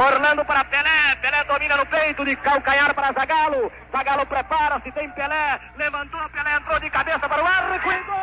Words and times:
Orlando 0.00 0.44
para 0.46 0.64
Pelé. 0.64 1.16
Pelé 1.20 1.44
domina 1.44 1.76
no 1.76 1.84
peito 1.84 2.24
de 2.24 2.34
calcanhar 2.36 2.94
para 2.94 3.12
Zagalo. 3.12 3.70
Zagalo 3.92 4.24
prepara-se, 4.24 4.90
tem 4.92 5.10
Pelé. 5.10 5.60
Levantou, 5.76 6.26
Pelé 6.30 6.56
entrou 6.56 6.80
de 6.80 6.88
cabeça 6.88 7.28
para 7.28 7.42
o 7.42 7.46
arco 7.46 7.74
e 7.74 7.98
gol! 8.04 8.16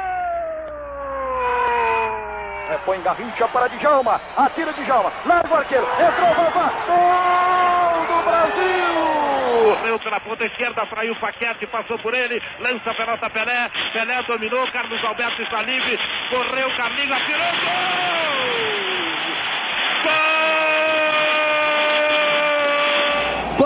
É, 2.69 2.77
põe 2.83 2.99
Garrincha 3.01 3.47
para 3.49 3.67
Djalma. 3.69 4.19
Atira 4.35 4.73
Djalma. 4.73 5.11
Larga 5.25 5.53
o 5.53 5.57
arqueiro. 5.57 5.87
Entrou, 5.87 6.33
Vavá. 6.33 6.71
Gol 6.87 8.05
do 8.07 8.23
Brasil! 8.25 9.77
Correu 9.77 9.99
pela 9.99 10.19
ponta 10.19 10.45
esquerda, 10.45 10.85
fraiu 10.87 11.13
o 11.13 11.19
Paquete, 11.19 11.67
passou 11.67 11.99
por 11.99 12.13
ele. 12.13 12.41
Lança 12.59 12.89
a 12.89 12.93
pelota 12.95 13.29
Pelé. 13.29 13.69
Pelé 13.93 14.23
dominou. 14.23 14.71
Carlos 14.71 15.03
Alberto 15.05 15.43
está 15.43 15.61
livre. 15.61 15.99
Correu, 16.29 16.75
Carlinhos, 16.75 17.11
atirou. 17.11 17.51
Gol! 17.51 18.26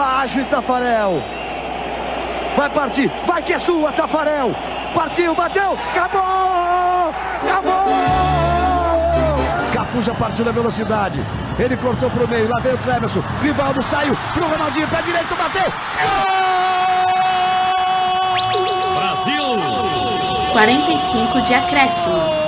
Baixo, 0.01 0.43
Tafarel. 0.45 1.21
Vai 2.57 2.69
partir. 2.71 3.11
Vai 3.23 3.43
que 3.43 3.53
é 3.53 3.59
sua, 3.59 3.91
Tafarel. 3.91 4.51
Partiu, 4.95 5.35
bateu. 5.35 5.77
Acabou! 5.93 7.13
Acabou! 7.43 7.85
Cafu 9.71 10.01
já 10.01 10.15
partiu 10.15 10.43
na 10.43 10.51
velocidade. 10.51 11.23
Ele 11.59 11.77
cortou 11.77 12.09
pro 12.09 12.27
meio. 12.27 12.49
Lá 12.49 12.59
veio 12.59 12.77
o 12.77 12.79
Clemerson. 12.79 13.21
Rivaldo 13.43 13.83
saiu 13.83 14.17
pro 14.33 14.47
Ronaldinho. 14.47 14.87
Pé 14.87 15.03
direito, 15.03 15.35
bateu. 15.35 15.71
Gol! 16.01 16.21
Brasil! 18.95 19.43
45 20.51 21.41
de 21.43 21.53
acréscimo. 21.53 22.40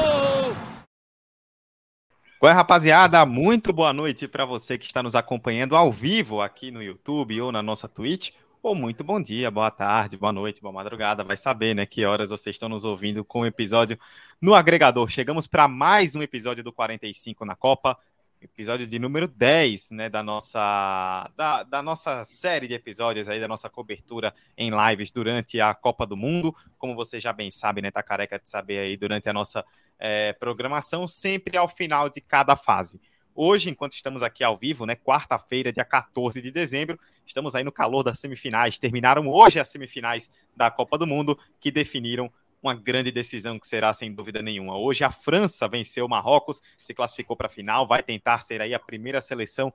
Oi, 2.46 2.52
rapaziada, 2.52 3.26
muito 3.26 3.72
boa 3.72 3.94
noite 3.94 4.28
para 4.28 4.44
você 4.44 4.78
que 4.78 4.86
está 4.86 5.02
nos 5.02 5.16
acompanhando 5.16 5.78
ao 5.78 5.90
vivo 5.90 6.42
aqui 6.42 6.72
no 6.72 6.84
YouTube 6.84 7.40
ou 7.40 7.54
na 7.54 7.64
nossa 7.64 7.88
Twitch. 7.88 8.32
Ou 8.62 8.76
muito 8.76 9.02
bom 9.02 9.22
dia, 9.22 9.50
boa 9.50 9.72
tarde, 9.72 10.18
boa 10.18 10.34
noite, 10.34 10.62
boa 10.62 10.74
madrugada. 10.74 11.24
Vai 11.24 11.38
saber, 11.38 11.74
né, 11.74 11.86
que 11.86 12.04
horas 12.04 12.32
vocês 12.32 12.58
estão 12.58 12.68
nos 12.68 12.84
ouvindo 12.84 13.24
com 13.24 13.40
o 13.40 13.46
episódio 13.46 13.98
no 14.42 14.54
agregador. 14.54 15.08
Chegamos 15.08 15.48
para 15.48 15.70
mais 15.70 16.18
um 16.18 16.22
episódio 16.22 16.62
do 16.66 16.74
45 16.74 17.46
na 17.46 17.56
Copa, 17.56 17.98
episódio 18.42 18.86
de 18.86 19.00
número 19.00 19.26
10, 19.26 19.92
né, 19.92 20.10
da 20.10 20.22
nossa 20.22 21.32
da, 21.38 21.64
da 21.64 21.82
nossa 21.82 22.26
série 22.26 22.68
de 22.68 22.74
episódios 22.74 23.30
aí 23.30 23.40
da 23.40 23.48
nossa 23.48 23.70
cobertura 23.70 24.34
em 24.58 24.70
lives 24.70 25.12
durante 25.12 25.62
a 25.62 25.74
Copa 25.74 26.06
do 26.06 26.18
Mundo. 26.18 26.54
Como 26.78 26.94
você 26.94 27.22
já 27.22 27.32
bem 27.32 27.50
sabe, 27.50 27.82
né, 27.82 27.90
tá 27.90 28.04
careca 28.04 28.38
de 28.38 28.50
saber 28.50 28.80
aí 28.80 28.98
durante 28.98 29.30
a 29.30 29.34
nossa 29.34 29.64
é, 30.04 30.34
programação, 30.34 31.08
sempre 31.08 31.56
ao 31.56 31.66
final 31.66 32.10
de 32.10 32.20
cada 32.20 32.58
fase. 32.58 33.00
Hoje, 33.34 33.70
enquanto 33.70 33.94
estamos 33.94 34.22
aqui 34.22 34.44
ao 34.44 34.58
vivo, 34.58 34.86
né, 34.86 34.96
quarta-feira, 34.96 35.72
dia 35.72 35.86
14 35.86 36.42
de 36.42 36.52
dezembro, 36.52 37.00
estamos 37.26 37.56
aí 37.56 37.64
no 37.64 37.72
calor 37.72 38.04
das 38.04 38.20
semifinais. 38.20 38.78
Terminaram 38.78 39.30
hoje 39.30 39.62
as 39.62 39.70
semifinais 39.70 40.30
da 40.54 40.70
Copa 40.70 40.98
do 40.98 41.08
Mundo, 41.08 41.40
que 41.58 41.72
definiram 41.72 42.30
uma 42.62 42.76
grande 42.76 43.12
decisão 43.12 43.58
que 43.58 43.66
será 43.66 43.94
sem 43.94 44.14
dúvida 44.14 44.42
nenhuma. 44.42 44.78
Hoje 44.78 45.06
a 45.06 45.10
França 45.10 45.70
venceu 45.70 46.06
o 46.06 46.10
Marrocos, 46.10 46.62
se 46.78 46.94
classificou 46.94 47.36
para 47.36 47.48
a 47.48 47.50
final, 47.50 47.88
vai 47.88 48.04
tentar 48.04 48.42
ser 48.42 48.62
aí 48.62 48.74
a 48.74 48.80
primeira 48.80 49.22
seleção 49.22 49.74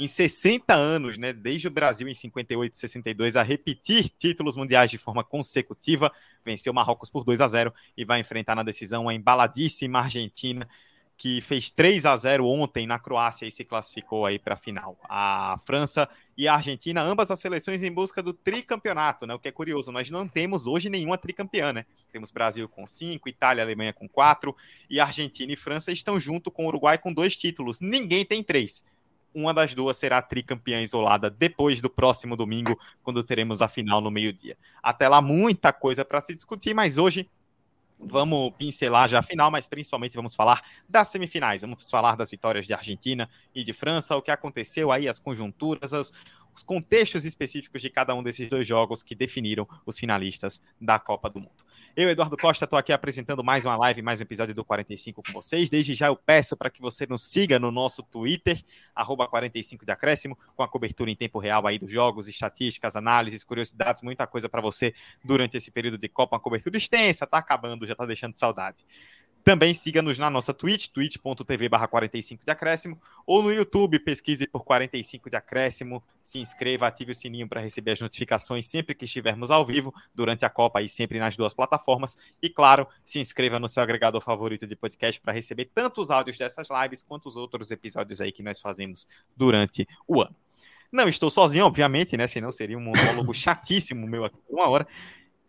em 0.00 0.08
60 0.08 0.74
anos, 0.74 1.18
né, 1.18 1.32
desde 1.32 1.68
o 1.68 1.70
Brasil 1.70 2.08
em 2.08 2.14
58 2.14 2.74
e 2.74 2.78
62 2.78 3.36
a 3.36 3.42
repetir 3.42 4.08
títulos 4.08 4.56
mundiais 4.56 4.90
de 4.90 4.98
forma 4.98 5.22
consecutiva. 5.22 6.12
Venceu 6.44 6.72
Marrocos 6.72 7.10
por 7.10 7.24
2 7.24 7.40
a 7.40 7.48
0 7.48 7.72
e 7.96 8.04
vai 8.04 8.20
enfrentar 8.20 8.54
na 8.54 8.62
decisão 8.62 9.08
a 9.08 9.14
embaladíssima 9.14 10.00
Argentina 10.00 10.68
que 11.22 11.40
fez 11.40 11.70
3 11.70 12.04
a 12.04 12.16
0 12.16 12.44
ontem 12.44 12.84
na 12.84 12.98
Croácia 12.98 13.46
e 13.46 13.50
se 13.50 13.64
classificou 13.64 14.26
aí 14.26 14.40
para 14.40 14.54
a 14.54 14.56
final. 14.56 14.98
A 15.04 15.56
França 15.64 16.08
e 16.36 16.48
a 16.48 16.54
Argentina, 16.54 17.00
ambas 17.00 17.30
as 17.30 17.38
seleções 17.38 17.84
em 17.84 17.92
busca 17.92 18.20
do 18.20 18.32
tricampeonato, 18.32 19.24
né? 19.24 19.32
O 19.32 19.38
que 19.38 19.46
é 19.46 19.52
curioso, 19.52 19.92
nós 19.92 20.10
não 20.10 20.26
temos 20.26 20.66
hoje 20.66 20.88
nenhuma 20.88 21.16
tricampeã, 21.16 21.72
né? 21.72 21.86
Temos 22.10 22.32
Brasil 22.32 22.68
com 22.68 22.84
5, 22.84 23.28
Itália 23.28 23.60
e 23.60 23.64
Alemanha 23.64 23.92
com 23.92 24.08
4, 24.08 24.52
e 24.90 24.98
Argentina 24.98 25.52
e 25.52 25.56
França 25.56 25.92
estão 25.92 26.18
junto 26.18 26.50
com 26.50 26.64
o 26.64 26.68
Uruguai 26.68 26.98
com 26.98 27.12
dois 27.12 27.36
títulos. 27.36 27.80
Ninguém 27.80 28.24
tem 28.24 28.42
três. 28.42 28.84
Uma 29.34 29.54
das 29.54 29.74
duas 29.74 29.96
será 29.96 30.20
tricampeã 30.20 30.80
isolada 30.80 31.30
depois 31.30 31.80
do 31.80 31.88
próximo 31.88 32.36
domingo, 32.36 32.78
quando 33.02 33.22
teremos 33.22 33.62
a 33.62 33.68
final 33.68 34.00
no 34.00 34.10
meio-dia. 34.10 34.56
Até 34.82 35.08
lá, 35.08 35.22
muita 35.22 35.72
coisa 35.72 36.04
para 36.04 36.20
se 36.20 36.34
discutir, 36.34 36.74
mas 36.74 36.98
hoje 36.98 37.28
Vamos 38.04 38.52
pincelar 38.58 39.08
já 39.08 39.20
a 39.20 39.22
final, 39.22 39.50
mas 39.50 39.68
principalmente 39.68 40.16
vamos 40.16 40.34
falar 40.34 40.60
das 40.88 41.08
semifinais. 41.08 41.62
Vamos 41.62 41.88
falar 41.88 42.16
das 42.16 42.30
vitórias 42.30 42.66
de 42.66 42.74
Argentina 42.74 43.30
e 43.54 43.62
de 43.62 43.72
França, 43.72 44.16
o 44.16 44.22
que 44.22 44.30
aconteceu 44.30 44.90
aí, 44.90 45.08
as 45.08 45.20
conjunturas, 45.20 45.92
os, 45.92 46.12
os 46.54 46.62
contextos 46.62 47.24
específicos 47.24 47.80
de 47.80 47.88
cada 47.88 48.14
um 48.14 48.22
desses 48.22 48.48
dois 48.48 48.66
jogos 48.66 49.02
que 49.02 49.14
definiram 49.14 49.68
os 49.86 49.98
finalistas 49.98 50.60
da 50.80 50.98
Copa 50.98 51.30
do 51.30 51.40
Mundo. 51.40 51.64
Eu, 51.94 52.08
Eduardo 52.08 52.38
Costa, 52.38 52.64
estou 52.64 52.78
aqui 52.78 52.90
apresentando 52.90 53.44
mais 53.44 53.66
uma 53.66 53.76
live, 53.76 54.00
mais 54.00 54.18
um 54.18 54.22
episódio 54.22 54.54
do 54.54 54.64
45 54.64 55.22
com 55.22 55.30
vocês. 55.30 55.68
Desde 55.68 55.92
já 55.92 56.06
eu 56.06 56.16
peço 56.16 56.56
para 56.56 56.70
que 56.70 56.80
você 56.80 57.06
nos 57.06 57.22
siga 57.22 57.58
no 57.58 57.70
nosso 57.70 58.02
Twitter, 58.02 58.64
arroba 58.94 59.28
45 59.28 59.84
de 59.84 59.92
acréscimo, 59.92 60.38
com 60.56 60.62
a 60.62 60.68
cobertura 60.68 61.10
em 61.10 61.14
tempo 61.14 61.38
real 61.38 61.66
aí 61.66 61.78
dos 61.78 61.92
jogos, 61.92 62.28
estatísticas, 62.28 62.96
análises, 62.96 63.44
curiosidades, 63.44 64.02
muita 64.02 64.26
coisa 64.26 64.48
para 64.48 64.62
você 64.62 64.94
durante 65.22 65.58
esse 65.58 65.70
período 65.70 65.98
de 65.98 66.08
Copa, 66.08 66.34
uma 66.34 66.40
cobertura 66.40 66.78
extensa, 66.78 67.26
tá 67.26 67.36
acabando, 67.36 67.86
já 67.86 67.94
tá 67.94 68.06
deixando 68.06 68.38
saudade. 68.38 68.86
Também 69.44 69.74
siga-nos 69.74 70.18
na 70.20 70.30
nossa 70.30 70.54
Twitch, 70.54 70.86
twitch.tv 70.88 71.68
barra 71.68 71.88
45 71.88 72.44
de 72.44 72.50
acréscimo, 72.50 73.00
ou 73.26 73.42
no 73.42 73.52
YouTube, 73.52 73.98
pesquise 73.98 74.46
por 74.46 74.64
45 74.64 75.28
de 75.28 75.34
acréscimo, 75.34 76.00
se 76.22 76.38
inscreva, 76.38 76.86
ative 76.86 77.10
o 77.10 77.14
sininho 77.14 77.48
para 77.48 77.60
receber 77.60 77.92
as 77.92 78.00
notificações 78.00 78.66
sempre 78.66 78.94
que 78.94 79.04
estivermos 79.04 79.50
ao 79.50 79.66
vivo, 79.66 79.92
durante 80.14 80.44
a 80.44 80.50
Copa 80.50 80.80
e 80.80 80.88
sempre 80.88 81.18
nas 81.18 81.36
duas 81.36 81.52
plataformas. 81.52 82.16
E 82.40 82.48
claro, 82.48 82.86
se 83.04 83.18
inscreva 83.18 83.58
no 83.58 83.66
seu 83.66 83.82
agregador 83.82 84.20
favorito 84.20 84.64
de 84.64 84.76
podcast 84.76 85.20
para 85.20 85.32
receber 85.32 85.70
tanto 85.74 86.00
os 86.00 86.12
áudios 86.12 86.38
dessas 86.38 86.68
lives 86.70 87.02
quanto 87.02 87.28
os 87.28 87.36
outros 87.36 87.72
episódios 87.72 88.20
aí 88.20 88.30
que 88.30 88.44
nós 88.44 88.60
fazemos 88.60 89.08
durante 89.36 89.88
o 90.06 90.22
ano. 90.22 90.36
Não 90.92 91.08
estou 91.08 91.30
sozinho, 91.30 91.64
obviamente, 91.64 92.16
né? 92.16 92.28
Senão 92.28 92.52
seria 92.52 92.76
um 92.76 92.80
monólogo 92.80 93.32
chatíssimo 93.34 94.06
meu 94.06 94.24
aqui, 94.24 94.36
uma 94.48 94.68
hora. 94.68 94.86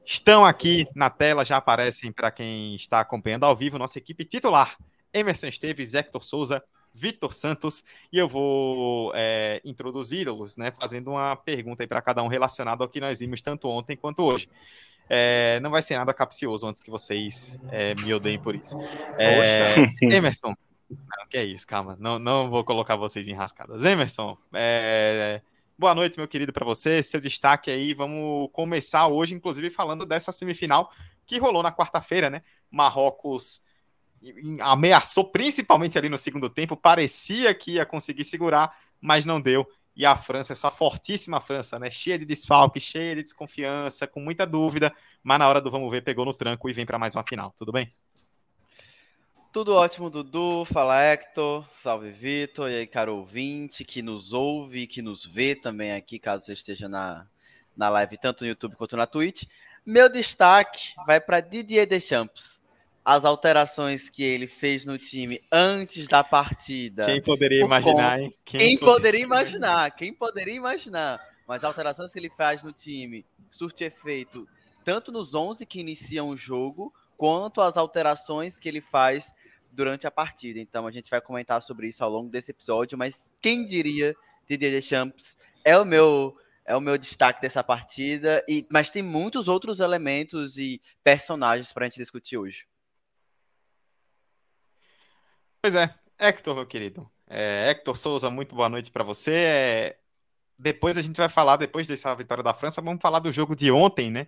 Estão 0.06 0.46
aqui 0.46 0.88
na 0.94 1.10
tela, 1.10 1.46
já 1.46 1.58
aparecem 1.58 2.12
para 2.12 2.30
quem 2.30 2.76
está 2.76 3.00
acompanhando 3.00 3.46
ao 3.46 3.56
vivo, 3.56 3.78
nossa 3.78 3.98
equipe 3.98 4.26
titular: 4.26 4.78
Emerson 5.14 5.48
Esteves, 5.48 5.94
Hector 5.94 6.24
Souza, 6.24 6.64
Vitor 6.94 7.34
Santos, 7.34 7.84
e 8.12 8.18
eu 8.18 8.28
vou 8.28 9.12
é, 9.16 9.62
introduzi-los, 9.64 10.58
né, 10.58 10.72
fazendo 10.80 11.12
uma 11.12 11.36
pergunta 11.36 11.88
para 11.88 12.02
cada 12.02 12.22
um 12.22 12.28
relacionado 12.28 12.84
ao 12.84 12.90
que 12.90 13.00
nós 13.00 13.20
vimos 13.20 13.42
tanto 13.42 13.68
ontem 13.70 13.96
quanto 13.96 14.24
hoje. 14.24 14.50
É, 15.10 15.60
não 15.62 15.70
vai 15.70 15.82
ser 15.82 15.98
nada 15.98 16.14
capcioso 16.14 16.66
antes 16.66 16.82
que 16.82 16.90
vocês 16.90 17.58
é, 17.72 17.96
me 17.96 18.14
odeiem 18.14 18.40
por 18.40 18.56
isso. 18.56 18.78
É, 19.18 19.76
Emerson, 20.16 20.56
não, 20.90 21.28
que 21.30 21.38
é 21.38 21.44
isso, 21.44 21.66
calma, 21.66 21.98
não, 22.00 22.20
não 22.20 22.50
vou 22.50 22.64
colocar 22.64 22.96
vocês 22.96 23.28
em 23.28 23.34
rascadas. 23.34 23.84
Emerson, 23.84 24.38
é, 24.54 25.42
Boa 25.84 25.94
noite, 25.94 26.18
meu 26.18 26.30
querido, 26.30 26.54
para 26.54 26.64
você. 26.64 27.04
Seu 27.04 27.20
destaque 27.20 27.70
aí. 27.70 27.94
Vamos 27.94 28.50
começar 28.54 29.06
hoje, 29.10 29.36
inclusive, 29.36 29.70
falando 29.70 30.06
dessa 30.06 30.32
semifinal 30.32 30.90
que 31.26 31.38
rolou 31.38 31.62
na 31.62 31.74
quarta-feira, 31.74 32.30
né? 32.30 32.42
Marrocos 32.72 33.62
ameaçou 34.62 35.30
principalmente 35.30 35.98
ali 35.98 36.08
no 36.08 36.18
segundo 36.18 36.50
tempo, 36.50 36.78
parecia 36.78 37.54
que 37.54 37.72
ia 37.72 37.86
conseguir 37.86 38.24
segurar, 38.24 38.74
mas 39.02 39.26
não 39.26 39.42
deu. 39.42 39.68
E 39.94 40.06
a 40.06 40.16
França, 40.16 40.54
essa 40.54 40.72
fortíssima 40.72 41.42
França, 41.42 41.78
né? 41.78 41.92
Cheia 41.92 42.18
de 42.18 42.24
desfalque, 42.24 42.80
cheia 42.80 43.18
de 43.18 43.24
desconfiança, 43.24 44.08
com 44.08 44.22
muita 44.22 44.48
dúvida, 44.48 44.96
mas 45.22 45.38
na 45.38 45.50
hora 45.50 45.60
do 45.60 45.70
vamos 45.70 45.92
ver, 45.92 46.02
pegou 46.02 46.24
no 46.24 46.34
tranco 46.34 46.70
e 46.70 46.74
vem 46.74 46.86
para 46.86 46.98
mais 46.98 47.14
uma 47.14 47.26
final. 47.28 47.54
Tudo 47.58 47.74
bem? 47.74 47.94
Tudo 49.54 49.76
ótimo, 49.76 50.10
Dudu. 50.10 50.66
Fala, 50.66 51.00
Hector. 51.00 51.64
Salve, 51.76 52.10
Vitor. 52.10 52.72
E 52.72 52.76
aí, 52.76 52.88
caro 52.88 53.18
ouvinte 53.18 53.86
que 53.86 54.02
nos 54.02 54.34
ouve, 54.34 54.88
que 54.88 55.00
nos 55.00 55.24
vê 55.24 55.54
também 55.54 55.94
aqui, 55.94 56.18
caso 56.18 56.44
você 56.44 56.54
esteja 56.54 56.90
na, 56.90 57.28
na 57.78 57.88
live, 57.88 58.18
tanto 58.18 58.44
no 58.44 58.48
YouTube 58.48 58.76
quanto 58.76 58.98
na 58.98 59.06
Twitch. 59.06 59.44
Meu 59.86 60.10
destaque 60.10 60.96
vai 61.06 61.22
para 61.22 61.40
Didier 61.40 61.86
Deschamps. 61.86 62.60
As 63.06 63.26
alterações 63.26 64.10
que 64.10 64.24
ele 64.24 64.48
fez 64.48 64.86
no 64.86 64.98
time 64.98 65.40
antes 65.52 66.08
da 66.08 66.24
partida. 66.24 67.06
Quem 67.06 67.22
poderia 67.22 67.64
imaginar, 67.64 68.20
hein? 68.20 68.34
Quem, 68.44 68.60
Quem 68.60 68.78
poderia... 68.78 68.96
poderia 68.96 69.24
imaginar? 69.24 69.92
Quem 69.92 70.12
poderia 70.12 70.56
imaginar? 70.56 71.22
Mas 71.48 71.64
alterações 71.64 72.12
que 72.12 72.18
ele 72.18 72.32
faz 72.32 72.64
no 72.64 72.72
time 72.72 73.24
surte 73.52 73.84
efeito 73.84 74.48
tanto 74.84 75.12
nos 75.12 75.34
11 75.34 75.66
que 75.66 75.80
iniciam 75.80 76.30
o 76.30 76.38
jogo, 76.38 76.94
quanto 77.16 77.62
as 77.62 77.78
alterações 77.78 78.60
que 78.60 78.68
ele 78.68 78.82
faz 78.82 79.34
durante 79.74 80.08
a 80.08 80.12
partida. 80.12 80.60
Então 80.60 80.88
a 80.88 80.92
gente 80.92 81.10
vai 81.10 81.20
comentar 81.20 81.62
sobre 81.62 81.88
isso 81.88 82.04
ao 82.04 82.10
longo 82.10 82.30
desse 82.30 82.52
episódio, 82.52 82.98
mas 82.98 83.30
quem 83.42 83.66
diria 83.66 84.16
Didier 84.48 84.72
Deschamps 84.72 85.36
é 85.64 85.78
o 85.78 85.86
meu 85.86 86.38
é 86.66 86.74
o 86.78 86.80
meu 86.80 86.98
destaque 86.98 87.42
dessa 87.42 87.62
partida, 87.62 88.42
e, 88.48 88.66
mas 88.72 88.90
tem 88.90 89.02
muitos 89.04 89.50
outros 89.50 89.82
elementos 89.82 90.58
e 90.58 90.82
personagens 91.04 91.74
para 91.74 91.86
a 91.86 91.90
gente 91.90 92.00
discutir 92.00 92.38
hoje. 92.38 92.66
Pois 95.62 95.76
é, 95.76 95.94
Hector, 96.18 96.56
meu 96.56 96.66
querido. 96.66 97.12
É, 97.28 97.70
Hector 97.70 97.98
Souza, 97.98 98.30
muito 98.30 98.56
boa 98.56 98.70
noite 98.70 98.90
para 98.92 99.04
você. 99.04 99.34
É, 99.34 100.00
depois 100.58 100.98
a 100.98 101.02
gente 101.02 101.18
vai 101.18 101.28
falar, 101.28 101.58
depois 101.58 101.86
dessa 101.86 102.16
vitória 102.16 102.44
da 102.44 102.54
França, 102.54 102.82
vamos 102.82 103.02
falar 103.02 103.20
do 103.20 103.32
jogo 103.32 103.56
de 103.56 103.70
ontem, 103.70 104.10
né? 104.10 104.26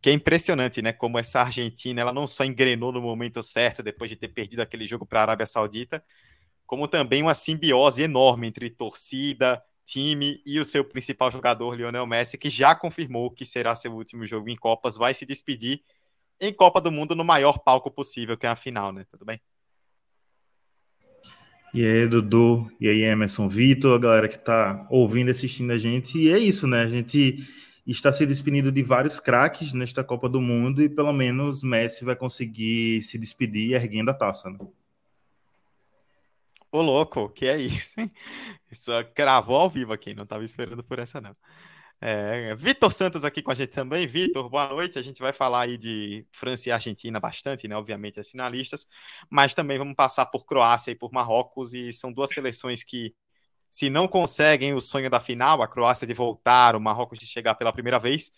Que 0.00 0.10
é 0.10 0.12
impressionante, 0.12 0.82
né? 0.82 0.92
Como 0.92 1.18
essa 1.18 1.40
Argentina, 1.40 2.00
ela 2.00 2.12
não 2.12 2.26
só 2.26 2.44
engrenou 2.44 2.92
no 2.92 3.00
momento 3.00 3.42
certo, 3.42 3.82
depois 3.82 4.10
de 4.10 4.16
ter 4.16 4.28
perdido 4.28 4.60
aquele 4.60 4.86
jogo 4.86 5.06
para 5.06 5.20
a 5.20 5.22
Arábia 5.22 5.46
Saudita, 5.46 6.04
como 6.66 6.88
também 6.88 7.22
uma 7.22 7.34
simbiose 7.34 8.02
enorme 8.02 8.48
entre 8.48 8.68
torcida, 8.70 9.62
time 9.84 10.42
e 10.44 10.58
o 10.58 10.64
seu 10.64 10.84
principal 10.84 11.30
jogador, 11.30 11.74
Lionel 11.74 12.06
Messi, 12.06 12.36
que 12.36 12.50
já 12.50 12.74
confirmou 12.74 13.30
que 13.30 13.44
será 13.44 13.74
seu 13.74 13.94
último 13.94 14.26
jogo 14.26 14.50
em 14.50 14.56
Copas, 14.56 14.96
vai 14.96 15.14
se 15.14 15.24
despedir 15.24 15.80
em 16.40 16.52
Copa 16.52 16.80
do 16.80 16.90
Mundo 16.90 17.14
no 17.14 17.24
maior 17.24 17.60
palco 17.60 17.90
possível, 17.90 18.36
que 18.36 18.46
é 18.46 18.48
a 18.48 18.56
final, 18.56 18.92
né? 18.92 19.06
Tudo 19.10 19.24
bem? 19.24 19.40
E 21.72 21.84
aí, 21.84 22.06
Dudu, 22.06 22.70
e 22.80 22.88
aí, 22.88 23.02
Emerson 23.02 23.48
Vitor, 23.48 23.96
a 23.96 23.98
galera 23.98 24.28
que 24.28 24.36
está 24.36 24.86
ouvindo 24.90 25.28
e 25.28 25.30
assistindo 25.30 25.72
a 25.72 25.78
gente. 25.78 26.18
E 26.18 26.32
é 26.32 26.38
isso, 26.38 26.66
né? 26.66 26.82
A 26.82 26.88
gente 26.88 27.46
está 27.86 28.12
se 28.12 28.26
despedindo 28.26 28.72
de 28.72 28.82
vários 28.82 29.20
craques 29.20 29.72
nesta 29.72 30.02
Copa 30.02 30.28
do 30.28 30.40
Mundo 30.40 30.82
e 30.82 30.88
pelo 30.88 31.12
menos 31.12 31.62
Messi 31.62 32.04
vai 32.04 32.16
conseguir 32.16 33.00
se 33.02 33.18
despedir 33.18 33.74
erguendo 33.74 34.10
a 34.10 34.14
taça, 34.14 34.50
né? 34.50 34.58
Ô, 36.72 36.82
louco, 36.82 37.30
que 37.30 37.46
é 37.46 37.56
isso, 37.56 37.98
hein? 37.98 38.12
Isso 38.70 38.90
cravou 39.14 39.56
ao 39.56 39.70
vivo 39.70 39.92
aqui, 39.92 40.14
não 40.14 40.24
estava 40.24 40.44
esperando 40.44 40.82
por 40.84 40.98
essa, 40.98 41.20
não. 41.20 41.34
É, 41.98 42.54
Vitor 42.54 42.92
Santos 42.92 43.24
aqui 43.24 43.40
com 43.42 43.50
a 43.50 43.54
gente 43.54 43.70
também. 43.70 44.06
Vitor, 44.06 44.50
boa 44.50 44.68
noite. 44.68 44.98
A 44.98 45.02
gente 45.02 45.20
vai 45.20 45.32
falar 45.32 45.62
aí 45.62 45.78
de 45.78 46.26
França 46.30 46.68
e 46.68 46.72
Argentina 46.72 47.18
bastante, 47.18 47.66
né? 47.66 47.76
Obviamente, 47.76 48.20
as 48.20 48.28
finalistas, 48.28 48.86
mas 49.30 49.54
também 49.54 49.78
vamos 49.78 49.94
passar 49.94 50.26
por 50.26 50.44
Croácia 50.44 50.90
e 50.90 50.94
por 50.94 51.10
Marrocos, 51.12 51.72
e 51.72 51.92
são 51.92 52.12
duas 52.12 52.30
seleções 52.30 52.84
que, 52.84 53.14
se 53.76 53.90
não 53.90 54.08
conseguem 54.08 54.72
o 54.72 54.80
sonho 54.80 55.10
da 55.10 55.20
final, 55.20 55.60
a 55.60 55.68
Croácia 55.68 56.06
de 56.06 56.14
voltar, 56.14 56.74
o 56.74 56.80
Marrocos 56.80 57.18
de 57.18 57.26
chegar 57.26 57.54
pela 57.56 57.70
primeira 57.70 57.98
vez, 57.98 58.32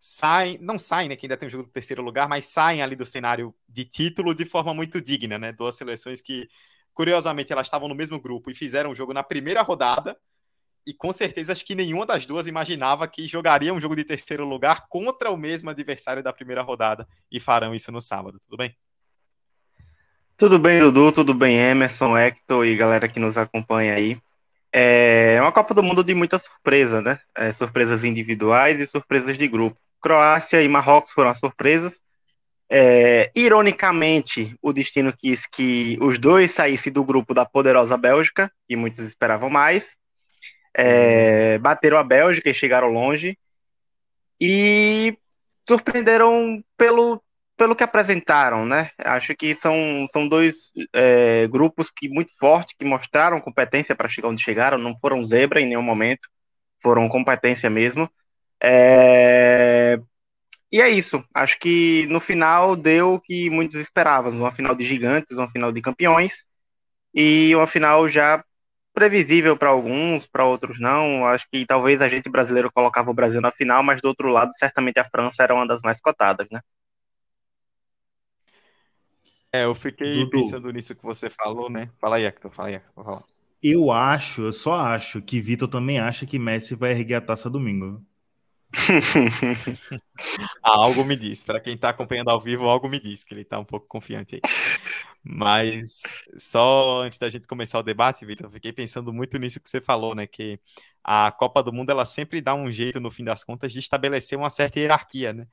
saem, 0.00 0.56
não 0.56 0.78
saem, 0.78 1.06
né? 1.06 1.16
Que 1.16 1.26
ainda 1.26 1.36
tem 1.36 1.48
o 1.48 1.50
jogo 1.50 1.64
do 1.64 1.70
terceiro 1.70 2.00
lugar, 2.00 2.26
mas 2.30 2.46
saem 2.46 2.80
ali 2.80 2.96
do 2.96 3.04
cenário 3.04 3.54
de 3.68 3.84
título 3.84 4.34
de 4.34 4.46
forma 4.46 4.72
muito 4.72 5.02
digna, 5.02 5.38
né? 5.38 5.52
Duas 5.52 5.76
seleções 5.76 6.22
que, 6.22 6.48
curiosamente, 6.94 7.52
elas 7.52 7.66
estavam 7.66 7.88
no 7.88 7.94
mesmo 7.94 8.18
grupo 8.18 8.50
e 8.50 8.54
fizeram 8.54 8.90
o 8.90 8.94
jogo 8.94 9.12
na 9.12 9.22
primeira 9.22 9.60
rodada 9.60 10.18
e 10.86 10.94
com 10.94 11.12
certeza 11.12 11.52
acho 11.52 11.66
que 11.66 11.74
nenhuma 11.74 12.06
das 12.06 12.24
duas 12.24 12.46
imaginava 12.46 13.06
que 13.06 13.26
jogaria 13.26 13.74
um 13.74 13.80
jogo 13.82 13.94
de 13.94 14.04
terceiro 14.04 14.46
lugar 14.46 14.86
contra 14.88 15.30
o 15.30 15.36
mesmo 15.36 15.68
adversário 15.68 16.22
da 16.22 16.32
primeira 16.32 16.62
rodada 16.62 17.06
e 17.30 17.38
farão 17.38 17.74
isso 17.74 17.92
no 17.92 18.00
sábado. 18.00 18.40
Tudo 18.46 18.56
bem? 18.56 18.74
Tudo 20.38 20.58
bem, 20.58 20.80
Dudu, 20.80 21.12
tudo 21.12 21.34
bem, 21.34 21.58
Emerson, 21.58 22.16
Hector 22.16 22.64
e 22.64 22.74
galera 22.74 23.06
que 23.06 23.20
nos 23.20 23.36
acompanha 23.36 23.92
aí. 23.92 24.18
É 24.76 25.40
uma 25.40 25.52
Copa 25.52 25.72
do 25.72 25.84
Mundo 25.84 26.02
de 26.02 26.14
muita 26.14 26.36
surpresa, 26.36 27.00
né? 27.00 27.20
É, 27.36 27.52
surpresas 27.52 28.02
individuais 28.02 28.80
e 28.80 28.86
surpresas 28.88 29.38
de 29.38 29.46
grupo. 29.46 29.78
Croácia 30.02 30.60
e 30.60 30.68
Marrocos 30.68 31.12
foram 31.12 31.30
as 31.30 31.38
surpresas. 31.38 32.00
É, 32.68 33.30
ironicamente, 33.36 34.56
o 34.60 34.72
destino 34.72 35.12
quis 35.16 35.46
que 35.46 35.96
os 36.00 36.18
dois 36.18 36.50
saíssem 36.50 36.92
do 36.92 37.04
grupo 37.04 37.32
da 37.32 37.46
poderosa 37.46 37.96
Bélgica, 37.96 38.50
que 38.66 38.74
muitos 38.74 39.04
esperavam 39.06 39.48
mais, 39.48 39.96
é, 40.76 41.56
bateram 41.58 41.96
a 41.96 42.02
Bélgica 42.02 42.50
e 42.50 42.54
chegaram 42.54 42.88
longe. 42.88 43.38
E 44.40 45.16
surpreenderam 45.68 46.64
pelo, 46.76 47.22
pelo 47.56 47.76
que 47.76 47.84
apresentaram, 47.84 48.66
né? 48.66 48.90
Acho 48.98 49.34
que 49.36 49.54
são, 49.54 50.06
são 50.12 50.28
dois 50.28 50.72
é, 50.92 51.46
grupos 51.48 51.90
que 51.90 52.08
muito 52.08 52.32
fortes, 52.38 52.74
que 52.78 52.84
mostraram 52.84 53.40
competência 53.40 53.94
para 53.94 54.08
chegar 54.08 54.28
onde 54.28 54.42
chegaram, 54.42 54.78
não 54.78 54.98
foram 54.98 55.24
zebra 55.24 55.60
em 55.60 55.66
nenhum 55.66 55.82
momento, 55.82 56.28
foram 56.82 57.08
competência 57.08 57.70
mesmo. 57.70 58.10
É... 58.62 59.98
E 60.72 60.80
é 60.80 60.88
isso. 60.90 61.24
Acho 61.34 61.58
que 61.58 62.06
no 62.08 62.20
final 62.20 62.76
deu 62.76 63.14
o 63.14 63.20
que 63.20 63.48
muitos 63.50 63.80
esperavam, 63.80 64.32
uma 64.32 64.52
final 64.52 64.74
de 64.74 64.84
gigantes, 64.84 65.36
uma 65.36 65.50
final 65.50 65.72
de 65.72 65.80
campeões 65.80 66.44
e 67.14 67.54
uma 67.54 67.66
final 67.66 68.08
já 68.08 68.44
previsível 68.94 69.56
para 69.56 69.70
alguns, 69.70 70.26
para 70.26 70.44
outros 70.46 70.80
não. 70.80 71.26
Acho 71.26 71.46
que 71.52 71.66
talvez 71.66 72.00
a 72.02 72.08
gente 72.08 72.30
brasileiro 72.30 72.72
colocava 72.72 73.10
o 73.10 73.14
Brasil 73.14 73.40
na 73.40 73.52
final, 73.52 73.82
mas 73.82 74.00
do 74.00 74.08
outro 74.08 74.28
lado, 74.28 74.52
certamente 74.54 74.98
a 74.98 75.04
França 75.08 75.42
era 75.42 75.54
uma 75.54 75.66
das 75.66 75.80
mais 75.82 76.00
cotadas, 76.00 76.48
né? 76.50 76.60
É, 79.54 79.62
eu 79.62 79.74
fiquei 79.76 80.24
Dudu. 80.24 80.30
pensando 80.30 80.68
nisso 80.72 80.96
que 80.96 81.02
você 81.04 81.30
falou, 81.30 81.70
né? 81.70 81.88
Fala 82.00 82.16
aí, 82.16 82.24
Hector, 82.24 82.50
fala 82.50 82.70
aí, 82.70 82.74
Hector, 82.74 83.22
Eu 83.62 83.92
acho, 83.92 84.42
eu 84.42 84.52
só 84.52 84.74
acho 84.74 85.22
que 85.22 85.40
Vitor 85.40 85.68
também 85.68 86.00
acha 86.00 86.26
que 86.26 86.40
Messi 86.40 86.74
vai 86.74 86.90
erguer 86.90 87.14
a 87.14 87.20
taça 87.20 87.48
domingo. 87.48 88.04
ah, 90.60 90.70
algo 90.70 91.04
me 91.04 91.14
diz. 91.14 91.44
Para 91.44 91.60
quem 91.60 91.76
está 91.76 91.90
acompanhando 91.90 92.30
ao 92.30 92.40
vivo, 92.40 92.64
algo 92.64 92.88
me 92.88 92.98
diz 92.98 93.22
que 93.22 93.32
ele 93.32 93.42
está 93.42 93.56
um 93.56 93.64
pouco 93.64 93.86
confiante 93.86 94.34
aí. 94.34 94.40
Mas 95.22 96.02
só 96.36 97.02
antes 97.02 97.16
da 97.16 97.30
gente 97.30 97.46
começar 97.46 97.78
o 97.78 97.84
debate, 97.84 98.26
Vitor, 98.26 98.50
fiquei 98.50 98.72
pensando 98.72 99.12
muito 99.12 99.38
nisso 99.38 99.60
que 99.60 99.70
você 99.70 99.80
falou, 99.80 100.16
né? 100.16 100.26
Que 100.26 100.58
a 101.04 101.30
Copa 101.30 101.62
do 101.62 101.72
Mundo 101.72 101.90
ela 101.90 102.04
sempre 102.04 102.40
dá 102.40 102.56
um 102.56 102.72
jeito, 102.72 102.98
no 102.98 103.08
fim 103.08 103.22
das 103.22 103.44
contas, 103.44 103.72
de 103.72 103.78
estabelecer 103.78 104.36
uma 104.36 104.50
certa 104.50 104.80
hierarquia, 104.80 105.32
né? 105.32 105.46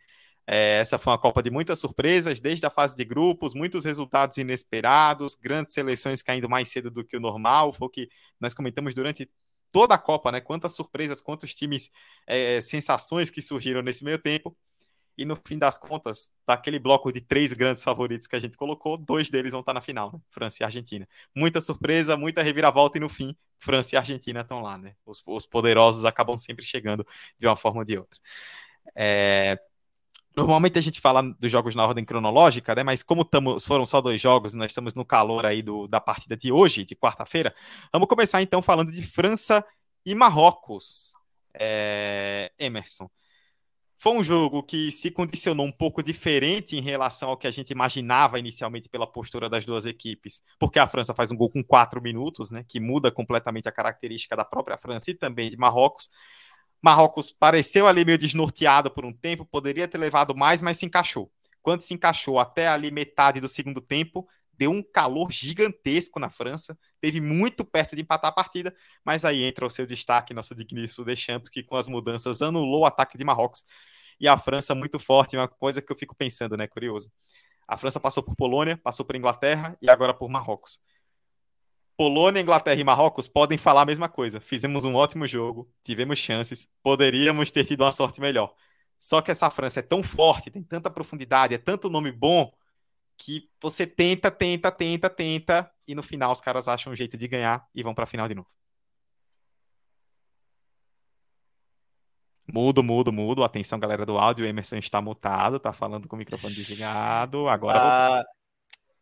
É, 0.53 0.79
essa 0.79 0.99
foi 0.99 1.13
uma 1.13 1.17
Copa 1.17 1.41
de 1.41 1.49
muitas 1.49 1.79
surpresas, 1.79 2.41
desde 2.41 2.65
a 2.65 2.69
fase 2.69 2.93
de 2.93 3.05
grupos, 3.05 3.53
muitos 3.53 3.85
resultados 3.85 4.37
inesperados, 4.37 5.33
grandes 5.33 5.73
seleções 5.73 6.21
caindo 6.21 6.49
mais 6.49 6.67
cedo 6.67 6.91
do 6.91 7.05
que 7.05 7.15
o 7.15 7.21
normal. 7.21 7.71
Foi 7.71 7.87
o 7.87 7.89
que 7.89 8.09
nós 8.37 8.53
comentamos 8.53 8.93
durante 8.93 9.31
toda 9.71 9.95
a 9.95 9.97
Copa, 9.97 10.29
né? 10.29 10.41
Quantas 10.41 10.75
surpresas, 10.75 11.21
quantos 11.21 11.55
times, 11.55 11.89
é, 12.27 12.59
sensações 12.59 13.29
que 13.29 13.41
surgiram 13.41 13.81
nesse 13.81 14.03
meio 14.03 14.19
tempo. 14.19 14.53
E 15.17 15.23
no 15.23 15.37
fim 15.47 15.57
das 15.57 15.77
contas, 15.77 16.33
daquele 16.45 16.79
bloco 16.79 17.13
de 17.13 17.21
três 17.21 17.53
grandes 17.53 17.81
favoritos 17.81 18.27
que 18.27 18.35
a 18.35 18.39
gente 18.39 18.57
colocou, 18.57 18.97
dois 18.97 19.29
deles 19.29 19.53
vão 19.53 19.61
estar 19.61 19.73
na 19.73 19.81
final, 19.81 20.11
né? 20.11 20.19
França 20.29 20.63
e 20.63 20.65
Argentina. 20.65 21.07
Muita 21.33 21.61
surpresa, 21.61 22.17
muita 22.17 22.43
reviravolta, 22.43 22.97
e 22.97 23.01
no 23.01 23.07
fim, 23.07 23.33
França 23.57 23.95
e 23.95 23.97
Argentina 23.97 24.41
estão 24.41 24.61
lá, 24.61 24.77
né? 24.77 24.95
Os, 25.05 25.23
os 25.25 25.45
poderosos 25.45 26.03
acabam 26.03 26.37
sempre 26.37 26.65
chegando 26.65 27.07
de 27.37 27.47
uma 27.47 27.55
forma 27.55 27.79
ou 27.79 27.85
de 27.85 27.97
outra. 27.97 28.19
É, 28.95 29.57
Normalmente 30.35 30.79
a 30.79 30.81
gente 30.81 31.01
fala 31.01 31.21
dos 31.21 31.51
jogos 31.51 31.75
na 31.75 31.85
ordem 31.85 32.05
cronológica, 32.05 32.73
né? 32.73 32.83
Mas 32.83 33.03
como 33.03 33.25
tamo, 33.25 33.59
foram 33.59 33.85
só 33.85 33.99
dois 33.99 34.21
jogos, 34.21 34.53
nós 34.53 34.71
estamos 34.71 34.93
no 34.93 35.03
calor 35.03 35.45
aí 35.45 35.61
do, 35.61 35.87
da 35.87 35.99
partida 35.99 36.37
de 36.37 36.51
hoje, 36.51 36.85
de 36.85 36.95
quarta-feira. 36.95 37.53
Vamos 37.91 38.07
começar 38.07 38.41
então 38.41 38.61
falando 38.61 38.91
de 38.91 39.03
França 39.03 39.63
e 40.05 40.15
Marrocos. 40.15 41.13
É, 41.53 42.51
Emerson. 42.57 43.09
Foi 44.01 44.13
um 44.13 44.23
jogo 44.23 44.63
que 44.63 44.89
se 44.89 45.11
condicionou 45.11 45.63
um 45.63 45.71
pouco 45.71 46.01
diferente 46.01 46.75
em 46.75 46.81
relação 46.81 47.29
ao 47.29 47.37
que 47.37 47.45
a 47.45 47.51
gente 47.51 47.69
imaginava 47.69 48.39
inicialmente 48.39 48.89
pela 48.89 49.05
postura 49.05 49.47
das 49.47 49.63
duas 49.63 49.85
equipes, 49.85 50.41
porque 50.57 50.79
a 50.79 50.87
França 50.87 51.13
faz 51.13 51.29
um 51.29 51.35
gol 51.35 51.51
com 51.51 51.63
quatro 51.63 52.01
minutos, 52.01 52.49
né, 52.49 52.65
que 52.67 52.79
muda 52.79 53.11
completamente 53.11 53.69
a 53.69 53.71
característica 53.71 54.35
da 54.35 54.43
própria 54.43 54.75
França 54.75 55.11
e 55.11 55.13
também 55.13 55.51
de 55.51 55.57
Marrocos. 55.57 56.09
Marrocos 56.81 57.31
pareceu 57.31 57.87
ali 57.87 58.03
meio 58.03 58.17
desnorteado 58.17 58.89
por 58.89 59.05
um 59.05 59.13
tempo, 59.13 59.45
poderia 59.45 59.87
ter 59.87 59.97
levado 59.97 60.35
mais, 60.35 60.61
mas 60.61 60.77
se 60.77 60.85
encaixou. 60.85 61.31
Quando 61.61 61.81
se 61.81 61.93
encaixou 61.93 62.39
até 62.39 62.67
ali 62.67 62.89
metade 62.89 63.39
do 63.39 63.47
segundo 63.47 63.79
tempo, 63.79 64.27
deu 64.57 64.71
um 64.71 64.83
calor 64.83 65.31
gigantesco 65.31 66.19
na 66.19 66.29
França, 66.29 66.77
teve 66.99 67.21
muito 67.21 67.63
perto 67.63 67.95
de 67.95 68.01
empatar 68.01 68.29
a 68.29 68.33
partida, 68.33 68.75
mas 69.03 69.25
aí 69.25 69.43
entra 69.43 69.65
o 69.65 69.69
seu 69.69 69.85
destaque, 69.85 70.33
nosso 70.33 70.55
digníssimo 70.55 71.05
Deschamps, 71.05 71.49
que 71.49 71.63
com 71.63 71.75
as 71.75 71.87
mudanças 71.87 72.41
anulou 72.41 72.81
o 72.81 72.85
ataque 72.85 73.17
de 73.17 73.23
Marrocos. 73.23 73.65
E 74.19 74.27
a 74.27 74.37
França 74.37 74.75
muito 74.75 74.99
forte, 74.99 75.35
uma 75.35 75.47
coisa 75.47 75.81
que 75.81 75.91
eu 75.91 75.95
fico 75.95 76.15
pensando, 76.15 76.55
né, 76.55 76.67
curioso. 76.67 77.11
A 77.67 77.77
França 77.77 77.99
passou 77.99 78.21
por 78.21 78.35
Polônia, 78.35 78.77
passou 78.77 79.05
por 79.05 79.15
Inglaterra 79.15 79.77
e 79.81 79.89
agora 79.89 80.13
por 80.13 80.29
Marrocos. 80.29 80.79
Polônia, 82.01 82.41
Inglaterra 82.41 82.81
e 82.81 82.83
Marrocos 82.83 83.27
podem 83.27 83.59
falar 83.59 83.83
a 83.83 83.85
mesma 83.85 84.09
coisa. 84.09 84.41
Fizemos 84.41 84.83
um 84.83 84.95
ótimo 84.95 85.27
jogo, 85.27 85.71
tivemos 85.83 86.17
chances, 86.17 86.67
poderíamos 86.81 87.51
ter 87.51 87.63
tido 87.63 87.83
uma 87.83 87.91
sorte 87.91 88.19
melhor. 88.19 88.55
Só 88.99 89.21
que 89.21 89.29
essa 89.29 89.51
França 89.51 89.81
é 89.81 89.83
tão 89.83 90.01
forte, 90.01 90.49
tem 90.49 90.63
tanta 90.63 90.89
profundidade, 90.89 91.53
é 91.53 91.59
tanto 91.59 91.91
nome 91.91 92.11
bom, 92.11 92.51
que 93.15 93.47
você 93.61 93.85
tenta, 93.85 94.31
tenta, 94.31 94.71
tenta, 94.71 95.11
tenta, 95.11 95.71
e 95.87 95.93
no 95.93 96.01
final 96.01 96.31
os 96.31 96.41
caras 96.41 96.67
acham 96.67 96.91
um 96.91 96.95
jeito 96.95 97.15
de 97.15 97.27
ganhar 97.27 97.67
e 97.71 97.83
vão 97.83 97.93
para 97.93 98.05
a 98.05 98.07
final 98.07 98.27
de 98.27 98.33
novo. 98.33 98.49
Mudo, 102.51 102.81
mudo, 102.81 103.13
mudo. 103.13 103.43
Atenção, 103.43 103.79
galera 103.79 104.07
do 104.07 104.17
áudio. 104.17 104.43
O 104.43 104.47
Emerson 104.47 104.77
está 104.77 104.99
mutado, 105.03 105.59
tá 105.59 105.71
falando 105.71 106.07
com 106.07 106.15
o 106.15 106.19
microfone 106.19 106.55
desligado. 106.55 107.47
Agora. 107.47 107.77
Ah, 107.79 108.23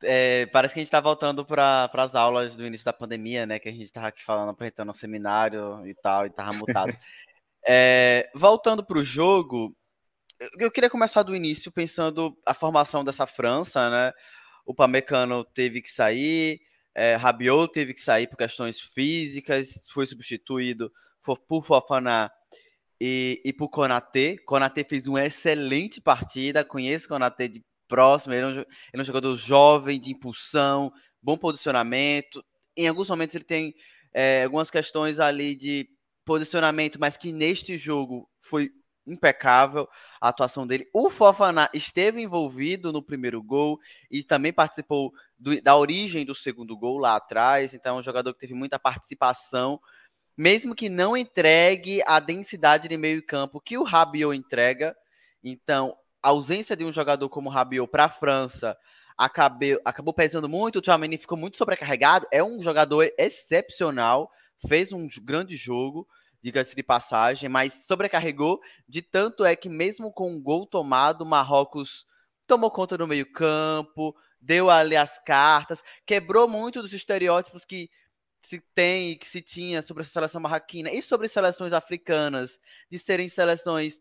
é, 0.04 0.46
parece 0.48 0.74
que 0.74 0.80
a 0.80 0.82
gente 0.82 0.88
está 0.88 1.02
voltando 1.02 1.46
para 1.46 1.90
as 1.94 2.16
aulas 2.16 2.56
do 2.56 2.66
início 2.66 2.86
da 2.86 2.94
pandemia, 2.94 3.46
né? 3.46 3.60
Que 3.60 3.70
a 3.70 3.72
gente 3.72 3.86
estava 3.86 4.08
aqui 4.08 4.24
falando, 4.24 4.50
apresentando 4.50 4.90
um 4.90 4.94
seminário 4.94 5.86
e 5.88 5.94
tal, 5.96 6.26
e 6.26 6.30
estava 6.30 6.54
mutado. 6.54 6.96
é, 7.68 8.30
voltando 8.34 8.84
para 8.84 8.98
o 8.98 9.04
jogo, 9.04 9.76
eu 10.58 10.72
queria 10.72 10.90
começar 10.90 11.24
do 11.24 11.36
início 11.36 11.72
pensando 11.72 12.38
a 12.46 12.54
formação 12.54 13.04
dessa 13.04 13.28
França, 13.28 13.90
né? 13.90 14.14
O 14.66 14.74
Pamecano 14.74 15.44
teve 15.44 15.82
que 15.82 15.90
sair, 15.90 16.62
É, 16.96 17.16
Rabiot 17.16 17.72
teve 17.72 17.94
que 17.94 18.02
sair 18.02 18.28
por 18.28 18.38
questões 18.38 18.80
físicas, 18.80 19.86
foi 19.94 20.06
substituído 20.08 20.92
por, 21.24 21.38
por 21.40 21.64
Fofana 21.64 22.32
e, 23.00 23.42
e 23.46 23.54
por 23.54 23.70
Konaté. 23.70 24.38
Konaté 24.46 24.84
fez 24.84 25.08
uma 25.08 25.26
excelente 25.26 26.02
partida, 26.02 26.66
conheço 26.66 27.08
Konaté 27.08 27.48
de 27.48 27.64
próximo, 27.90 28.34
ele 28.34 28.44
é, 28.44 28.48
um, 28.48 28.52
ele 28.52 28.68
é 28.94 29.02
um 29.02 29.04
jogador 29.04 29.36
jovem, 29.36 30.00
de 30.00 30.12
impulsão, 30.12 30.94
bom 31.22 31.38
posicionamento. 31.38 32.46
Em 32.78 32.88
alguns 32.88 33.10
momentos 33.10 33.36
ele 33.36 33.44
tem 33.44 33.76
é, 34.14 34.44
algumas 34.44 34.70
questões 34.70 35.20
ali 35.20 35.56
de 35.56 35.90
posicionamento, 36.24 37.00
mas 37.00 37.18
que 37.18 37.32
neste 37.34 37.78
jogo 37.78 38.30
foi 38.40 38.72
impecável 39.06 39.88
a 40.22 40.30
atuação 40.30 40.68
dele. 40.68 40.88
O 40.94 41.10
Fofaná 41.10 41.70
esteve 41.74 42.22
envolvido 42.22 42.94
no 42.94 43.02
primeiro 43.02 43.42
gol 43.42 43.80
e 44.12 44.24
também 44.24 44.54
participou 44.54 45.12
do, 45.38 45.60
da 45.62 45.76
origem 45.76 46.26
do 46.26 46.36
segundo 46.36 46.78
gol 46.78 47.00
lá 47.00 47.16
atrás. 47.16 47.74
Então, 47.74 47.98
é 47.98 48.00
um 48.00 48.04
jogador 48.04 48.34
que 48.34 48.40
teve 48.40 48.54
muita 48.54 48.78
participação, 48.78 49.80
mesmo 50.38 50.76
que 50.76 50.88
não 50.88 51.18
entregue 51.18 52.02
a 52.06 52.20
densidade 52.20 52.88
de 52.88 52.98
meio-campo 52.98 53.60
que 53.60 53.78
o 53.78 53.84
Rabiot 53.84 54.38
entrega. 54.38 54.96
Então, 55.44 55.96
a 56.22 56.30
ausência 56.30 56.76
de 56.76 56.84
um 56.84 56.92
jogador 56.92 57.30
como 57.30 57.50
Rabiot 57.50 57.90
para 57.90 58.06
a 58.06 58.10
França 58.10 58.78
acabou, 59.18 59.80
acabou 59.86 60.14
pesando 60.14 60.50
muito. 60.50 60.80
O 60.80 60.82
Tchouameni 60.82 61.18
ficou 61.18 61.38
muito 61.38 61.58
sobrecarregado. 61.58 62.28
É 62.32 62.44
um 62.44 62.62
jogador 62.62 63.12
excepcional, 63.18 64.32
fez 64.68 64.92
um 64.92 65.08
grande 65.24 65.56
jogo 65.56 66.08
diga-se 66.42 66.76
de 66.76 66.84
passagem, 66.84 67.50
mas 67.50 67.86
sobrecarregou 67.86 68.62
de 68.88 69.02
tanto 69.02 69.44
é 69.44 69.56
que 69.56 69.70
mesmo 69.70 70.12
com 70.12 70.32
um 70.32 70.42
gol 70.42 70.66
tomado, 70.66 71.26
Marrocos 71.26 72.06
tomou 72.48 72.72
conta 72.72 72.98
do 72.98 73.08
meio-campo, 73.08 74.16
deu 74.40 74.70
ali 74.70 74.96
as 74.96 75.20
cartas, 75.24 75.84
quebrou 76.06 76.48
muito 76.48 76.82
dos 76.82 76.94
estereótipos 76.94 77.66
que 77.66 77.90
se 78.42 78.62
tem 78.74 79.12
e 79.12 79.16
que 79.18 79.28
se 79.28 79.42
tinha 79.42 79.82
sobre 79.82 80.02
a 80.02 80.06
seleção 80.06 80.40
marroquina 80.40 80.90
e 80.90 81.02
sobre 81.02 81.28
seleções 81.28 81.74
africanas, 81.74 82.60
de 82.90 82.98
serem 82.98 83.28
seleções 83.28 84.00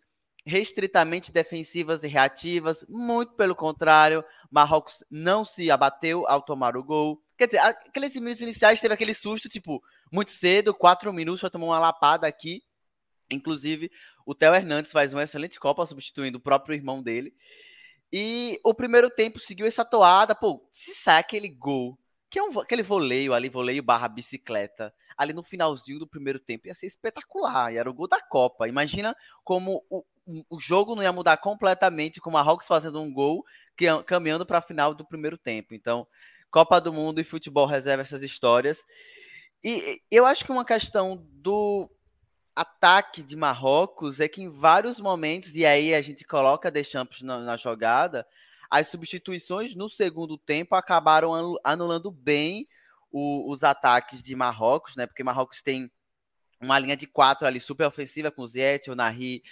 restritamente 0.48 1.30
defensivas 1.30 2.02
e 2.02 2.08
reativas, 2.08 2.84
muito 2.88 3.34
pelo 3.34 3.54
contrário, 3.54 4.24
Marrocos 4.50 5.04
não 5.10 5.44
se 5.44 5.70
abateu 5.70 6.26
ao 6.26 6.40
tomar 6.40 6.74
o 6.74 6.82
gol. 6.82 7.22
Quer 7.36 7.46
dizer, 7.48 7.58
aqueles 7.58 8.14
minutos 8.14 8.40
iniciais 8.40 8.80
teve 8.80 8.94
aquele 8.94 9.12
susto, 9.12 9.48
tipo, 9.48 9.82
muito 10.10 10.30
cedo, 10.30 10.74
quatro 10.74 11.12
minutos, 11.12 11.42
vai 11.42 11.50
tomar 11.50 11.66
uma 11.66 11.78
lapada 11.78 12.26
aqui. 12.26 12.62
Inclusive, 13.30 13.90
o 14.24 14.34
Theo 14.34 14.54
Hernandes 14.54 14.90
faz 14.90 15.12
uma 15.12 15.22
excelente 15.22 15.60
Copa, 15.60 15.84
substituindo 15.84 16.38
o 16.38 16.40
próprio 16.40 16.74
irmão 16.74 17.02
dele. 17.02 17.34
E 18.10 18.58
o 18.64 18.72
primeiro 18.72 19.10
tempo 19.10 19.38
seguiu 19.38 19.66
essa 19.66 19.84
toada. 19.84 20.34
Pô, 20.34 20.66
se 20.72 20.94
sai 20.94 21.20
aquele 21.20 21.50
gol, 21.50 21.98
que 22.30 22.38
é 22.38 22.42
um, 22.42 22.58
aquele 22.58 22.82
voleio 22.82 23.34
ali, 23.34 23.50
voleio 23.50 23.82
barra 23.82 24.08
bicicleta, 24.08 24.94
ali 25.14 25.34
no 25.34 25.42
finalzinho 25.42 25.98
do 25.98 26.06
primeiro 26.06 26.38
tempo, 26.38 26.68
ia 26.68 26.74
ser 26.74 26.86
espetacular. 26.86 27.70
E 27.70 27.76
era 27.76 27.90
o 27.90 27.92
gol 27.92 28.08
da 28.08 28.20
Copa. 28.20 28.66
Imagina 28.66 29.14
como 29.44 29.84
o, 29.90 30.02
o 30.50 30.58
jogo 30.58 30.94
não 30.94 31.02
ia 31.02 31.12
mudar 31.12 31.36
completamente 31.38 32.20
com 32.20 32.30
o 32.30 32.32
Marrocos 32.32 32.66
fazendo 32.66 33.00
um 33.00 33.12
gol, 33.12 33.44
que, 33.76 33.86
caminhando 34.04 34.44
para 34.44 34.58
a 34.58 34.62
final 34.62 34.94
do 34.94 35.04
primeiro 35.04 35.38
tempo. 35.38 35.74
Então, 35.74 36.06
Copa 36.50 36.80
do 36.80 36.92
Mundo 36.92 37.20
e 37.20 37.24
futebol 37.24 37.66
reserva 37.66 38.02
essas 38.02 38.22
histórias. 38.22 38.84
E 39.62 40.00
eu 40.10 40.26
acho 40.26 40.44
que 40.44 40.52
uma 40.52 40.64
questão 40.64 41.26
do 41.32 41.90
ataque 42.54 43.22
de 43.22 43.36
Marrocos 43.36 44.20
é 44.20 44.28
que 44.28 44.42
em 44.42 44.50
vários 44.50 45.00
momentos, 45.00 45.54
e 45.54 45.64
aí 45.64 45.94
a 45.94 46.02
gente 46.02 46.24
coloca 46.24 46.70
Deschamps 46.70 47.22
na, 47.22 47.38
na 47.38 47.56
jogada, 47.56 48.26
as 48.70 48.88
substituições 48.88 49.74
no 49.74 49.88
segundo 49.88 50.36
tempo 50.36 50.74
acabaram 50.74 51.58
anulando 51.64 52.10
bem 52.10 52.68
o, 53.10 53.50
os 53.50 53.64
ataques 53.64 54.22
de 54.22 54.34
Marrocos, 54.34 54.94
né? 54.96 55.06
Porque 55.06 55.24
Marrocos 55.24 55.62
tem 55.62 55.90
uma 56.60 56.78
linha 56.78 56.96
de 56.96 57.06
quatro 57.06 57.46
ali 57.46 57.60
super 57.60 57.86
ofensiva 57.86 58.30
com 58.30 58.46
Ziyech, 58.46 58.90
Nahri, 58.94 59.42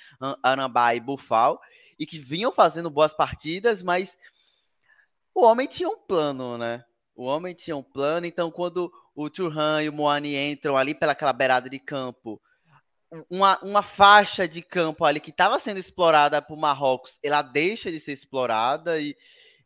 Anambá 0.43 0.95
e 0.95 1.01
Bufal, 1.01 1.61
e 1.99 2.07
que 2.07 2.19
vinham 2.19 2.53
fazendo 2.53 2.91
boas 2.91 3.15
partidas, 3.15 3.83
mas 3.83 4.19
o 5.35 5.45
homem 5.45 5.67
tinha 5.67 5.89
um 5.89 5.99
plano, 5.99 6.59
né? 6.59 6.85
O 7.15 7.25
homem 7.25 7.55
tinha 7.55 7.77
um 7.77 7.83
plano, 7.83 8.27
então 8.27 8.51
quando 8.51 8.93
o 9.15 9.31
Turhan 9.31 9.83
e 9.83 9.89
o 9.89 9.93
Moani 9.93 10.37
entram 10.37 10.77
ali 10.77 10.95
pelaquela 10.95 11.33
beirada 11.33 11.71
de 11.71 11.79
campo, 11.79 12.41
uma, 13.31 13.59
uma 13.63 13.83
faixa 13.83 14.47
de 14.47 14.61
campo 14.61 15.05
ali 15.05 15.21
que 15.21 15.31
estava 15.31 15.59
sendo 15.59 15.79
explorada 15.79 16.43
por 16.43 16.59
Marrocos, 16.59 17.19
ela 17.23 17.41
deixa 17.41 17.91
de 17.91 18.01
ser 18.01 18.13
explorada 18.13 19.01
e, 19.01 19.17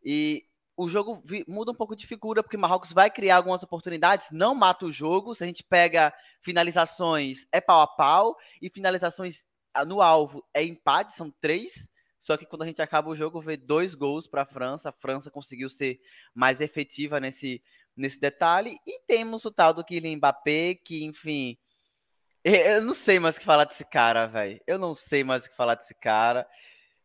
e 0.05 0.45
o 0.81 0.89
jogo 0.89 1.23
muda 1.47 1.73
um 1.73 1.75
pouco 1.75 1.95
de 1.95 2.07
figura, 2.07 2.43
porque 2.43 2.57
Marrocos 2.57 2.91
vai 2.91 3.11
criar 3.11 3.37
algumas 3.37 3.63
oportunidades, 3.63 4.29
não 4.33 4.55
mata 4.55 4.87
o 4.87 4.93
jogo. 4.93 5.35
Se 5.35 5.45
a 5.45 5.47
gente 5.47 5.63
pega 5.63 6.11
finalizações, 6.41 7.47
é 7.53 7.61
pau 7.61 7.83
a 7.83 7.87
pau, 7.87 8.35
e 8.63 8.71
finalizações 8.71 9.45
ah, 9.75 9.85
no 9.85 10.01
alvo 10.01 10.43
é 10.55 10.63
empate, 10.65 11.15
são 11.15 11.31
três. 11.39 11.87
Só 12.19 12.35
que 12.39 12.47
quando 12.47 12.63
a 12.63 12.67
gente 12.67 12.81
acaba 12.81 13.11
o 13.11 13.17
jogo, 13.17 13.43
vê 13.43 13.59
dois 13.59 13.95
gols 13.95 14.27
para 14.27 14.43
a 14.43 14.47
França. 14.47 14.89
A 14.89 14.93
França 14.93 15.31
conseguiu 15.31 15.69
ser 15.69 16.01
mais 16.35 16.63
efetiva 16.63 17.21
nesse, 17.21 17.63
nesse 17.95 18.19
detalhe. 18.19 18.79
E 18.87 19.01
temos 19.07 19.45
o 19.45 19.51
tal 19.51 19.75
do 19.75 19.85
Kylian 19.85 20.17
Mbappé, 20.17 20.77
que, 20.77 21.05
enfim. 21.05 21.59
Eu 22.43 22.83
não 22.83 22.95
sei 22.95 23.19
mais 23.19 23.37
o 23.37 23.39
que 23.39 23.45
falar 23.45 23.65
desse 23.65 23.85
cara, 23.85 24.27
velho. 24.27 24.59
Eu 24.67 24.79
não 24.79 24.95
sei 24.95 25.23
mais 25.23 25.45
o 25.45 25.51
que 25.51 25.57
falar 25.57 25.75
desse 25.75 25.95
cara. 25.95 26.49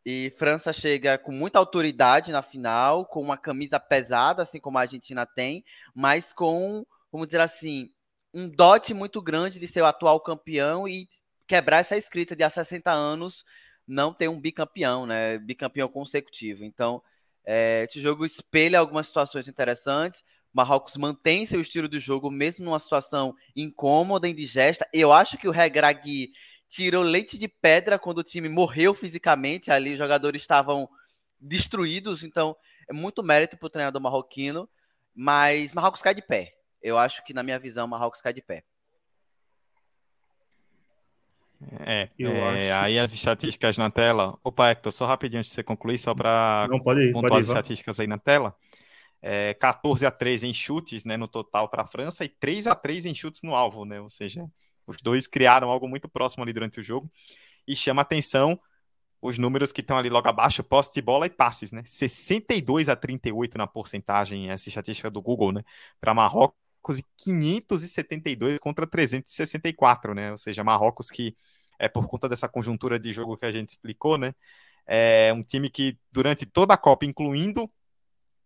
E 0.05 0.31
França 0.37 0.71
chega 0.71 1.17
com 1.17 1.31
muita 1.31 1.57
autoridade 1.57 2.31
na 2.31 2.43
final, 2.43 3.05
com 3.05 3.21
uma 3.21 3.37
camisa 3.37 3.79
pesada, 3.79 4.43
assim 4.43 4.59
como 4.59 4.77
a 4.77 4.81
Argentina 4.81 5.25
tem, 5.25 5.65
mas 5.95 6.31
com, 6.31 6.85
vamos 7.11 7.27
dizer 7.27 7.41
assim, 7.41 7.91
um 8.31 8.47
dote 8.47 8.93
muito 8.93 9.19
grande 9.21 9.59
de 9.59 9.67
ser 9.67 9.81
o 9.81 9.85
atual 9.85 10.19
campeão 10.19 10.87
e 10.87 11.09
quebrar 11.47 11.79
essa 11.79 11.97
escrita 11.97 12.35
de 12.35 12.43
há 12.43 12.49
60 12.49 12.91
anos 12.91 13.43
não 13.87 14.13
ter 14.13 14.27
um 14.27 14.39
bicampeão, 14.39 15.05
né? 15.05 15.37
Bicampeão 15.37 15.87
consecutivo. 15.87 16.63
Então, 16.63 17.01
é, 17.45 17.85
esse 17.87 18.01
jogo 18.01 18.25
espelha 18.25 18.79
algumas 18.79 19.07
situações 19.07 19.47
interessantes. 19.47 20.23
Marrocos 20.51 20.97
mantém 20.97 21.45
seu 21.45 21.61
estilo 21.61 21.87
de 21.87 21.99
jogo, 21.99 22.31
mesmo 22.31 22.65
numa 22.65 22.79
situação 22.79 23.35
incômoda, 23.55 24.27
indigesta. 24.27 24.87
Eu 24.93 25.11
acho 25.11 25.37
que 25.37 25.47
o 25.47 25.51
Regragui 25.51 26.31
tirou 26.75 27.03
leite 27.03 27.37
de 27.37 27.47
pedra 27.47 27.97
quando 27.97 28.17
o 28.17 28.23
time 28.23 28.49
morreu 28.49 28.93
fisicamente. 28.93 29.71
Ali 29.71 29.93
os 29.93 29.97
jogadores 29.97 30.41
estavam 30.41 30.89
destruídos. 31.39 32.23
Então, 32.23 32.55
é 32.89 32.93
muito 32.93 33.23
mérito 33.23 33.57
para 33.57 33.67
o 33.67 33.69
treinador 33.69 34.01
marroquino. 34.01 34.69
Mas 35.13 35.71
Marrocos 35.71 36.01
cai 36.01 36.13
de 36.13 36.21
pé. 36.21 36.53
Eu 36.81 36.97
acho 36.97 37.23
que, 37.23 37.33
na 37.33 37.41
minha 37.41 37.57
visão, 37.57 37.87
Marrocos 37.87 38.21
cai 38.21 38.33
de 38.33 38.41
pé. 38.41 38.63
É, 41.79 42.09
é 42.19 42.73
aí 42.73 42.99
as 42.99 43.13
estatísticas 43.13 43.77
na 43.77 43.89
tela. 43.89 44.37
Opa, 44.43 44.69
Hector, 44.69 44.91
só 44.91 45.05
rapidinho 45.05 45.39
antes 45.39 45.49
de 45.49 45.55
você 45.55 45.63
concluir, 45.63 45.97
só 45.97 46.13
para 46.13 46.67
pontuar 46.69 46.83
pode 46.83 47.01
ir, 47.01 47.39
as 47.39 47.47
estatísticas 47.47 47.99
aí 47.99 48.07
na 48.07 48.17
tela. 48.17 48.53
É, 49.21 49.53
14 49.55 50.05
a 50.05 50.11
3 50.11 50.43
em 50.43 50.53
chutes 50.53 51.05
né, 51.05 51.15
no 51.15 51.27
total 51.27 51.69
para 51.69 51.83
a 51.83 51.87
França 51.87 52.25
e 52.25 52.29
3 52.29 52.67
a 52.67 52.75
3 52.75 53.05
em 53.05 53.15
chutes 53.15 53.41
no 53.41 53.55
alvo, 53.55 53.85
né? 53.85 53.99
Ou 54.01 54.09
seja, 54.09 54.45
os 54.87 54.97
dois 55.01 55.27
criaram 55.27 55.69
algo 55.69 55.87
muito 55.87 56.07
próximo 56.07 56.43
ali 56.43 56.53
durante 56.53 56.79
o 56.79 56.83
jogo. 56.83 57.09
E 57.67 57.75
chama 57.75 58.01
atenção 58.01 58.59
os 59.21 59.37
números 59.37 59.71
que 59.71 59.81
estão 59.81 59.97
ali 59.97 60.09
logo 60.09 60.27
abaixo, 60.27 60.63
posse 60.63 60.93
de 60.93 61.01
bola 61.01 61.25
e 61.25 61.29
passes, 61.29 61.71
né? 61.71 61.83
62 61.85 62.89
a 62.89 62.95
38 62.95 63.57
na 63.57 63.65
porcentagem, 63.65 64.49
essa 64.51 64.69
estatística 64.69 65.09
do 65.09 65.21
Google, 65.21 65.51
né? 65.51 65.63
Para 65.99 66.13
Marrocos 66.13 66.99
e 66.99 67.05
572 67.17 68.59
contra 68.59 68.85
364, 68.85 70.13
né? 70.13 70.31
Ou 70.31 70.37
seja, 70.37 70.63
Marrocos 70.63 71.09
que 71.09 71.35
é 71.79 71.89
por 71.89 72.07
conta 72.07 72.29
dessa 72.29 72.47
conjuntura 72.47 72.99
de 72.99 73.11
jogo 73.11 73.37
que 73.37 73.45
a 73.45 73.51
gente 73.51 73.69
explicou, 73.69 74.17
né? 74.17 74.33
É 74.87 75.33
um 75.33 75.43
time 75.43 75.69
que 75.69 75.97
durante 76.11 76.45
toda 76.45 76.73
a 76.75 76.77
Copa, 76.77 77.05
incluindo 77.05 77.69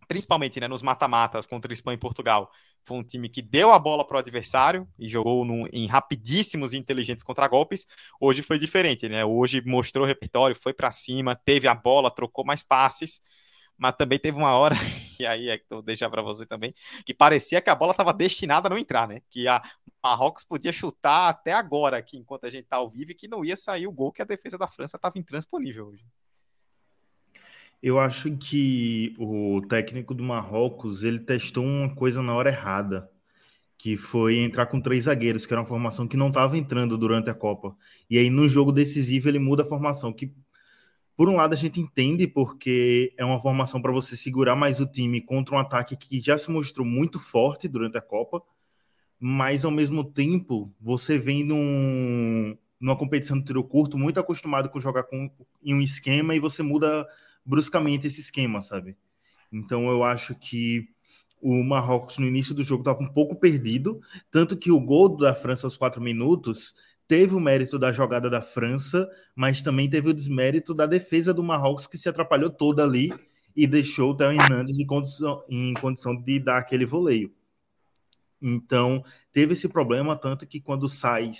principalmente 0.09 0.59
né, 0.59 0.67
nos 0.67 0.81
mata-matas 0.81 1.45
contra 1.45 1.71
Espanha 1.71 1.95
e 1.95 1.99
Portugal, 1.99 2.51
foi 2.83 2.97
um 2.97 3.03
time 3.03 3.29
que 3.29 3.41
deu 3.41 3.71
a 3.71 3.79
bola 3.79 4.05
para 4.05 4.17
o 4.17 4.19
adversário 4.19 4.87
e 4.97 5.07
jogou 5.07 5.45
em 5.71 5.85
rapidíssimos 5.85 6.73
e 6.73 6.77
inteligentes 6.77 7.23
contragolpes. 7.23 7.85
Hoje 8.19 8.41
foi 8.41 8.57
diferente, 8.57 9.07
né? 9.07 9.23
Hoje 9.23 9.61
mostrou 9.65 10.05
repertório, 10.05 10.55
foi 10.55 10.73
para 10.73 10.89
cima, 10.91 11.35
teve 11.35 11.67
a 11.67 11.75
bola, 11.75 12.09
trocou 12.09 12.43
mais 12.43 12.63
passes 12.63 13.21
mas 13.79 13.95
também 13.95 14.19
teve 14.19 14.37
uma 14.37 14.51
hora, 14.57 14.75
e 15.17 15.25
aí 15.25 15.49
é 15.49 15.57
que 15.57 15.63
eu 15.69 15.77
vou 15.77 15.81
deixar 15.81 16.09
para 16.09 16.21
você 16.21 16.45
também, 16.45 16.75
que 17.05 17.13
parecia 17.13 17.61
que 17.61 17.69
a 17.69 17.75
bola 17.75 17.91
estava 17.91 18.13
destinada 18.13 18.67
a 18.67 18.69
não 18.69 18.77
entrar, 18.77 19.07
né? 19.07 19.21
Que 19.29 19.47
a 19.47 19.63
Marrocos 20.03 20.43
podia 20.43 20.73
chutar 20.73 21.29
até 21.29 21.53
agora, 21.53 21.97
aqui, 21.97 22.17
enquanto 22.17 22.45
a 22.45 22.49
gente 22.49 22.65
está 22.65 22.75
ao 22.75 22.89
vivo, 22.89 23.11
e 23.11 23.15
que 23.15 23.27
não 23.27 23.43
ia 23.43 23.55
sair 23.55 23.87
o 23.87 23.91
gol 23.91 24.11
que 24.11 24.21
a 24.21 24.25
defesa 24.25 24.57
da 24.57 24.67
França 24.67 24.97
estava 24.97 25.17
intransponível 25.17 25.87
hoje. 25.87 26.05
Eu 27.81 27.99
acho 27.99 28.35
que 28.37 29.15
o 29.17 29.61
técnico 29.67 30.13
do 30.13 30.23
Marrocos 30.23 31.03
ele 31.03 31.19
testou 31.19 31.63
uma 31.63 31.93
coisa 31.95 32.21
na 32.21 32.33
hora 32.35 32.49
errada, 32.49 33.09
que 33.77 33.95
foi 33.95 34.39
entrar 34.39 34.65
com 34.65 34.81
três 34.81 35.05
zagueiros, 35.05 35.45
que 35.45 35.53
era 35.53 35.61
uma 35.61 35.67
formação 35.67 36.07
que 36.07 36.17
não 36.17 36.27
estava 36.27 36.57
entrando 36.57 36.97
durante 36.97 37.29
a 37.29 37.33
Copa. 37.33 37.75
E 38.09 38.17
aí 38.17 38.29
no 38.29 38.49
jogo 38.49 38.71
decisivo 38.71 39.29
ele 39.29 39.39
muda 39.39 39.63
a 39.63 39.65
formação, 39.65 40.11
que 40.11 40.33
por 41.19 41.27
um 41.27 41.35
lado, 41.35 41.53
a 41.53 41.57
gente 41.57 41.81
entende 41.81 42.25
porque 42.25 43.13
é 43.17 43.25
uma 43.25 43.41
formação 43.41 43.81
para 43.81 43.91
você 43.91 44.15
segurar 44.15 44.55
mais 44.55 44.79
o 44.79 44.85
time 44.85 45.19
contra 45.19 45.53
um 45.53 45.59
ataque 45.59 45.97
que 45.97 46.21
já 46.21 46.37
se 46.37 46.49
mostrou 46.49 46.87
muito 46.87 47.19
forte 47.19 47.67
durante 47.67 47.97
a 47.97 48.01
Copa, 48.01 48.41
mas 49.19 49.65
ao 49.65 49.71
mesmo 49.71 50.01
tempo, 50.01 50.73
você 50.79 51.17
vem 51.17 51.43
num, 51.43 52.57
numa 52.79 52.95
competição 52.95 53.37
de 53.37 53.43
tiro 53.43 53.61
curto, 53.65 53.97
muito 53.97 54.17
acostumado 54.17 54.69
com 54.69 54.79
jogar 54.79 55.03
com, 55.03 55.29
em 55.61 55.73
um 55.73 55.81
esquema 55.81 56.33
e 56.35 56.39
você 56.39 56.63
muda 56.63 57.05
bruscamente 57.45 58.07
esse 58.07 58.21
esquema, 58.21 58.61
sabe? 58.61 58.97
Então 59.51 59.89
eu 59.89 60.03
acho 60.03 60.35
que 60.35 60.89
o 61.41 61.63
Marrocos 61.63 62.17
no 62.17 62.27
início 62.27 62.53
do 62.53 62.63
jogo 62.63 62.81
estava 62.81 63.01
um 63.01 63.11
pouco 63.11 63.35
perdido, 63.35 64.01
tanto 64.29 64.57
que 64.57 64.71
o 64.71 64.79
gol 64.79 65.15
da 65.17 65.33
França 65.33 65.65
aos 65.65 65.77
quatro 65.77 66.01
minutos 66.01 66.75
teve 67.07 67.33
o 67.33 67.39
mérito 67.39 67.79
da 67.79 67.91
jogada 67.91 68.29
da 68.29 68.41
França, 68.41 69.09
mas 69.35 69.61
também 69.61 69.89
teve 69.89 70.09
o 70.09 70.13
desmérito 70.13 70.73
da 70.73 70.85
defesa 70.85 71.33
do 71.33 71.41
Marrocos, 71.41 71.87
que 71.87 71.97
se 71.97 72.07
atrapalhou 72.07 72.49
toda 72.49 72.83
ali 72.83 73.11
e 73.55 73.65
deixou 73.65 74.11
o 74.11 74.15
Theo 74.15 74.31
Hernandes 74.31 74.77
em 74.77 74.85
condição, 74.85 75.43
em 75.49 75.73
condição 75.73 76.15
de 76.15 76.39
dar 76.39 76.59
aquele 76.59 76.85
voleio. 76.85 77.33
Então, 78.41 79.03
teve 79.31 79.53
esse 79.53 79.67
problema, 79.67 80.15
tanto 80.15 80.45
que 80.45 80.61
quando 80.61 80.87
sai, 80.87 81.31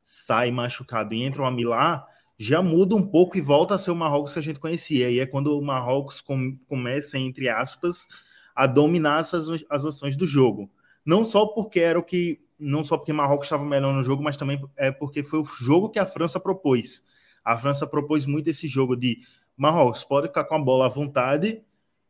sai 0.00 0.50
machucado 0.50 1.14
e 1.14 1.22
entra 1.22 1.42
o 1.42 1.46
Amilá, 1.46 2.06
já 2.38 2.62
muda 2.62 2.94
um 2.94 3.06
pouco 3.06 3.36
e 3.36 3.40
volta 3.40 3.74
a 3.74 3.78
ser 3.78 3.90
o 3.90 3.96
Marrocos 3.96 4.32
que 4.32 4.38
a 4.38 4.42
gente 4.42 4.60
conhecia. 4.60 5.10
E 5.10 5.20
é 5.20 5.26
quando 5.26 5.56
o 5.56 5.62
Marrocos 5.62 6.20
com, 6.20 6.56
começa, 6.68 7.18
entre 7.18 7.48
aspas, 7.48 8.06
a 8.54 8.66
dominar 8.66 9.20
essas, 9.20 9.48
as 9.68 9.84
ações 9.84 10.16
do 10.16 10.26
jogo. 10.26 10.70
Não 11.04 11.24
só 11.24 11.46
porque 11.46 11.80
era 11.80 11.98
o 11.98 12.02
que 12.02 12.40
não 12.58 12.82
só 12.82 12.96
porque 12.96 13.12
Marrocos 13.12 13.46
estava 13.46 13.64
melhor 13.64 13.92
no 13.92 14.02
jogo, 14.02 14.22
mas 14.22 14.36
também 14.36 14.62
é 14.76 14.90
porque 14.90 15.22
foi 15.22 15.40
o 15.40 15.44
jogo 15.44 15.90
que 15.90 15.98
a 15.98 16.06
França 16.06 16.40
propôs. 16.40 17.04
A 17.44 17.56
França 17.56 17.86
propôs 17.86 18.24
muito 18.24 18.48
esse 18.48 18.66
jogo 18.66 18.96
de 18.96 19.20
Marrocos 19.56 20.04
pode 20.04 20.28
ficar 20.28 20.44
com 20.44 20.54
a 20.54 20.58
bola 20.58 20.86
à 20.86 20.88
vontade 20.88 21.62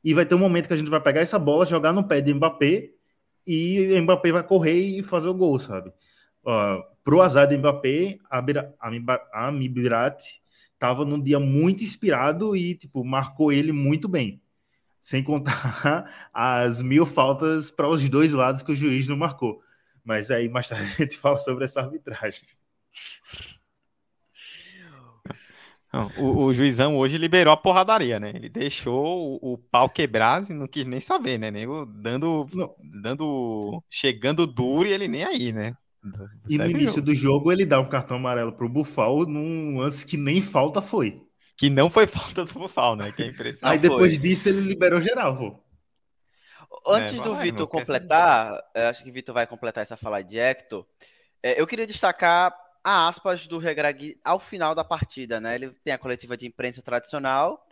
e 0.02 0.14
vai 0.14 0.24
ter 0.24 0.34
um 0.34 0.38
momento 0.38 0.66
que 0.66 0.74
a 0.74 0.76
gente 0.76 0.90
vai 0.90 1.00
pegar 1.00 1.20
essa 1.20 1.38
bola, 1.38 1.66
jogar 1.66 1.92
no 1.92 2.06
pé 2.06 2.20
de 2.20 2.32
Mbappé 2.32 2.90
e 3.46 4.00
Mbappé 4.00 4.32
vai 4.32 4.42
correr 4.42 4.78
e 4.78 5.02
fazer 5.02 5.28
o 5.28 5.34
gol, 5.34 5.58
sabe? 5.58 5.92
Uh, 6.46 6.80
pro 7.02 7.22
azar 7.22 7.48
de 7.48 7.58
Mbappé, 7.58 8.18
a 9.32 9.50
Mibirat 9.50 10.40
estava 10.74 11.04
num 11.04 11.20
dia 11.20 11.40
muito 11.40 11.82
inspirado 11.82 12.54
e 12.54 12.76
tipo 12.76 13.04
marcou 13.04 13.52
ele 13.52 13.72
muito 13.72 14.08
bem, 14.08 14.40
sem 15.00 15.24
contar 15.24 16.08
as 16.32 16.80
mil 16.82 17.04
faltas 17.04 17.68
para 17.68 17.88
os 17.88 18.08
dois 18.08 18.32
lados 18.32 18.62
que 18.62 18.70
o 18.70 18.76
juiz 18.76 19.08
não 19.08 19.16
marcou. 19.16 19.60
Mas 20.04 20.30
aí 20.30 20.48
mais 20.48 20.68
tarde 20.68 20.84
a 20.98 21.02
gente 21.02 21.16
fala 21.16 21.40
sobre 21.40 21.64
essa 21.64 21.80
arbitragem. 21.80 22.46
O, 26.18 26.44
o, 26.44 26.54
juizão 26.54 26.96
hoje 26.96 27.16
liberou 27.16 27.52
a 27.52 27.56
porradaria, 27.56 28.20
né? 28.20 28.30
Ele 28.34 28.50
deixou 28.50 29.40
o, 29.42 29.54
o 29.54 29.58
pau 29.58 29.88
quebrar 29.88 30.42
e 30.50 30.52
não 30.52 30.68
quis 30.68 30.84
nem 30.84 31.00
saber, 31.00 31.38
né? 31.38 31.50
Dando, 31.88 32.46
dando, 33.02 33.82
chegando 33.88 34.46
duro 34.46 34.86
e 34.86 34.92
ele 34.92 35.08
nem 35.08 35.24
aí, 35.24 35.52
né? 35.52 35.74
E 36.48 36.58
no 36.58 36.70
início 36.70 37.02
do 37.02 37.14
jogo 37.14 37.50
ele 37.50 37.64
dá 37.64 37.80
um 37.80 37.88
cartão 37.88 38.16
amarelo 38.16 38.52
pro 38.52 38.68
Bufal 38.68 39.26
num 39.26 39.78
lance 39.78 40.06
que 40.06 40.16
nem 40.16 40.40
falta 40.40 40.80
foi. 40.80 41.22
Que 41.56 41.70
não 41.70 41.88
foi 41.88 42.06
falta 42.06 42.44
do 42.44 42.52
Bufal, 42.52 42.96
né? 42.96 43.10
Que 43.12 43.24
é 43.24 43.26
impressionante. 43.26 43.74
Aí 43.74 43.78
depois 43.78 44.12
foi. 44.12 44.18
disso 44.18 44.48
ele 44.48 44.60
liberou 44.60 45.00
geral, 45.00 45.36
pô. 45.36 45.66
Antes 46.86 47.18
é, 47.18 47.22
do 47.22 47.34
Vitor 47.36 47.66
completar, 47.66 48.60
acho 48.74 49.02
que 49.02 49.10
o 49.10 49.12
Vitor 49.12 49.34
vai 49.34 49.46
completar 49.46 49.82
essa 49.82 49.96
fala 49.96 50.22
de 50.22 50.38
Hector. 50.38 50.84
É, 51.42 51.60
eu 51.60 51.66
queria 51.66 51.86
destacar 51.86 52.54
a 52.82 53.08
aspas 53.08 53.46
do 53.46 53.58
Regrag 53.58 54.18
ao 54.24 54.38
final 54.38 54.74
da 54.74 54.84
partida, 54.84 55.40
né? 55.40 55.54
Ele 55.54 55.70
tem 55.84 55.92
a 55.92 55.98
coletiva 55.98 56.36
de 56.36 56.46
imprensa 56.46 56.82
tradicional. 56.82 57.66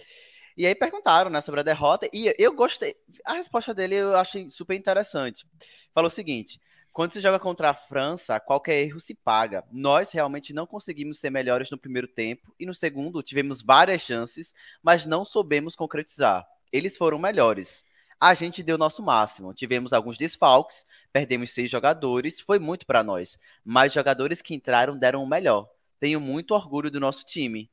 E 0.57 0.67
aí 0.67 0.75
perguntaram, 0.75 1.31
né, 1.31 1.41
sobre 1.41 1.61
a 1.61 1.65
derrota. 1.65 2.09
E 2.13 2.33
eu 2.39 2.53
gostei. 2.53 2.95
A 3.25 3.35
resposta 3.35 3.75
dele 3.75 3.97
eu 3.97 4.17
achei 4.17 4.51
super 4.51 4.75
interessante. 4.75 5.45
Falou 5.93 6.09
o 6.09 6.13
seguinte: 6.13 6.61
quando 6.95 7.13
se 7.13 7.21
joga 7.21 7.39
contra 7.39 7.69
a 7.69 7.75
França, 7.75 8.41
qualquer 8.41 8.81
erro 8.81 8.99
se 8.99 9.15
paga. 9.15 9.63
Nós 9.71 10.13
realmente 10.13 10.55
não 10.55 10.67
conseguimos 10.67 11.19
ser 11.19 11.29
melhores 11.29 11.71
no 11.71 11.77
primeiro 11.77 12.09
tempo 12.09 12.55
e 12.59 12.65
no 12.65 12.73
segundo 12.73 13.23
tivemos 13.23 13.61
várias 13.61 14.01
chances, 14.01 14.55
mas 14.83 15.05
não 15.05 15.27
soubemos 15.27 15.77
concretizar. 15.77 16.47
Eles 16.73 16.97
foram 16.97 17.19
melhores 17.19 17.85
a 18.21 18.33
gente 18.33 18.63
deu 18.63 18.79
nosso 18.79 19.03
máximo. 19.03 19.53
Tivemos 19.53 19.93
alguns 19.93 20.17
desfalques, 20.17 20.87
perdemos 21.13 21.51
seis 21.51 21.71
jogadores, 21.71 22.41
foi 22.41 22.59
muito 22.59 22.87
para 22.87 23.03
nós. 23.03 23.39
Mas 23.63 23.93
jogadores 23.93 24.41
que 24.41 24.55
entraram 24.55 24.97
deram 24.97 25.23
o 25.23 25.27
melhor. 25.27 25.69
Tenho 26.01 26.19
muito 26.21 26.55
orgulho 26.55 26.91
do 26.91 26.99
nosso 26.99 27.25
time. 27.27 27.71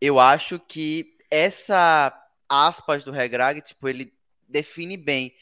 Eu 0.00 0.20
acho 0.20 0.58
que 0.58 1.16
essa 1.30 2.12
aspas 2.46 3.04
do 3.04 3.10
Regrag, 3.10 3.62
tipo, 3.62 3.88
ele 3.88 4.12
define 4.46 4.98
bem 4.98 5.34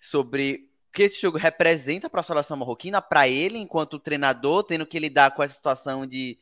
sobre 0.00 0.67
que 0.92 1.02
esse 1.04 1.20
jogo 1.20 1.38
representa 1.38 2.08
para 2.08 2.20
a 2.20 2.24
seleção 2.24 2.56
marroquina, 2.56 3.00
para 3.00 3.28
ele, 3.28 3.58
enquanto 3.58 3.98
treinador, 3.98 4.64
tendo 4.64 4.86
que 4.86 4.98
lidar 4.98 5.32
com 5.32 5.42
essa 5.42 5.54
situação 5.54 6.06
de 6.06 6.38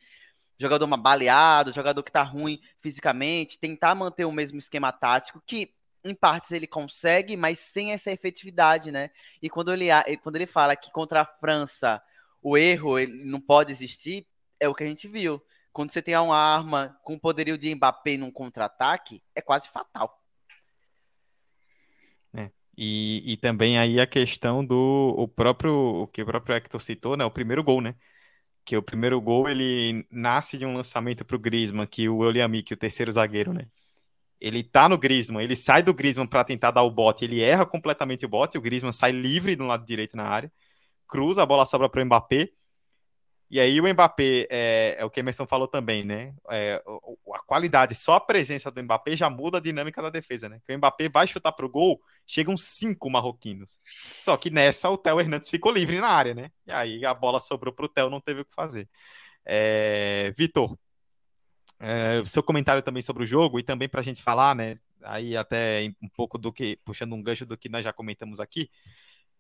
jogador 0.59 0.87
baleado, 0.97 1.73
jogador 1.73 2.03
que 2.03 2.13
tá 2.13 2.23
ruim 2.23 2.61
fisicamente, 2.81 3.59
tentar 3.59 3.95
manter 3.95 4.25
o 4.25 4.33
mesmo 4.33 4.59
esquema 4.59 4.93
tático, 4.93 5.43
que 5.47 5.75
em 6.03 6.15
partes 6.15 6.53
ele 6.53 6.67
consegue, 6.67 7.37
mas 7.37 7.59
sem 7.59 7.93
essa 7.93 8.11
efetividade, 8.11 8.91
né? 8.91 9.11
E 9.43 9.51
quando 9.51 9.73
ele, 9.73 9.89
quando 10.23 10.37
ele 10.37 10.47
fala 10.47 10.77
que 10.77 10.91
contra 10.91 11.23
a 11.23 11.25
França 11.25 12.03
o 12.41 12.57
erro 12.57 12.99
ele 12.99 13.25
não 13.25 13.41
pode 13.41 13.73
existir, 13.73 14.27
é 14.61 14.69
o 14.69 14.75
que 14.75 14.85
a 14.85 14.87
gente 14.87 15.09
viu. 15.09 15.43
Quando 15.73 15.91
você 15.91 16.01
tem 16.01 16.17
uma 16.17 16.37
arma 16.37 16.99
com 17.03 17.15
o 17.15 17.21
poderio 17.21 17.59
de 17.59 17.75
Mbappé 17.75 18.17
num 18.17 18.31
contra-ataque, 18.31 19.23
é 19.35 19.43
quase 19.43 19.69
fatal. 19.69 20.23
E, 22.77 23.33
e 23.33 23.37
também 23.39 23.79
aí 23.79 24.01
a 24.01 24.07
questão 24.07 24.65
do 24.65 25.15
o 25.17 25.29
próprio, 25.29 25.73
o 26.03 26.07
que 26.09 26.23
o 26.23 26.27
próprio 26.27 26.57
Hector 26.57 26.81
citou, 26.83 27.17
né? 27.17 27.25
O 27.25 27.31
primeiro 27.31 27.65
gol, 27.65 27.81
né? 27.81 27.95
Que 28.65 28.77
o 28.77 28.83
primeiro 28.83 29.21
gol 29.21 29.49
ele 29.49 30.07
nasce 30.11 30.59
de 30.59 30.67
um 30.67 30.75
lançamento 30.75 31.25
para 31.25 31.37
o 31.37 31.39
Griezmann, 31.39 31.87
que 31.87 32.09
o 32.09 32.29
Eliami, 32.29 32.62
que 32.62 32.75
o 32.75 32.77
terceiro 32.77 33.12
zagueiro, 33.12 33.53
né? 33.53 33.69
ele 34.41 34.62
tá 34.62 34.89
no 34.89 34.99
Griezmann, 34.99 35.43
ele 35.43 35.57
sai 35.57 35.83
do 35.83 35.95
Griezmann 35.95 36.27
para 36.27 36.45
tentar 36.45 36.71
dar 36.71 36.83
o 36.83 36.91
bote, 36.91 37.25
ele 37.25 37.43
erra 37.43 37.65
completamente 37.67 38.25
o 38.27 38.29
bote, 38.29 38.59
o 38.59 38.61
Griezmann 38.61 38.93
sai 38.93 39.12
livre 39.12 39.57
do 39.57 39.67
lado 39.67 39.85
direito 39.85 40.17
na 40.17 40.25
área, 40.25 40.53
cruza, 41.09 41.43
a 41.43 41.47
bola 41.47 41.67
sobra 41.67 41.89
para 41.89 42.03
o 42.03 42.07
Mbappé, 42.07 42.51
e 43.49 43.61
aí 43.61 43.81
o 43.81 43.87
Mbappé, 43.87 44.47
é, 44.51 44.97
é, 44.99 45.05
o 45.05 45.11
que 45.11 45.21
Emerson 45.21 45.47
falou 45.47 45.69
também, 45.69 46.05
né? 46.05 46.35
É, 46.51 46.83
a 47.33 47.39
qualidade, 47.47 47.95
só 47.95 48.15
a 48.15 48.21
presença 48.21 48.71
do 48.71 48.83
Mbappé 48.83 49.17
já 49.17 49.31
muda 49.31 49.59
a 49.59 49.61
dinâmica 49.61 50.03
da 50.03 50.11
defesa, 50.11 50.49
né? 50.49 50.61
Que 50.67 50.75
o 50.75 50.79
Mbappé 50.79 51.09
vai 51.09 51.29
chutar 51.29 51.53
pro 51.53 51.69
gol, 51.69 52.01
chegam 52.27 52.57
cinco 52.57 53.09
marroquinos. 53.09 53.79
Só 54.19 54.37
que 54.37 54.51
nessa 54.51 54.91
o 54.91 54.99
Theo 54.99 55.21
Hernandes 55.21 55.49
ficou 55.49 55.71
livre 55.71 56.01
na 56.01 56.09
área, 56.09 56.35
né? 56.35 56.51
E 56.67 56.73
aí 56.73 57.05
a 57.05 57.15
bola 57.15 57.39
sobrou 57.39 57.73
pro 57.73 57.89
Theo, 57.89 58.11
não 58.11 58.21
teve 58.21 58.41
o 58.41 58.45
que 58.45 58.55
fazer. 58.55 58.89
É, 59.45 60.33
Vitor, 60.37 60.77
é, 61.79 62.25
seu 62.27 62.43
comentário 62.43 62.83
também 62.83 63.03
sobre 63.03 63.23
o 63.23 63.27
jogo 63.27 63.61
e 63.61 63.63
também 63.63 63.89
para 63.89 64.01
a 64.01 64.05
gente 64.05 64.23
falar, 64.23 64.57
né? 64.57 64.79
Aí 65.03 65.37
até 65.37 65.89
um 66.03 66.09
pouco 66.09 66.37
do 66.37 66.53
que, 66.53 66.79
puxando 66.85 67.15
um 67.15 67.23
gancho 67.23 67.47
do 67.47 67.57
que 67.57 67.69
nós 67.69 67.85
já 67.85 67.93
comentamos 67.93 68.41
aqui. 68.41 68.69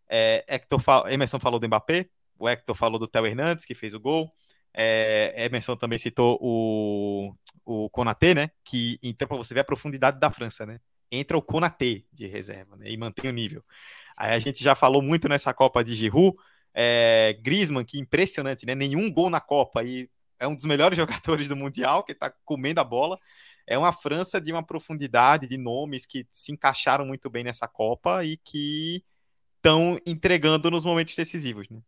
É, 0.08 0.44
Hector, 0.46 0.80
Emerson 1.10 1.40
falou 1.40 1.58
do 1.58 1.66
Mbappé, 1.66 2.08
o 2.38 2.48
Hector 2.48 2.74
falou 2.74 2.98
do 2.98 3.08
Theo 3.08 3.26
Hernandes, 3.26 3.64
que 3.64 3.74
fez 3.74 3.94
o 3.94 4.00
gol. 4.00 4.32
É, 4.72 5.32
Emerson 5.44 5.76
também 5.76 5.96
citou 5.96 6.38
o, 6.40 7.34
o 7.64 7.88
Konaté, 7.90 8.34
né? 8.34 8.50
Que 8.64 8.98
entrou 9.02 9.28
para 9.28 9.36
você 9.38 9.54
ver 9.54 9.60
a 9.60 9.64
profundidade 9.64 10.20
da 10.20 10.30
França, 10.30 10.66
né? 10.66 10.80
Entra 11.10 11.38
o 11.38 11.42
Konaté 11.42 12.02
de 12.12 12.26
reserva 12.26 12.76
né, 12.76 12.90
e 12.90 12.96
mantém 12.96 13.30
o 13.30 13.32
nível. 13.32 13.64
Aí 14.16 14.32
a 14.32 14.38
gente 14.38 14.62
já 14.62 14.74
falou 14.74 15.00
muito 15.00 15.28
nessa 15.28 15.54
Copa 15.54 15.82
de 15.84 15.94
Giroud, 15.94 16.36
é, 16.74 17.38
Griezmann, 17.40 17.84
que 17.84 17.98
impressionante, 17.98 18.66
né? 18.66 18.74
Nenhum 18.74 19.10
gol 19.10 19.30
na 19.30 19.40
Copa 19.40 19.82
e 19.82 20.10
é 20.38 20.46
um 20.46 20.54
dos 20.54 20.64
melhores 20.66 20.96
jogadores 20.98 21.48
do 21.48 21.56
Mundial, 21.56 22.04
que 22.04 22.12
está 22.12 22.30
comendo 22.44 22.80
a 22.80 22.84
bola. 22.84 23.18
É 23.66 23.76
uma 23.76 23.92
França 23.92 24.40
de 24.40 24.52
uma 24.52 24.62
profundidade, 24.62 25.48
de 25.48 25.56
nomes 25.56 26.06
que 26.06 26.26
se 26.30 26.52
encaixaram 26.52 27.06
muito 27.06 27.28
bem 27.30 27.42
nessa 27.42 27.66
Copa 27.66 28.24
e 28.24 28.36
que 28.36 29.02
estão 29.56 29.98
entregando 30.06 30.70
nos 30.70 30.84
momentos 30.84 31.16
decisivos. 31.16 31.68
Né? 31.68 31.80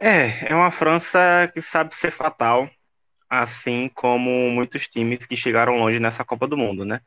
É, 0.00 0.50
é 0.52 0.54
uma 0.54 0.70
França 0.70 1.50
que 1.52 1.60
sabe 1.60 1.94
ser 1.94 2.10
fatal, 2.10 2.70
assim 3.28 3.88
como 3.94 4.50
muitos 4.50 4.88
times 4.88 5.26
que 5.26 5.36
chegaram 5.36 5.76
longe 5.76 6.00
nessa 6.00 6.24
Copa 6.24 6.46
do 6.48 6.56
Mundo, 6.56 6.84
né? 6.84 7.00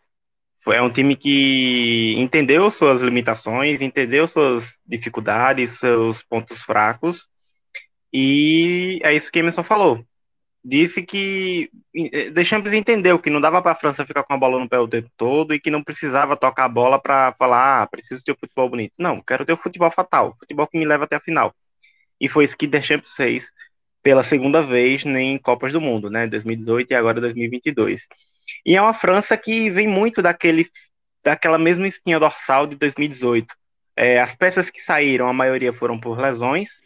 É 0.67 0.82
um 0.82 0.91
time 0.91 1.15
que 1.15 2.15
entendeu 2.17 2.69
suas 2.71 3.01
limitações, 3.01 3.82
entendeu 3.82 4.27
suas 4.27 4.79
dificuldades, 4.86 5.79
seus 5.79 6.23
pontos 6.23 6.62
fracos 6.62 7.27
e 8.13 8.99
é 9.03 9.13
isso 9.15 9.32
que 9.32 9.39
Emerson 9.39 9.63
falou. 9.63 10.06
Disse 10.63 11.03
que 11.03 11.71
eh, 11.95 12.29
Deschamps 12.32 12.73
entendeu 12.73 13.19
que 13.19 13.29
não 13.29 13.41
dava 13.41 13.62
para 13.62 13.73
a 13.73 13.75
França 13.75 14.06
ficar 14.06 14.23
com 14.23 14.34
a 14.34 14.38
bola 14.38 14.60
no 14.60 14.69
pé 14.69 14.79
o 14.79 14.88
tempo 14.88 15.10
todo 15.17 15.53
e 15.53 15.60
que 15.60 15.71
não 15.71 15.84
precisava 15.84 16.38
tocar 16.38 16.65
a 16.65 16.69
bola 16.69 16.99
para 17.01 17.34
falar, 17.34 17.84
ah, 17.84 17.88
preciso 17.88 18.23
ter 18.23 18.34
um 18.34 18.38
futebol 18.39 18.69
bonito. 18.69 18.93
Não, 18.99 19.21
quero 19.21 19.45
ter 19.45 19.53
o 19.53 19.58
futebol 19.58 19.91
fatal, 19.91 20.36
futebol 20.39 20.67
que 20.67 20.77
me 20.79 20.86
leva 20.86 21.06
até 21.06 21.17
a 21.17 21.21
final. 21.21 21.53
E 22.23 22.29
foi 22.29 22.47
que 22.47 22.65
Deschamps 22.65 23.15
fez 23.17 23.51
pela 24.01 24.23
segunda 24.23 24.62
vez 24.62 25.05
em 25.05 25.38
Copas 25.38 25.73
do 25.73 25.81
Mundo, 25.81 26.09
né? 26.09 26.25
2018 26.25 26.91
e 26.91 26.95
agora 26.95 27.19
2022. 27.19 28.07
E 28.65 28.77
é 28.77 28.81
uma 28.81 28.93
França 28.93 29.36
que 29.36 29.69
vem 29.69 29.89
muito 29.89 30.21
daquele, 30.21 30.65
daquela 31.21 31.57
mesma 31.57 31.86
espinha 31.86 32.17
dorsal 32.21 32.65
de 32.65 32.77
2018. 32.77 33.53
É, 33.97 34.21
as 34.21 34.33
peças 34.33 34.69
que 34.69 34.81
saíram, 34.81 35.27
a 35.27 35.33
maioria 35.33 35.73
foram 35.73 35.99
por 35.99 36.17
lesões. 36.17 36.81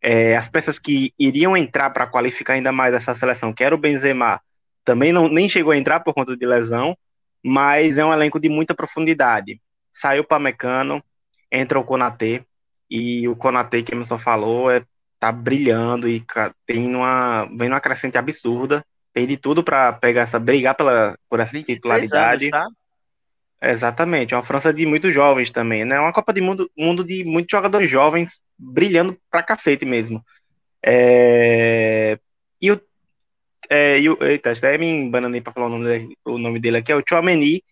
É, 0.00 0.36
as 0.36 0.48
peças 0.48 0.78
que 0.78 1.12
iriam 1.18 1.56
entrar 1.56 1.90
para 1.90 2.06
qualificar 2.06 2.52
ainda 2.52 2.70
mais 2.70 2.94
essa 2.94 3.12
seleção, 3.12 3.52
que 3.52 3.64
era 3.64 3.74
o 3.74 3.78
Benzema, 3.78 4.40
também 4.84 5.12
não, 5.12 5.26
nem 5.28 5.48
chegou 5.48 5.72
a 5.72 5.76
entrar 5.76 5.98
por 5.98 6.14
conta 6.14 6.36
de 6.36 6.46
lesão, 6.46 6.96
mas 7.44 7.98
é 7.98 8.04
um 8.04 8.12
elenco 8.12 8.38
de 8.38 8.48
muita 8.48 8.72
profundidade. 8.72 9.60
Saiu 9.92 10.22
para 10.22 10.38
Mecano, 10.38 11.02
entra 11.50 11.76
o 11.76 11.82
Konatê, 11.84 12.44
e 12.90 13.28
o 13.28 13.36
Konatê, 13.36 13.82
que 13.82 13.92
Emerson 13.92 14.18
falou, 14.18 14.70
é, 14.70 14.84
tá 15.18 15.32
brilhando 15.32 16.08
e 16.08 16.24
tem 16.66 16.94
uma, 16.94 17.46
vem 17.56 17.68
uma 17.68 17.80
crescente 17.80 18.18
absurda. 18.18 18.84
Tem 19.12 19.26
de 19.26 19.36
tudo 19.36 19.64
para 19.64 19.94
pegar 19.94 20.22
essa, 20.22 20.38
brigar 20.38 20.74
pela, 20.74 21.16
por 21.28 21.40
essa 21.40 21.62
titularidade. 21.62 22.44
Anos, 22.44 22.50
tá? 22.50 22.68
Exatamente, 23.62 24.34
é 24.34 24.36
uma 24.36 24.42
França 24.42 24.72
de 24.72 24.84
muitos 24.84 25.12
jovens 25.14 25.50
também, 25.50 25.84
né? 25.84 25.98
Uma 25.98 26.12
Copa 26.12 26.32
de 26.32 26.42
Mundo, 26.42 26.70
mundo 26.76 27.02
de 27.02 27.24
muitos 27.24 27.50
jogadores 27.50 27.88
jovens 27.88 28.40
brilhando 28.58 29.18
pra 29.30 29.42
cacete 29.42 29.86
mesmo. 29.86 30.22
É... 30.84 32.18
E 32.60 32.70
o. 32.70 32.80
É, 33.68 33.98
e 33.98 34.08
o 34.08 34.18
eita, 34.22 34.52
até 34.52 34.78
me 34.78 34.86
embananei 34.86 35.40
pra 35.40 35.52
falar 35.52 35.66
o 35.66 35.70
nome, 35.70 35.84
dele, 35.86 36.18
o 36.24 36.38
nome 36.38 36.60
dele 36.60 36.76
aqui, 36.76 36.92
é 36.92 36.96
o 36.96 37.02
Chouameni, 37.06 37.64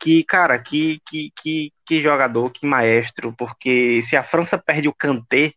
que, 0.00 0.24
cara, 0.24 0.58
que, 0.58 1.00
que, 1.06 1.30
que, 1.36 1.72
que 1.86 2.00
jogador, 2.00 2.50
que 2.50 2.66
maestro, 2.66 3.34
porque 3.36 4.02
se 4.02 4.16
a 4.16 4.24
França 4.24 4.56
perde 4.58 4.88
o 4.88 4.94
Kanté, 4.94 5.52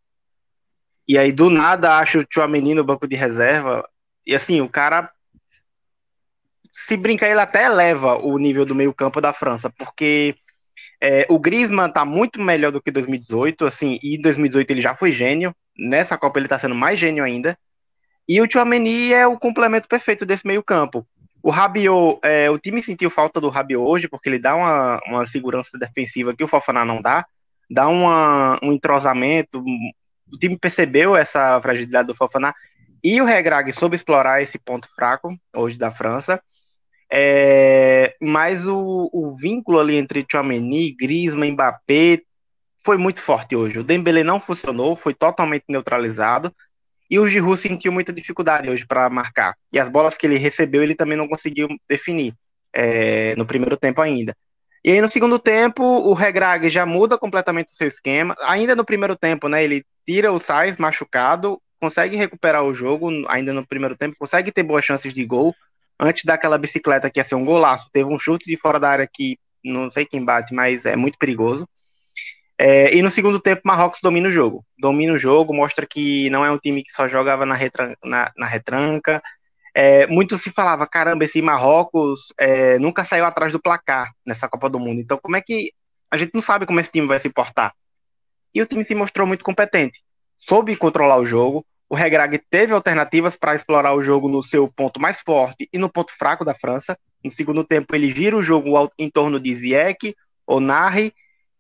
e 1.08 1.18
aí 1.18 1.32
do 1.32 1.50
nada 1.50 1.98
acha 1.98 2.20
o 2.20 2.26
Chouameni 2.30 2.74
no 2.74 2.84
banco 2.84 3.08
de 3.08 3.16
reserva, 3.16 3.88
e 4.26 4.36
assim, 4.36 4.62
o 4.62 4.70
cara 4.70 5.10
se 6.74 6.98
brincar, 6.98 7.30
ele 7.30 7.40
até 7.40 7.66
eleva 7.66 8.18
o 8.18 8.38
nível 8.38 8.66
do 8.66 8.76
meio-campo 8.76 9.22
da 9.22 9.32
França, 9.32 9.70
porque 9.70 10.36
é, 11.02 11.26
o 11.30 11.40
Griezmann 11.40 11.92
tá 11.92 12.04
muito 12.04 12.42
melhor 12.42 12.72
do 12.72 12.82
que 12.82 12.92
2018, 12.92 13.66
assim, 13.66 14.00
e 14.04 14.16
em 14.16 14.22
2018 14.22 14.72
ele 14.72 14.82
já 14.82 14.96
foi 14.96 15.12
gênio, 15.12 15.56
nessa 15.78 16.18
Copa 16.18 16.40
ele 16.40 16.48
tá 16.48 16.60
sendo 16.60 16.76
mais 16.76 17.00
gênio 17.00 17.24
ainda, 17.24 17.58
e 18.28 18.42
o 18.42 18.48
Chouameni 18.52 19.14
é 19.14 19.26
o 19.28 19.38
complemento 19.38 19.88
perfeito 19.88 20.26
desse 20.26 20.48
meio-campo. 20.48 21.06
O 21.44 21.52
Rabiot, 21.52 22.20
é, 22.24 22.50
o 22.50 22.58
time 22.58 22.82
sentiu 22.82 23.10
falta 23.10 23.42
do 23.42 23.50
Rabiot 23.50 23.84
hoje, 23.84 24.08
porque 24.08 24.30
ele 24.30 24.40
dá 24.40 24.56
uma, 24.56 25.02
uma 25.06 25.28
segurança 25.28 25.78
defensiva 25.78 26.34
que 26.34 26.44
o 26.44 26.48
Fofaná 26.48 26.86
não 26.86 27.02
dá, 27.02 27.26
dá 27.70 27.90
uma, 27.90 28.58
um 28.64 28.72
entrosamento, 28.72 29.62
o 30.32 30.38
time 30.40 30.58
percebeu 30.58 31.18
essa 31.18 31.60
fragilidade 31.62 32.08
do 32.08 32.16
Fofaná, 32.16 32.56
e 33.04 33.22
o 33.22 33.26
Regrag 33.26 33.70
soube 33.74 33.98
explorar 33.98 34.42
esse 34.42 34.58
ponto 34.58 34.88
fraco 34.96 35.38
hoje 35.54 35.78
da 35.78 35.92
França, 35.92 36.42
é, 37.12 38.16
mas 38.22 38.66
o, 38.66 39.10
o, 39.12 39.36
vínculo 39.36 39.80
ali 39.80 39.98
entre 39.98 40.26
Chouameni, 40.30 40.96
Griezmann, 40.96 41.52
Mbappé 41.52 42.22
foi 42.84 42.98
muito 42.98 43.22
forte 43.22 43.56
hoje. 43.56 43.78
O 43.78 43.84
Dembélé 43.84 44.24
não 44.24 44.40
funcionou, 44.40 44.96
foi 44.96 45.14
totalmente 45.14 45.66
neutralizado. 45.70 46.52
E 47.10 47.20
o 47.20 47.28
Giroud 47.28 47.60
sentiu 47.60 47.92
muita 47.92 48.14
dificuldade 48.14 48.70
hoje 48.70 48.86
para 48.86 49.10
marcar. 49.10 49.56
E 49.72 49.80
as 49.80 49.90
bolas 49.90 50.18
que 50.18 50.26
ele 50.26 50.38
recebeu, 50.38 50.84
ele 50.84 50.96
também 50.96 51.18
não 51.18 51.28
conseguiu 51.28 51.68
definir 51.88 52.34
é, 52.74 53.36
no 53.36 53.46
primeiro 53.46 53.78
tempo 53.78 54.02
ainda. 54.02 54.36
E 54.84 54.92
aí 54.92 55.02
no 55.02 55.10
segundo 55.10 55.40
tempo, 55.40 55.84
o 55.84 56.14
Regrag 56.14 56.70
já 56.70 56.86
muda 56.86 57.18
completamente 57.18 57.68
o 57.68 57.76
seu 57.76 57.88
esquema. 57.88 58.36
Ainda 58.42 58.76
no 58.76 58.84
primeiro 58.84 59.16
tempo, 59.16 59.48
né, 59.48 59.64
ele 59.64 59.86
tira 60.06 60.32
o 60.32 60.40
Sainz 60.40 60.76
machucado, 60.78 61.62
consegue 61.80 62.16
recuperar 62.16 62.64
o 62.64 62.74
jogo 62.74 63.10
ainda 63.28 63.54
no 63.54 63.66
primeiro 63.66 63.96
tempo, 63.96 64.16
consegue 64.20 64.52
ter 64.52 64.64
boas 64.64 64.84
chances 64.84 65.14
de 65.14 65.26
gol, 65.26 65.56
antes 66.00 66.26
daquela 66.26 66.58
bicicleta 66.58 67.10
que 67.10 67.20
ia 67.20 67.24
ser 67.24 67.36
um 67.36 67.46
golaço, 67.46 67.90
teve 67.94 68.10
um 68.10 68.20
chute 68.20 68.46
de 68.46 68.58
fora 68.58 68.80
da 68.80 68.90
área 68.90 69.10
que 69.12 69.38
não 69.64 69.90
sei 69.90 70.06
quem 70.06 70.24
bate, 70.24 70.54
mas 70.54 70.86
é 70.86 70.96
muito 70.96 71.18
perigoso. 71.18 71.68
É, 72.58 72.96
e 72.96 73.02
no 73.02 73.10
segundo 73.10 73.40
tempo, 73.40 73.62
Marrocos 73.66 74.00
domina 74.02 74.30
o 74.30 74.32
jogo. 74.32 74.66
Domina 74.78 75.14
o 75.14 75.18
jogo, 75.18 75.54
mostra 75.54 75.86
que 75.86 76.30
não 76.30 76.46
é 76.46 76.52
um 76.52 76.58
time 76.58 76.84
que 76.84 76.92
só 76.92 77.08
jogava 77.08 77.46
na, 77.46 77.56
retranca. 77.56 77.98
Na, 78.04 78.32
na 78.38 78.46
retranca. 78.46 79.22
É, 79.76 80.06
muito 80.08 80.38
se 80.38 80.52
falava, 80.52 80.86
caramba, 80.86 81.26
esse 81.26 81.42
Marrocos 81.42 82.28
é, 82.38 82.78
nunca 82.78 83.04
saiu 83.04 83.26
atrás 83.26 83.52
do 83.52 83.62
placar 83.62 84.12
nessa 84.26 84.48
Copa 84.48 84.70
do 84.70 84.80
Mundo. 84.80 85.02
Então, 85.02 85.18
como 85.22 85.36
é 85.36 85.42
que. 85.42 85.72
A 86.12 86.18
gente 86.18 86.32
não 86.34 86.44
sabe 86.44 86.68
como 86.68 86.80
esse 86.80 86.92
time 86.92 87.08
vai 87.08 87.18
se 87.18 87.30
portar. 87.30 87.74
E 88.54 88.62
o 88.62 88.68
time 88.68 88.84
se 88.84 88.94
mostrou 88.94 89.26
muito 89.26 89.44
competente. 89.44 90.04
Soube 90.38 90.76
controlar 90.76 91.18
o 91.18 91.26
jogo, 91.26 91.66
o 91.90 91.96
Regrag 91.96 92.40
teve 92.50 92.74
alternativas 92.74 93.36
para 93.36 93.56
explorar 93.56 93.94
o 93.94 94.02
jogo 94.02 94.28
no 94.28 94.44
seu 94.44 94.68
ponto 94.68 95.00
mais 95.00 95.22
forte 95.22 95.70
e 95.72 95.78
no 95.78 95.88
ponto 95.88 96.12
fraco 96.12 96.44
da 96.44 96.56
França. 96.56 96.98
No 97.24 97.32
segundo 97.32 97.64
tempo, 97.64 97.96
ele 97.96 98.12
gira 98.12 98.36
o 98.36 98.44
jogo 98.44 98.92
em 98.98 99.10
torno 99.10 99.40
de 99.40 99.54
Ziyech, 99.56 100.16
Onari 100.46 101.14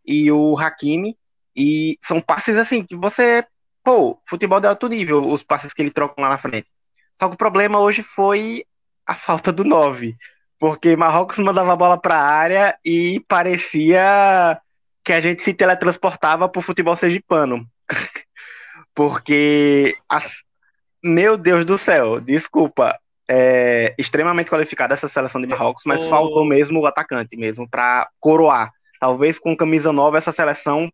e 0.05 0.31
o 0.31 0.57
Hakimi. 0.57 1.17
E 1.55 1.97
são 2.01 2.19
passes 2.19 2.57
assim 2.57 2.83
que 2.83 2.95
você. 2.95 3.45
Pô, 3.83 4.19
futebol 4.25 4.59
de 4.59 4.67
alto 4.67 4.87
nível, 4.87 5.27
os 5.27 5.43
passes 5.43 5.73
que 5.73 5.81
ele 5.81 5.91
troca 5.91 6.21
lá 6.21 6.29
na 6.29 6.37
frente. 6.37 6.67
Só 7.19 7.27
que 7.27 7.35
o 7.35 7.37
problema 7.37 7.79
hoje 7.79 8.01
foi 8.01 8.65
a 9.05 9.15
falta 9.15 9.51
do 9.51 9.63
9. 9.63 10.15
Porque 10.57 10.95
Marrocos 10.95 11.39
mandava 11.39 11.73
a 11.73 11.75
bola 11.75 11.97
para 11.97 12.15
a 12.15 12.25
área 12.25 12.77
e 12.85 13.19
parecia 13.27 14.59
que 15.03 15.11
a 15.11 15.19
gente 15.19 15.41
se 15.41 15.53
teletransportava 15.53 16.47
para 16.47 16.59
o 16.59 16.63
futebol 16.63 16.95
sergipano. 16.95 17.67
Porque, 18.95 19.95
as... 20.07 20.43
meu 21.03 21.35
Deus 21.35 21.65
do 21.65 21.77
céu, 21.77 22.21
desculpa, 22.21 22.97
é 23.27 23.93
extremamente 23.97 24.49
qualificada 24.49 24.93
essa 24.93 25.07
seleção 25.07 25.41
de 25.41 25.47
Marrocos, 25.47 25.83
mas 25.85 26.01
oh. 26.01 26.09
faltou 26.09 26.45
mesmo 26.45 26.79
o 26.79 26.85
atacante 26.85 27.35
mesmo 27.35 27.67
para 27.69 28.09
coroar. 28.19 28.71
Talvez 29.03 29.37
com 29.37 29.53
camisa 29.53 29.91
nova 29.91 30.17
essa 30.17 30.31
seleção 30.31 30.89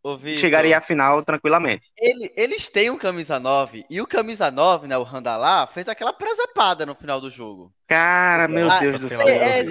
Ô, 0.00 0.16
chegaria 0.38 0.78
à 0.78 0.80
final 0.80 1.20
tranquilamente. 1.24 1.90
Ele, 1.98 2.32
eles 2.36 2.68
têm 2.68 2.88
um 2.88 2.96
camisa 2.96 3.40
9 3.40 3.84
e 3.90 4.00
o 4.00 4.06
camisa 4.06 4.48
9, 4.48 4.86
né, 4.86 4.96
o 4.96 5.02
Randalá, 5.02 5.66
fez 5.66 5.88
aquela 5.88 6.12
presepada 6.12 6.86
no 6.86 6.94
final 6.94 7.20
do 7.20 7.32
jogo. 7.32 7.74
Cara, 7.88 8.46
meu 8.46 8.70
ah, 8.70 8.78
Deus 8.78 9.00
do 9.00 9.08
céu. 9.08 9.22
É, 9.22 9.64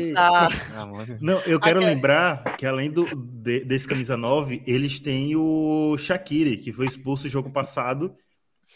Não, 1.21 1.39
eu 1.43 1.61
quero 1.61 1.79
lembrar 1.79 2.57
que 2.57 2.65
além 2.65 2.91
do, 2.91 3.05
de, 3.15 3.63
desse 3.63 3.87
camisa 3.87 4.17
9, 4.17 4.61
eles 4.67 4.99
têm 4.99 5.33
o 5.37 5.95
Shaqiri, 5.97 6.57
que 6.57 6.73
foi 6.73 6.87
expulso 6.87 7.23
no 7.23 7.29
jogo 7.29 7.49
passado, 7.49 8.13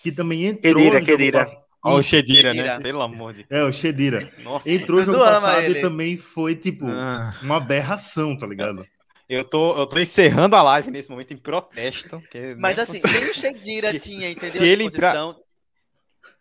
que 0.01 0.09
também 0.09 0.45
entrou 0.45 0.75
Kedira, 0.75 0.99
no 1.01 1.05
Kedira. 1.05 1.39
jogo 1.39 1.51
passado. 1.51 1.64
Ó, 1.85 1.99
o 1.99 2.01
Shedira, 2.01 2.51
né? 2.51 2.79
Pelo 2.79 3.01
amor 3.01 3.31
de 3.31 3.43
Deus. 3.43 3.51
É, 3.51 3.63
o 3.63 3.71
Shedira. 3.71 4.27
Nossa, 4.43 4.67
Entrou 4.69 4.99
no 4.99 5.05
jogo 5.05 5.19
passado 5.19 5.69
e 5.69 5.81
também 5.81 6.17
foi, 6.17 6.55
tipo, 6.55 6.87
ah. 6.87 7.35
uma 7.43 7.57
aberração, 7.57 8.35
tá 8.35 8.47
ligado? 8.47 8.87
Eu 9.29 9.45
tô, 9.45 9.77
eu 9.77 9.85
tô 9.85 9.99
encerrando 9.99 10.55
a 10.55 10.63
live 10.63 10.89
nesse 10.89 11.09
momento 11.09 11.31
em 11.31 11.37
protesto. 11.37 12.21
Mas 12.57 12.79
assim, 12.79 12.99
nem 13.11 13.29
o 13.29 13.33
Shedira 13.35 13.97
tinha, 13.99 14.31
entendeu? 14.31 14.49
Se 14.49 14.67
ele 14.67 14.85
entrar... 14.85 15.35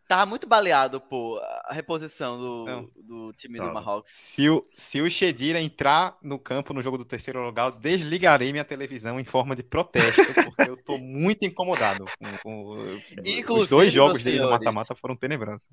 Tava 0.06 0.26
muito 0.26 0.46
baleado, 0.46 1.00
pô, 1.00 1.38
a 1.64 1.72
reposição 1.72 2.38
do, 2.38 2.92
do 2.96 3.32
time 3.32 3.58
do 3.58 3.72
Marrocos. 3.72 4.10
Se 4.12 4.50
o, 4.50 4.62
se 4.74 5.00
o 5.00 5.10
Shedira 5.10 5.58
entrar 5.58 6.18
no 6.22 6.38
campo 6.38 6.74
no 6.74 6.82
jogo 6.82 6.98
do 6.98 7.06
terceiro 7.06 7.42
lugar, 7.42 7.72
eu 7.72 7.78
desligarei 7.78 8.52
minha 8.52 8.64
televisão 8.64 9.18
em 9.18 9.24
forma 9.24 9.56
de 9.56 9.62
protesto, 9.62 10.20
porque 10.44 10.70
eu 10.70 10.76
tô 10.76 10.98
muito 10.98 11.44
incomodado 11.46 12.04
com, 12.42 12.98
com 13.46 13.54
os 13.54 13.70
dois 13.70 13.92
jogos 13.92 14.22
dele 14.22 14.40
no 14.40 14.50
mata-mata 14.50 14.94
foram 14.94 15.16
tenebrosos. 15.16 15.66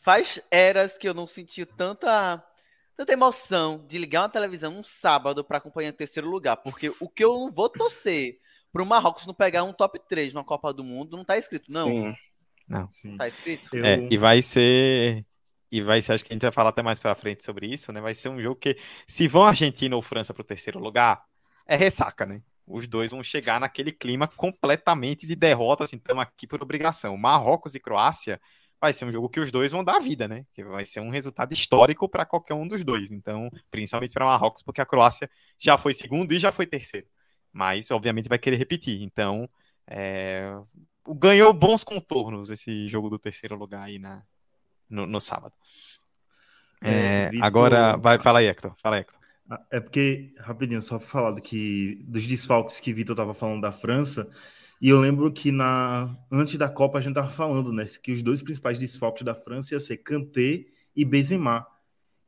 Faz 0.00 0.42
eras 0.50 0.98
que 0.98 1.08
eu 1.08 1.14
não 1.14 1.26
senti 1.26 1.64
tanta 1.64 2.44
tanta 2.96 3.12
emoção 3.14 3.86
de 3.88 3.96
ligar 3.96 4.22
uma 4.22 4.28
televisão 4.28 4.78
um 4.78 4.82
sábado 4.82 5.42
para 5.42 5.56
acompanhar 5.56 5.90
o 5.90 5.96
terceiro 5.96 6.28
lugar, 6.28 6.56
porque 6.58 6.92
o 7.00 7.08
que 7.08 7.24
eu 7.24 7.32
não 7.32 7.50
vou 7.50 7.68
torcer 7.68 8.38
pro 8.72 8.84
Marrocos 8.84 9.26
não 9.26 9.32
pegar 9.32 9.62
um 9.62 9.72
top 9.72 9.98
3 10.08 10.34
na 10.34 10.44
Copa 10.44 10.72
do 10.72 10.84
Mundo 10.84 11.16
não 11.16 11.24
tá 11.24 11.38
escrito, 11.38 11.72
não. 11.72 11.88
Sim. 11.88 12.16
Não. 12.70 12.90
Sim. 12.92 13.16
Tá 13.16 13.28
escrito. 13.28 13.76
Eu... 13.76 13.84
É, 13.84 14.08
e 14.10 14.16
vai 14.16 14.40
ser 14.40 15.26
e 15.70 15.80
vai 15.82 16.02
ser, 16.02 16.14
acho 16.14 16.24
que 16.24 16.32
a 16.32 16.34
gente 16.34 16.42
vai 16.42 16.50
falar 16.50 16.70
até 16.70 16.82
mais 16.82 16.98
para 16.98 17.14
frente 17.14 17.44
sobre 17.44 17.66
isso, 17.66 17.92
né? 17.92 18.00
Vai 18.00 18.14
ser 18.14 18.28
um 18.28 18.40
jogo 18.40 18.56
que 18.56 18.76
se 19.06 19.28
vão 19.28 19.44
Argentina 19.44 19.94
ou 19.94 20.02
França 20.02 20.34
para 20.34 20.40
o 20.40 20.44
terceiro 20.44 20.80
lugar, 20.80 21.22
é 21.66 21.76
ressaca, 21.76 22.26
né? 22.26 22.42
Os 22.66 22.88
dois 22.88 23.10
vão 23.10 23.22
chegar 23.22 23.60
naquele 23.60 23.92
clima 23.92 24.26
completamente 24.26 25.26
de 25.26 25.36
derrota, 25.36 25.84
assim, 25.84 25.96
estamos 25.96 26.22
aqui 26.22 26.46
por 26.46 26.60
obrigação. 26.62 27.16
Marrocos 27.16 27.74
e 27.74 27.80
Croácia 27.80 28.40
vai 28.80 28.92
ser 28.92 29.04
um 29.04 29.12
jogo 29.12 29.28
que 29.28 29.38
os 29.38 29.52
dois 29.52 29.70
vão 29.70 29.84
dar 29.84 30.00
vida, 30.00 30.26
né? 30.26 30.44
Que 30.54 30.64
vai 30.64 30.84
ser 30.84 31.00
um 31.00 31.10
resultado 31.10 31.52
histórico 31.52 32.08
para 32.08 32.24
qualquer 32.24 32.54
um 32.54 32.66
dos 32.66 32.82
dois. 32.82 33.12
Então, 33.12 33.48
principalmente 33.70 34.12
para 34.12 34.24
Marrocos, 34.24 34.62
porque 34.62 34.80
a 34.80 34.86
Croácia 34.86 35.30
já 35.58 35.78
foi 35.78 35.94
segundo 35.94 36.32
e 36.32 36.38
já 36.38 36.50
foi 36.50 36.66
terceiro. 36.66 37.06
Mas, 37.52 37.90
obviamente, 37.90 38.28
vai 38.28 38.38
querer 38.38 38.56
repetir. 38.56 39.02
Então, 39.02 39.48
é... 39.86 40.52
ganhou 41.08 41.52
bons 41.52 41.84
contornos 41.84 42.50
esse 42.50 42.86
jogo 42.88 43.08
do 43.08 43.18
terceiro 43.18 43.56
lugar 43.56 43.82
aí 43.82 43.98
na... 43.98 44.22
no, 44.88 45.06
no 45.06 45.20
sábado. 45.20 45.54
É, 46.82 46.92
é, 46.92 47.30
Vitor... 47.30 47.46
Agora, 47.46 47.96
vai, 47.96 48.18
fala 48.18 48.38
aí, 48.38 48.46
Hector. 48.46 48.74
Fala 48.82 48.96
aí, 48.96 49.02
Hector. 49.02 49.20
É 49.70 49.80
porque, 49.80 50.32
rapidinho, 50.38 50.80
só 50.80 50.98
para 50.98 51.08
falar 51.08 51.40
que, 51.40 52.04
dos 52.06 52.26
desfalques 52.26 52.78
que 52.78 52.92
Vitor 52.92 53.14
estava 53.14 53.34
falando 53.34 53.62
da 53.62 53.72
França, 53.72 54.30
E 54.80 54.88
eu 54.88 54.98
lembro 54.98 55.30
que 55.30 55.52
na 55.52 56.16
antes 56.30 56.56
da 56.56 56.68
Copa 56.68 56.98
a 56.98 57.00
gente 57.00 57.14
tava 57.14 57.28
falando, 57.28 57.72
né, 57.72 57.84
que 58.02 58.12
os 58.12 58.22
dois 58.22 58.40
principais 58.40 58.78
desfalques 58.78 59.22
da 59.22 59.34
França 59.34 59.74
ia 59.74 59.80
ser 59.80 59.98
Kanté 59.98 60.64
e 60.96 61.04
Benzema. 61.04 61.66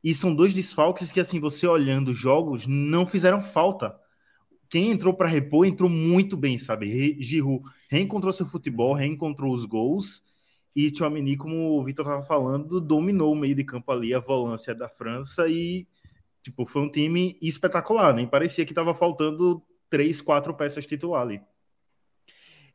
E 0.03 0.13
são 0.13 0.35
dois 0.35 0.53
desfalques 0.53 1.11
que 1.11 1.19
assim, 1.19 1.39
você 1.39 1.65
olhando 1.65 2.11
os 2.11 2.17
jogos, 2.17 2.67
não 2.67 3.07
fizeram 3.07 3.41
falta. 3.41 3.97
Quem 4.73 4.89
entrou 4.89 5.13
para 5.13 5.29
repor 5.29 5.67
entrou 5.67 5.87
muito 5.87 6.35
bem, 6.35 6.57
sabe? 6.57 7.21
Giroud 7.21 7.63
reencontrou 7.87 8.33
seu 8.33 8.47
futebol, 8.47 8.95
reencontrou 8.95 9.53
os 9.53 9.65
gols 9.65 10.23
e 10.75 10.89
Tchouameni, 10.89 11.37
como 11.37 11.79
o 11.79 11.83
Vitor 11.83 12.03
estava 12.03 12.23
falando, 12.23 12.81
dominou 12.81 13.33
o 13.33 13.35
meio 13.35 13.53
de 13.53 13.63
campo 13.63 13.91
ali, 13.91 14.15
a 14.15 14.19
volância 14.19 14.73
da 14.73 14.89
França 14.89 15.47
e 15.47 15.87
tipo, 16.41 16.65
foi 16.65 16.81
um 16.81 16.89
time 16.89 17.37
espetacular, 17.39 18.15
nem 18.15 18.25
parecia 18.25 18.65
que 18.65 18.71
estava 18.71 18.95
faltando 18.95 19.63
três, 19.91 20.19
quatro 20.19 20.55
peças 20.55 20.87
titular 20.87 21.21
ali. 21.21 21.39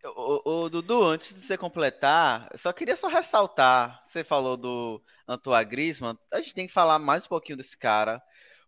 O, 0.04 0.66
o, 0.66 0.68
Dudu, 0.68 1.02
antes 1.02 1.34
de 1.34 1.40
você 1.40 1.58
completar, 1.58 2.48
só 2.54 2.72
queria 2.72 2.94
só 2.94 3.08
ressaltar, 3.08 4.00
você 4.04 4.22
falou 4.22 4.56
do 4.56 5.02
Antoine 5.26 5.68
Griezmann, 5.68 6.16
a 6.32 6.38
gente 6.38 6.54
tem 6.54 6.68
que 6.68 6.72
falar 6.72 7.00
mais 7.00 7.26
um 7.26 7.28
pouquinho 7.28 7.58
desse 7.58 7.76
cara, 7.76 8.22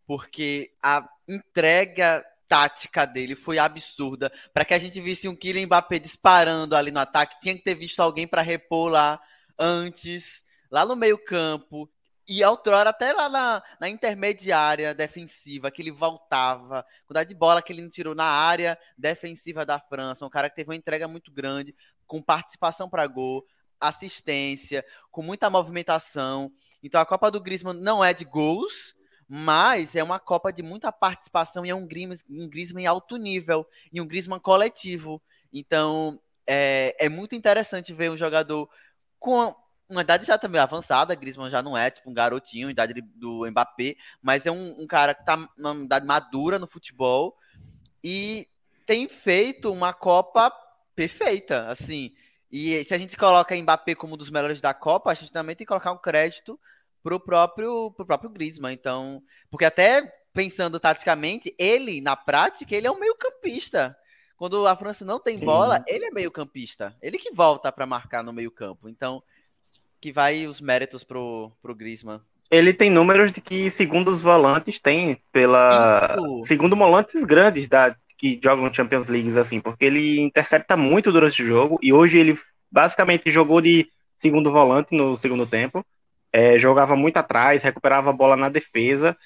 porque 0.05 0.73
a 0.83 1.09
entrega 1.29 2.25
tática 2.51 3.07
dele 3.07 3.37
foi 3.37 3.59
absurda. 3.59 4.33
Para 4.53 4.65
que 4.65 4.75
a 4.75 4.79
gente 4.79 5.01
visse 5.01 5.29
um 5.29 5.37
Kylian 5.37 5.67
Mbappé 5.67 6.01
disparando 6.01 6.75
ali 6.75 6.91
no 6.91 6.99
ataque, 6.99 7.41
tinha 7.41 7.55
que 7.55 7.63
ter 7.63 7.77
visto 7.77 8.01
alguém 8.01 8.27
para 8.27 8.43
repor 8.43 8.89
lá 8.89 9.21
antes, 9.57 10.43
lá 10.69 10.85
no 10.85 10.97
meio-campo. 10.97 11.89
E 12.27 12.45
outrora, 12.45 12.91
até 12.91 13.13
lá 13.13 13.29
na, 13.29 13.63
na, 13.81 13.89
intermediária 13.89 14.93
defensiva, 14.93 15.71
que 15.71 15.81
ele 15.81 15.91
voltava, 15.93 16.85
quantidade 17.07 17.29
de 17.29 17.35
bola 17.35 17.63
que 17.63 17.73
ele 17.73 17.83
não 17.83 17.89
tirou 17.89 18.15
na 18.15 18.25
área 18.25 18.79
defensiva 18.99 19.65
da 19.65 19.79
França, 19.79 20.27
um 20.27 20.31
cara 20.31 20.51
que 20.51 20.57
teve 20.57 20.71
uma 20.71 20.77
entrega 20.77 21.09
muito 21.09 21.33
grande, 21.33 21.75
com 22.07 22.23
participação 22.23 22.89
para 22.89 23.07
gol, 23.07 23.45
assistência, 23.81 24.85
com 25.11 25.23
muita 25.23 25.51
movimentação. 25.51 26.53
Então 26.83 27.01
a 27.01 27.07
Copa 27.07 27.31
do 27.31 27.41
Griezmann 27.41 27.81
não 27.81 28.05
é 28.05 28.13
de 28.13 28.25
gols, 28.25 28.95
mas 29.33 29.95
é 29.95 30.03
uma 30.03 30.19
Copa 30.19 30.53
de 30.53 30.61
muita 30.61 30.91
participação 30.91 31.65
e 31.65 31.71
é 31.71 31.75
um 31.75 31.87
Griezmann, 31.87 32.83
em 32.83 32.87
alto 32.87 33.17
nível 33.17 33.65
e 33.93 34.01
um 34.01 34.07
Griezmann 34.07 34.41
coletivo. 34.41 35.23
Então 35.53 36.21
é, 36.45 36.97
é 36.99 37.09
muito 37.09 37.37
interessante 37.37 37.95
ver 37.95 38.11
um 38.11 38.17
jogador 38.17 38.69
com 39.21 39.55
uma 39.89 40.01
idade 40.01 40.27
já 40.27 40.37
também 40.37 40.61
avançada, 40.61 41.15
Griezmann 41.15 41.49
já 41.49 41.63
não 41.63 41.79
é 41.79 41.93
tipo 41.93 42.11
um 42.11 42.13
garotinho, 42.15 42.71
idade 42.71 43.01
do 43.15 43.49
Mbappé, 43.49 43.95
mas 44.21 44.47
é 44.47 44.51
um, 44.51 44.83
um 44.83 44.87
cara 44.87 45.15
que 45.15 45.21
está 45.21 45.37
numa 45.57 45.85
idade 45.85 46.05
madura 46.05 46.59
no 46.59 46.67
futebol 46.67 47.37
e 48.03 48.49
tem 48.85 49.09
feito 49.09 49.71
uma 49.71 49.93
Copa 49.93 50.53
perfeita, 50.97 51.69
assim. 51.69 52.13
E 52.51 52.83
se 52.83 52.93
a 52.93 52.99
gente 52.99 53.17
coloca 53.17 53.55
Mbappé 53.55 53.95
como 53.95 54.15
um 54.15 54.17
dos 54.17 54.29
melhores 54.29 54.61
da 54.61 54.75
Copa, 54.75 55.13
a 55.13 55.15
gente 55.15 55.31
também 55.31 55.55
tem 55.55 55.65
que 55.65 55.69
colocar 55.69 55.93
um 55.93 55.99
crédito 55.99 56.59
pro 57.03 57.21
próprio, 57.21 57.91
pro 57.93 58.07
próprio 58.07 58.31
Griezmann. 58.31 58.73
Então, 58.73 59.23
porque 59.51 59.65
até 59.65 60.03
pensando 60.33 60.79
taticamente, 60.79 61.55
ele, 61.59 62.01
na 62.01 62.17
prática, 62.17 62.75
ele 62.75 62.87
é 62.87 62.91
um 62.91 62.99
meio-campista. 62.99 63.97
Quando 64.37 64.67
a 64.67 64.77
França 64.77 65.05
não 65.05 65.21
tem 65.21 65.39
Sim. 65.39 65.45
bola, 65.45 65.85
ele 65.87 66.07
é 66.07 66.11
meio-campista. 66.11 66.97
Ele 67.03 67.19
que 67.19 67.33
volta 67.33 67.71
para 67.71 67.87
marcar 67.87 68.23
no 68.23 68.33
meio-campo. 68.33 68.89
Então, 68.89 69.23
que 70.01 70.13
vai 70.13 70.47
os 70.47 70.61
méritos 70.61 71.05
pro, 71.05 71.53
pro 71.61 71.75
Griezmann. 71.75 72.21
Ele 72.51 72.73
tem 72.73 72.91
números 72.91 73.31
de 73.31 73.41
que, 73.41 73.71
segundo 73.71 74.11
os 74.11 74.23
volantes, 74.23 74.79
tem 74.79 75.23
pela. 75.31 76.17
Isso. 76.17 76.45
Segundo 76.45 76.75
volantes 76.75 77.23
grandes 77.23 77.69
da, 77.69 77.95
que 78.19 78.41
jogam 78.43 78.73
Champions 78.73 79.09
League, 79.09 79.39
assim, 79.39 79.61
porque 79.61 79.85
ele 79.85 80.21
intercepta 80.21 80.77
muito 80.77 81.13
durante 81.13 81.43
o 81.43 81.47
jogo 81.47 81.79
e 81.81 81.93
hoje 81.93 82.19
ele 82.19 82.39
basicamente 82.71 83.31
jogou 83.31 83.61
de 83.61 83.89
segundo 84.17 84.51
volante 84.51 84.95
no 84.95 85.17
segundo 85.17 85.47
tempo 85.47 85.85
é, 86.33 86.59
jogava 86.59 86.97
muito 86.97 87.17
atrás, 87.17 87.63
recuperava 87.63 88.11
a 88.11 88.13
bola 88.13 88.37
na 88.37 88.49
defesa. 88.49 89.17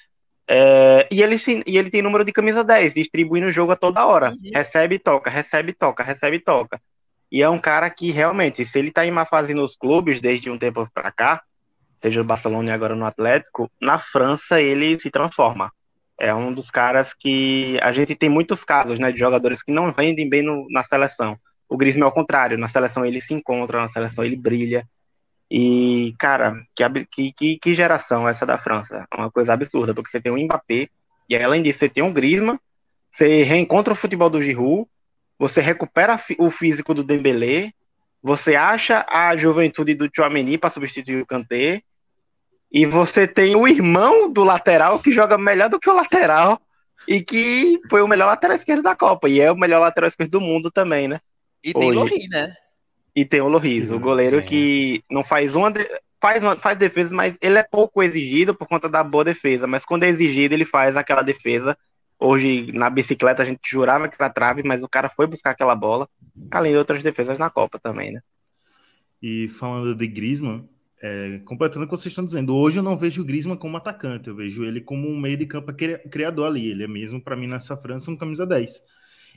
É, 0.47 1.07
e, 1.11 1.23
ele, 1.23 1.35
e 1.65 1.77
ele 1.77 1.89
tem 1.89 2.01
número 2.01 2.23
de 2.23 2.31
camisa 2.31 2.63
10, 2.63 2.93
distribuindo 2.93 3.47
o 3.47 3.51
jogo 3.51 3.71
a 3.71 3.75
toda 3.75 4.05
hora. 4.05 4.29
Uhum. 4.29 4.51
Recebe 4.53 4.99
toca, 4.99 5.29
recebe 5.29 5.73
toca, 5.73 6.03
recebe 6.03 6.37
e 6.37 6.39
toca. 6.39 6.81
E 7.31 7.41
é 7.41 7.49
um 7.49 7.59
cara 7.59 7.89
que 7.89 8.11
realmente, 8.11 8.65
se 8.65 8.77
ele 8.77 8.91
tá 8.91 9.05
em 9.05 9.11
uma 9.11 9.25
fase 9.25 9.53
nos 9.53 9.75
clubes 9.75 10.21
desde 10.21 10.49
um 10.49 10.57
tempo 10.57 10.87
para 10.93 11.11
cá, 11.11 11.41
seja 11.95 12.21
no 12.21 12.27
Barcelona 12.27 12.69
e 12.69 12.73
agora 12.73 12.95
no 12.95 13.05
Atlético, 13.05 13.69
na 13.81 13.97
França 13.97 14.61
ele 14.61 14.99
se 14.99 15.09
transforma. 15.09 15.71
É 16.19 16.33
um 16.33 16.53
dos 16.53 16.71
caras 16.71 17.13
que 17.13 17.77
a 17.81 17.91
gente 17.91 18.15
tem 18.15 18.29
muitos 18.29 18.63
casos, 18.63 18.99
né, 18.99 19.11
de 19.11 19.19
jogadores 19.19 19.61
que 19.61 19.71
não 19.71 19.91
rendem 19.91 20.29
bem 20.29 20.41
no, 20.41 20.65
na 20.69 20.83
seleção. 20.83 21.37
O 21.67 21.75
Griezmann 21.75 22.05
é 22.05 22.07
o 22.07 22.11
contrário, 22.11 22.57
na 22.57 22.67
seleção 22.67 23.05
ele 23.05 23.19
se 23.19 23.33
encontra, 23.33 23.81
na 23.81 23.87
seleção 23.87 24.23
ele 24.23 24.35
brilha. 24.35 24.87
E, 25.49 26.13
cara, 26.17 26.57
que, 27.11 27.31
que, 27.31 27.59
que 27.59 27.73
geração 27.73 28.27
essa 28.27 28.45
da 28.45 28.57
França? 28.57 29.05
É 29.11 29.15
uma 29.15 29.31
coisa 29.31 29.53
absurda, 29.53 29.93
porque 29.93 30.09
você 30.09 30.19
tem 30.19 30.31
um 30.31 30.37
Mbappé, 30.37 30.89
e 31.29 31.35
além 31.35 31.61
disso, 31.61 31.79
você 31.79 31.89
tem 31.89 32.03
um 32.03 32.11
Griezmann, 32.11 32.59
você 33.11 33.43
reencontra 33.43 33.93
o 33.93 33.95
futebol 33.95 34.29
do 34.29 34.41
Giroud, 34.41 34.87
você 35.37 35.61
recupera 35.61 36.19
o 36.39 36.49
físico 36.49 36.93
do 36.93 37.03
Dembélé, 37.03 37.71
você 38.21 38.55
acha 38.55 39.05
a 39.07 39.35
juventude 39.37 39.93
do 39.93 40.09
Chouameni 40.13 40.57
para 40.57 40.71
substituir 40.71 41.21
o 41.21 41.25
Kanté, 41.25 41.83
e 42.71 42.85
você 42.85 43.27
tem 43.27 43.55
o 43.55 43.67
irmão 43.67 44.31
do 44.31 44.43
lateral 44.43 44.99
que 44.99 45.11
joga 45.11 45.37
melhor 45.37 45.69
do 45.69 45.79
que 45.79 45.89
o 45.89 45.95
lateral, 45.95 46.59
e 47.07 47.21
que 47.21 47.79
foi 47.89 48.01
o 48.01 48.07
melhor 48.07 48.25
lateral 48.25 48.55
esquerdo 48.55 48.81
da 48.81 48.95
Copa, 48.95 49.29
e 49.29 49.39
é 49.39 49.51
o 49.51 49.57
melhor 49.57 49.79
lateral 49.79 50.07
esquerdo 50.07 50.31
do 50.31 50.41
mundo 50.41 50.71
também, 50.71 51.07
né? 51.07 51.21
E 51.63 51.73
tem 51.73 51.91
Lohri, 51.91 52.27
né? 52.29 52.55
E 53.15 53.23
tem 53.23 53.39
o 53.39 53.47
Loris, 53.47 53.91
o 53.91 53.99
goleiro 53.99 54.39
é. 54.39 54.41
que 54.41 55.01
não 55.09 55.23
faz 55.23 55.55
uma, 55.55 55.71
faz 56.21 56.43
uma 56.43 56.55
faz 56.55 56.77
defesa, 56.77 57.15
mas 57.15 57.37
ele 57.41 57.57
é 57.57 57.63
pouco 57.63 58.03
exigido 58.03 58.53
por 58.53 58.67
conta 58.67 58.89
da 58.89 59.03
boa 59.03 59.23
defesa. 59.23 59.65
Mas 59.65 59.85
quando 59.85 60.03
é 60.03 60.09
exigido, 60.09 60.53
ele 60.53 60.65
faz 60.65 60.97
aquela 60.97 61.21
defesa. 61.21 61.77
Hoje, 62.19 62.71
na 62.73 62.89
bicicleta, 62.89 63.41
a 63.41 63.45
gente 63.45 63.61
jurava 63.69 64.07
que 64.07 64.15
era 64.19 64.29
trave, 64.29 64.63
mas 64.65 64.83
o 64.83 64.89
cara 64.89 65.09
foi 65.09 65.27
buscar 65.27 65.51
aquela 65.51 65.75
bola, 65.75 66.09
além 66.51 66.73
de 66.73 66.77
outras 66.77 67.03
defesas 67.03 67.39
na 67.39 67.49
Copa 67.49 67.79
também, 67.79 68.11
né? 68.11 68.21
E 69.21 69.47
falando 69.49 69.95
de 69.95 70.07
Griezmann, 70.07 70.67
é, 71.01 71.39
completando 71.45 71.85
o 71.85 71.87
que 71.87 71.91
vocês 71.91 72.07
estão 72.07 72.25
dizendo, 72.25 72.55
hoje 72.55 72.79
eu 72.79 72.83
não 72.83 72.97
vejo 72.97 73.21
o 73.21 73.25
Griezmann 73.25 73.57
como 73.57 73.77
atacante, 73.77 74.29
eu 74.29 74.35
vejo 74.35 74.63
ele 74.63 74.81
como 74.81 75.07
um 75.07 75.19
meio 75.19 75.37
de 75.37 75.45
campo 75.45 75.73
criador 75.73 76.47
ali. 76.47 76.71
Ele 76.71 76.83
é 76.83 76.87
mesmo, 76.87 77.21
para 77.21 77.35
mim, 77.35 77.47
nessa 77.47 77.77
França, 77.77 78.09
um 78.09 78.17
camisa 78.17 78.45
10. 78.45 78.81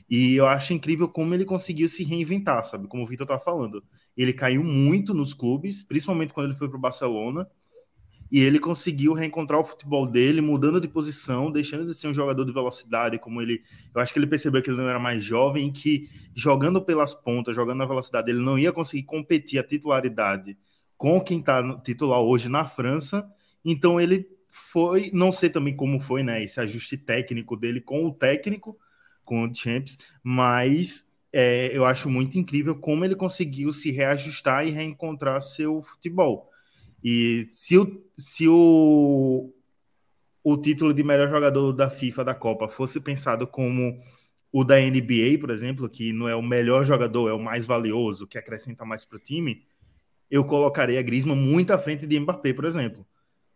E 0.09 0.35
eu 0.35 0.47
acho 0.47 0.73
incrível 0.73 1.07
como 1.07 1.33
ele 1.33 1.45
conseguiu 1.45 1.87
se 1.87 2.03
reinventar, 2.03 2.65
sabe? 2.65 2.87
Como 2.87 3.03
o 3.03 3.05
Vitor 3.05 3.27
tá 3.27 3.39
falando. 3.39 3.83
Ele 4.17 4.33
caiu 4.33 4.63
muito 4.63 5.13
nos 5.13 5.33
clubes, 5.33 5.83
principalmente 5.83 6.33
quando 6.33 6.47
ele 6.47 6.57
foi 6.57 6.67
para 6.67 6.77
o 6.77 6.81
Barcelona. 6.81 7.47
E 8.31 8.39
ele 8.39 8.59
conseguiu 8.59 9.13
reencontrar 9.13 9.59
o 9.59 9.63
futebol 9.63 10.05
dele, 10.05 10.39
mudando 10.39 10.79
de 10.79 10.87
posição, 10.87 11.51
deixando 11.51 11.85
de 11.85 11.95
ser 11.95 12.07
um 12.07 12.13
jogador 12.13 12.45
de 12.45 12.51
velocidade, 12.51 13.17
como 13.17 13.41
ele. 13.41 13.63
Eu 13.93 14.01
acho 14.01 14.13
que 14.13 14.19
ele 14.19 14.27
percebeu 14.27 14.61
que 14.61 14.69
ele 14.69 14.77
não 14.77 14.89
era 14.89 14.99
mais 14.99 15.23
jovem, 15.23 15.71
que 15.71 16.09
jogando 16.35 16.81
pelas 16.81 17.13
pontas, 17.13 17.55
jogando 17.55 17.79
na 17.79 17.85
velocidade, 17.85 18.29
ele 18.29 18.41
não 18.41 18.57
ia 18.57 18.71
conseguir 18.71 19.03
competir 19.03 19.59
a 19.59 19.63
titularidade 19.63 20.57
com 20.95 21.21
quem 21.21 21.39
está 21.39 21.79
titular 21.79 22.19
hoje 22.19 22.49
na 22.49 22.65
França. 22.65 23.27
Então 23.63 23.99
ele 23.99 24.27
foi, 24.49 25.09
não 25.13 25.31
sei 25.31 25.49
também 25.49 25.75
como 25.75 25.99
foi, 25.99 26.21
né, 26.23 26.43
esse 26.43 26.59
ajuste 26.59 26.97
técnico 26.97 27.55
dele 27.55 27.79
com 27.79 28.05
o 28.05 28.13
técnico, 28.13 28.77
com 29.29 29.43
o 29.43 29.53
Champs, 29.53 29.99
mas 30.23 31.07
é, 31.31 31.69
eu 31.71 31.85
acho 31.85 32.09
muito 32.09 32.39
incrível 32.39 32.75
como 32.75 33.05
ele 33.05 33.15
conseguiu 33.15 33.71
se 33.71 33.91
reajustar 33.91 34.65
e 34.65 34.71
reencontrar 34.71 35.39
seu 35.39 35.83
futebol. 35.83 36.49
E 37.03 37.43
se 37.43 37.77
o, 37.77 38.03
se 38.17 38.47
o, 38.47 39.53
o 40.43 40.57
título 40.57 40.95
de 40.95 41.03
melhor 41.03 41.29
jogador 41.29 41.71
da 41.73 41.91
FIFA 41.91 42.23
da 42.23 42.33
Copa 42.33 42.67
fosse 42.67 42.99
pensado 42.99 43.45
como 43.45 43.95
o 44.51 44.63
da 44.63 44.77
NBA, 44.79 45.37
por 45.39 45.51
exemplo, 45.51 45.87
que 45.87 46.11
não 46.11 46.27
é 46.27 46.35
o 46.35 46.41
melhor 46.41 46.83
jogador, 46.83 47.29
é 47.29 47.33
o 47.33 47.39
mais 47.39 47.67
valioso, 47.67 48.25
que 48.25 48.39
acrescenta 48.39 48.83
mais 48.83 49.05
para 49.05 49.17
o 49.17 49.21
time, 49.21 49.63
eu 50.29 50.43
colocaria 50.43 50.99
a 50.99 51.03
Griezmann 51.03 51.37
muito 51.37 51.71
à 51.71 51.77
frente 51.77 52.07
de 52.07 52.19
Mbappé, 52.19 52.51
por 52.51 52.65
exemplo, 52.65 53.05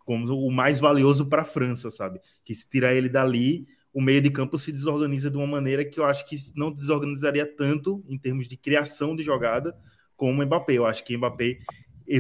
como 0.06 0.32
o 0.36 0.52
mais 0.52 0.80
valioso 0.80 1.26
para 1.26 1.42
a 1.42 1.46
França, 1.46 1.90
sabe? 1.90 2.20
Que 2.46 2.54
se 2.54 2.70
tirar 2.70 2.94
ele 2.94 3.10
dali, 3.10 3.68
o 3.94 4.02
meio 4.02 4.20
de 4.20 4.32
campo 4.32 4.58
se 4.58 4.72
desorganiza 4.72 5.30
de 5.30 5.38
uma 5.38 5.46
maneira 5.46 5.86
que 5.86 6.00
eu 6.00 6.06
acho 6.06 6.26
que 6.26 6.36
não 6.56 6.72
desorganizaria 6.72 7.46
tanto 7.46 8.04
em 8.08 8.18
termos 8.18 8.48
de 8.48 8.58
criação 8.58 9.16
de 9.16 9.22
jogada 9.22 9.78
como 10.18 10.42
o 10.42 10.46
Mbappé. 10.46 10.74
Eu 10.74 10.86
acho 10.86 11.04
que 11.04 11.16
o 11.16 11.20
Mbappé 11.20 11.60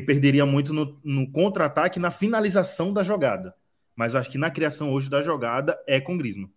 perderia 0.06 0.46
muito 0.46 0.72
no, 0.72 1.00
no 1.04 1.30
contra-ataque 1.32 2.00
na 2.00 2.12
finalização 2.12 2.94
da 2.94 3.04
jogada. 3.04 3.56
Mas 3.96 4.14
eu 4.14 4.20
acho 4.20 4.30
que 4.30 4.38
na 4.38 4.52
criação 4.52 4.92
hoje 4.92 5.10
da 5.10 5.24
jogada 5.24 5.78
é 5.88 6.00
com 6.00 6.18
Griezmann. 6.18 6.52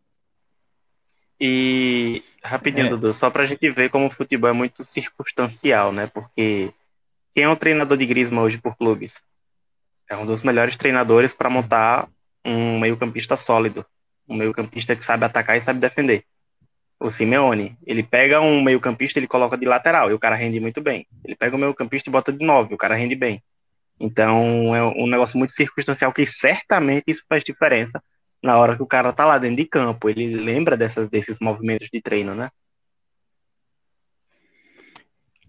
E 1.40 2.22
rapidinho, 2.42 2.86
é. 2.86 2.90
Dudu, 2.90 3.12
só 3.12 3.30
para 3.30 3.42
a 3.42 3.46
gente 3.46 3.70
ver 3.70 3.90
como 3.90 4.06
o 4.06 4.10
futebol 4.10 4.48
é 4.48 4.54
muito 4.54 4.84
circunstancial, 4.84 5.92
né? 5.92 6.06
Porque 6.06 6.72
quem 7.34 7.44
é 7.44 7.48
o 7.48 7.56
treinador 7.56 7.96
de 7.96 8.06
Griezmann 8.06 8.42
hoje 8.42 8.58
por 8.58 8.76
clubes? 8.76 9.22
É 10.08 10.16
um 10.16 10.24
dos 10.24 10.42
melhores 10.42 10.76
treinadores 10.76 11.34
para 11.34 11.50
montar 11.50 12.08
um 12.44 12.78
meio-campista 12.78 13.36
sólido 13.36 13.84
um 14.28 14.36
meio-campista 14.36 14.96
que 14.96 15.04
sabe 15.04 15.24
atacar 15.24 15.56
e 15.56 15.60
sabe 15.60 15.80
defender. 15.80 16.24
o 16.98 17.10
Simeone. 17.10 17.76
Ele 17.86 18.02
pega 18.02 18.40
um 18.40 18.62
meio-campista, 18.62 19.18
ele 19.18 19.26
coloca 19.26 19.56
de 19.56 19.66
lateral 19.66 20.10
e 20.10 20.14
o 20.14 20.18
cara 20.18 20.34
rende 20.34 20.58
muito 20.60 20.80
bem. 20.80 21.06
Ele 21.24 21.36
pega 21.36 21.56
o 21.56 21.58
meio-campista 21.58 22.08
e 22.08 22.12
bota 22.12 22.32
de 22.32 22.44
nove, 22.44 22.74
o 22.74 22.78
cara 22.78 22.94
rende 22.94 23.14
bem. 23.14 23.42
Então 23.98 24.74
é 24.74 24.82
um 24.82 25.06
negócio 25.06 25.38
muito 25.38 25.52
circunstancial 25.52 26.12
que 26.12 26.26
certamente 26.26 27.04
isso 27.06 27.24
faz 27.28 27.42
diferença 27.44 28.02
na 28.42 28.58
hora 28.58 28.76
que 28.76 28.82
o 28.82 28.86
cara 28.86 29.12
tá 29.12 29.24
lá 29.24 29.38
dentro 29.38 29.56
de 29.56 29.66
campo. 29.66 30.08
Ele 30.08 30.36
lembra 30.36 30.76
dessas, 30.76 31.08
desses 31.08 31.38
movimentos 31.40 31.88
de 31.92 32.00
treino, 32.00 32.34
né? 32.34 32.50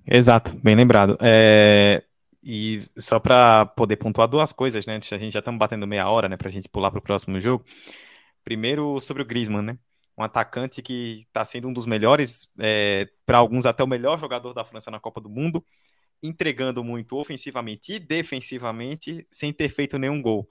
Exato, 0.06 0.56
bem 0.64 0.76
lembrado. 0.76 1.18
É, 1.20 2.02
e 2.42 2.84
só 2.98 3.20
para 3.20 3.66
poder 3.66 3.98
pontuar 3.98 4.28
duas 4.28 4.54
coisas, 4.54 4.86
né? 4.86 5.00
A 5.12 5.18
gente 5.18 5.32
já 5.32 5.40
estamos 5.40 5.60
batendo 5.60 5.86
meia 5.86 6.10
hora, 6.10 6.30
né? 6.30 6.38
Para 6.38 6.48
a 6.48 6.52
gente 6.52 6.70
pular 6.70 6.90
para 6.90 7.00
o 7.00 7.04
próximo 7.04 7.40
jogo. 7.42 7.66
Primeiro 8.48 8.98
sobre 9.02 9.22
o 9.22 9.26
Griezmann, 9.26 9.62
né? 9.62 9.78
Um 10.18 10.24
atacante 10.24 10.82
que 10.82 11.26
está 11.28 11.44
sendo 11.44 11.68
um 11.68 11.74
dos 11.74 11.86
melhores, 11.86 12.48
é, 12.58 13.10
para 13.26 13.40
alguns 13.40 13.66
até 13.66 13.84
o 13.84 13.88
melhor 13.88 14.18
jogador 14.18 14.54
da 14.54 14.64
França 14.64 14.90
na 14.90 15.02
Copa 15.02 15.20
do 15.20 15.30
Mundo, 15.30 15.62
entregando 16.24 16.82
muito 16.82 17.18
ofensivamente 17.18 17.96
e 17.96 18.00
defensivamente, 18.00 19.28
sem 19.30 19.52
ter 19.52 19.68
feito 19.68 20.00
nenhum 20.00 20.22
gol. 20.22 20.48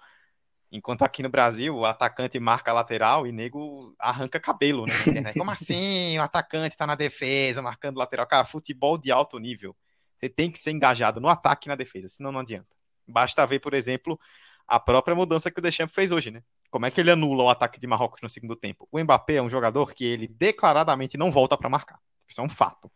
Enquanto 0.71 1.05
aqui 1.05 1.23
no 1.23 1.31
Brasil, 1.31 1.75
o 1.75 1.87
atacante 1.87 2.39
marca 2.39 2.71
lateral 2.71 3.27
e 3.27 3.33
nego 3.33 3.95
arranca 3.99 4.39
cabelo, 4.39 4.85
né? 4.85 4.93
Como 5.33 5.51
assim? 5.51 6.19
O 6.19 6.23
atacante 6.23 6.75
está 6.75 6.87
na 6.87 6.97
defesa, 6.97 7.63
marcando 7.63 7.97
lateral. 7.97 8.27
Cara, 8.27 8.45
futebol 8.45 8.99
de 8.99 9.11
alto 9.11 9.39
nível. 9.39 9.75
Você 10.21 10.29
tem 10.29 10.51
que 10.51 10.59
ser 10.59 10.73
engajado 10.73 11.19
no 11.19 11.31
ataque 11.31 11.67
e 11.67 11.71
na 11.71 11.77
defesa, 11.77 12.09
senão 12.09 12.31
não 12.31 12.41
adianta. 12.41 12.77
Basta 13.09 13.47
ver, 13.47 13.61
por 13.61 13.73
exemplo, 13.73 14.21
a 14.69 14.79
própria 14.79 15.17
mudança 15.17 15.51
que 15.51 15.59
o 15.59 15.63
Deschamps 15.63 15.95
fez 15.95 16.13
hoje, 16.13 16.31
né? 16.31 16.43
Como 16.71 16.87
é 16.87 16.91
que 16.91 17.01
ele 17.01 17.11
anula 17.11 17.45
o 17.45 17.49
ataque 17.49 17.79
de 17.79 17.87
Marrocos 17.87 18.21
no 18.23 18.29
segundo 18.29 18.57
tempo? 18.57 18.89
O 18.91 18.99
Mbappé 18.99 19.37
é 19.37 19.43
um 19.43 19.49
jogador 19.49 19.95
que 19.95 20.05
ele 20.05 20.29
declaradamente 20.29 21.17
não 21.17 21.31
volta 21.31 21.57
para 21.57 21.69
marcar. 21.69 22.01
Isso 22.29 22.41
é 22.41 22.45
um 22.45 22.49
fato. 22.49 22.91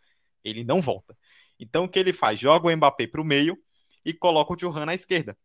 Ele 0.44 0.64
não 0.64 0.80
volta. 0.80 1.16
Então 1.59 1.85
o 1.85 1.88
que 1.88 1.98
ele 1.98 2.12
faz? 2.12 2.38
Joga 2.40 2.68
o 2.68 2.76
Mbappé 2.76 3.06
para 3.06 3.20
o 3.20 3.24
meio 3.24 3.56
e 4.04 4.12
coloca 4.12 4.52
o 4.52 4.56
Thuram 4.56 4.87
na 4.87 4.94
esquerda. 4.94 5.37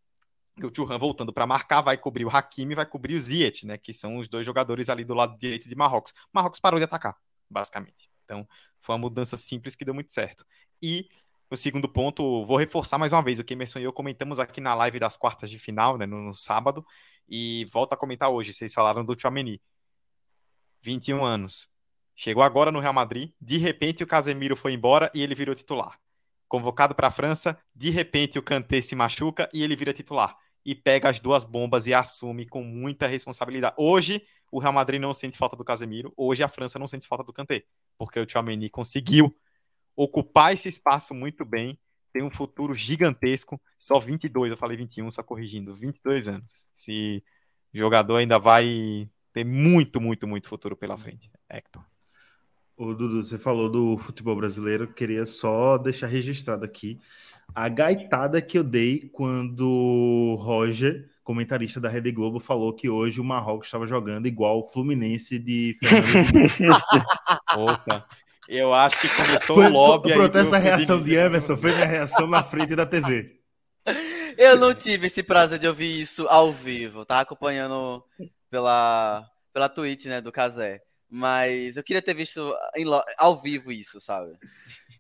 E 0.58 0.66
o 0.66 0.72
Thuram 0.72 0.98
voltando 0.98 1.34
para 1.34 1.46
marcar 1.46 1.82
vai 1.82 1.98
cobrir 1.98 2.26
o 2.26 2.30
Hakimi 2.30 2.76
vai 2.76 2.86
cobrir 2.86 3.16
o 3.16 3.20
Ziyech, 3.20 3.66
né? 3.66 3.78
Que 3.78 3.94
são 3.94 4.18
os 4.18 4.28
dois 4.28 4.46
jogadores 4.46 4.90
ali 4.90 5.04
do 5.04 5.14
lado 5.14 5.38
direito 5.38 5.68
de 5.68 5.76
Marrocos. 5.76 6.14
Marrocos 6.34 6.60
parou 6.60 6.80
de 6.80 6.86
atacar, 6.86 7.16
basicamente. 7.50 8.10
Então 8.24 8.48
foi 8.80 8.94
uma 8.96 9.00
mudança 9.00 9.36
simples 9.36 9.76
que 9.76 9.84
deu 9.84 9.94
muito 9.94 10.12
certo. 10.12 10.46
E 10.82 11.08
o 11.50 11.56
segundo 11.56 11.88
ponto, 11.88 12.44
vou 12.46 12.58
reforçar 12.58 12.98
mais 12.98 13.14
uma 13.14 13.22
vez 13.22 13.38
o 13.38 13.44
que 13.44 13.54
Emerson 13.54 13.80
e 13.80 13.84
eu 13.84 13.94
comentamos 13.94 14.40
aqui 14.40 14.60
na 14.60 14.74
live 14.74 15.00
das 15.00 15.16
quartas 15.16 15.50
de 15.50 15.60
final, 15.60 15.98
né, 15.98 16.06
no, 16.06 16.22
no 16.22 16.34
sábado, 16.34 16.86
e 17.28 17.66
volto 17.72 17.94
a 17.94 17.98
comentar 17.98 18.30
hoje. 18.30 18.54
Vocês 18.54 18.74
falaram 18.74 19.04
do 19.04 19.20
Chouameni. 19.20 19.62
21 20.82 21.24
anos. 21.24 21.68
Chegou 22.16 22.44
agora 22.44 22.72
no 22.72 22.80
Real 22.80 22.94
Madrid, 22.94 23.32
de 23.42 23.58
repente 23.58 24.02
o 24.04 24.08
Casemiro 24.08 24.56
foi 24.56 24.72
embora 24.72 25.12
e 25.14 25.22
ele 25.22 25.36
virou 25.36 25.54
titular. 25.54 26.00
Convocado 26.48 26.96
para 26.96 27.08
a 27.08 27.12
França, 27.12 27.60
de 27.76 27.90
repente 27.90 28.40
o 28.40 28.44
Kanté 28.44 28.80
se 28.80 28.96
machuca 28.96 29.50
e 29.54 29.64
ele 29.64 29.76
vira 29.76 29.92
titular. 29.92 30.38
E 30.64 30.74
pega 30.74 31.10
as 31.10 31.20
duas 31.20 31.44
bombas 31.44 31.88
e 31.88 31.94
assume 31.94 32.48
com 32.48 32.64
muita 32.64 33.06
responsabilidade. 33.06 33.76
Hoje, 33.78 34.26
o 34.50 34.60
Real 34.60 34.72
Madrid 34.72 35.02
não 35.02 35.14
sente 35.14 35.38
falta 35.38 35.56
do 35.56 35.66
Casemiro, 35.66 36.14
hoje 36.16 36.42
a 36.42 36.48
França 36.48 36.80
não 36.80 36.88
sente 36.88 37.06
falta 37.06 37.24
do 37.24 37.34
Kanté, 37.34 37.66
porque 37.98 38.20
o 38.20 38.28
Chouameni 38.28 38.70
conseguiu 38.70 39.36
ocupar 39.96 40.54
esse 40.54 40.70
espaço 40.70 41.14
muito 41.14 41.44
bem, 41.44 41.78
tem 42.16 42.24
um 42.24 42.32
futuro 42.32 42.74
gigantesco, 42.74 43.62
só 43.78 44.00
22, 44.00 44.52
eu 44.52 44.58
falei 44.58 44.78
21, 44.78 45.12
só 45.12 45.22
corrigindo, 45.22 45.76
22 45.76 46.30
anos. 46.30 46.70
Esse 46.74 47.22
jogador 47.74 48.16
ainda 48.16 48.40
vai 48.40 49.10
ter 49.34 49.44
muito, 49.44 50.00
muito, 50.00 50.26
muito 50.26 50.48
futuro 50.48 50.78
pela 50.78 50.98
frente, 50.98 51.30
Hector. 51.50 51.84
O 52.78 52.94
Dudu, 52.94 53.22
você 53.22 53.38
falou 53.38 53.70
do 53.70 53.98
futebol 53.98 54.34
brasileiro, 54.34 54.88
queria 54.88 55.26
só 55.26 55.78
deixar 55.78 56.08
registrado 56.08 56.64
aqui 56.64 56.98
a 57.54 57.68
gaitada 57.68 58.42
que 58.42 58.58
eu 58.58 58.64
dei 58.64 59.10
quando 59.12 59.68
o 59.68 60.36
Roger, 60.36 61.10
comentarista 61.22 61.82
da 61.82 61.90
Rede 61.90 62.14
Globo, 62.14 62.40
falou 62.40 62.72
que 62.72 62.90
hoje 62.90 63.20
o 63.20 63.26
Marrocos 63.26 63.68
estava 63.68 63.86
jogando 63.86 64.26
igual 64.26 64.60
o 64.60 64.64
Fluminense 64.64 65.38
de 65.38 65.78
Fernando 65.82 66.32
Opa, 67.60 68.08
eu 68.48 68.74
acho 68.74 69.00
que 69.02 69.10
começou 69.10 69.56
foi, 69.56 69.66
o 69.68 69.70
lobby. 69.70 70.14
Pronto, 70.14 70.38
essa 70.38 70.58
reação 70.58 71.02
de 71.02 71.16
Emerson 71.16 71.58
foi 71.58 71.74
minha 71.74 71.86
reação 71.86 72.28
na 72.28 72.44
frente 72.44 72.76
da 72.76 72.86
TV. 72.86 73.40
Eu 74.38 74.58
não 74.58 74.74
tive 74.74 75.08
esse 75.08 75.24
prazer 75.24 75.60
de 75.60 75.68
ouvir 75.68 76.00
isso 76.00 76.28
ao 76.28 76.52
vivo, 76.52 77.06
tá 77.06 77.22
acompanhando 77.22 78.04
pela, 78.50 79.26
pela 79.54 79.70
Twitch, 79.70 80.06
né, 80.06 80.22
do 80.22 80.32
Casé. 80.32 80.82
Mas 81.10 81.78
eu 81.78 81.84
queria 81.84 82.02
ter 82.02 82.14
visto 82.14 82.54
em, 82.76 82.86
ao 83.18 83.42
vivo 83.42 83.72
isso, 83.72 84.02
sabe? 84.02 84.32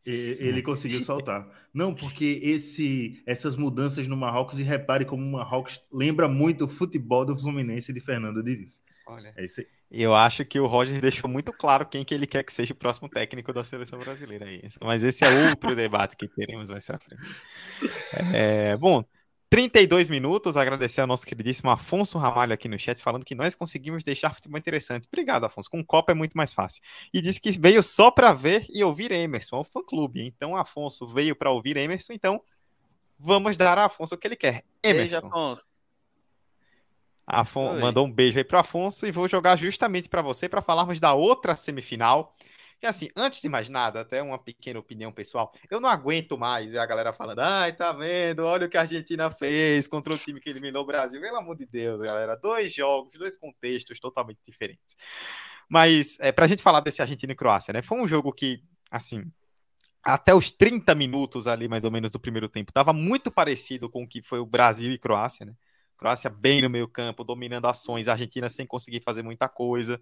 Ele 0.05 0.62
conseguiu 0.62 1.01
soltar. 1.03 1.45
Não, 1.73 1.93
porque 1.93 2.39
esse, 2.43 3.21
essas 3.25 3.55
mudanças 3.58 4.08
no 4.08 4.15
Marrocos, 4.15 4.60
e 4.60 4.63
repare 4.63 5.03
como 5.03 5.23
o 5.23 5.31
Marrocos 5.31 5.81
lembra 5.91 6.27
muito 6.27 6.65
o 6.65 6.69
futebol 6.69 7.25
do 7.25 7.36
Fluminense 7.36 7.91
de 7.91 7.99
Fernando 7.99 8.43
Diniz. 8.43 8.81
Olha. 9.08 9.34
É 9.36 9.45
isso 9.45 9.62
aí. 9.62 9.67
Eu 9.89 10.15
acho 10.15 10.43
que 10.43 10.60
o 10.60 10.67
Roger 10.67 11.00
deixou 11.00 11.30
muito 11.30 11.54
claro 11.54 11.86
quem 11.86 12.04
que 12.04 12.13
ele 12.13 12.28
quer 12.28 12.43
que 12.43 12.54
seja 12.54 12.74
o 12.74 12.76
próximo 12.76 13.08
técnico 13.08 13.54
da 13.54 13.63
seleção 13.63 14.00
brasileira. 14.00 14.45
Mas 14.82 15.04
esse 15.04 15.24
é 15.24 15.50
outro 15.50 15.74
debate 15.76 16.17
que 16.17 16.28
teremos 16.28 16.69
mais 16.69 16.86
pra 16.86 17.00
frente. 17.00 17.21
É, 18.34 18.76
bom, 18.78 19.04
32 19.50 20.10
minutos. 20.10 20.58
Agradecer 20.58 21.02
ao 21.02 21.08
nosso 21.08 21.26
queridíssimo 21.26 21.69
Afonso 21.69 22.17
Ramalho 22.17 22.54
aqui 22.54 22.67
no 22.67 22.78
chat, 22.78 23.02
falando 23.02 23.24
que 23.24 23.36
nós 23.36 23.56
conseguimos 23.56 24.04
deixar 24.04 24.34
futebol 24.34 24.58
interessante. 24.58 25.08
Obrigado, 25.08 25.45
Afonso. 25.45 25.69
Com 25.69 25.86
Copa 25.86 26.12
é 26.12 26.15
muito 26.15 26.36
mais 26.36 26.54
fácil. 26.54 26.82
E 27.13 27.21
disse 27.21 27.39
que 27.39 27.52
veio 27.52 27.82
só 27.82 28.10
para 28.12 28.34
ver 28.34 28.65
e 28.69 28.84
ouvir 28.84 29.12
Emerson, 29.12 29.58
é 29.58 29.60
o 29.60 29.63
fã-clube. 29.63 30.21
Então, 30.21 30.56
Afonso 30.56 31.08
veio 31.08 31.36
para 31.36 31.52
ouvir 31.52 31.78
Emerson, 31.78 32.13
então 32.13 32.41
vamos 33.19 33.56
dar 33.56 33.78
a 33.78 33.86
Afonso 33.86 34.15
o 34.15 34.17
que 34.17 34.28
ele 34.28 34.36
quer. 34.36 34.63
Emerson. 34.84 35.21
Beijo, 35.21 35.28
Afonso. 35.28 35.74
Afon... 37.25 37.79
Mandou 37.79 38.05
um 38.05 38.11
beijo 38.11 38.38
aí 38.38 38.43
pro 38.43 38.59
Afonso 38.59 39.05
e 39.07 39.11
vou 39.11 39.27
jogar 39.27 39.55
justamente 39.55 40.09
para 40.09 40.21
você 40.21 40.47
para 40.47 40.61
falarmos 40.61 40.99
da 40.99 41.13
outra 41.13 41.55
semifinal. 41.55 42.35
E 42.81 42.85
assim, 42.85 43.09
antes 43.15 43.41
de 43.41 43.49
mais 43.49 43.69
nada, 43.69 44.01
até 44.01 44.21
uma 44.21 44.38
pequena 44.38 44.79
opinião 44.79 45.11
pessoal, 45.11 45.51
eu 45.71 45.79
não 45.79 45.89
aguento 45.89 46.38
mais 46.38 46.71
ver 46.71 46.79
a 46.79 46.85
galera 46.85 47.13
falando, 47.13 47.39
ai, 47.39 47.73
tá 47.73 47.91
vendo, 47.91 48.43
olha 48.43 48.67
o 48.67 48.69
que 48.69 48.77
a 48.77 48.81
Argentina 48.81 49.31
fez 49.31 49.88
contra 49.88 50.13
o 50.13 50.17
time 50.17 50.39
que 50.39 50.49
eliminou 50.49 50.83
o 50.83 50.85
Brasil. 50.85 51.21
Pelo 51.21 51.38
amor 51.38 51.55
de 51.55 51.65
Deus, 51.65 51.99
galera, 52.01 52.35
dois 52.35 52.73
jogos, 52.73 53.17
dois 53.17 53.38
contextos 53.38 53.99
totalmente 53.99 54.39
diferentes. 54.45 54.95
Mas, 55.69 56.17
é, 56.19 56.31
pra 56.31 56.47
gente 56.47 56.61
falar 56.61 56.81
desse 56.81 57.01
Argentina 57.01 57.33
e 57.33 57.35
Croácia, 57.35 57.73
né, 57.73 57.81
foi 57.81 57.99
um 57.99 58.07
jogo 58.07 58.31
que, 58.31 58.61
assim, 58.91 59.23
até 60.03 60.35
os 60.35 60.51
30 60.51 60.93
minutos 60.93 61.47
ali, 61.47 61.67
mais 61.67 61.83
ou 61.83 61.89
menos, 61.89 62.11
do 62.11 62.19
primeiro 62.19 62.47
tempo, 62.47 62.71
tava 62.71 62.93
muito 62.93 63.31
parecido 63.31 63.89
com 63.89 64.03
o 64.03 64.07
que 64.07 64.21
foi 64.21 64.39
o 64.39 64.45
Brasil 64.45 64.91
e 64.91 64.99
Croácia, 64.99 65.45
né, 65.45 65.53
Croácia 65.95 66.29
bem 66.29 66.62
no 66.62 66.69
meio 66.69 66.88
campo, 66.88 67.23
dominando 67.23 67.65
ações, 67.65 68.08
a 68.08 68.13
Argentina 68.13 68.49
sem 68.49 68.65
conseguir 68.65 69.01
fazer 69.01 69.23
muita 69.23 69.49
coisa. 69.49 69.99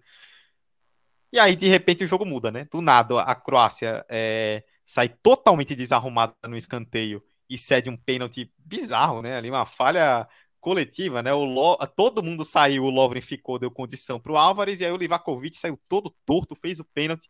E 1.32 1.38
aí, 1.38 1.56
de 1.56 1.68
repente, 1.68 2.04
o 2.04 2.06
jogo 2.06 2.24
muda, 2.24 2.50
né? 2.50 2.68
Do 2.70 2.80
nada, 2.80 3.20
a 3.22 3.34
Croácia 3.34 4.04
é, 4.08 4.64
sai 4.84 5.08
totalmente 5.08 5.74
desarrumada 5.74 6.34
no 6.46 6.56
escanteio 6.56 7.22
e 7.48 7.58
cede 7.58 7.90
um 7.90 7.96
pênalti 7.96 8.52
bizarro, 8.58 9.22
né? 9.22 9.36
Ali 9.36 9.50
uma 9.50 9.66
falha 9.66 10.28
coletiva, 10.60 11.22
né? 11.22 11.32
O 11.32 11.44
Lo... 11.44 11.76
Todo 11.88 12.22
mundo 12.22 12.44
saiu, 12.44 12.84
o 12.84 12.90
Lovren 12.90 13.20
ficou, 13.20 13.58
deu 13.58 13.70
condição 13.70 14.20
para 14.20 14.32
o 14.32 14.36
Álvares, 14.36 14.80
e 14.80 14.84
aí 14.84 14.92
o 14.92 14.96
Livakovic 14.96 15.58
saiu 15.58 15.78
todo 15.88 16.14
torto, 16.24 16.54
fez 16.54 16.80
o 16.80 16.84
pênalti 16.84 17.28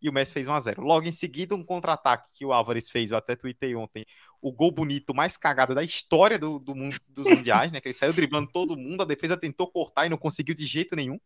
e 0.00 0.08
o 0.08 0.12
Messi 0.12 0.32
fez 0.32 0.46
1 0.46 0.52
a 0.52 0.60
0 0.60 0.82
Logo 0.82 1.06
em 1.06 1.12
seguida, 1.12 1.54
um 1.54 1.64
contra-ataque 1.64 2.28
que 2.34 2.44
o 2.44 2.52
Álvares 2.52 2.90
fez, 2.90 3.10
eu 3.10 3.18
até 3.18 3.34
tuitei 3.34 3.74
ontem, 3.74 4.04
o 4.40 4.52
gol 4.52 4.70
bonito 4.70 5.14
mais 5.14 5.36
cagado 5.36 5.74
da 5.74 5.82
história 5.82 6.38
do, 6.38 6.58
do 6.58 6.74
mundo, 6.74 6.96
dos 7.08 7.26
mundiais, 7.26 7.72
né? 7.72 7.80
Que 7.80 7.88
ele 7.88 7.94
saiu 7.94 8.12
driblando 8.12 8.50
todo 8.52 8.76
mundo, 8.76 9.02
a 9.02 9.06
defesa 9.06 9.36
tentou 9.36 9.70
cortar 9.70 10.06
e 10.06 10.08
não 10.08 10.18
conseguiu 10.18 10.54
de 10.54 10.66
jeito 10.66 10.94
nenhum. 10.94 11.18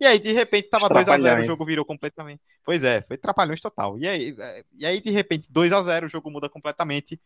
E 0.00 0.06
aí, 0.06 0.18
de 0.18 0.32
repente, 0.32 0.68
tava 0.68 0.88
2 0.88 1.08
a 1.08 1.18
0 1.18 1.40
o 1.40 1.44
jogo 1.44 1.64
virou 1.64 1.84
completamente. 1.84 2.40
Pois 2.64 2.84
é, 2.84 3.02
foi 3.02 3.16
trapalhões 3.16 3.60
total. 3.60 3.98
E 3.98 4.06
aí, 4.06 4.36
e 4.76 4.86
aí 4.86 5.00
de 5.00 5.10
repente, 5.10 5.50
2 5.50 5.72
a 5.72 5.82
0 5.82 6.06
o 6.06 6.08
jogo 6.08 6.30
muda 6.30 6.48
completamente. 6.48 7.20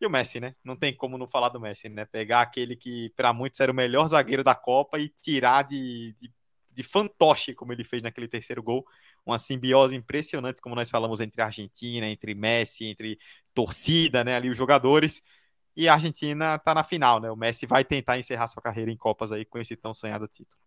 E 0.00 0.06
o 0.06 0.10
Messi, 0.10 0.40
né? 0.40 0.54
Não 0.64 0.76
tem 0.76 0.94
como 0.94 1.16
não 1.16 1.28
falar 1.28 1.48
do 1.48 1.60
Messi, 1.60 1.88
né? 1.88 2.04
Pegar 2.04 2.42
aquele 2.42 2.76
que, 2.76 3.10
para 3.16 3.32
muitos, 3.32 3.60
era 3.60 3.70
o 3.70 3.74
melhor 3.74 4.06
zagueiro 4.08 4.42
da 4.42 4.54
Copa 4.54 4.98
e 4.98 5.08
tirar 5.08 5.62
de, 5.62 6.12
de, 6.20 6.30
de 6.70 6.82
fantoche, 6.82 7.54
como 7.54 7.72
ele 7.72 7.84
fez 7.84 8.02
naquele 8.02 8.28
terceiro 8.28 8.62
gol 8.62 8.84
uma 9.24 9.38
simbiose 9.38 9.96
impressionante, 9.96 10.60
como 10.60 10.74
nós 10.74 10.90
falamos, 10.90 11.20
entre 11.20 11.40
a 11.42 11.46
Argentina, 11.46 12.06
entre 12.06 12.34
Messi, 12.34 12.86
entre 12.86 13.18
torcida, 13.54 14.24
né, 14.24 14.36
ali 14.36 14.50
os 14.50 14.56
jogadores. 14.56 15.22
E 15.76 15.88
a 15.88 15.94
Argentina 15.94 16.56
está 16.56 16.74
na 16.74 16.84
final, 16.84 17.18
né? 17.18 17.30
O 17.30 17.36
Messi 17.36 17.64
vai 17.64 17.84
tentar 17.84 18.18
encerrar 18.18 18.46
sua 18.46 18.62
carreira 18.62 18.90
em 18.90 18.96
Copas 18.96 19.32
aí 19.32 19.44
com 19.44 19.58
esse 19.58 19.74
tão 19.74 19.94
sonhado 19.94 20.28
título. 20.28 20.60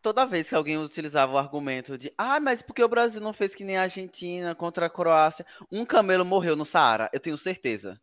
Toda 0.00 0.24
vez 0.24 0.48
que 0.48 0.54
alguém 0.54 0.78
utilizava 0.78 1.32
o 1.32 1.38
argumento 1.38 1.98
de 1.98 2.12
ah, 2.16 2.38
mas 2.38 2.62
porque 2.62 2.82
o 2.82 2.88
Brasil 2.88 3.20
não 3.20 3.32
fez 3.32 3.54
que 3.54 3.64
nem 3.64 3.76
a 3.76 3.82
Argentina 3.82 4.54
contra 4.54 4.86
a 4.86 4.90
Croácia, 4.90 5.44
um 5.70 5.84
camelo 5.84 6.24
morreu 6.24 6.54
no 6.54 6.64
Saara, 6.64 7.10
eu 7.12 7.20
tenho 7.20 7.36
certeza. 7.36 8.00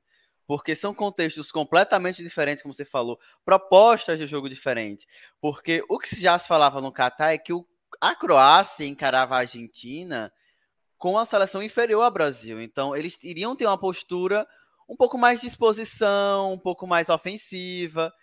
Porque 0.48 0.76
são 0.76 0.94
contextos 0.94 1.52
completamente 1.52 2.22
diferentes, 2.22 2.62
como 2.62 2.74
você 2.74 2.86
falou, 2.86 3.20
propostas 3.44 4.20
de 4.20 4.28
jogo 4.28 4.48
diferentes. 4.48 5.08
Porque 5.42 5.84
o 5.90 5.98
que 5.98 6.16
já 6.20 6.38
se 6.38 6.48
falava 6.48 6.80
no 6.80 6.92
Catar 6.92 7.34
é 7.34 7.38
que 7.38 7.52
o 7.52 7.66
a 8.02 8.16
Croácia 8.16 8.86
encarava 8.86 9.36
a 9.36 9.40
Argentina 9.40 10.32
com 10.98 11.18
a 11.18 11.26
seleção 11.26 11.62
inferior 11.62 12.04
ao 12.04 12.12
Brasil. 12.12 12.62
Então, 12.62 12.96
eles 12.96 13.20
iriam 13.22 13.56
ter 13.56 13.66
uma 13.66 13.78
postura 13.78 14.48
um 14.88 14.96
pouco 14.96 15.18
mais 15.18 15.42
de 15.42 15.48
exposição, 15.48 16.54
um 16.54 16.60
pouco 16.60 16.86
mais 16.86 17.10
ofensiva, 17.10 18.14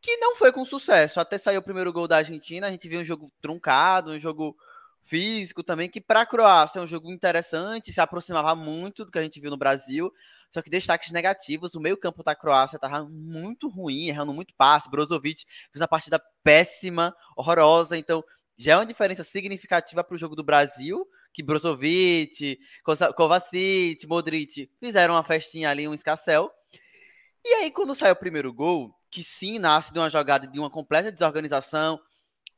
que 0.00 0.16
não 0.16 0.34
foi 0.34 0.52
com 0.52 0.64
sucesso. 0.64 1.20
Até 1.20 1.38
saiu 1.38 1.60
o 1.60 1.62
primeiro 1.64 1.92
gol 1.92 2.08
da 2.08 2.18
Argentina, 2.18 2.66
a 2.66 2.70
gente 2.70 2.88
viu 2.88 3.00
um 3.00 3.04
jogo 3.04 3.30
truncado, 3.40 4.12
um 4.12 4.20
jogo 4.20 4.56
físico 5.04 5.62
também, 5.62 5.88
que 5.88 6.00
para 6.00 6.22
a 6.22 6.26
Croácia 6.26 6.78
é 6.78 6.82
um 6.82 6.86
jogo 6.86 7.10
interessante, 7.10 7.92
se 7.92 8.00
aproximava 8.00 8.54
muito 8.54 9.04
do 9.04 9.10
que 9.10 9.18
a 9.18 9.22
gente 9.22 9.40
viu 9.40 9.50
no 9.50 9.56
Brasil. 9.56 10.12
Só 10.50 10.60
que 10.62 10.70
destaques 10.70 11.12
negativos, 11.12 11.74
o 11.74 11.80
meio-campo 11.80 12.24
da 12.24 12.34
Croácia 12.34 12.76
estava 12.76 13.04
muito 13.08 13.68
ruim, 13.68 14.08
errando 14.08 14.32
muito 14.32 14.52
passe. 14.56 14.90
Brozovic 14.90 15.44
fez 15.70 15.80
uma 15.80 15.88
partida 15.88 16.20
péssima, 16.42 17.14
horrorosa. 17.36 17.96
Então, 17.96 18.24
já 18.60 18.72
é 18.72 18.76
uma 18.76 18.84
diferença 18.84 19.24
significativa 19.24 20.04
para 20.04 20.14
o 20.14 20.18
jogo 20.18 20.36
do 20.36 20.44
Brasil, 20.44 21.08
que 21.32 21.42
Brozovic, 21.42 22.60
Kovacic, 23.16 24.06
Modric 24.06 24.70
fizeram 24.78 25.14
uma 25.14 25.24
festinha 25.24 25.70
ali, 25.70 25.88
um 25.88 25.94
escassel. 25.94 26.52
E 27.42 27.54
aí, 27.54 27.70
quando 27.70 27.94
sai 27.94 28.10
o 28.10 28.16
primeiro 28.16 28.52
gol, 28.52 28.94
que 29.10 29.24
sim 29.24 29.58
nasce 29.58 29.90
de 29.90 29.98
uma 29.98 30.10
jogada 30.10 30.46
de 30.46 30.58
uma 30.58 30.68
completa 30.68 31.10
desorganização 31.10 31.98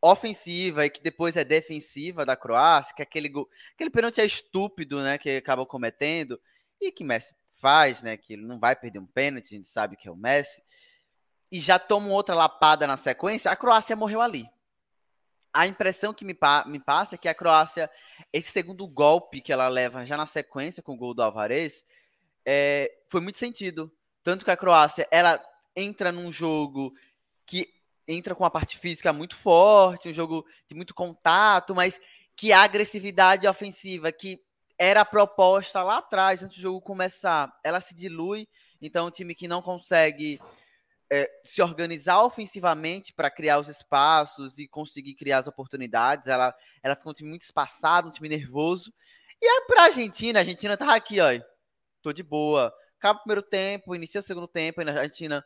ofensiva 0.01 0.85
e 0.85 0.91
que 0.91 1.01
depois 1.01 1.37
é 1.37 1.45
defensiva 1.45 2.27
da 2.27 2.35
Croácia, 2.35 2.97
que 2.97 3.03
aquele 3.03 3.29
gol, 3.29 3.49
aquele 3.73 3.91
pênalti 3.91 4.21
é 4.21 4.27
estúpido, 4.27 5.01
né, 5.01 5.19
que 5.19 5.37
acabou 5.37 5.67
cometendo 5.67 6.37
e 6.81 6.91
que 6.91 7.05
Messi 7.05 7.33
faz, 7.61 8.03
né, 8.03 8.17
que 8.17 8.33
ele 8.33 8.43
não 8.43 8.59
vai 8.59 8.75
perder 8.75 8.99
um 8.99 9.07
pênalti, 9.07 9.55
a 9.55 9.57
gente 9.57 9.69
sabe 9.69 9.97
que 9.97 10.09
é 10.09 10.11
o 10.11 10.17
Messi. 10.17 10.65
E 11.49 11.61
já 11.61 11.79
toma 11.79 12.09
outra 12.09 12.35
lapada 12.35 12.89
na 12.89 12.97
sequência, 12.97 13.53
a 13.53 13.55
Croácia 13.55 13.95
morreu 13.95 14.21
ali 14.21 14.51
a 15.53 15.67
impressão 15.67 16.15
que 16.15 16.25
me, 16.25 16.35
pa 16.35 16.65
me 16.67 16.81
passa 16.81 17.15
é 17.15 17.19
que 17.19 17.29
a 17.29 17.35
Croácia, 17.35 17.91
esse 18.33 18.51
segundo 18.51 18.87
golpe 18.87 19.41
que 19.41 19.53
ela 19.53 19.69
leva 19.69 20.05
já 20.05 20.17
na 20.17 20.27
sequência 20.27 20.83
com 20.83 20.95
o 20.95 20.97
gol 20.97 21.15
do 21.15 21.23
Alvarez, 21.23 21.85
é, 22.45 22.91
foi 23.09 23.21
muito 23.21 23.39
sentido. 23.39 23.93
Tanto 24.23 24.45
que 24.45 24.51
a 24.51 24.57
Croácia, 24.57 25.07
ela 25.11 25.43
entra 25.77 26.11
num 26.13 26.33
jogo 26.33 26.95
que 27.45 27.69
entra 28.07 28.35
com 28.35 28.45
a 28.45 28.51
parte 28.51 28.79
física 28.79 29.13
muito 29.13 29.37
forte, 29.37 30.09
um 30.09 30.13
jogo 30.13 30.47
de 30.69 30.75
muito 30.75 30.95
contato, 30.95 31.75
mas 31.75 32.01
que 32.35 32.53
a 32.53 32.63
agressividade 32.63 33.47
ofensiva 33.47 34.11
que 34.11 34.41
era 34.79 35.05
proposta 35.05 35.83
lá 35.83 35.99
atrás, 35.99 36.43
antes 36.43 36.57
do 36.57 36.63
jogo 36.63 36.81
começar, 36.81 37.53
ela 37.63 37.81
se 37.81 37.95
dilui. 37.95 38.49
Então, 38.81 39.07
um 39.07 39.11
time 39.11 39.35
que 39.35 39.47
não 39.47 39.63
consegue 39.63 40.41
é, 41.15 41.31
se 41.45 41.61
organizar 41.61 42.25
ofensivamente 42.25 43.13
para 43.13 43.31
criar 43.31 43.59
os 43.59 43.69
espaços 43.69 44.59
e 44.59 44.67
conseguir 44.67 45.15
criar 45.15 45.39
as 45.39 45.47
oportunidades. 45.47 46.27
Ela, 46.27 46.55
ela 46.83 46.97
ficou 46.97 47.13
um 47.13 47.15
time 47.15 47.29
muito 47.29 47.43
espaçado, 47.43 48.09
um 48.09 48.11
time 48.11 48.31
nervoso. 48.31 48.91
E 49.39 49.47
aí, 49.47 49.65
para 49.67 49.83
a 49.83 49.85
Argentina, 49.85 50.39
a 50.39 50.41
Argentina 50.41 50.75
tá 50.75 50.95
aqui, 50.95 51.21
ó. 51.21 51.29
Tô 52.01 52.15
de 52.15 52.23
boa. 52.23 52.73
Acaba 52.99 53.19
o 53.19 53.23
primeiro 53.25 53.43
tempo, 53.43 53.95
inicia 53.95 54.21
o 54.21 54.23
segundo 54.23 54.49
tempo, 54.49 54.81
a 54.81 54.85
Argentina 54.85 55.45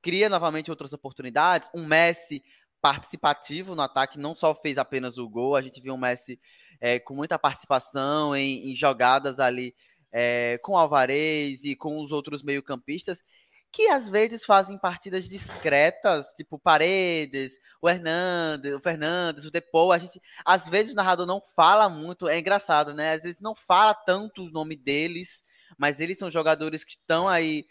cria 0.00 0.30
novamente 0.30 0.70
outras 0.70 0.94
oportunidades. 0.94 1.68
Um 1.74 1.84
Messi 1.84 2.42
participativo 2.80 3.74
no 3.74 3.82
ataque, 3.82 4.18
não 4.18 4.34
só 4.34 4.54
fez 4.54 4.78
apenas 4.78 5.18
o 5.18 5.28
gol, 5.28 5.56
a 5.56 5.60
gente 5.60 5.78
viu 5.78 5.92
um 5.92 5.98
Messi 5.98 6.40
é, 6.80 6.98
com 6.98 7.14
muita 7.14 7.38
participação 7.38 8.34
em, 8.34 8.72
em 8.72 8.74
jogadas 8.74 9.38
ali 9.38 9.74
é, 10.10 10.58
com 10.62 10.76
Alvarez 10.76 11.64
e 11.64 11.76
com 11.76 12.02
os 12.02 12.12
outros 12.12 12.42
meio-campistas 12.42 13.22
que 13.72 13.88
às 13.88 14.06
vezes 14.06 14.44
fazem 14.44 14.76
partidas 14.76 15.26
discretas, 15.28 16.26
tipo 16.36 16.58
Paredes, 16.58 17.58
o 17.80 17.88
Hernandes, 17.88 18.74
o 18.74 18.80
Fernandes, 18.80 19.46
o 19.46 19.50
Depou, 19.50 19.92
a 19.92 19.98
gente, 19.98 20.20
às 20.44 20.68
vezes 20.68 20.92
o 20.92 20.96
narrador 20.96 21.24
não 21.24 21.40
fala 21.40 21.88
muito, 21.88 22.28
é 22.28 22.38
engraçado, 22.38 22.92
né? 22.92 23.14
Às 23.14 23.22
vezes 23.22 23.40
não 23.40 23.54
fala 23.54 23.94
tanto 23.94 24.44
o 24.44 24.50
nome 24.50 24.76
deles, 24.76 25.42
mas 25.78 26.00
eles 26.00 26.18
são 26.18 26.30
jogadores 26.30 26.84
que 26.84 26.92
estão 26.92 27.26
aí 27.26 27.64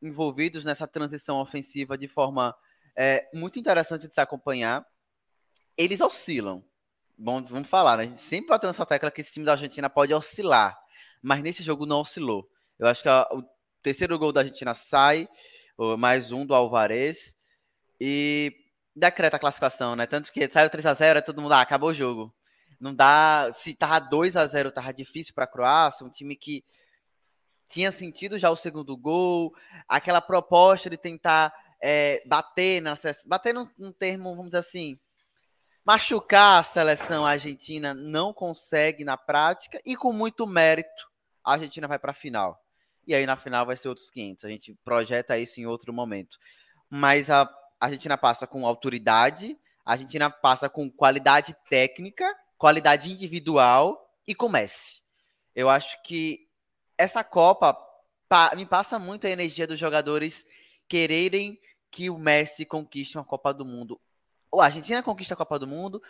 envolvidos 0.00 0.62
nessa 0.62 0.86
transição 0.86 1.40
ofensiva 1.40 1.98
de 1.98 2.06
forma 2.06 2.54
é, 2.96 3.28
muito 3.34 3.58
interessante 3.58 4.06
de 4.06 4.14
se 4.14 4.20
acompanhar. 4.20 4.86
Eles 5.76 6.00
oscilam. 6.00 6.64
Bom, 7.16 7.42
vamos 7.44 7.68
falar, 7.68 7.96
né? 7.96 8.04
A 8.04 8.06
gente 8.06 8.20
sempre 8.20 8.50
bateu 8.50 8.68
nessa 8.68 8.86
tecla 8.86 9.10
que 9.10 9.20
esse 9.20 9.32
time 9.32 9.44
da 9.44 9.52
Argentina 9.52 9.90
pode 9.90 10.14
oscilar, 10.14 10.78
mas 11.20 11.42
nesse 11.42 11.64
jogo 11.64 11.84
não 11.84 12.00
oscilou. 12.00 12.48
Eu 12.78 12.86
acho 12.86 13.02
que 13.02 13.08
a, 13.08 13.28
o 13.32 13.42
terceiro 13.82 14.18
gol 14.18 14.32
da 14.32 14.40
Argentina 14.40 14.74
sai, 14.74 15.28
mais 15.98 16.32
um 16.32 16.44
do 16.44 16.54
Alvarez, 16.54 17.36
e 18.00 18.52
decreta 18.94 19.36
a 19.36 19.40
classificação, 19.40 19.94
né? 19.94 20.06
Tanto 20.06 20.32
que 20.32 20.48
saiu 20.48 20.70
3 20.70 20.86
a 20.86 20.94
0 20.94 21.18
é 21.18 21.22
todo 21.22 21.40
mundo, 21.40 21.52
ah, 21.52 21.60
acabou 21.60 21.90
o 21.90 21.94
jogo. 21.94 22.34
Não 22.80 22.94
dá, 22.94 23.50
se 23.52 23.74
tava 23.74 23.98
2 23.98 24.36
a 24.36 24.46
0 24.46 24.70
tava 24.70 24.92
difícil 24.92 25.34
para 25.34 25.44
a 25.44 25.48
Croácia, 25.48 26.06
um 26.06 26.10
time 26.10 26.36
que 26.36 26.64
tinha 27.68 27.92
sentido 27.92 28.38
já 28.38 28.50
o 28.50 28.56
segundo 28.56 28.96
gol, 28.96 29.54
aquela 29.86 30.20
proposta 30.20 30.88
de 30.88 30.96
tentar 30.96 31.52
é, 31.82 32.22
bater 32.26 32.80
na 32.80 32.94
bater 33.26 33.52
num, 33.52 33.68
num 33.76 33.92
termo, 33.92 34.30
vamos 34.30 34.46
dizer 34.46 34.58
assim, 34.58 34.98
machucar 35.84 36.60
a 36.60 36.62
seleção 36.62 37.26
argentina 37.26 37.92
não 37.94 38.32
consegue 38.32 39.04
na 39.04 39.16
prática 39.16 39.80
e 39.84 39.96
com 39.96 40.12
muito 40.12 40.46
mérito 40.46 41.08
a 41.44 41.52
Argentina 41.52 41.86
vai 41.86 41.98
para 41.98 42.12
a 42.12 42.14
final 42.14 42.62
e 43.08 43.14
aí 43.14 43.24
na 43.24 43.36
final 43.36 43.64
vai 43.64 43.74
ser 43.74 43.88
outros 43.88 44.10
500. 44.10 44.44
A 44.44 44.50
gente 44.50 44.74
projeta 44.84 45.38
isso 45.38 45.58
em 45.58 45.66
outro 45.66 45.94
momento. 45.94 46.38
Mas 46.90 47.30
a, 47.30 47.48
Argentina 47.80 48.18
passa 48.18 48.46
com 48.46 48.66
autoridade, 48.66 49.58
a 49.84 49.92
Argentina 49.92 50.28
passa 50.28 50.68
com 50.68 50.90
qualidade 50.90 51.56
técnica, 51.70 52.26
qualidade 52.58 53.10
individual 53.10 54.14
e 54.26 54.34
com 54.34 54.48
Messi. 54.48 55.00
Eu 55.54 55.70
acho 55.70 55.96
que 56.02 56.48
essa 56.98 57.24
Copa 57.24 57.74
pa, 58.28 58.54
me 58.54 58.66
passa 58.66 58.98
muito 58.98 59.26
a 59.26 59.30
energia 59.30 59.66
dos 59.66 59.78
jogadores 59.78 60.44
quererem 60.86 61.58
que 61.90 62.10
o 62.10 62.18
Messi 62.18 62.66
conquiste 62.66 63.16
uma 63.16 63.24
Copa 63.24 63.54
do 63.54 63.64
Mundo. 63.64 63.98
A 64.54 64.64
Argentina 64.64 65.02
conquista 65.02 65.32
a 65.32 65.36
Copa 65.36 65.58
do 65.58 65.66
Mundo, 65.66 66.02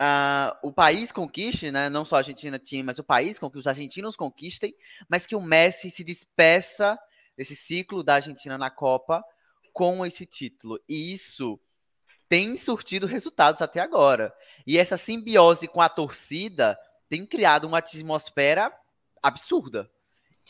uh, 0.00 0.56
o 0.62 0.72
país 0.72 1.12
conquiste, 1.12 1.70
né? 1.70 1.88
Não 1.88 2.04
só 2.04 2.16
a 2.16 2.18
Argentina 2.18 2.58
time, 2.58 2.82
mas 2.82 2.98
o 2.98 3.04
país, 3.04 3.38
com 3.38 3.50
que 3.50 3.58
os 3.58 3.66
argentinos 3.66 4.16
conquistem, 4.16 4.74
mas 5.08 5.26
que 5.26 5.36
o 5.36 5.40
Messi 5.40 5.90
se 5.90 6.04
despeça 6.04 6.98
desse 7.36 7.54
ciclo 7.54 8.02
da 8.02 8.14
Argentina 8.14 8.56
na 8.56 8.70
Copa 8.70 9.22
com 9.72 10.04
esse 10.06 10.24
título. 10.24 10.80
E 10.88 11.12
isso 11.12 11.60
tem 12.28 12.56
surtido 12.56 13.06
resultados 13.06 13.62
até 13.62 13.80
agora. 13.80 14.32
E 14.66 14.78
essa 14.78 14.96
simbiose 14.96 15.68
com 15.68 15.80
a 15.80 15.88
torcida 15.88 16.78
tem 17.08 17.24
criado 17.24 17.66
uma 17.66 17.78
atmosfera 17.78 18.72
absurda 19.22 19.90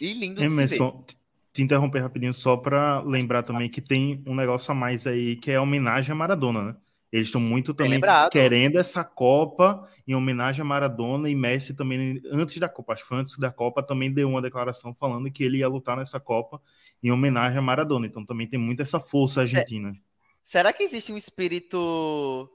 e 0.01 0.13
lindo 0.13 0.43
Emerson, 0.43 1.05
de 1.05 1.13
se 1.13 1.17
ver. 1.17 1.27
Te 1.53 1.63
interromper 1.63 2.01
rapidinho 2.01 2.35
só 2.35 2.57
para 2.57 3.01
lembrar 3.03 3.43
também 3.43 3.71
que 3.71 3.81
tem 3.81 4.23
um 4.27 4.35
negócio 4.35 4.71
a 4.71 4.75
mais 4.75 5.07
aí 5.07 5.37
que 5.37 5.51
é 5.51 5.57
a 5.57 5.63
homenagem 5.63 6.13
a 6.13 6.15
Maradona, 6.15 6.63
né? 6.63 6.77
Eles 7.17 7.29
estão 7.29 7.41
muito 7.41 7.73
também 7.73 7.99
querendo 8.31 8.79
essa 8.79 9.03
Copa 9.03 9.89
em 10.07 10.15
homenagem 10.15 10.61
a 10.61 10.65
Maradona 10.65 11.31
e 11.31 11.35
Messi 11.35 11.73
também, 11.73 12.21
antes 12.31 12.59
da 12.59 12.69
Copa, 12.69 12.93
acho 12.93 13.03
que 13.03 13.09
foi 13.09 13.17
antes 13.17 13.39
da 13.39 13.51
Copa, 13.51 13.83
também 13.83 14.13
deu 14.13 14.29
uma 14.29 14.43
declaração 14.43 14.95
falando 14.95 15.31
que 15.31 15.43
ele 15.43 15.59
ia 15.59 15.69
lutar 15.69 15.97
nessa 15.97 16.21
Copa 16.21 16.61
em 17.03 17.11
homenagem 17.11 17.59
a 17.59 17.63
Maradona. 17.63 18.07
Então 18.07 18.25
também 18.25 18.47
tem 18.47 18.61
muito 18.61 18.83
essa 18.83 19.01
força 19.01 19.41
argentina. 19.41 19.95
Será 20.43 20.75
que 20.75 20.83
existe 20.83 21.11
um 21.11 21.17
espírito 21.17 22.51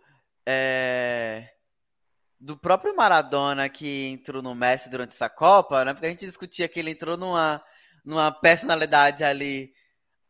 é, 0.46 1.50
do 2.40 2.56
próprio 2.56 2.96
Maradona 2.96 3.68
que 3.68 4.10
entrou 4.10 4.44
no 4.44 4.54
Messi 4.54 4.92
durante 4.92 5.14
essa 5.14 5.28
Copa, 5.28 5.84
né? 5.84 5.92
Porque 5.92 6.06
a 6.06 6.10
gente 6.10 6.28
discutia 6.28 6.70
que 6.70 6.80
ele 6.80 6.92
entrou 6.92 7.18
numa, 7.18 7.64
numa 8.06 8.32
personalidade 8.32 9.24
ali 9.24 9.74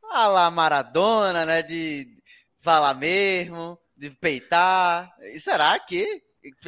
a 0.10 0.28
lá 0.28 0.50
Maradona, 0.50 1.46
né? 1.46 1.62
De 1.62 2.18
falar 2.62 2.94
mesmo 2.94 3.78
de 4.02 4.10
peitar. 4.10 5.14
E 5.22 5.40
será 5.40 5.80
que 5.80 6.24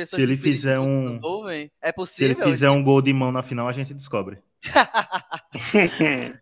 se 0.06 0.22
ele 0.22 0.38
fizer 0.38 0.80
um 0.80 1.20
é 1.82 1.92
possível? 1.92 2.36
Se 2.36 2.42
ele 2.42 2.52
fizer 2.52 2.70
um 2.70 2.84
gol 2.84 3.02
de 3.02 3.12
mão 3.12 3.32
na 3.32 3.42
final, 3.42 3.68
a 3.68 3.72
gente 3.72 3.92
descobre. 3.92 4.44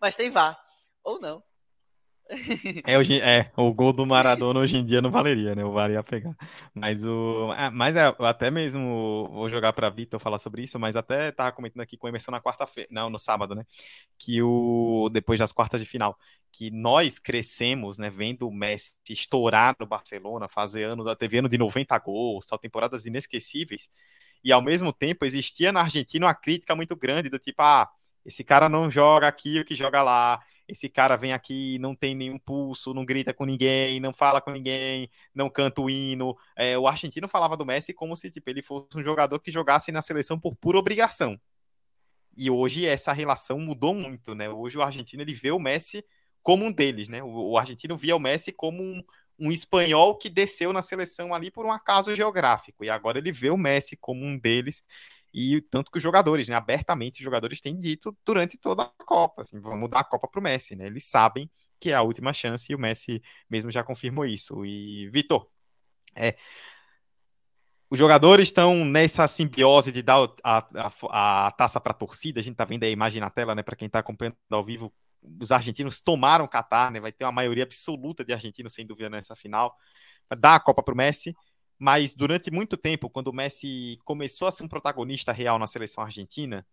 Mas 0.00 0.14
tem 0.14 0.30
vá 0.30 0.56
ou 1.02 1.20
não. 1.20 1.42
É, 2.86 2.96
hoje, 2.96 3.20
é, 3.20 3.50
o 3.56 3.72
gol 3.72 3.92
do 3.92 4.06
Maradona 4.06 4.60
hoje 4.60 4.76
em 4.76 4.84
dia 4.84 5.02
não 5.02 5.10
valeria, 5.10 5.54
né? 5.54 5.64
O 5.64 5.72
VAR 5.72 5.90
ia 5.90 6.02
pegar. 6.02 6.34
Mas 6.74 7.04
o. 7.04 7.52
Ah, 7.56 7.70
mas 7.70 7.96
é, 7.96 8.14
até 8.20 8.50
mesmo 8.50 9.28
vou 9.32 9.48
jogar 9.48 9.72
para 9.72 9.90
Vitor 9.90 10.20
falar 10.20 10.38
sobre 10.38 10.62
isso, 10.62 10.78
mas 10.78 10.94
até 10.96 11.32
tava 11.32 11.52
comentando 11.52 11.82
aqui 11.82 11.96
com 11.96 12.06
o 12.06 12.08
Emerson 12.10 12.30
na 12.30 12.40
quarta-feira, 12.40 12.88
não, 12.92 13.10
no 13.10 13.18
sábado, 13.18 13.54
né? 13.54 13.64
Que 14.18 14.40
o. 14.42 15.08
Depois 15.12 15.40
das 15.40 15.52
quartas 15.52 15.80
de 15.80 15.86
final, 15.86 16.16
que 16.52 16.70
nós 16.70 17.18
crescemos, 17.18 17.98
né, 17.98 18.10
vendo 18.10 18.48
o 18.48 18.52
Messi 18.52 18.96
estourar 19.08 19.74
no 19.78 19.86
Barcelona, 19.86 20.48
fazer 20.48 20.84
anos, 20.84 21.06
teve 21.16 21.38
ano 21.38 21.48
de 21.48 21.58
90 21.58 21.96
gols, 21.98 22.46
só 22.46 22.56
temporadas 22.56 23.06
inesquecíveis. 23.06 23.88
E 24.42 24.52
ao 24.52 24.62
mesmo 24.62 24.92
tempo 24.92 25.24
existia 25.24 25.72
na 25.72 25.82
Argentina 25.82 26.26
uma 26.26 26.34
crítica 26.34 26.74
muito 26.74 26.96
grande 26.96 27.28
do 27.28 27.38
tipo, 27.38 27.60
ah, 27.62 27.88
esse 28.24 28.42
cara 28.44 28.68
não 28.68 28.90
joga 28.90 29.28
aqui 29.28 29.60
o 29.60 29.64
que 29.64 29.74
joga 29.74 30.02
lá 30.02 30.40
esse 30.70 30.88
cara 30.88 31.16
vem 31.16 31.32
aqui, 31.32 31.78
não 31.78 31.94
tem 31.94 32.14
nenhum 32.14 32.38
pulso, 32.38 32.94
não 32.94 33.04
grita 33.04 33.34
com 33.34 33.44
ninguém, 33.44 33.98
não 34.00 34.12
fala 34.12 34.40
com 34.40 34.50
ninguém, 34.52 35.10
não 35.34 35.50
canta 35.50 35.80
o 35.80 35.90
hino. 35.90 36.36
É, 36.56 36.78
o 36.78 36.86
argentino 36.86 37.28
falava 37.28 37.56
do 37.56 37.66
Messi 37.66 37.92
como 37.92 38.16
se 38.16 38.30
tipo, 38.30 38.48
ele 38.48 38.62
fosse 38.62 38.96
um 38.96 39.02
jogador 39.02 39.40
que 39.40 39.50
jogasse 39.50 39.90
na 39.90 40.00
seleção 40.00 40.38
por 40.38 40.56
pura 40.56 40.78
obrigação. 40.78 41.38
E 42.36 42.50
hoje 42.50 42.86
essa 42.86 43.12
relação 43.12 43.58
mudou 43.58 43.94
muito, 43.94 44.34
né? 44.34 44.48
Hoje 44.48 44.78
o 44.78 44.82
argentino 44.82 45.22
ele 45.22 45.34
vê 45.34 45.50
o 45.50 45.58
Messi 45.58 46.04
como 46.42 46.64
um 46.64 46.72
deles, 46.72 47.08
né? 47.08 47.22
O, 47.22 47.50
o 47.52 47.58
argentino 47.58 47.96
via 47.96 48.16
o 48.16 48.20
Messi 48.20 48.52
como 48.52 48.82
um, 48.82 49.02
um 49.38 49.50
espanhol 49.50 50.16
que 50.16 50.30
desceu 50.30 50.72
na 50.72 50.82
seleção 50.82 51.34
ali 51.34 51.50
por 51.50 51.66
um 51.66 51.72
acaso 51.72 52.14
geográfico. 52.14 52.84
E 52.84 52.90
agora 52.90 53.18
ele 53.18 53.32
vê 53.32 53.50
o 53.50 53.56
Messi 53.56 53.96
como 53.96 54.24
um 54.24 54.38
deles. 54.38 54.84
E 55.32 55.60
tanto 55.62 55.90
que 55.90 55.98
os 55.98 56.02
jogadores, 56.02 56.48
né, 56.48 56.54
abertamente, 56.54 57.18
os 57.18 57.24
jogadores 57.24 57.60
têm 57.60 57.78
dito 57.78 58.16
durante 58.24 58.58
toda 58.58 58.82
a 58.84 59.04
Copa, 59.04 59.42
assim, 59.42 59.60
vamos 59.60 59.88
dar 59.90 60.00
a 60.00 60.04
Copa 60.04 60.28
para 60.28 60.40
o 60.40 60.42
Messi, 60.42 60.74
né? 60.74 60.86
Eles 60.86 61.06
sabem 61.08 61.50
que 61.78 61.90
é 61.90 61.94
a 61.94 62.02
última 62.02 62.32
chance 62.32 62.70
e 62.70 62.74
o 62.74 62.78
Messi 62.78 63.22
mesmo 63.48 63.70
já 63.70 63.82
confirmou 63.82 64.26
isso. 64.26 64.64
E 64.64 65.08
Vitor, 65.10 65.48
é, 66.14 66.36
os 67.90 67.98
jogadores 67.98 68.48
estão 68.48 68.84
nessa 68.84 69.26
simbiose 69.26 69.90
de 69.90 70.00
dar 70.00 70.28
a, 70.44 70.58
a, 70.74 71.46
a 71.46 71.50
taça 71.50 71.80
para 71.80 71.90
a 71.90 71.94
torcida. 71.94 72.38
A 72.38 72.42
gente 72.42 72.54
está 72.54 72.64
vendo 72.64 72.84
a 72.84 72.88
imagem 72.88 73.20
na 73.20 73.28
tela, 73.28 73.52
né? 73.52 73.64
Para 73.64 73.74
quem 73.74 73.86
está 73.86 73.98
acompanhando 73.98 74.36
ao 74.48 74.64
vivo, 74.64 74.92
os 75.40 75.50
argentinos 75.50 76.00
tomaram 76.00 76.46
Qatar, 76.46 76.92
né? 76.92 77.00
Vai 77.00 77.10
ter 77.10 77.24
uma 77.24 77.32
maioria 77.32 77.64
absoluta 77.64 78.24
de 78.24 78.32
argentinos, 78.32 78.74
sem 78.74 78.86
dúvida, 78.86 79.10
nessa 79.10 79.34
final. 79.34 79.74
Dar 80.38 80.54
a 80.54 80.60
Copa 80.60 80.84
para 80.84 80.94
o 80.94 80.96
Messi. 80.96 81.34
Mas 81.80 82.14
durante 82.14 82.50
muito 82.50 82.76
tempo, 82.76 83.08
quando 83.08 83.28
o 83.28 83.32
Messi 83.32 83.98
começou 84.04 84.46
a 84.46 84.52
ser 84.52 84.62
um 84.62 84.68
protagonista 84.68 85.32
real 85.32 85.58
na 85.58 85.66
seleção 85.66 86.04
argentina, 86.04 86.66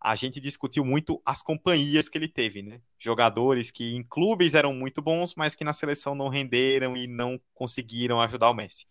a 0.00 0.14
gente 0.14 0.38
discutiu 0.38 0.84
muito 0.84 1.20
as 1.26 1.42
companhias 1.42 2.08
que 2.08 2.16
ele 2.16 2.28
teve, 2.28 2.62
né? 2.62 2.80
Jogadores 2.96 3.72
que 3.72 3.96
em 3.96 4.02
clubes 4.04 4.54
eram 4.54 4.72
muito 4.72 5.02
bons, 5.02 5.34
mas 5.34 5.56
que 5.56 5.64
na 5.64 5.72
seleção 5.72 6.14
não 6.14 6.28
renderam 6.28 6.96
e 6.96 7.08
não 7.08 7.40
conseguiram 7.52 8.20
ajudar 8.20 8.48
o 8.50 8.54
Messi. 8.54 8.86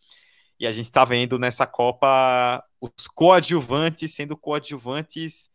E 0.59 0.67
a 0.67 0.71
gente 0.73 0.87
está 0.87 1.05
vendo 1.05 1.39
nessa 1.39 1.65
Copa 1.65 2.61
os 2.81 3.07
coadjuvantes 3.07 4.13
sendo 4.13 4.35
coadjuvantes 4.35 5.49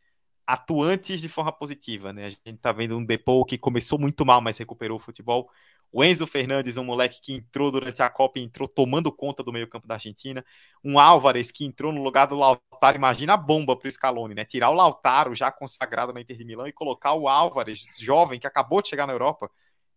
atuantes 0.46 1.20
de 1.20 1.28
forma 1.28 1.52
positiva, 1.52 2.14
né? 2.14 2.24
A 2.26 2.30
gente 2.30 2.40
está 2.46 2.72
vendo 2.72 2.96
um 2.96 3.04
Depou 3.04 3.44
que 3.44 3.58
começou 3.58 3.98
muito 3.98 4.24
mal, 4.24 4.40
mas 4.40 4.56
recuperou 4.56 4.96
o 4.96 5.00
futebol. 5.00 5.50
O 5.90 6.04
Enzo 6.04 6.26
Fernandes, 6.26 6.76
um 6.76 6.84
moleque 6.84 7.20
que 7.20 7.32
entrou 7.32 7.70
durante 7.70 8.02
a 8.02 8.10
Copa 8.10 8.38
entrou 8.38 8.68
tomando 8.68 9.10
conta 9.10 9.42
do 9.42 9.52
meio-campo 9.52 9.88
da 9.88 9.94
Argentina. 9.94 10.44
Um 10.84 10.98
Álvares 10.98 11.50
que 11.50 11.64
entrou 11.64 11.92
no 11.92 12.02
lugar 12.02 12.26
do 12.26 12.36
Lautaro. 12.36 12.96
Imagina 12.96 13.34
a 13.34 13.36
bomba 13.36 13.74
para 13.74 13.88
o 13.88 13.90
Scaloni, 13.90 14.34
né? 14.34 14.44
Tirar 14.44 14.70
o 14.70 14.74
Lautaro, 14.74 15.34
já 15.34 15.50
consagrado 15.50 16.12
na 16.12 16.20
Inter 16.20 16.36
de 16.36 16.44
Milão, 16.44 16.66
e 16.66 16.72
colocar 16.72 17.14
o 17.14 17.26
Álvares, 17.26 17.86
jovem, 17.98 18.38
que 18.38 18.46
acabou 18.46 18.82
de 18.82 18.88
chegar 18.88 19.06
na 19.06 19.14
Europa, 19.14 19.50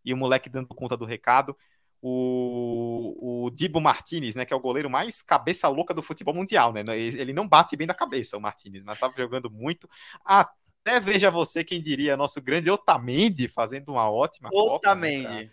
e 0.04 0.14
o 0.14 0.18
moleque 0.18 0.50
dando 0.50 0.68
conta 0.70 0.96
do 0.96 1.06
recado. 1.06 1.56
O, 2.02 3.46
o 3.46 3.52
Dibo 3.52 3.80
Martinez, 3.80 4.34
né, 4.34 4.44
que 4.44 4.52
é 4.52 4.56
o 4.56 4.62
goleiro 4.62 4.90
mais 4.90 5.22
cabeça 5.22 5.68
louca 5.68 5.94
do 5.94 6.02
futebol 6.02 6.34
mundial, 6.34 6.74
né? 6.74 6.84
Ele 6.98 7.34
não 7.34 7.48
bate 7.48 7.76
bem 7.76 7.86
da 7.86 7.94
cabeça, 7.94 8.38
o 8.38 8.42
Martinez, 8.42 8.84
mas 8.84 8.96
estava 8.96 9.14
jogando 9.16 9.52
muito. 9.52 9.88
Até 10.26 11.00
veja 11.00 11.30
você 11.30 11.64
quem 11.64 11.80
diria, 11.80 12.18
nosso 12.18 12.42
grande 12.42 12.72
Otamendi 12.72 13.48
fazendo 13.48 13.90
uma 13.90 14.10
ótima 14.10 14.50
Otamendi. 14.52 15.28
Copa. 15.28 15.36
Né, 15.36 15.52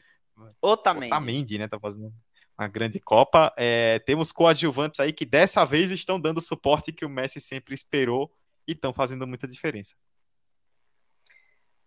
Otamendi. 0.61 1.13
Otamendi, 1.13 1.59
né? 1.59 1.69
Tá 1.69 1.79
fazendo 1.79 2.13
uma 2.59 2.69
grande 2.69 2.99
Copa. 2.99 3.53
É, 3.57 4.01
temos 4.01 4.33
coadjuvantes 4.33 4.99
aí 5.01 5.13
que 5.13 5.25
dessa 5.25 5.65
vez 5.65 5.91
estão 5.91 6.21
dando 6.21 6.39
o 6.39 6.43
suporte 6.43 6.93
que 6.93 7.05
o 7.05 7.09
Messi 7.09 7.41
sempre 7.41 7.75
esperou 7.75 8.31
e 8.67 8.73
estão 8.73 8.93
fazendo 8.93 9.27
muita 9.27 9.47
diferença. 9.47 9.95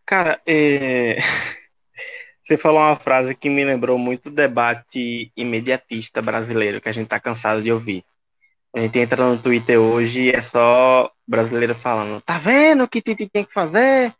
Cara, 0.06 0.41
é... 0.45 1.18
você 2.43 2.58
falou 2.58 2.80
uma 2.80 2.95
frase 2.95 3.36
que 3.36 3.49
me 3.49 3.64
lembrou 3.64 3.97
muito 3.97 4.28
o 4.28 4.32
debate 4.32 5.32
imediatista 5.36 6.22
brasileiro 6.22 6.82
que 6.82 6.89
a 6.89 6.91
gente 6.91 7.08
tá 7.08 7.20
cansado 7.20 7.62
de 7.62 7.72
ouvir. 7.72 8.04
A 8.74 8.80
gente 8.80 8.99
entra 8.99 9.28
no 9.28 9.38
Twitter 9.38 9.78
hoje 9.78 10.22
e 10.22 10.32
é 10.32 10.41
só 10.41 11.12
brasileiro 11.28 11.76
falando: 11.76 12.22
tá 12.22 12.38
vendo 12.38 12.84
o 12.84 12.88
que 12.88 13.02
Titi 13.02 13.30
tem 13.30 13.43
que 13.43 13.54
fazer? 13.54 14.14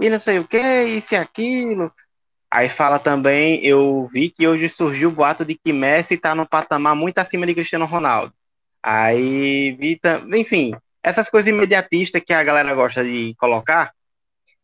E 0.00 0.08
não 0.08 0.18
sei 0.18 0.38
o 0.38 0.48
que, 0.48 0.84
isso 0.84 1.14
e 1.14 1.16
aquilo. 1.16 1.92
Aí 2.50 2.68
fala 2.68 2.98
também, 2.98 3.64
eu 3.64 4.08
vi 4.12 4.30
que 4.30 4.46
hoje 4.48 4.68
surgiu 4.68 5.10
o 5.10 5.12
boato 5.12 5.44
de 5.44 5.54
que 5.54 5.72
Messi 5.72 6.14
está 6.14 6.34
no 6.34 6.48
patamar 6.48 6.96
muito 6.96 7.18
acima 7.18 7.46
de 7.46 7.54
Cristiano 7.54 7.84
Ronaldo. 7.84 8.32
Aí, 8.82 9.72
vi, 9.72 10.00
enfim, 10.34 10.72
essas 11.02 11.28
coisas 11.28 11.48
imediatistas 11.48 12.22
que 12.24 12.32
a 12.32 12.42
galera 12.42 12.74
gosta 12.74 13.04
de 13.04 13.34
colocar, 13.38 13.92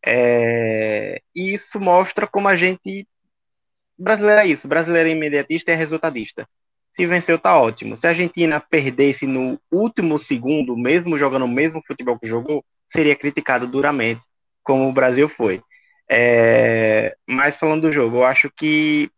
é, 0.05 1.21
isso 1.33 1.79
mostra 1.79 2.27
como 2.27 2.47
a 2.47 2.55
gente. 2.55 3.07
Brasileiro 3.97 4.41
é 4.41 4.47
isso, 4.47 4.67
brasileiro 4.67 5.09
é 5.09 5.11
imediatista 5.11 5.71
e 5.71 5.73
é 5.73 5.77
resultadista. 5.77 6.47
Se 6.93 7.05
venceu, 7.05 7.37
tá 7.37 7.59
ótimo. 7.59 7.97
Se 7.97 8.07
a 8.07 8.11
Argentina 8.11 8.59
perdesse 8.59 9.27
no 9.27 9.59
último 9.71 10.17
segundo, 10.17 10.77
mesmo 10.77 11.17
jogando 11.17 11.45
o 11.45 11.47
mesmo 11.47 11.81
futebol 11.85 12.17
que 12.17 12.27
jogou, 12.27 12.63
seria 12.87 13.15
criticado 13.15 13.67
duramente, 13.67 14.21
como 14.63 14.87
o 14.87 14.93
Brasil 14.93 15.27
foi. 15.27 15.61
É, 16.09 17.15
mas 17.27 17.55
falando 17.55 17.83
do 17.83 17.91
jogo, 17.91 18.17
eu 18.17 18.23
acho 18.25 18.49
que 18.51 19.09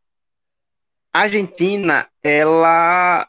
a 1.14 1.22
Argentina, 1.22 2.08
ela 2.24 3.28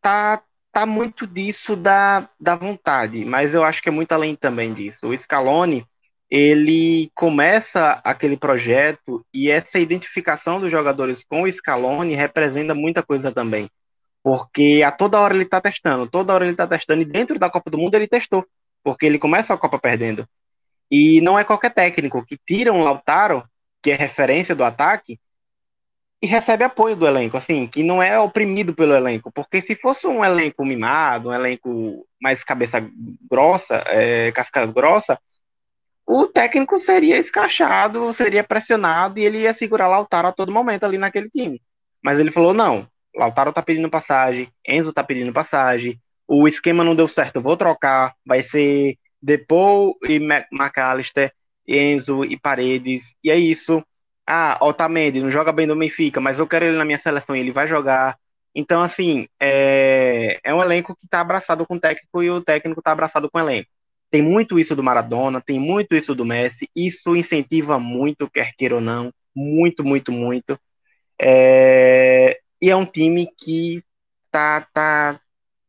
tá, 0.00 0.42
tá 0.70 0.84
muito 0.84 1.26
disso 1.26 1.74
da, 1.74 2.28
da 2.38 2.54
vontade, 2.54 3.24
mas 3.24 3.54
eu 3.54 3.64
acho 3.64 3.82
que 3.82 3.88
é 3.88 3.92
muito 3.92 4.12
além 4.12 4.36
também 4.36 4.74
disso. 4.74 5.08
O 5.08 5.16
Scaloni, 5.16 5.86
ele 6.30 7.10
começa 7.14 8.00
aquele 8.04 8.36
projeto 8.36 9.24
e 9.32 9.50
essa 9.50 9.78
identificação 9.78 10.60
dos 10.60 10.70
jogadores 10.70 11.24
com 11.24 11.42
o 11.42 11.50
Scaloni 11.50 12.14
representa 12.14 12.74
muita 12.74 13.02
coisa 13.02 13.32
também. 13.32 13.70
Porque 14.22 14.82
a 14.84 14.90
toda 14.90 15.20
hora 15.20 15.34
ele 15.34 15.44
está 15.44 15.60
testando, 15.60 16.06
toda 16.06 16.34
hora 16.34 16.44
ele 16.44 16.52
está 16.52 16.66
testando, 16.66 17.02
e 17.02 17.04
dentro 17.06 17.38
da 17.38 17.50
Copa 17.50 17.70
do 17.70 17.78
Mundo 17.78 17.94
ele 17.94 18.08
testou, 18.08 18.46
porque 18.82 19.06
ele 19.06 19.18
começa 19.18 19.54
a 19.54 19.58
Copa 19.58 19.78
perdendo. 19.78 20.26
E 20.90 21.20
não 21.20 21.38
é 21.38 21.44
qualquer 21.44 21.72
técnico 21.72 22.24
que 22.24 22.36
tira 22.36 22.72
um 22.72 22.82
Lautaro, 22.82 23.44
que 23.82 23.90
é 23.90 23.94
referência 23.94 24.54
do 24.54 24.64
ataque, 24.64 25.18
e 26.22 26.26
recebe 26.26 26.64
apoio 26.64 26.96
do 26.96 27.06
elenco, 27.06 27.36
assim, 27.36 27.66
que 27.66 27.82
não 27.82 28.02
é 28.02 28.18
oprimido 28.18 28.74
pelo 28.74 28.94
elenco, 28.94 29.30
porque 29.30 29.60
se 29.60 29.74
fosse 29.74 30.06
um 30.06 30.24
elenco 30.24 30.64
mimado, 30.64 31.28
um 31.28 31.34
elenco 31.34 32.06
mais 32.18 32.42
cabeça 32.42 32.82
grossa, 33.30 33.84
é, 33.88 34.32
casca 34.32 34.64
grossa, 34.64 35.18
o 36.06 36.26
técnico 36.26 36.80
seria 36.80 37.18
escrachado, 37.18 38.12
seria 38.14 38.42
pressionado 38.42 39.18
e 39.18 39.24
ele 39.24 39.40
ia 39.40 39.52
segurar 39.52 39.88
Lautaro 39.88 40.28
a 40.28 40.32
todo 40.32 40.52
momento 40.52 40.84
ali 40.84 40.96
naquele 40.96 41.28
time. 41.28 41.60
Mas 42.02 42.18
ele 42.18 42.30
falou: 42.30 42.54
não, 42.54 42.86
Lautaro 43.14 43.52
tá 43.52 43.62
pedindo 43.62 43.90
passagem, 43.90 44.48
Enzo 44.66 44.92
tá 44.92 45.04
pedindo 45.04 45.32
passagem, 45.32 46.00
o 46.26 46.48
esquema 46.48 46.82
não 46.82 46.94
deu 46.94 47.06
certo, 47.06 47.40
vou 47.40 47.56
trocar, 47.56 48.14
vai 48.24 48.42
ser 48.42 48.96
Depou 49.24 49.96
e 50.02 50.16
McAllister, 50.52 51.32
Enzo 51.66 52.24
e 52.26 52.38
Paredes, 52.38 53.16
e 53.24 53.30
é 53.30 53.36
isso. 53.36 53.82
Ah, 54.26 54.58
Otamendi 54.60 55.20
não 55.20 55.30
joga 55.30 55.50
bem 55.50 55.66
no 55.66 55.74
Benfica, 55.76 56.20
mas 56.20 56.38
eu 56.38 56.46
quero 56.46 56.66
ele 56.66 56.76
na 56.76 56.84
minha 56.84 56.98
seleção 56.98 57.34
e 57.34 57.40
ele 57.40 57.50
vai 57.50 57.66
jogar. 57.66 58.18
Então, 58.54 58.82
assim, 58.82 59.26
é, 59.40 60.38
é 60.44 60.54
um 60.54 60.62
elenco 60.62 60.94
que 60.94 61.06
está 61.06 61.20
abraçado 61.22 61.66
com 61.66 61.76
o 61.76 61.80
técnico 61.80 62.22
e 62.22 62.30
o 62.30 62.42
técnico 62.42 62.80
está 62.80 62.92
abraçado 62.92 63.30
com 63.30 63.38
o 63.38 63.40
elenco. 63.40 63.70
Tem 64.10 64.22
muito 64.22 64.58
isso 64.58 64.76
do 64.76 64.82
Maradona, 64.82 65.40
tem 65.40 65.58
muito 65.58 65.96
isso 65.96 66.14
do 66.14 66.24
Messi, 66.24 66.68
isso 66.76 67.16
incentiva 67.16 67.78
muito, 67.78 68.30
quer 68.30 68.52
queira 68.56 68.74
ou 68.76 68.80
não, 68.80 69.10
muito, 69.34 69.82
muito, 69.82 70.12
muito. 70.12 70.58
É, 71.20 72.38
e 72.60 72.70
é 72.70 72.76
um 72.76 72.86
time 72.86 73.28
que 73.38 73.82
tá, 74.30 74.66
tá, 74.72 75.18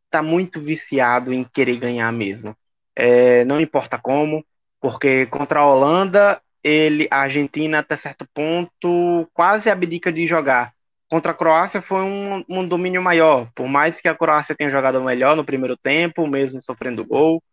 tá 0.09 0.21
muito 0.21 0.59
viciado 0.59 1.33
em 1.33 1.43
querer 1.45 1.77
ganhar 1.77 2.11
mesmo 2.11 2.55
é, 2.95 3.43
não 3.45 3.59
importa 3.59 3.97
como, 3.97 4.45
porque 4.79 5.25
contra 5.27 5.59
a 5.59 5.65
Holanda, 5.67 6.41
ele, 6.63 7.07
a 7.11 7.21
Argentina, 7.21 7.79
até 7.79 7.97
certo 7.97 8.27
ponto, 8.33 9.29
quase 9.33 9.69
abdica 9.69 10.11
de 10.11 10.25
jogar. 10.25 10.73
Contra 11.09 11.31
a 11.31 11.35
Croácia 11.35 11.81
foi 11.81 12.01
um, 12.01 12.43
um 12.49 12.67
domínio 12.67 13.01
maior, 13.01 13.49
por 13.53 13.67
mais 13.67 14.01
que 14.01 14.07
a 14.07 14.15
Croácia 14.15 14.55
tenha 14.55 14.69
jogado 14.69 15.03
melhor 15.03 15.35
no 15.35 15.45
primeiro 15.45 15.77
tempo, 15.77 16.25
mesmo 16.27 16.61
sofrendo 16.61 17.05
gol. 17.05 17.43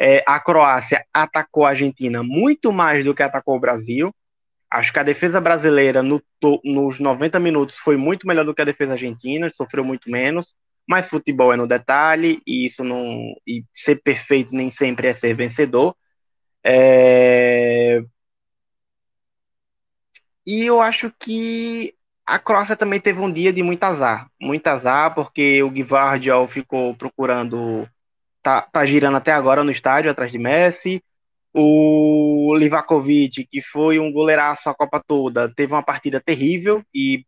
É, 0.00 0.22
a 0.26 0.38
Croácia 0.38 1.04
atacou 1.12 1.64
a 1.64 1.70
Argentina 1.70 2.22
muito 2.22 2.72
mais 2.72 3.04
do 3.04 3.14
que 3.14 3.22
atacou 3.22 3.56
o 3.56 3.60
Brasil. 3.60 4.14
Acho 4.70 4.92
que 4.92 4.98
a 4.98 5.02
defesa 5.02 5.40
brasileira 5.40 6.02
no, 6.02 6.22
nos 6.62 7.00
90 7.00 7.40
minutos 7.40 7.76
foi 7.78 7.96
muito 7.96 8.26
melhor 8.26 8.44
do 8.44 8.54
que 8.54 8.62
a 8.62 8.66
defesa 8.66 8.92
argentina, 8.92 9.48
sofreu 9.50 9.82
muito 9.82 10.10
menos 10.10 10.54
mas 10.88 11.08
futebol 11.08 11.52
é 11.52 11.56
no 11.56 11.66
detalhe 11.66 12.40
e 12.46 12.66
isso 12.66 12.82
não 12.82 13.34
e 13.46 13.62
ser 13.74 13.96
perfeito 14.02 14.54
nem 14.54 14.70
sempre 14.70 15.08
é 15.08 15.14
ser 15.14 15.34
vencedor. 15.34 15.94
É... 16.64 18.02
E 20.46 20.64
eu 20.64 20.80
acho 20.80 21.12
que 21.18 21.94
a 22.26 22.38
Croácia 22.38 22.74
também 22.76 23.00
teve 23.00 23.20
um 23.20 23.30
dia 23.30 23.52
de 23.52 23.62
muito 23.62 23.84
azar, 23.84 24.28
muito 24.40 24.66
azar 24.66 25.14
porque 25.14 25.62
o 25.62 25.70
Guivardiol 25.70 26.46
ficou 26.48 26.94
procurando 26.94 27.86
tá, 28.42 28.62
tá 28.62 28.86
girando 28.86 29.16
até 29.18 29.32
agora 29.32 29.62
no 29.62 29.70
estádio 29.70 30.10
atrás 30.10 30.32
de 30.32 30.38
Messi. 30.38 31.02
O 31.52 32.54
Livakovic, 32.56 33.44
que 33.46 33.60
foi 33.60 33.98
um 33.98 34.12
goleiraço 34.12 34.68
a 34.70 34.74
Copa 34.74 35.02
toda, 35.06 35.52
teve 35.54 35.72
uma 35.72 35.82
partida 35.82 36.20
terrível 36.20 36.82
e 36.94 37.26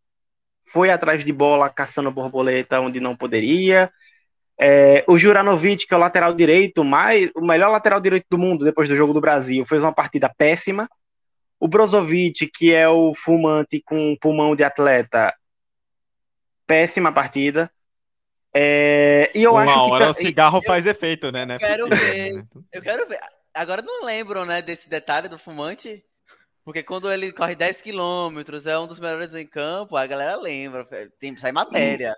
foi 0.65 0.89
atrás 0.89 1.23
de 1.23 1.33
bola 1.33 1.69
caçando 1.69 2.11
borboleta 2.11 2.79
onde 2.79 2.99
não 2.99 3.15
poderia. 3.15 3.91
É, 4.59 5.03
o 5.07 5.17
Juranovic, 5.17 5.87
que 5.87 5.93
é 5.93 5.97
o 5.97 5.99
lateral 5.99 6.33
direito, 6.33 6.83
mais, 6.83 7.31
o 7.35 7.41
melhor 7.41 7.69
lateral 7.69 7.99
direito 7.99 8.27
do 8.29 8.37
mundo 8.37 8.63
depois 8.63 8.87
do 8.87 8.95
jogo 8.95 9.13
do 9.13 9.21
Brasil, 9.21 9.65
fez 9.65 9.81
uma 9.81 9.93
partida 9.93 10.31
péssima. 10.37 10.87
O 11.59 11.67
Brozovic, 11.67 12.47
que 12.47 12.73
é 12.73 12.87
o 12.87 13.13
fumante 13.13 13.81
com 13.85 14.15
pulmão 14.19 14.55
de 14.55 14.63
atleta, 14.63 15.33
péssima 16.65 17.11
partida. 17.11 17.71
É, 18.53 19.31
e 19.33 19.43
eu 19.43 19.53
Uma 19.53 19.63
acho 19.63 19.79
hora 19.79 20.05
que 20.05 20.11
o 20.11 20.13
cigarro 20.13 20.61
faz 20.65 20.85
efeito, 20.85 21.31
né? 21.31 21.45
Não 21.45 21.55
é 21.55 21.59
quero 21.59 21.87
possível, 21.87 22.13
ver. 22.13 22.33
né? 22.33 22.43
Eu 22.71 22.81
quero 22.81 23.07
ver. 23.07 23.19
Agora 23.53 23.81
não 23.81 24.05
lembram, 24.05 24.45
né, 24.45 24.61
desse 24.61 24.89
detalhe 24.89 25.27
do 25.27 25.37
fumante? 25.37 26.03
Porque 26.71 26.83
quando 26.83 27.11
ele 27.11 27.33
corre 27.33 27.53
10 27.53 27.81
quilômetros, 27.81 28.65
é 28.65 28.79
um 28.79 28.87
dos 28.87 28.97
melhores 28.97 29.35
em 29.35 29.45
campo, 29.45 29.97
a 29.97 30.07
galera 30.07 30.37
lembra. 30.37 30.87
Tem, 31.19 31.37
sai 31.37 31.51
matéria. 31.51 32.15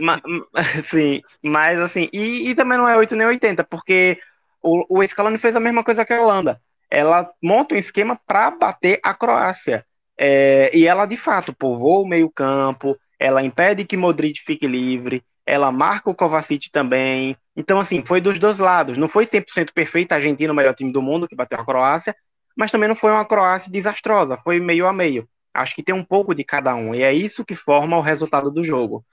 Ma- 0.00 0.22
sim, 0.86 1.20
mas 1.44 1.78
assim, 1.78 2.08
e, 2.14 2.48
e 2.48 2.54
também 2.54 2.78
não 2.78 2.88
é 2.88 2.96
8 2.96 3.14
nem 3.14 3.26
80, 3.26 3.62
porque 3.62 4.18
o, 4.62 5.00
o 5.00 5.06
Scaloni 5.06 5.36
fez 5.36 5.54
a 5.54 5.60
mesma 5.60 5.84
coisa 5.84 6.02
que 6.02 6.14
a 6.14 6.22
Holanda. 6.22 6.58
Ela 6.90 7.30
monta 7.42 7.74
um 7.74 7.78
esquema 7.78 8.18
para 8.26 8.52
bater 8.52 8.98
a 9.02 9.12
Croácia. 9.12 9.84
É, 10.16 10.70
e 10.74 10.86
ela, 10.86 11.04
de 11.04 11.18
fato, 11.18 11.52
povoa 11.54 12.00
o 12.00 12.08
meio-campo, 12.08 12.96
ela 13.20 13.42
impede 13.42 13.84
que 13.84 13.98
Modric 13.98 14.40
fique 14.40 14.66
livre, 14.66 15.22
ela 15.44 15.70
marca 15.70 16.08
o 16.08 16.14
Kovacic 16.14 16.70
também. 16.72 17.36
Então, 17.54 17.78
assim, 17.78 18.02
foi 18.02 18.18
dos 18.22 18.38
dois 18.38 18.58
lados. 18.58 18.96
Não 18.96 19.08
foi 19.08 19.26
100% 19.26 19.74
perfeita 19.74 20.14
a 20.14 20.16
Argentina, 20.16 20.54
o 20.54 20.56
melhor 20.56 20.74
time 20.74 20.90
do 20.90 21.02
mundo, 21.02 21.28
que 21.28 21.36
bateu 21.36 21.60
a 21.60 21.66
Croácia, 21.66 22.16
mas 22.56 22.70
também 22.70 22.88
não 22.88 22.96
foi 22.96 23.10
uma 23.10 23.24
Croácia 23.24 23.70
desastrosa, 23.70 24.38
foi 24.44 24.60
meio 24.60 24.86
a 24.86 24.92
meio. 24.92 25.28
Acho 25.54 25.74
que 25.74 25.82
tem 25.82 25.94
um 25.94 26.04
pouco 26.04 26.34
de 26.34 26.44
cada 26.44 26.74
um, 26.74 26.94
e 26.94 27.02
é 27.02 27.12
isso 27.12 27.44
que 27.44 27.54
forma 27.54 27.96
o 27.96 28.00
resultado 28.00 28.50
do 28.50 28.64
jogo. 28.64 29.04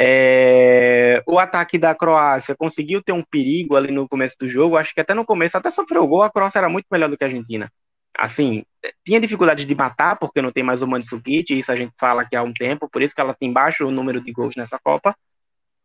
É, 0.00 1.22
o 1.26 1.38
ataque 1.40 1.76
da 1.78 1.94
Croácia 1.94 2.54
conseguiu 2.56 3.02
ter 3.02 3.12
um 3.12 3.22
perigo 3.24 3.76
ali 3.76 3.90
no 3.92 4.08
começo 4.08 4.36
do 4.38 4.48
jogo. 4.48 4.76
Acho 4.76 4.94
que 4.94 5.00
até 5.00 5.12
no 5.14 5.24
começo, 5.24 5.56
até 5.56 5.70
sofreu 5.70 6.06
gol, 6.06 6.22
a 6.22 6.30
Croácia 6.30 6.58
era 6.60 6.68
muito 6.68 6.86
melhor 6.90 7.08
do 7.10 7.16
que 7.16 7.24
a 7.24 7.26
Argentina. 7.26 7.70
Assim, 8.18 8.64
tinha 9.04 9.20
dificuldade 9.20 9.64
de 9.64 9.74
matar, 9.74 10.16
porque 10.18 10.42
não 10.42 10.52
tem 10.52 10.62
mais 10.64 10.82
o 10.82 10.86
Mandzukic, 10.86 11.56
isso 11.56 11.72
a 11.72 11.76
gente 11.76 11.92
fala 11.98 12.22
aqui 12.22 12.36
há 12.36 12.42
um 12.42 12.52
tempo, 12.52 12.88
por 12.90 13.02
isso 13.02 13.14
que 13.14 13.20
ela 13.20 13.34
tem 13.34 13.52
baixo 13.52 13.90
número 13.90 14.20
de 14.20 14.32
gols 14.32 14.54
nessa 14.56 14.78
Copa. 14.78 15.16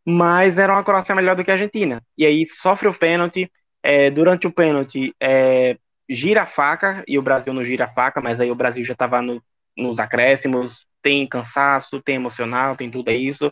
Mas 0.06 0.58
era 0.60 0.74
uma 0.74 0.84
Croácia 0.84 1.16
melhor 1.16 1.36
do 1.36 1.44
que 1.44 1.52
a 1.52 1.54
Argentina. 1.56 2.02
E 2.18 2.26
aí 2.26 2.46
sofre 2.48 2.88
o 2.88 2.94
pênalti. 2.94 3.52
é, 3.84 4.10
durante 4.12 4.48
o 4.48 4.52
pênalti, 4.52 5.14
é, 5.20 5.78
gira 6.10 6.44
a 6.44 6.46
faca, 6.46 7.04
e 7.08 7.18
o 7.18 7.22
Brasil 7.22 7.54
não 7.54 7.64
gira 7.64 7.86
a 7.86 7.90
faca, 7.90 8.22
mas 8.22 8.40
aí 8.42 8.52
o 8.52 8.56
Brasil 8.56 8.84
já 8.84 8.94
estava 8.94 9.22
no, 9.22 9.44
nos 9.78 10.00
acréscimos, 10.00 10.86
tem 11.02 11.28
cansaço, 11.28 12.02
tem 12.02 12.16
emocional, 12.16 12.76
tem 12.76 12.90
tudo 12.92 13.12
isso. 13.12 13.52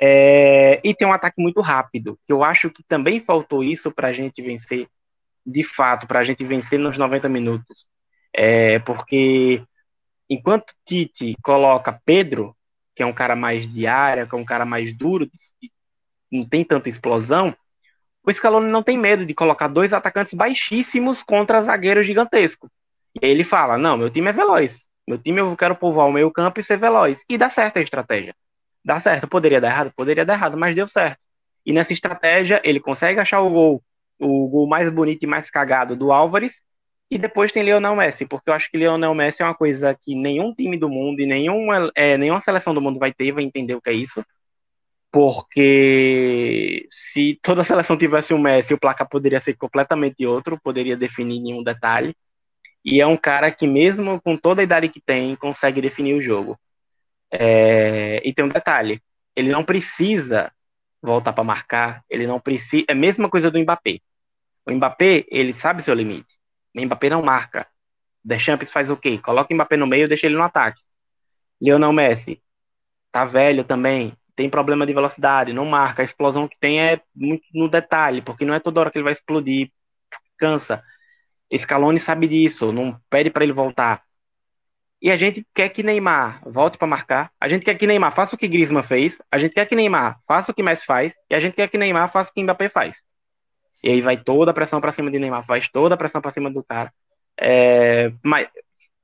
É, 0.00 0.80
e 0.84 0.94
tem 0.94 1.06
um 1.06 1.12
ataque 1.12 1.42
muito 1.42 1.60
rápido, 1.60 2.18
eu 2.28 2.44
acho 2.44 2.70
que 2.70 2.82
também 2.84 3.20
faltou 3.20 3.62
isso 3.64 3.90
para 3.90 4.08
a 4.08 4.12
gente 4.12 4.40
vencer, 4.40 4.88
de 5.44 5.62
fato, 5.64 6.06
para 6.06 6.20
a 6.20 6.24
gente 6.24 6.44
vencer 6.44 6.78
nos 6.78 6.96
90 6.96 7.28
minutos. 7.28 7.88
É, 8.34 8.78
porque 8.80 9.62
enquanto 10.28 10.72
Tite 10.86 11.36
coloca 11.42 12.00
Pedro, 12.04 12.56
que 12.94 13.02
é 13.02 13.06
um 13.06 13.12
cara 13.12 13.34
mais 13.34 13.72
de 13.72 13.86
área, 13.86 14.26
que 14.26 14.34
é 14.34 14.38
um 14.38 14.44
cara 14.44 14.64
mais 14.64 14.96
duro, 14.96 15.28
não 16.30 16.48
tem 16.48 16.64
tanta 16.64 16.88
explosão, 16.88 17.54
o 18.24 18.32
Scaloni 18.32 18.70
não 18.70 18.82
tem 18.82 18.98
medo 18.98 19.24
de 19.24 19.34
colocar 19.34 19.68
dois 19.68 19.92
atacantes 19.92 20.34
baixíssimos 20.34 21.22
contra 21.22 21.62
zagueiro 21.62 22.02
gigantesco. 22.02 22.70
E 23.20 23.24
aí 23.26 23.30
ele 23.32 23.44
fala: 23.44 23.78
Não, 23.78 23.96
meu 23.96 24.10
time 24.10 24.28
é 24.28 24.32
veloz. 24.32 24.88
Meu 25.08 25.18
time 25.18 25.40
eu 25.40 25.56
quero 25.56 25.74
povoar 25.74 26.06
o 26.06 26.12
meio 26.12 26.30
campo 26.30 26.60
e 26.60 26.62
ser 26.62 26.78
veloz. 26.78 27.24
E 27.28 27.36
dá 27.38 27.50
certo 27.50 27.78
a 27.78 27.82
estratégia. 27.82 28.34
Dá 28.84 29.00
certo. 29.00 29.26
Poderia 29.26 29.60
dar 29.60 29.68
errado? 29.68 29.92
Poderia 29.96 30.24
dar 30.24 30.34
errado, 30.34 30.56
mas 30.56 30.74
deu 30.74 30.86
certo. 30.86 31.18
E 31.64 31.72
nessa 31.72 31.92
estratégia, 31.92 32.60
ele 32.64 32.80
consegue 32.80 33.20
achar 33.20 33.40
o 33.40 33.50
gol, 33.50 33.82
o 34.18 34.48
gol 34.48 34.66
mais 34.66 34.88
bonito 34.90 35.22
e 35.24 35.26
mais 35.26 35.50
cagado 35.50 35.96
do 35.96 36.12
Álvares. 36.12 36.62
E 37.10 37.18
depois 37.18 37.50
tem 37.50 37.64
Lionel 37.64 37.96
Messi, 37.96 38.24
porque 38.24 38.48
eu 38.48 38.54
acho 38.54 38.70
que 38.70 38.78
Lionel 38.78 39.14
Messi 39.14 39.42
é 39.42 39.44
uma 39.44 39.54
coisa 39.54 39.98
que 40.00 40.14
nenhum 40.14 40.54
time 40.54 40.78
do 40.78 40.88
mundo 40.88 41.20
e 41.20 41.26
nenhuma, 41.26 41.90
é, 41.96 42.16
nenhuma 42.16 42.40
seleção 42.40 42.72
do 42.72 42.80
mundo 42.80 43.00
vai 43.00 43.12
ter, 43.12 43.32
vai 43.32 43.42
entender 43.42 43.74
o 43.74 43.80
que 43.80 43.90
é 43.90 43.94
isso. 43.94 44.24
Porque 45.12 46.86
se 46.88 47.38
toda 47.42 47.62
a 47.62 47.64
seleção 47.64 47.96
tivesse 47.96 48.32
o 48.32 48.38
Messi, 48.38 48.72
o 48.74 48.78
placar 48.78 49.08
poderia 49.08 49.40
ser 49.40 49.54
completamente 49.56 50.24
outro, 50.24 50.60
poderia 50.62 50.96
definir 50.96 51.40
nenhum 51.40 51.64
detalhe. 51.64 52.14
E 52.84 53.00
é 53.00 53.06
um 53.06 53.16
cara 53.16 53.50
que, 53.50 53.66
mesmo 53.66 54.20
com 54.20 54.36
toda 54.36 54.62
a 54.62 54.64
idade 54.64 54.88
que 54.88 55.00
tem, 55.00 55.34
consegue 55.36 55.80
definir 55.80 56.14
o 56.14 56.22
jogo. 56.22 56.58
É, 57.30 58.20
e 58.24 58.32
tem 58.32 58.44
um 58.44 58.48
detalhe: 58.48 59.02
ele 59.34 59.50
não 59.50 59.64
precisa 59.64 60.52
voltar 61.02 61.32
para 61.32 61.44
marcar, 61.44 62.04
ele 62.08 62.26
não 62.26 62.40
precisa. 62.40 62.84
É 62.88 62.92
a 62.92 62.96
mesma 62.96 63.28
coisa 63.28 63.50
do 63.50 63.58
Mbappé. 63.58 64.00
O 64.66 64.72
Mbappé, 64.72 65.24
ele 65.28 65.52
sabe 65.52 65.82
seu 65.82 65.94
limite. 65.94 66.38
O 66.74 66.80
Mbappé 66.84 67.10
não 67.10 67.22
marca. 67.22 67.66
Deschamps 68.24 68.70
faz 68.70 68.90
o 68.90 68.96
quê? 68.96 69.18
Coloca 69.18 69.52
o 69.52 69.56
Mbappé 69.56 69.76
no 69.76 69.86
meio 69.86 70.04
e 70.04 70.08
deixa 70.08 70.26
ele 70.26 70.36
no 70.36 70.42
ataque. 70.42 70.82
Lionel 71.60 71.92
Messi, 71.92 72.42
tá 73.12 73.24
velho 73.24 73.64
também, 73.64 74.16
tem 74.40 74.48
problema 74.48 74.86
de 74.86 74.94
velocidade, 74.94 75.52
não 75.52 75.66
marca. 75.66 76.00
A 76.00 76.04
explosão 76.04 76.48
que 76.48 76.58
tem 76.58 76.80
é 76.80 77.02
muito 77.14 77.44
no 77.52 77.68
detalhe, 77.68 78.22
porque 78.22 78.46
não 78.46 78.54
é 78.54 78.58
toda 78.58 78.80
hora 78.80 78.90
que 78.90 78.96
ele 78.96 79.04
vai 79.04 79.12
explodir, 79.12 79.70
cansa. 80.38 80.82
Scaloni 81.54 82.00
sabe 82.00 82.26
disso, 82.26 82.72
não 82.72 82.98
pede 83.10 83.28
para 83.28 83.44
ele 83.44 83.52
voltar. 83.52 84.02
E 85.02 85.10
a 85.10 85.16
gente 85.16 85.46
quer 85.54 85.68
que 85.68 85.82
Neymar 85.82 86.40
volte 86.48 86.78
para 86.78 86.86
marcar. 86.86 87.30
A 87.38 87.48
gente 87.48 87.66
quer 87.66 87.74
que 87.74 87.86
Neymar 87.86 88.14
faça 88.14 88.34
o 88.34 88.38
que 88.38 88.48
Griezmann 88.48 88.82
fez. 88.82 89.20
A 89.30 89.38
gente 89.38 89.52
quer 89.52 89.66
que 89.66 89.76
Neymar 89.76 90.18
faça 90.26 90.52
o 90.52 90.54
que 90.54 90.62
Messi 90.62 90.86
faz. 90.86 91.12
E 91.28 91.34
a 91.34 91.40
gente 91.40 91.54
quer 91.54 91.68
que 91.68 91.76
Neymar 91.76 92.10
faça 92.10 92.30
o 92.30 92.32
que 92.32 92.42
Mbappé 92.42 92.70
faz. 92.70 93.02
E 93.82 93.90
aí 93.90 94.00
vai 94.00 94.16
toda 94.16 94.52
a 94.52 94.54
pressão 94.54 94.80
para 94.80 94.92
cima 94.92 95.10
de 95.10 95.18
Neymar, 95.18 95.44
faz 95.44 95.68
toda 95.68 95.94
a 95.94 95.98
pressão 95.98 96.22
para 96.22 96.30
cima 96.30 96.50
do 96.50 96.64
cara. 96.64 96.90
É, 97.38 98.10
mas 98.24 98.48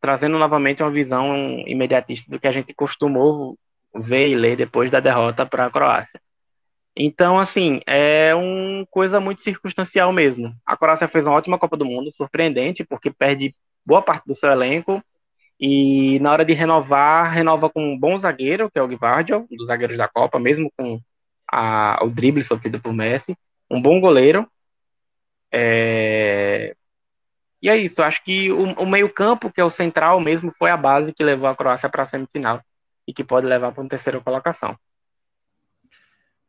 trazendo 0.01 0.39
novamente 0.39 0.83
uma 0.83 0.91
visão 0.91 1.63
imediatista 1.67 2.31
do 2.31 2.41
que 2.41 2.49
a 2.49 2.53
gente 2.53 2.73
costumou 2.73 3.59
ver 4.01 4.29
e 4.29 4.35
ler 4.35 4.57
depois 4.57 4.91
da 4.91 5.01
derrota 5.01 5.47
para 5.47 5.67
a 5.67 5.71
Croácia. 5.71 6.21
Então, 6.97 7.39
assim, 7.39 7.81
é 7.87 8.35
uma 8.35 8.87
coisa 8.87 9.21
muito 9.21 9.43
circunstancial 9.43 10.13
mesmo. 10.13 10.55
A 10.65 10.77
Croácia 10.77 11.07
fez 11.07 11.27
uma 11.27 11.35
ótima 11.35 11.59
Copa 11.59 11.77
do 11.77 11.85
Mundo, 11.85 12.11
surpreendente, 12.17 12.85
porque 12.85 13.11
perde 13.11 13.55
boa 13.85 14.01
parte 14.01 14.25
do 14.27 14.35
seu 14.35 14.51
elenco. 14.51 15.03
E 15.61 16.19
na 16.21 16.33
hora 16.33 16.45
de 16.45 16.55
renovar, 16.55 17.31
renova 17.31 17.69
com 17.69 17.83
um 17.83 17.99
bom 17.99 18.19
zagueiro, 18.19 18.71
que 18.71 18.79
é 18.79 18.83
o 18.83 18.89
Gvardiol, 18.89 19.47
um 19.51 19.57
dos 19.57 19.69
zagueiros 19.69 19.99
da 19.99 20.09
Copa, 20.09 20.39
mesmo 20.39 20.71
com 20.77 20.99
a, 21.51 21.99
o 22.03 22.09
drible 22.09 22.43
sofrido 22.43 22.81
por 22.81 22.95
Messi. 22.95 23.37
Um 23.71 23.81
bom 23.81 24.01
goleiro. 24.01 24.49
É... 25.53 26.75
E 27.61 27.69
é 27.69 27.77
isso, 27.77 28.03
acho 28.03 28.23
que 28.25 28.53
o, 28.53 28.65
o 28.75 28.87
meio-campo, 28.87 29.51
que 29.51 29.61
é 29.61 29.65
o 29.65 29.71
central 29.71 30.21
mesmo, 30.21 30.53
foi 30.59 30.71
a 30.71 30.77
base 30.77 31.13
que 31.13 31.25
levou 31.25 31.49
a 31.49 31.57
Croácia 31.57 31.89
para 31.89 32.03
a 32.05 32.07
semifinal 32.07 32.63
e 33.07 33.13
que 33.13 33.25
pode 33.25 33.47
levar 33.47 33.73
para 33.73 33.83
uma 33.83 33.89
terceira 33.89 34.21
colocação. 34.21 34.77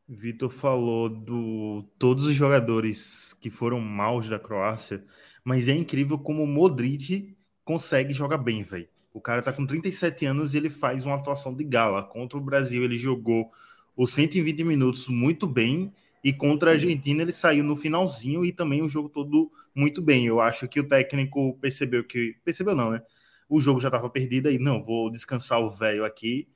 Vitor 0.07 0.49
falou 0.49 1.09
do 1.09 1.83
todos 1.99 2.23
os 2.23 2.33
jogadores 2.33 3.33
que 3.41 3.49
foram 3.49 3.79
maus 3.81 4.29
da 4.29 4.39
Croácia, 4.39 5.03
mas 5.43 5.67
é 5.67 5.73
incrível 5.73 6.17
como 6.17 6.43
o 6.43 6.47
Modric 6.47 7.35
consegue 7.65 8.13
jogar 8.13 8.37
bem, 8.37 8.63
velho. 8.63 8.87
O 9.13 9.19
cara 9.19 9.41
tá 9.41 9.51
com 9.51 9.65
37 9.65 10.25
anos 10.25 10.53
e 10.53 10.57
ele 10.57 10.69
faz 10.69 11.05
uma 11.05 11.15
atuação 11.15 11.53
de 11.53 11.63
gala. 11.63 12.03
Contra 12.03 12.37
o 12.37 12.41
Brasil, 12.41 12.83
ele 12.83 12.97
jogou 12.97 13.51
os 13.95 14.13
120 14.13 14.63
minutos 14.63 15.07
muito 15.07 15.47
bem. 15.47 15.91
E 16.23 16.31
contra 16.31 16.69
Sim. 16.69 16.71
a 16.71 16.75
Argentina, 16.75 17.21
ele 17.23 17.33
saiu 17.33 17.63
no 17.63 17.75
finalzinho 17.75 18.45
e 18.45 18.51
também 18.51 18.81
o 18.81 18.87
jogo 18.87 19.09
todo 19.09 19.51
muito 19.73 20.01
bem. 20.01 20.27
Eu 20.27 20.39
acho 20.39 20.67
que 20.67 20.79
o 20.79 20.87
técnico 20.87 21.57
percebeu 21.59 22.03
que. 22.03 22.35
Percebeu, 22.45 22.75
não, 22.75 22.91
né? 22.91 23.01
O 23.49 23.61
jogo 23.61 23.79
já 23.79 23.87
estava 23.87 24.09
perdido 24.09 24.47
aí. 24.47 24.59
Não, 24.59 24.83
vou 24.83 25.09
descansar 25.09 25.61
o 25.61 25.69
velho 25.69 26.03
aqui 26.03 26.47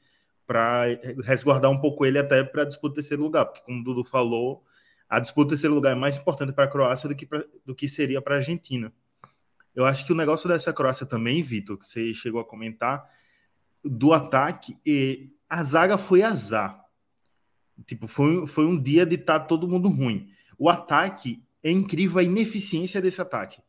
para 0.45 0.85
resguardar 1.23 1.71
um 1.71 1.79
pouco 1.79 2.05
ele 2.05 2.19
até 2.19 2.43
para 2.43 2.63
a 2.63 2.65
disputa 2.65 2.89
do 2.89 2.95
terceiro 2.95 3.23
lugar. 3.23 3.45
Porque, 3.45 3.61
como 3.61 3.79
o 3.79 3.83
Dudu 3.83 4.03
falou, 4.03 4.63
a 5.09 5.19
disputa 5.19 5.47
do 5.47 5.49
terceiro 5.49 5.75
lugar 5.75 5.93
é 5.93 5.95
mais 5.95 6.17
importante 6.17 6.51
para 6.51 6.65
a 6.65 6.67
Croácia 6.67 7.07
do 7.07 7.15
que, 7.15 7.25
pra, 7.25 7.43
do 7.65 7.73
que 7.73 7.87
seria 7.87 8.21
para 8.21 8.35
a 8.35 8.37
Argentina. 8.37 8.93
Eu 9.73 9.85
acho 9.85 10.05
que 10.05 10.11
o 10.11 10.15
negócio 10.15 10.49
dessa 10.49 10.73
Croácia 10.73 11.05
também, 11.05 11.41
Vitor, 11.41 11.77
que 11.77 11.85
você 11.85 12.13
chegou 12.13 12.41
a 12.41 12.45
comentar, 12.45 13.09
do 13.83 14.13
ataque, 14.13 14.77
e 14.85 15.29
a 15.49 15.63
zaga 15.63 15.97
foi 15.97 16.21
azar. 16.21 16.81
Tipo, 17.85 18.07
foi, 18.07 18.45
foi 18.47 18.65
um 18.65 18.81
dia 18.81 19.05
de 19.05 19.15
estar 19.15 19.39
tá 19.39 19.45
todo 19.45 19.67
mundo 19.67 19.89
ruim. 19.89 20.29
O 20.57 20.69
ataque 20.69 21.43
é 21.63 21.71
incrível 21.71 22.19
a 22.19 22.23
ineficiência 22.23 23.01
desse 23.01 23.21
ataque. 23.21 23.61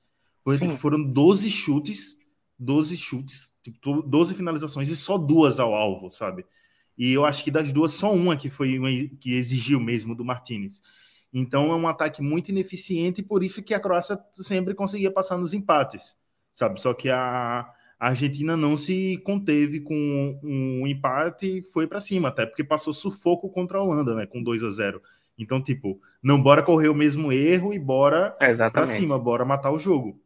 Porque 0.45 0.69
foram 0.77 1.03
12 1.03 1.49
chutes, 1.51 2.17
12 2.63 2.97
chutes, 2.97 3.53
tipo, 3.63 4.03
12 4.03 4.35
finalizações 4.35 4.89
e 4.89 4.97
só 4.97 5.19
duas 5.19 5.59
ao 5.59 5.75
alvo, 5.75 6.11
sabe? 6.11 6.45
E 6.97 7.13
eu 7.13 7.25
acho 7.25 7.43
que 7.43 7.51
das 7.51 7.73
duas, 7.73 7.93
só 7.93 8.15
uma 8.15 8.37
que 8.37 8.49
foi 8.49 8.79
uma 8.79 8.89
que 9.21 9.35
exigiu 9.35 9.81
mesmo 9.81 10.15
do 10.15 10.25
Martinez. 10.25 10.81
Então 11.33 11.73
é 11.73 11.77
um 11.77 11.89
ataque 11.89 12.23
muito 12.23 12.51
ineficiente 12.51 13.21
e 13.21 13.25
por 13.25 13.43
isso 13.43 13.63
que 13.63 13.75
a 13.75 13.81
Croácia 13.81 14.19
sempre 14.35 14.75
conseguia 14.75 15.11
passar 15.11 15.39
nos 15.39 15.55
empates, 15.55 16.17
sabe? 16.53 16.81
Só 16.81 16.93
que 16.93 17.09
a, 17.09 17.67
a 17.99 18.09
Argentina 18.09 18.57
não 18.57 18.77
se 18.77 19.19
conteve 19.25 19.81
com 19.81 20.39
um 20.43 20.87
empate 20.87 21.59
e 21.59 21.63
foi 21.63 21.87
para 21.87 22.01
cima, 22.01 22.29
até 22.29 22.45
porque 22.47 22.63
passou 22.63 22.93
sufoco 22.93 23.49
contra 23.49 23.79
a 23.79 23.83
Holanda, 23.83 24.15
né, 24.15 24.27
com 24.27 24.43
2 24.43 24.63
a 24.63 24.71
0. 24.71 25.03
Então, 25.39 25.61
tipo, 25.63 26.01
não 26.23 26.41
bora 26.41 26.63
correr 26.63 26.89
o 26.89 26.95
mesmo 26.95 27.33
erro 27.33 27.73
e 27.73 27.79
bora 27.79 28.37
para 28.71 28.87
cima, 28.87 29.19
bora 29.19 29.45
matar 29.45 29.73
o 29.73 29.79
jogo. 29.79 30.22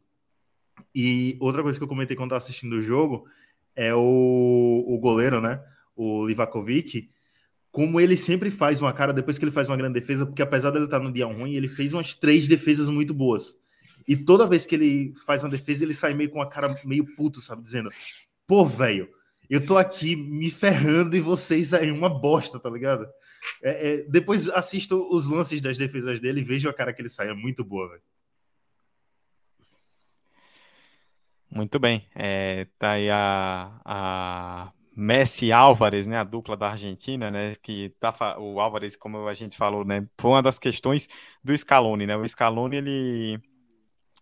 E 0.93 1.37
outra 1.39 1.61
coisa 1.61 1.77
que 1.77 1.83
eu 1.83 1.87
comentei 1.87 2.15
quando 2.15 2.29
estava 2.29 2.43
assistindo 2.43 2.73
o 2.73 2.81
jogo 2.81 3.27
é 3.75 3.93
o, 3.93 4.85
o 4.87 4.97
goleiro, 4.99 5.39
né, 5.39 5.61
o 5.95 6.25
Livakovic, 6.25 7.09
como 7.71 8.01
ele 8.01 8.17
sempre 8.17 8.49
faz 8.49 8.81
uma 8.81 8.91
cara 8.91 9.13
depois 9.13 9.37
que 9.37 9.45
ele 9.45 9.51
faz 9.51 9.69
uma 9.69 9.77
grande 9.77 9.99
defesa, 9.99 10.25
porque 10.25 10.41
apesar 10.41 10.71
dele 10.71 10.85
estar 10.85 10.99
no 10.99 11.11
dia 11.11 11.25
ruim, 11.25 11.53
ele 11.53 11.67
fez 11.67 11.93
umas 11.93 12.15
três 12.15 12.47
defesas 12.47 12.89
muito 12.89 13.13
boas. 13.13 13.55
E 14.07 14.15
toda 14.15 14.47
vez 14.47 14.65
que 14.65 14.73
ele 14.73 15.13
faz 15.25 15.43
uma 15.43 15.49
defesa, 15.49 15.83
ele 15.83 15.93
sai 15.93 16.13
meio 16.13 16.29
com 16.29 16.41
a 16.41 16.49
cara 16.49 16.75
meio 16.85 17.05
puto, 17.15 17.41
sabe? 17.41 17.61
Dizendo, 17.61 17.91
pô, 18.47 18.65
velho, 18.65 19.09
eu 19.49 19.65
tô 19.65 19.77
aqui 19.77 20.15
me 20.15 20.49
ferrando 20.49 21.15
e 21.15 21.19
vocês 21.19 21.73
aí 21.73 21.91
uma 21.91 22.09
bosta, 22.09 22.59
tá 22.59 22.69
ligado? 22.69 23.05
É, 23.61 23.93
é, 23.93 23.97
depois 24.09 24.47
assisto 24.49 25.07
os 25.13 25.27
lances 25.27 25.61
das 25.61 25.77
defesas 25.77 26.19
dele 26.19 26.41
e 26.41 26.43
vejo 26.43 26.67
a 26.69 26.73
cara 26.73 26.93
que 26.93 27.01
ele 27.01 27.09
sai, 27.09 27.29
é 27.29 27.33
muito 27.33 27.63
boa, 27.63 27.89
velho. 27.89 28.01
Muito 31.57 31.79
bem. 31.79 32.07
É, 32.13 32.67
tá 32.77 32.91
aí 32.91 33.09
a, 33.09 33.81
a 33.83 34.71
Messi 34.95 35.51
Álvares, 35.51 36.05
né, 36.05 36.17
a 36.17 36.23
dupla 36.23 36.55
da 36.55 36.69
Argentina, 36.69 37.31
né, 37.31 37.55
que 37.55 37.89
tá, 37.99 38.37
o 38.39 38.59
Álvares, 38.59 38.95
como 38.95 39.27
a 39.27 39.33
gente 39.33 39.57
falou, 39.57 39.83
né, 39.83 40.07
foi 40.19 40.31
uma 40.31 40.43
das 40.43 40.59
questões 40.59 41.07
do 41.43 41.57
Scaloni, 41.57 42.05
né, 42.05 42.15
o 42.15 42.27
Scaloni, 42.27 42.75
ele, 42.77 43.39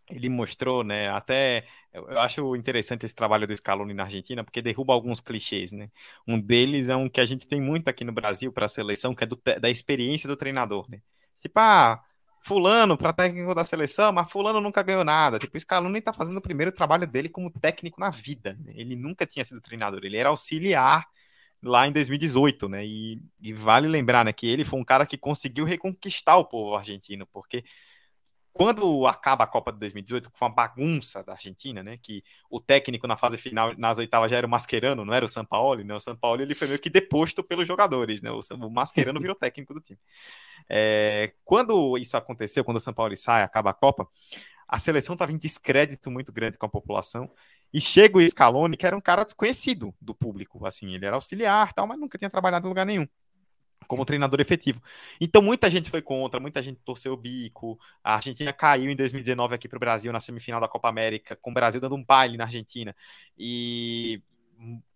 ele 0.10 0.30
mostrou, 0.30 0.84
né, 0.84 1.10
até, 1.10 1.66
eu 1.94 2.20
acho 2.20 2.56
interessante 2.56 3.06
esse 3.06 3.16
trabalho 3.16 3.48
do 3.48 3.56
Scaloni 3.56 3.94
na 3.94 4.04
Argentina, 4.04 4.44
porque 4.44 4.62
derruba 4.62 4.94
alguns 4.94 5.22
clichês, 5.22 5.72
né, 5.74 5.90
um 6.28 6.40
deles 6.40 6.90
é 6.90 6.96
um 6.96 7.10
que 7.10 7.22
a 7.22 7.26
gente 7.26 7.48
tem 7.48 7.62
muito 7.62 7.90
aqui 7.90 8.04
no 8.06 8.14
Brasil 8.14 8.52
para 8.54 8.66
a 8.66 8.70
seleção, 8.70 9.16
que 9.16 9.24
é 9.26 9.28
do, 9.28 9.42
da 9.62 9.70
experiência 9.70 10.28
do 10.28 10.38
treinador, 10.38 10.90
né, 10.90 11.02
tipo, 11.40 11.60
ah, 11.60 12.04
fulano 12.46 12.96
para 12.96 13.12
técnico 13.12 13.56
da 13.56 13.66
seleção, 13.66 14.12
mas 14.12 14.32
fulano 14.32 14.62
nunca 14.62 14.84
ganhou 14.84 15.04
nada. 15.04 15.40
Tipo, 15.40 15.58
o 15.58 15.60
Scaloni 15.60 15.98
está 15.98 16.14
fazendo 16.14 16.38
o 16.38 16.42
primeiro 16.42 16.72
trabalho 16.72 17.08
dele 17.08 17.28
como 17.28 17.50
técnico 17.50 18.00
na 18.00 18.12
vida. 18.12 18.56
Né? 18.64 18.74
Ele 18.76 18.96
nunca 18.96 19.26
tinha 19.26 19.44
sido 19.44 19.60
treinador, 19.60 20.02
ele 20.04 20.16
era 20.18 20.30
auxiliar 20.30 21.08
lá 21.64 21.88
em 21.88 21.92
2018, 21.92 22.70
né? 22.70 22.86
E, 22.86 23.20
e, 23.42 23.52
vale 23.54 23.88
lembrar, 23.88 24.24
né, 24.24 24.32
que 24.32 24.46
ele 24.48 24.64
foi 24.64 24.80
um 24.80 24.84
cara 24.84 25.06
que 25.08 25.18
conseguiu 25.18 25.66
reconquistar 25.66 26.38
o 26.38 26.46
povo 26.46 26.76
argentino, 26.76 27.26
porque 27.34 27.64
quando 28.58 29.06
acaba 29.06 29.44
a 29.44 29.48
Copa 29.48 29.70
de 29.70 29.80
2018, 29.80 30.32
que 30.32 30.40
foi 30.40 30.48
uma 30.48 30.56
bagunça 30.56 31.22
da 31.22 31.34
Argentina, 31.34 31.84
né? 31.84 31.98
Que 32.02 32.24
o 32.50 32.62
técnico 32.62 33.06
na 33.06 33.18
fase 33.18 33.38
final, 33.38 33.74
nas 33.78 33.98
oitavas, 33.98 34.32
já 34.32 34.38
era 34.38 34.48
o 34.48 34.50
Mascherano, 34.50 35.04
não 35.04 35.14
era 35.14 35.26
o 35.26 35.28
Sampaoli, 35.28 35.84
né? 35.84 35.94
O 35.94 36.00
Sampaoli 36.00 36.44
ele 36.44 36.56
foi 36.56 36.70
meio 36.70 36.80
que 36.80 36.90
deposto 36.90 37.44
pelos 37.44 37.68
jogadores, 37.68 38.22
né? 38.22 38.32
O, 38.32 38.40
o 38.66 38.70
Mascherano 38.72 39.20
virou 39.20 39.36
técnico 39.36 39.74
do 39.74 39.82
time. 39.82 40.00
É, 40.70 41.34
quando 41.44 41.98
isso 41.98 42.16
aconteceu, 42.16 42.64
quando 42.64 42.78
o 42.78 42.80
Sampaoli 42.80 43.18
sai, 43.18 43.44
acaba 43.44 43.72
a 43.72 43.74
Copa, 43.74 44.08
a 44.70 44.80
seleção 44.80 45.16
estava 45.16 45.34
em 45.34 45.38
descrédito 45.38 46.10
muito 46.10 46.32
grande 46.32 46.58
com 46.58 46.66
a 46.66 46.70
população. 46.70 47.30
E 47.74 47.82
chega 47.82 48.18
o 48.18 48.22
Scaloni, 48.30 48.78
que 48.78 48.86
era 48.88 48.96
um 48.96 49.02
cara 49.02 49.26
desconhecido 49.26 49.94
do 50.00 50.16
público, 50.16 50.66
assim, 50.66 50.96
ele 50.96 51.06
era 51.06 51.16
auxiliar, 51.18 51.74
tal, 51.74 51.86
mas 51.86 52.00
nunca 52.00 52.18
tinha 52.18 52.30
trabalhado 52.30 52.68
em 52.68 52.70
lugar 52.70 52.86
nenhum 52.86 53.06
como 53.88 54.06
treinador 54.06 54.40
efetivo. 54.40 54.82
Então 55.20 55.42
muita 55.42 55.70
gente 55.70 55.90
foi 55.90 56.02
contra, 56.02 56.40
muita 56.40 56.62
gente 56.62 56.80
torceu 56.84 57.14
o 57.14 57.18
bico. 57.18 57.80
A 58.04 58.16
Argentina 58.16 58.52
caiu 58.54 58.90
em 58.92 58.96
2019 58.96 59.56
aqui 59.56 59.68
para 59.68 59.78
o 59.78 59.80
Brasil 59.80 60.12
na 60.12 60.20
semifinal 60.20 60.62
da 60.62 60.68
Copa 60.68 60.90
América, 60.90 61.36
com 61.36 61.52
o 61.52 61.54
Brasil 61.54 61.82
dando 61.82 61.96
um 61.96 62.04
baile 62.04 62.38
na 62.38 62.46
Argentina. 62.46 62.96
E 63.38 64.22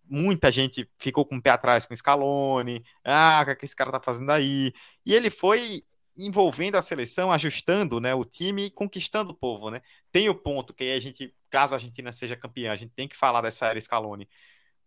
muita 0.09 0.49
gente 0.51 0.89
ficou 0.97 1.25
com 1.25 1.37
o 1.37 1.41
pé 1.41 1.51
atrás 1.51 1.85
com 1.85 1.93
o 1.93 1.97
Scaloni. 1.97 2.83
Ah, 3.03 3.45
o 3.47 3.55
que 3.55 3.65
esse 3.65 3.75
cara 3.75 3.91
tá 3.91 3.99
fazendo 3.99 4.31
aí? 4.31 4.73
E 5.05 5.13
ele 5.13 5.29
foi 5.29 5.83
envolvendo 6.17 6.75
a 6.75 6.81
seleção, 6.81 7.31
ajustando, 7.31 7.99
né, 7.99 8.13
o 8.13 8.25
time 8.25 8.65
e 8.65 8.71
conquistando 8.71 9.31
o 9.31 9.33
povo, 9.33 9.69
né? 9.71 9.81
Tem 10.11 10.27
o 10.27 10.35
ponto 10.35 10.73
que 10.73 10.83
a 10.91 10.99
gente, 10.99 11.33
caso 11.49 11.73
a 11.73 11.77
Argentina 11.77 12.11
seja 12.11 12.35
campeã, 12.35 12.73
a 12.73 12.75
gente 12.75 12.91
tem 12.93 13.07
que 13.07 13.15
falar 13.15 13.41
dessa 13.41 13.67
era 13.67 13.79
Scaloni 13.79 14.27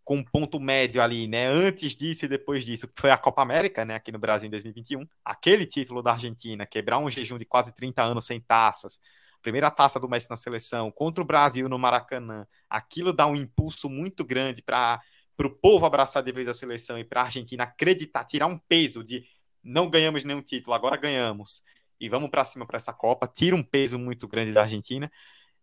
com 0.03 0.17
um 0.17 0.23
ponto 0.23 0.59
médio 0.59 1.01
ali, 1.01 1.27
né, 1.27 1.47
antes 1.47 1.95
disso 1.95 2.25
e 2.25 2.27
depois 2.27 2.65
disso, 2.65 2.87
que 2.87 2.99
foi 2.99 3.09
a 3.09 3.17
Copa 3.17 3.41
América, 3.41 3.85
né, 3.85 3.95
aqui 3.95 4.11
no 4.11 4.19
Brasil 4.19 4.47
em 4.47 4.51
2021, 4.51 5.07
aquele 5.23 5.65
título 5.65 6.01
da 6.01 6.11
Argentina, 6.11 6.65
quebrar 6.65 6.99
um 6.99 7.09
jejum 7.09 7.37
de 7.37 7.45
quase 7.45 7.73
30 7.73 8.03
anos 8.03 8.25
sem 8.25 8.39
taças, 8.41 8.99
primeira 9.41 9.69
taça 9.71 9.99
do 9.99 10.09
Messi 10.09 10.29
na 10.29 10.35
seleção, 10.37 10.91
contra 10.91 11.21
o 11.21 11.25
Brasil 11.25 11.69
no 11.69 11.79
Maracanã, 11.79 12.45
aquilo 12.69 13.13
dá 13.13 13.27
um 13.27 13.35
impulso 13.35 13.89
muito 13.89 14.25
grande 14.25 14.61
para 14.61 15.01
o 15.39 15.49
povo 15.49 15.85
abraçar 15.85 16.23
de 16.23 16.31
vez 16.31 16.47
a 16.47 16.53
seleção 16.53 16.97
e 16.97 17.03
para 17.03 17.21
a 17.21 17.25
Argentina 17.25 17.63
acreditar, 17.63 18.23
tirar 18.25 18.47
um 18.47 18.57
peso 18.57 19.03
de 19.03 19.23
não 19.63 19.89
ganhamos 19.89 20.23
nenhum 20.23 20.41
título, 20.41 20.73
agora 20.73 20.97
ganhamos. 20.97 21.61
E 21.99 22.09
vamos 22.09 22.29
para 22.29 22.43
cima 22.43 22.65
para 22.65 22.77
essa 22.77 22.91
Copa, 22.91 23.27
tira 23.27 23.55
um 23.55 23.63
peso 23.63 23.97
muito 23.97 24.27
grande 24.27 24.51
da 24.51 24.61
Argentina. 24.63 25.09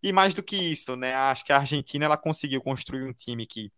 E 0.03 0.12
mais 0.12 0.32
do 0.32 0.43
que 0.43 0.57
isso, 0.57 0.97
né, 0.97 1.14
acho 1.14 1.45
que 1.45 1.53
a 1.53 1.59
Argentina 1.59 2.07
ela 2.07 2.16
conseguiu 2.16 2.62
construir 2.62 3.03
um 3.03 3.12
time 3.12 3.47
que 3.47 3.70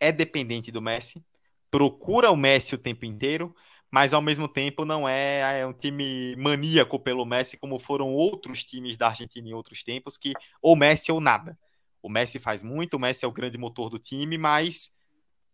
é 0.00 0.10
dependente 0.10 0.72
do 0.72 0.82
Messi, 0.82 1.22
procura 1.70 2.30
o 2.30 2.36
Messi 2.36 2.74
o 2.74 2.78
tempo 2.78 3.04
inteiro, 3.04 3.54
mas 3.90 4.14
ao 4.14 4.22
mesmo 4.22 4.48
tempo 4.48 4.84
não 4.84 5.08
é, 5.08 5.60
é 5.60 5.66
um 5.66 5.72
time 5.72 6.34
maníaco 6.36 6.98
pelo 6.98 7.26
Messi, 7.26 7.56
como 7.56 7.78
foram 7.78 8.12
outros 8.12 8.64
times 8.64 8.96
da 8.96 9.08
Argentina 9.08 9.48
em 9.48 9.52
outros 9.52 9.82
tempos, 9.82 10.16
que 10.16 10.32
ou 10.62 10.76
Messi 10.76 11.12
ou 11.12 11.20
nada. 11.20 11.58
O 12.02 12.08
Messi 12.08 12.38
faz 12.38 12.62
muito, 12.62 12.94
o 12.94 13.00
Messi 13.00 13.24
é 13.24 13.28
o 13.28 13.32
grande 13.32 13.58
motor 13.58 13.90
do 13.90 13.98
time, 13.98 14.38
mas. 14.38 14.94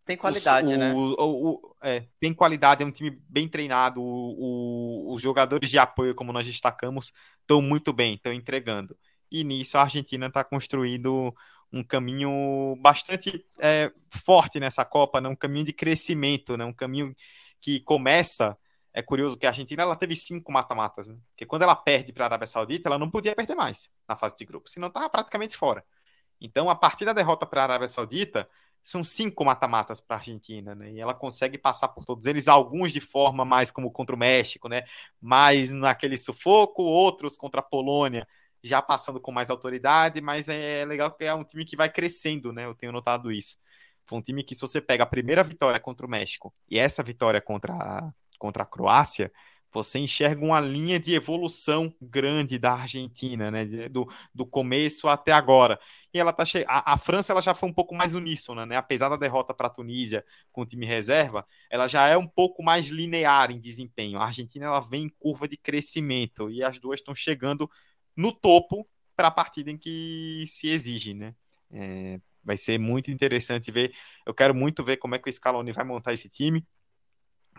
Tem 0.05 0.17
qualidade, 0.17 0.73
o, 0.73 0.79
né? 0.79 0.93
O, 0.95 1.17
o, 1.19 1.77
é, 1.83 2.07
tem 2.21 2.33
qualidade, 2.33 2.83
é 2.83 2.87
um 2.87 2.93
time 2.93 3.11
bem 3.29 3.49
treinado. 3.49 4.01
os 4.01 5.21
jogadores 5.21 5.69
de 5.69 5.79
apoio, 5.79 6.15
como 6.15 6.33
nós 6.33 6.47
destacamos, 6.47 7.13
estão 7.41 7.61
muito 7.61 7.93
bem, 7.93 8.15
estão 8.15 8.33
entregando. 8.33 8.97
E 9.31 9.43
nisso 9.43 9.77
a 9.77 9.83
Argentina 9.83 10.27
está 10.27 10.45
construindo 10.45 11.35
um 11.77 11.85
caminho 11.85 12.77
bastante 12.81 13.45
é, 13.59 13.93
forte 14.11 14.59
nessa 14.59 14.85
Copa, 14.85 15.21
né? 15.21 15.29
um 15.29 15.37
caminho 15.37 15.65
de 15.65 15.73
crescimento, 15.73 16.57
né? 16.57 16.65
um 16.65 16.73
caminho 16.73 17.15
que 17.61 17.81
começa. 17.81 18.57
É 18.93 19.03
curioso 19.03 19.37
que 19.37 19.45
a 19.47 19.51
Argentina 19.51 19.83
ela 19.83 19.95
teve 19.95 20.17
cinco 20.17 20.51
mata-matas, 20.51 21.09
né? 21.09 21.17
porque 21.29 21.45
quando 21.45 21.63
ela 21.63 21.77
perde 21.77 22.13
para 22.13 22.25
a 22.25 22.29
Arábia 22.29 22.47
Saudita, 22.47 22.89
ela 22.89 22.99
não 22.99 23.11
podia 23.11 23.35
perder 23.35 23.55
mais 23.55 23.91
na 24.09 24.17
fase 24.17 24.37
de 24.37 24.45
grupo, 24.45 24.69
senão 24.71 24.89
estava 24.89 25.09
praticamente 25.11 25.57
fora. 25.57 25.85
Então, 26.41 26.69
a 26.71 26.75
partir 26.75 27.05
da 27.05 27.13
derrota 27.13 27.47
para 27.47 27.63
a 27.63 27.65
Arábia 27.65 27.89
Saudita, 27.89 28.49
são 28.83 29.03
cinco 29.03 29.45
mata-matas 29.45 30.01
para 30.01 30.17
a 30.17 30.19
Argentina, 30.21 30.75
né? 30.75 30.93
E 30.93 31.01
ela 31.01 31.13
consegue 31.13 31.59
passar 31.59 31.89
por 31.89 32.05
todos 32.05 32.27
eles, 32.27 32.47
alguns 32.47 32.93
de 32.93 33.01
forma 33.01 33.45
mais 33.45 33.71
como 33.71 33.91
contra 33.91 34.15
o 34.15 34.19
México, 34.19 34.69
né? 34.69 34.85
Mais 35.21 35.71
naquele 35.71 36.17
sufoco, 36.17 36.83
outros 36.83 37.37
contra 37.37 37.61
a 37.61 37.65
Polônia, 37.65 38.29
já 38.67 38.83
passando 38.83 39.21
com 39.21 39.33
mais 39.33 39.51
autoridade, 39.51 40.21
mas 40.21 40.49
é 40.49 40.85
legal 40.85 41.13
que 41.13 41.25
é 41.25 41.35
um 41.35 41.45
time 41.45 41.65
que 41.65 41.77
vai 41.77 41.91
crescendo, 41.91 42.53
né? 42.53 42.67
Eu 42.67 42.75
tenho 42.75 42.93
notado 42.93 43.33
isso. 43.33 43.59
Foi 44.07 44.19
um 44.19 44.23
time 44.23 44.45
que, 44.45 44.55
se 44.55 44.61
você 44.61 44.81
pega 44.81 45.05
a 45.05 45.07
primeira 45.07 45.43
vitória 45.43 45.81
contra 45.81 46.07
o 46.07 46.09
México 46.11 46.55
e 46.71 46.79
essa 46.79 47.03
vitória 47.03 47.41
contra 47.41 47.75
a, 47.75 48.13
contra 48.39 48.63
a 48.63 48.67
Croácia, 48.67 49.33
você 49.73 49.99
enxerga 49.99 50.45
uma 50.45 50.61
linha 50.61 50.99
de 50.99 51.15
evolução 51.15 51.95
grande 52.01 52.59
da 52.59 52.73
Argentina, 52.73 53.51
né? 53.51 53.65
Do, 53.89 54.09
do 54.35 54.47
começo 54.47 55.09
até 55.09 55.33
agora. 55.33 55.79
E 56.15 56.19
ela 56.19 56.33
tá 56.33 56.45
che... 56.45 56.65
a, 56.67 56.95
a 56.95 56.99
França 56.99 57.33
ela 57.33 57.43
já 57.43 57.55
foi 57.55 57.69
um 57.69 57.73
pouco 57.73 57.95
mais 57.95 58.15
uníssona, 58.15 58.65
né? 58.65 58.77
Apesar 58.77 59.09
da 59.09 59.17
derrota 59.17 59.53
para 59.53 59.67
a 59.67 59.71
Tunísia 59.71 60.25
com 60.51 60.63
o 60.63 60.67
time 60.67 60.87
reserva, 60.87 61.47
ela 61.69 61.87
já 61.87 62.07
é 62.09 62.17
um 62.17 62.27
pouco 62.27 62.63
mais 62.63 62.87
linear 62.87 63.51
em 63.51 63.61
desempenho. 63.61 64.19
A 64.19 64.25
Argentina 64.27 64.67
ela 64.67 64.81
vem 64.81 65.05
em 65.05 65.09
curva 65.19 65.47
de 65.47 65.57
crescimento 65.57 66.51
e 66.51 66.63
as 66.63 66.79
duas 66.79 67.01
estão 67.01 67.15
chegando 67.15 67.71
no 68.17 68.33
topo 68.33 68.89
para 69.15 69.29
a 69.29 69.31
partida 69.31 69.71
em 69.71 69.79
que 69.79 70.45
se 70.47 70.69
exige, 70.69 71.15
né? 71.15 71.35
É, 71.71 72.21
vai 72.45 72.57
ser 72.57 72.79
muito 72.79 73.11
interessante 73.11 73.71
ver. 73.71 73.93
Eu 74.25 74.35
quero 74.35 74.55
muito 74.55 74.83
ver 74.85 74.97
como 74.99 75.15
é 75.15 75.19
que 75.19 75.29
o 75.29 75.33
Scaloni 75.33 75.73
vai 75.73 75.85
montar 75.85 76.13
esse 76.13 76.29
time, 76.29 76.65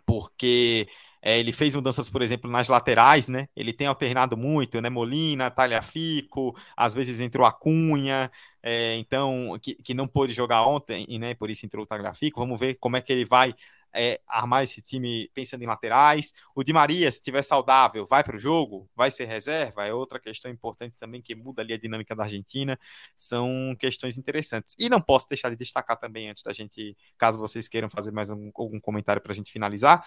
porque 0.05 0.87
é, 1.21 1.39
ele 1.39 1.51
fez 1.51 1.75
mudanças, 1.75 2.09
por 2.09 2.21
exemplo, 2.21 2.49
nas 2.49 2.67
laterais, 2.67 3.27
né? 3.27 3.49
Ele 3.55 3.73
tem 3.73 3.87
alternado 3.87 4.37
muito, 4.37 4.79
né? 4.79 4.89
Molina, 4.89 5.51
Talhafico, 5.51 6.55
às 6.75 6.93
vezes 6.93 7.19
entrou 7.19 7.45
a 7.45 7.51
Cunha, 7.51 8.31
é, 8.63 8.95
então, 8.95 9.57
que, 9.61 9.75
que 9.75 9.93
não 9.93 10.07
pôde 10.07 10.33
jogar 10.33 10.65
ontem, 10.65 11.05
né? 11.19 11.33
Por 11.35 11.49
isso 11.49 11.65
entrou 11.65 11.83
o 11.83 11.87
Tagliafico. 11.87 12.39
Vamos 12.39 12.59
ver 12.59 12.75
como 12.75 12.97
é 12.97 13.01
que 13.01 13.11
ele 13.11 13.25
vai 13.25 13.53
é, 13.97 14.21
armar 14.27 14.63
esse 14.63 14.81
time 14.81 15.29
pensando 15.33 15.63
em 15.63 15.67
laterais. 15.67 16.31
O 16.55 16.63
Di 16.63 16.71
Maria, 16.71 17.11
se 17.11 17.17
estiver 17.17 17.41
saudável, 17.41 18.05
vai 18.05 18.23
para 18.23 18.35
o 18.35 18.39
jogo? 18.39 18.89
Vai 18.95 19.09
ser 19.09 19.25
reserva? 19.25 19.85
É 19.85 19.93
outra 19.93 20.19
questão 20.19 20.51
importante 20.51 20.95
também 20.97 21.21
que 21.21 21.33
muda 21.35 21.61
ali 21.61 21.73
a 21.73 21.77
dinâmica 21.77 22.15
da 22.15 22.23
Argentina. 22.23 22.79
São 23.15 23.75
questões 23.79 24.17
interessantes. 24.17 24.75
E 24.77 24.89
não 24.89 25.01
posso 25.01 25.27
deixar 25.27 25.49
de 25.49 25.55
destacar 25.55 25.97
também, 25.97 26.29
antes 26.29 26.43
da 26.43 26.53
gente, 26.53 26.95
caso 27.17 27.39
vocês 27.39 27.67
queiram 27.67 27.89
fazer 27.89 28.11
mais 28.11 28.29
um, 28.29 28.51
algum 28.55 28.79
comentário 28.79 29.21
para 29.21 29.31
a 29.31 29.35
gente 29.35 29.51
finalizar, 29.51 30.05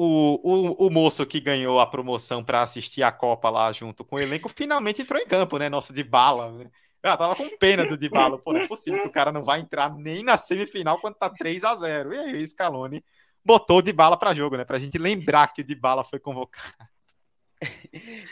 o, 0.00 0.40
o, 0.44 0.86
o 0.86 0.90
moço 0.90 1.26
que 1.26 1.40
ganhou 1.40 1.80
a 1.80 1.86
promoção 1.86 2.44
para 2.44 2.62
assistir 2.62 3.02
a 3.02 3.10
Copa 3.10 3.50
lá 3.50 3.72
junto 3.72 4.04
com 4.04 4.14
o 4.14 4.20
elenco 4.20 4.48
finalmente 4.48 5.02
entrou 5.02 5.20
em 5.20 5.26
campo, 5.26 5.58
né? 5.58 5.68
Nossa, 5.68 5.92
de 5.92 6.04
bala. 6.04 6.52
Né? 6.52 6.70
Eu 7.02 7.16
tava 7.16 7.36
com 7.36 7.56
pena 7.58 7.86
do 7.86 7.96
Dybala. 7.96 8.38
Pô, 8.38 8.52
não 8.52 8.60
é 8.60 8.66
possível 8.66 9.00
que 9.02 9.08
o 9.08 9.12
cara 9.12 9.30
não 9.30 9.42
vai 9.42 9.60
entrar 9.60 9.94
nem 9.94 10.22
na 10.24 10.36
semifinal 10.36 11.00
quando 11.00 11.14
tá 11.14 11.30
3 11.30 11.64
a 11.64 11.74
0 11.74 12.12
E 12.12 12.18
aí 12.18 12.42
o 12.42 12.46
Scaloni 12.46 13.04
botou 13.44 13.78
o 13.78 13.82
Dybala 13.82 14.16
para 14.16 14.34
jogo, 14.34 14.56
né? 14.56 14.64
Pra 14.64 14.78
gente 14.78 14.98
lembrar 14.98 15.52
que 15.52 15.62
o 15.62 15.64
Dybala 15.64 16.04
foi 16.04 16.18
convocado. 16.18 16.66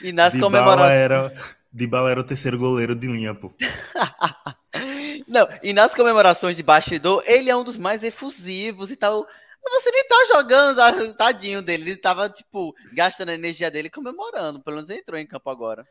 E 0.02 0.12
nas 0.12 0.38
comemorações... 0.38 0.92
Era... 0.92 1.32
Dybala 1.72 2.10
era 2.10 2.20
o 2.20 2.24
terceiro 2.24 2.58
goleiro 2.58 2.94
de 2.94 3.06
linha, 3.06 3.34
pô. 3.34 3.52
não, 5.28 5.46
e 5.62 5.74
nas 5.74 5.94
comemorações 5.94 6.56
de 6.56 6.62
bastidor, 6.62 7.22
ele 7.26 7.50
é 7.50 7.56
um 7.56 7.64
dos 7.64 7.76
mais 7.76 8.02
efusivos 8.02 8.90
e 8.90 8.96
tal. 8.96 9.26
Você 9.62 9.90
nem 9.90 10.08
tá 10.08 10.16
jogando, 10.28 11.14
tadinho 11.14 11.60
dele. 11.60 11.90
Ele 11.90 11.96
tava, 11.96 12.30
tipo, 12.30 12.74
gastando 12.94 13.28
a 13.28 13.34
energia 13.34 13.70
dele 13.70 13.90
comemorando. 13.90 14.62
Pelo 14.62 14.76
menos 14.76 14.88
entrou 14.88 15.18
em 15.18 15.26
campo 15.26 15.50
agora. 15.50 15.86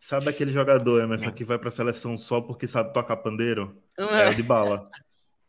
Sabe 0.00 0.30
aquele 0.30 0.50
jogador, 0.50 1.02
Emerson, 1.02 1.30
que 1.30 1.44
vai 1.44 1.58
pra 1.58 1.70
seleção 1.70 2.16
só 2.16 2.40
porque 2.40 2.66
sabe 2.66 2.90
tocar 2.94 3.18
pandeiro? 3.18 3.76
É, 3.98 4.28
é 4.28 4.30
o 4.30 4.34
de 4.34 4.42
bala. 4.42 4.90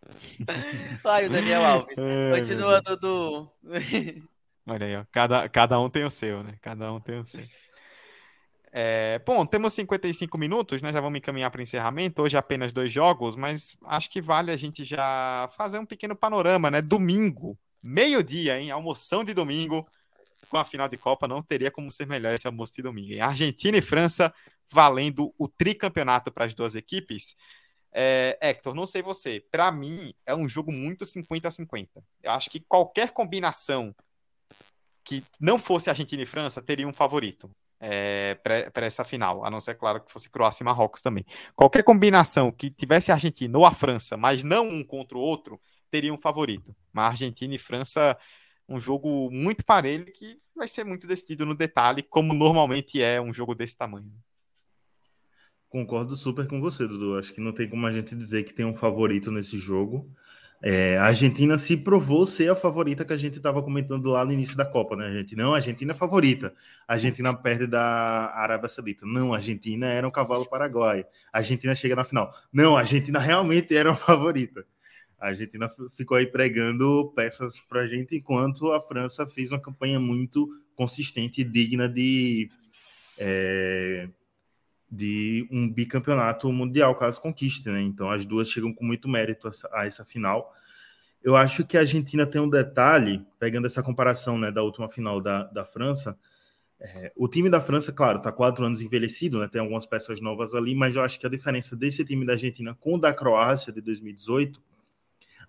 Vai, 1.01 1.27
o 1.27 1.29
Daniel 1.29 1.65
Alves. 1.65 1.95
É, 1.97 2.37
Continuando 2.37 2.97
do. 2.97 3.49
Olha 4.67 4.85
aí, 4.85 4.95
ó. 4.97 5.05
Cada, 5.09 5.47
cada 5.47 5.79
um 5.79 5.89
tem 5.89 6.03
o 6.03 6.09
seu, 6.09 6.43
né? 6.43 6.55
Cada 6.61 6.91
um 6.91 6.99
tem 6.99 7.19
o 7.19 7.23
seu. 7.23 7.41
É, 8.73 9.19
bom, 9.25 9.45
temos 9.45 9.71
55 9.73 10.37
minutos, 10.37 10.81
né? 10.81 10.91
Já 10.91 10.99
vamos 10.99 11.17
encaminhar 11.17 11.49
para 11.49 11.59
o 11.59 11.63
encerramento. 11.63 12.21
Hoje 12.21 12.35
apenas 12.35 12.73
dois 12.73 12.91
jogos, 12.91 13.37
mas 13.37 13.77
acho 13.85 14.09
que 14.09 14.21
vale 14.21 14.51
a 14.51 14.57
gente 14.57 14.83
já 14.83 15.49
fazer 15.55 15.79
um 15.79 15.85
pequeno 15.85 16.15
panorama, 16.15 16.69
né? 16.69 16.81
Domingo, 16.81 17.57
meio-dia, 17.81 18.59
hein? 18.59 18.69
Almoção 18.69 19.23
de 19.23 19.33
domingo, 19.33 19.87
com 20.49 20.57
a 20.57 20.65
final 20.65 20.87
de 20.87 20.97
Copa, 20.97 21.27
não 21.27 21.41
teria 21.41 21.71
como 21.71 21.91
ser 21.91 22.07
melhor 22.07 22.33
esse 22.33 22.47
almoço 22.47 22.73
de 22.75 22.81
domingo. 22.81 23.13
Hein? 23.13 23.21
Argentina 23.21 23.77
e 23.77 23.81
França 23.81 24.33
valendo 24.71 25.33
o 25.37 25.47
tricampeonato 25.47 26.31
para 26.31 26.45
as 26.45 26.53
duas 26.53 26.75
equipes. 26.75 27.35
É, 27.93 28.37
Hector, 28.41 28.73
não 28.73 28.85
sei 28.85 29.01
você, 29.01 29.45
para 29.51 29.69
mim 29.71 30.13
é 30.25 30.33
um 30.33 30.47
jogo 30.47 30.71
muito 30.71 31.05
50-50. 31.05 31.89
Eu 32.23 32.31
acho 32.31 32.49
que 32.49 32.61
qualquer 32.61 33.11
combinação 33.11 33.93
que 35.03 35.23
não 35.39 35.57
fosse 35.57 35.89
Argentina 35.89 36.21
e 36.21 36.25
França 36.25 36.61
teria 36.61 36.87
um 36.87 36.93
favorito 36.93 37.51
é, 37.81 38.35
para 38.35 38.85
essa 38.85 39.03
final, 39.03 39.43
a 39.43 39.49
não 39.49 39.59
ser, 39.59 39.75
claro, 39.75 39.99
que 40.01 40.11
fosse 40.11 40.29
Croácia 40.29 40.63
e 40.63 40.65
Marrocos 40.65 41.01
também. 41.01 41.25
Qualquer 41.55 41.83
combinação 41.83 42.51
que 42.51 42.69
tivesse 42.69 43.11
Argentina 43.11 43.57
ou 43.57 43.65
a 43.65 43.73
França, 43.73 44.15
mas 44.15 44.43
não 44.43 44.69
um 44.69 44.83
contra 44.83 45.17
o 45.17 45.21
outro, 45.21 45.59
teria 45.89 46.13
um 46.13 46.17
favorito. 46.17 46.75
Mas 46.93 47.11
Argentina 47.11 47.55
e 47.55 47.57
França, 47.57 48.15
um 48.71 48.79
jogo 48.79 49.29
muito 49.31 49.65
parelho 49.65 50.05
que 50.05 50.39
vai 50.55 50.67
ser 50.67 50.83
muito 50.83 51.05
decidido 51.05 51.45
no 51.45 51.55
detalhe, 51.55 52.01
como 52.01 52.33
normalmente 52.33 53.01
é 53.01 53.21
um 53.21 53.33
jogo 53.33 53.53
desse 53.53 53.77
tamanho. 53.77 54.11
Concordo 55.69 56.15
super 56.15 56.47
com 56.47 56.59
você, 56.59 56.87
Dudu. 56.87 57.17
Acho 57.17 57.33
que 57.33 57.41
não 57.41 57.51
tem 57.51 57.67
como 57.67 57.85
a 57.85 57.91
gente 57.91 58.15
dizer 58.15 58.43
que 58.43 58.53
tem 58.53 58.65
um 58.65 58.75
favorito 58.75 59.31
nesse 59.31 59.57
jogo. 59.57 60.09
É, 60.63 60.97
a 60.99 61.05
Argentina 61.05 61.57
se 61.57 61.75
provou 61.75 62.27
ser 62.27 62.51
a 62.51 62.55
favorita 62.55 63.03
que 63.03 63.13
a 63.13 63.17
gente 63.17 63.37
estava 63.37 63.63
comentando 63.63 64.09
lá 64.09 64.23
no 64.23 64.31
início 64.31 64.55
da 64.55 64.63
Copa, 64.63 64.95
né? 64.95 65.07
A 65.07 65.13
gente 65.13 65.35
não, 65.35 65.53
a 65.53 65.55
Argentina 65.55 65.91
é 65.91 65.95
favorita. 65.95 66.53
A 66.87 66.93
Argentina 66.93 67.33
perde 67.33 67.65
da 67.65 68.31
Arábia 68.35 68.69
Saudita. 68.69 69.05
Não, 69.05 69.33
a 69.33 69.37
Argentina 69.37 69.87
era 69.87 70.07
um 70.07 70.11
cavalo 70.11 70.47
paraguaio. 70.47 71.05
A 71.33 71.39
Argentina 71.39 71.73
chega 71.73 71.95
na 71.95 72.03
final. 72.03 72.31
Não, 72.53 72.77
a 72.77 72.81
Argentina 72.81 73.17
realmente 73.17 73.75
era 73.75 73.89
uma 73.89 73.97
favorita. 73.97 74.63
A 75.21 75.27
Argentina 75.27 75.71
ficou 75.95 76.17
aí 76.17 76.25
pregando 76.25 77.13
peças 77.15 77.59
para 77.59 77.81
a 77.81 77.87
gente, 77.87 78.15
enquanto 78.15 78.71
a 78.71 78.81
França 78.81 79.27
fez 79.27 79.51
uma 79.51 79.59
campanha 79.59 79.99
muito 79.99 80.49
consistente 80.75 81.41
e 81.41 81.43
digna 81.43 81.87
de, 81.87 82.49
é, 83.19 84.09
de 84.89 85.47
um 85.51 85.69
bicampeonato 85.69 86.51
mundial, 86.51 86.95
caso 86.95 87.21
conquiste, 87.21 87.69
né? 87.69 87.81
Então 87.81 88.09
as 88.09 88.25
duas 88.25 88.49
chegam 88.49 88.73
com 88.73 88.83
muito 88.83 89.07
mérito 89.07 89.51
a 89.71 89.85
essa 89.85 90.03
final. 90.03 90.51
Eu 91.23 91.37
acho 91.37 91.63
que 91.63 91.77
a 91.77 91.81
Argentina 91.81 92.25
tem 92.25 92.41
um 92.41 92.49
detalhe, 92.49 93.23
pegando 93.37 93.67
essa 93.67 93.83
comparação 93.83 94.39
né, 94.39 94.51
da 94.51 94.63
última 94.63 94.89
final 94.89 95.21
da, 95.21 95.43
da 95.43 95.63
França. 95.63 96.17
É, 96.79 97.11
o 97.15 97.27
time 97.27 97.47
da 97.47 97.61
França, 97.61 97.93
claro, 97.93 98.17
está 98.17 98.31
quatro 98.31 98.65
anos 98.65 98.81
envelhecido, 98.81 99.39
né, 99.39 99.47
tem 99.47 99.61
algumas 99.61 99.85
peças 99.85 100.19
novas 100.19 100.55
ali, 100.55 100.73
mas 100.73 100.95
eu 100.95 101.03
acho 101.03 101.19
que 101.19 101.27
a 101.27 101.29
diferença 101.29 101.75
desse 101.75 102.03
time 102.03 102.25
da 102.25 102.33
Argentina 102.33 102.75
com 102.79 102.95
o 102.95 102.97
da 102.97 103.13
Croácia 103.13 103.71
de 103.71 103.81
2018, 103.81 104.59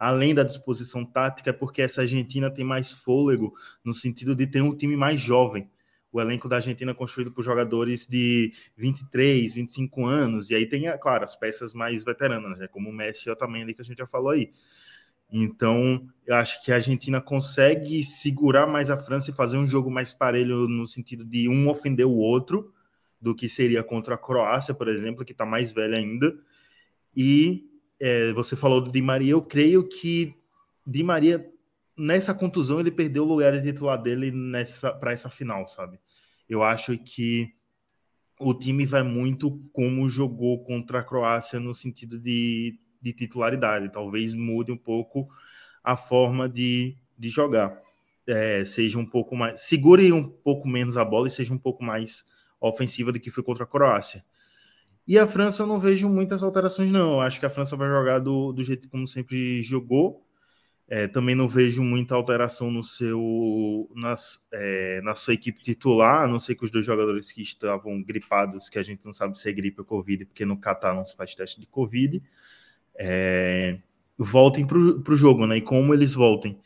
além 0.06 0.34
da 0.34 0.42
disposição 0.42 1.04
tática, 1.04 1.50
é 1.50 1.52
porque 1.52 1.82
essa 1.82 2.02
Argentina 2.02 2.50
tem 2.50 2.64
mais 2.64 2.90
fôlego 2.90 3.54
no 3.84 3.94
sentido 3.94 4.34
de 4.34 4.46
ter 4.46 4.62
um 4.62 4.76
time 4.76 4.96
mais 4.96 5.20
jovem 5.20 5.68
o 6.12 6.20
elenco 6.20 6.46
da 6.46 6.56
Argentina 6.56 6.90
é 6.90 6.94
construído 6.94 7.32
por 7.32 7.42
jogadores 7.42 8.06
de 8.06 8.52
23, 8.76 9.54
25 9.54 10.04
anos, 10.04 10.50
e 10.50 10.54
aí 10.54 10.66
tem, 10.66 10.86
é 10.86 10.98
claro, 10.98 11.24
as 11.24 11.34
peças 11.34 11.72
mais 11.72 12.04
veteranas, 12.04 12.58
né, 12.58 12.68
como 12.68 12.90
o 12.90 12.92
Messi 12.92 13.28
e 13.28 13.30
o 13.30 13.32
Otamendi, 13.32 13.72
que 13.72 13.80
a 13.80 13.84
gente 13.84 13.96
já 13.96 14.06
falou 14.06 14.30
aí. 14.30 14.52
Então, 15.32 16.06
eu 16.26 16.34
acho 16.34 16.62
que 16.62 16.70
a 16.70 16.74
Argentina 16.74 17.18
consegue 17.18 18.04
segurar 18.04 18.66
mais 18.66 18.90
a 18.90 18.98
França 18.98 19.30
e 19.30 19.34
fazer 19.34 19.56
um 19.56 19.66
jogo 19.66 19.90
mais 19.90 20.12
parelho 20.12 20.68
no 20.68 20.86
sentido 20.86 21.24
de 21.24 21.48
um 21.48 21.66
ofender 21.70 22.06
o 22.06 22.12
outro, 22.12 22.70
do 23.18 23.34
que 23.34 23.48
seria 23.48 23.82
contra 23.82 24.16
a 24.16 24.18
Croácia, 24.18 24.74
por 24.74 24.88
exemplo, 24.88 25.24
que 25.24 25.32
está 25.32 25.46
mais 25.46 25.72
velha 25.72 25.96
ainda. 25.96 26.36
E 27.16 27.64
é, 28.04 28.32
você 28.32 28.56
falou 28.56 28.80
do 28.80 28.90
Di 28.90 29.00
Maria, 29.00 29.30
eu 29.30 29.40
creio 29.40 29.88
que 29.88 30.34
Di 30.84 31.04
Maria 31.04 31.48
nessa 31.96 32.34
contusão 32.34 32.80
ele 32.80 32.90
perdeu 32.90 33.22
o 33.22 33.28
lugar 33.28 33.52
de 33.52 33.62
titular 33.62 33.96
dele 33.96 34.32
para 34.98 35.12
essa 35.12 35.30
final, 35.30 35.68
sabe? 35.68 36.00
Eu 36.48 36.64
acho 36.64 36.98
que 36.98 37.54
o 38.40 38.52
time 38.52 38.84
vai 38.84 39.04
muito 39.04 39.62
como 39.72 40.08
jogou 40.08 40.64
contra 40.64 40.98
a 40.98 41.04
Croácia 41.04 41.60
no 41.60 41.72
sentido 41.72 42.18
de, 42.18 42.76
de 43.00 43.12
titularidade. 43.12 43.92
Talvez 43.92 44.34
mude 44.34 44.72
um 44.72 44.76
pouco 44.76 45.28
a 45.84 45.96
forma 45.96 46.48
de, 46.48 46.96
de 47.16 47.28
jogar. 47.28 47.80
É, 48.26 48.64
seja 48.64 48.98
um 48.98 49.06
pouco 49.06 49.36
mais. 49.36 49.60
Segure 49.60 50.12
um 50.12 50.24
pouco 50.24 50.66
menos 50.66 50.96
a 50.96 51.04
bola 51.04 51.28
e 51.28 51.30
seja 51.30 51.54
um 51.54 51.58
pouco 51.58 51.84
mais 51.84 52.24
ofensiva 52.60 53.12
do 53.12 53.20
que 53.20 53.30
foi 53.30 53.44
contra 53.44 53.62
a 53.62 53.66
Croácia. 53.66 54.24
E 55.06 55.18
a 55.18 55.26
França 55.26 55.62
eu 55.62 55.66
não 55.66 55.80
vejo 55.80 56.08
muitas 56.08 56.42
alterações, 56.42 56.90
não. 56.90 57.20
Acho 57.20 57.40
que 57.40 57.46
a 57.46 57.50
França 57.50 57.76
vai 57.76 57.88
jogar 57.88 58.18
do, 58.20 58.52
do 58.52 58.62
jeito 58.62 58.88
como 58.88 59.06
sempre 59.08 59.62
jogou. 59.62 60.24
É, 60.88 61.08
também 61.08 61.34
não 61.34 61.48
vejo 61.48 61.82
muita 61.82 62.14
alteração 62.14 62.70
no 62.70 62.82
seu 62.82 63.90
nas, 63.94 64.44
é, 64.52 65.00
na 65.02 65.14
sua 65.14 65.32
equipe 65.34 65.62
titular, 65.62 66.24
a 66.24 66.28
não 66.28 66.38
ser 66.38 66.54
que 66.54 66.64
os 66.64 66.70
dois 66.70 66.84
jogadores 66.84 67.32
que 67.32 67.40
estavam 67.40 68.02
gripados, 68.02 68.68
que 68.68 68.78
a 68.78 68.82
gente 68.82 69.04
não 69.06 69.12
sabe 69.12 69.38
se 69.38 69.48
é 69.48 69.52
gripe 69.52 69.80
ou 69.80 69.86
Covid, 69.86 70.26
porque 70.26 70.44
no 70.44 70.58
Catar 70.58 70.94
não 70.94 71.04
se 71.04 71.16
faz 71.16 71.34
teste 71.34 71.60
de 71.60 71.66
Covid, 71.66 72.22
é, 72.94 73.78
voltem 74.18 74.66
para 74.66 74.76
o 74.78 75.16
jogo, 75.16 75.46
né? 75.46 75.58
E 75.58 75.62
como 75.62 75.94
eles 75.94 76.14
voltem. 76.14 76.60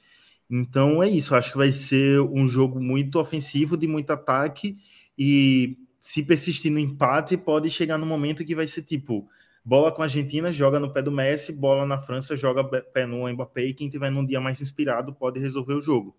Então 0.51 1.03
é 1.03 1.09
isso, 1.09 1.35
acho 1.35 1.53
que 1.53 1.59
vai 1.59 1.71
ser 1.71 2.21
um 2.21 2.49
jogo 2.49 2.81
muito 2.81 3.21
ofensivo, 3.21 3.77
de 3.77 3.87
muito 3.87 4.11
ataque, 4.13 4.77
e 5.19 5.77
se 6.07 6.23
persistir 6.23 6.71
no 6.71 6.79
empate, 6.79 7.37
pode 7.37 7.69
chegar 7.69 7.99
no 7.99 8.07
momento 8.07 8.45
que 8.45 8.55
vai 8.55 8.65
ser 8.69 8.83
tipo 8.83 9.29
Bola 9.65 9.91
com 9.91 10.03
a 10.03 10.05
Argentina, 10.05 10.53
joga 10.53 10.79
no 10.79 10.93
pé 10.93 11.03
do 11.03 11.11
Messi, 11.11 11.53
bola 11.53 11.85
na 11.85 11.99
França, 11.99 12.37
joga 12.37 12.63
pé 12.63 13.05
no 13.05 13.29
Mbappé 13.29 13.63
e 13.63 13.75
quem 13.75 13.89
tiver 13.89 14.09
num 14.09 14.25
dia 14.25 14.41
mais 14.41 14.61
inspirado 14.61 15.13
pode 15.13 15.41
resolver 15.41 15.75
o 15.75 15.81
jogo. 15.81 16.17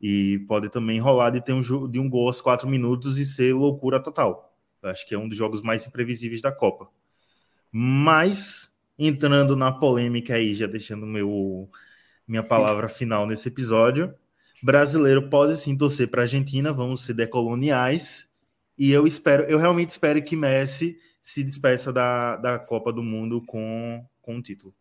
E 0.00 0.38
pode 0.48 0.70
também 0.70 0.98
rolar 0.98 1.28
de 1.28 1.42
ter 1.42 1.52
um, 1.52 1.60
de 1.60 1.98
um 1.98 2.08
gol 2.08 2.28
aos 2.28 2.40
quatro 2.40 2.66
minutos 2.66 3.18
e 3.18 3.26
ser 3.26 3.54
loucura 3.54 4.02
total. 4.02 4.56
Eu 4.82 4.88
acho 4.88 5.06
que 5.06 5.14
é 5.14 5.18
um 5.18 5.28
dos 5.28 5.36
jogos 5.36 5.60
mais 5.60 5.86
imprevisíveis 5.86 6.40
da 6.40 6.50
Copa. 6.50 6.88
Mas, 7.70 8.74
entrando 8.98 9.54
na 9.54 9.70
polêmica 9.70 10.36
aí, 10.36 10.54
já 10.54 10.66
deixando 10.66 11.04
meu, 11.04 11.68
minha 12.26 12.42
palavra 12.42 12.88
final 12.88 13.26
nesse 13.26 13.48
episódio, 13.48 14.14
brasileiro 14.62 15.28
pode 15.28 15.58
sim 15.58 15.76
torcer 15.76 16.08
para 16.08 16.22
a 16.22 16.24
Argentina, 16.24 16.72
vamos 16.72 17.04
ser 17.04 17.12
decoloniais. 17.12 18.31
E 18.76 18.90
eu 18.90 19.06
espero, 19.06 19.44
eu 19.44 19.58
realmente 19.58 19.90
espero 19.90 20.22
que 20.22 20.36
Messi 20.36 20.96
se 21.20 21.42
despeça 21.44 21.92
da, 21.92 22.36
da 22.36 22.58
Copa 22.58 22.92
do 22.92 23.02
Mundo 23.02 23.42
com, 23.46 24.04
com 24.20 24.36
um 24.36 24.42
título. 24.42 24.74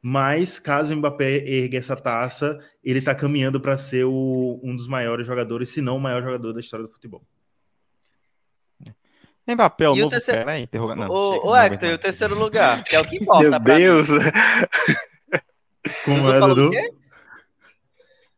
Mas, 0.00 0.58
caso 0.58 0.92
o 0.92 0.96
Mbappé 0.96 1.48
ergue 1.48 1.76
essa 1.76 1.94
taça, 1.94 2.58
ele 2.82 2.98
está 2.98 3.14
caminhando 3.14 3.60
para 3.60 3.76
ser 3.76 4.04
o, 4.04 4.60
um 4.62 4.74
dos 4.74 4.88
maiores 4.88 5.26
jogadores, 5.26 5.68
se 5.68 5.80
não 5.80 5.96
o 5.96 6.00
maior 6.00 6.22
jogador 6.22 6.52
da 6.52 6.60
história 6.60 6.84
do 6.84 6.92
futebol. 6.92 7.22
Mbappé 9.46 9.84
é 9.84 9.90
o 9.90 9.94
e 9.94 9.98
novo 9.98 10.06
o 10.06 10.10
terceiro... 10.10 10.40
Pelé? 10.40 10.58
Interroga... 10.58 10.96
Não, 10.96 11.08
o, 11.08 11.50
o 11.50 11.56
Hector, 11.56 11.88
e 11.88 11.92
o 11.92 11.98
terceiro 11.98 12.36
lugar, 12.36 12.82
que 12.82 12.96
é 12.96 13.00
o 13.00 13.04
que 13.04 13.16
importa. 13.22 13.48
Meu 13.48 13.60
Deus! 13.60 14.08
Como 16.04 16.32
é, 16.32 16.40
Dudu? 16.40 16.70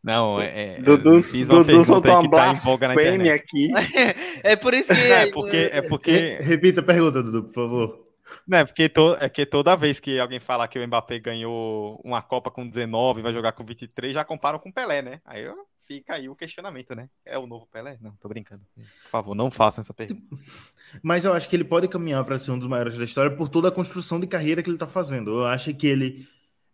Não, 0.05 0.39
é. 0.39 0.75
é 0.75 0.83
Dudu, 0.83 1.23
fiz 1.23 1.49
uma 1.49 1.65
Dudu 1.65 1.83
soltou 1.83 2.13
uma 2.13 2.23
que 2.23 2.31
tá 2.31 2.53
em 2.53 2.55
voga 2.57 2.89
na 2.89 2.95
internet. 2.95 3.31
aqui. 3.31 3.73
é 4.45 4.55
por 4.55 4.75
isso 4.75 4.95
que. 4.95 5.01
É 5.11 5.31
porque. 5.33 5.71
É 5.73 5.81
porque... 5.81 6.39
Repita 6.43 6.83
a 6.83 6.85
pergunta, 6.85 7.23
Dudu, 7.23 7.45
por 7.45 7.53
favor. 7.55 8.05
Não, 8.47 8.59
é 8.59 8.65
porque, 8.67 8.87
to, 8.89 9.17
é 9.19 9.29
que 9.31 9.47
toda 9.47 9.75
vez 9.77 9.99
que 10.01 10.19
alguém 10.19 10.39
fala 10.39 10.69
que 10.69 10.79
o 10.79 10.87
Mbappé 10.87 11.19
ganhou 11.21 11.99
uma 12.05 12.21
Copa 12.21 12.51
com 12.51 12.69
19 12.69 13.23
vai 13.23 13.33
jogar 13.33 13.53
com 13.53 13.65
23, 13.65 14.13
já 14.13 14.25
comparam 14.25 14.59
com 14.59 14.69
o 14.69 14.73
Pelé, 14.73 15.01
né? 15.01 15.21
Aí 15.25 15.43
eu 15.43 15.57
fica 15.87 16.15
aí 16.15 16.29
o 16.29 16.37
questionamento, 16.37 16.95
né? 16.95 17.09
É 17.25 17.39
o 17.39 17.47
novo 17.47 17.67
Pelé? 17.67 17.97
Não, 18.01 18.13
tô 18.17 18.29
brincando. 18.29 18.63
Por 18.77 19.11
favor, 19.11 19.35
não 19.35 19.51
façam 19.51 19.81
essa 19.81 19.95
pergunta. 19.95 20.23
Mas 21.03 21.25
eu 21.25 21.33
acho 21.33 21.49
que 21.49 21.57
ele 21.57 21.65
pode 21.65 21.89
caminhar 21.89 22.23
para 22.25 22.39
ser 22.39 22.51
um 22.51 22.59
dos 22.59 22.69
maiores 22.69 22.99
da 22.99 23.05
história 23.05 23.35
por 23.35 23.49
toda 23.49 23.69
a 23.69 23.73
construção 23.73 24.21
de 24.21 24.27
carreira 24.27 24.63
que 24.63 24.69
ele 24.69 24.77
está 24.77 24.87
fazendo. 24.87 25.31
Eu 25.31 25.47
acho 25.47 25.73
que 25.75 25.87
ele 25.87 26.29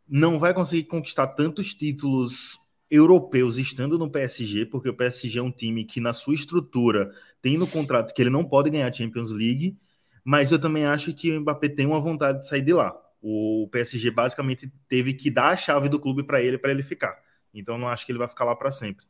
não 0.08 0.38
vai 0.38 0.52
conseguir 0.52 0.84
conquistar 0.84 1.28
tantos 1.28 1.72
títulos 1.74 2.59
europeus 2.90 3.56
estando 3.56 3.98
no 3.98 4.10
PSG, 4.10 4.66
porque 4.66 4.88
o 4.88 4.94
PSG 4.94 5.38
é 5.38 5.42
um 5.42 5.50
time 5.50 5.84
que, 5.84 6.00
na 6.00 6.12
sua 6.12 6.34
estrutura, 6.34 7.12
tem 7.40 7.56
no 7.56 7.66
contrato 7.66 8.12
que 8.12 8.20
ele 8.20 8.30
não 8.30 8.44
pode 8.44 8.70
ganhar 8.70 8.92
Champions 8.92 9.30
League, 9.30 9.78
mas 10.24 10.50
eu 10.52 10.58
também 10.58 10.84
acho 10.84 11.14
que 11.14 11.30
o 11.30 11.40
Mbappé 11.40 11.68
tem 11.68 11.86
uma 11.86 12.00
vontade 12.00 12.40
de 12.40 12.48
sair 12.48 12.62
de 12.62 12.72
lá. 12.72 12.94
O 13.22 13.68
PSG 13.70 14.10
basicamente 14.10 14.72
teve 14.88 15.14
que 15.14 15.30
dar 15.30 15.50
a 15.50 15.56
chave 15.56 15.88
do 15.88 16.00
clube 16.00 16.22
para 16.24 16.42
ele, 16.42 16.58
para 16.58 16.70
ele 16.70 16.82
ficar. 16.82 17.16
Então 17.54 17.78
não 17.78 17.88
acho 17.88 18.04
que 18.04 18.12
ele 18.12 18.18
vai 18.18 18.28
ficar 18.28 18.44
lá 18.44 18.56
para 18.56 18.70
sempre. 18.70 19.06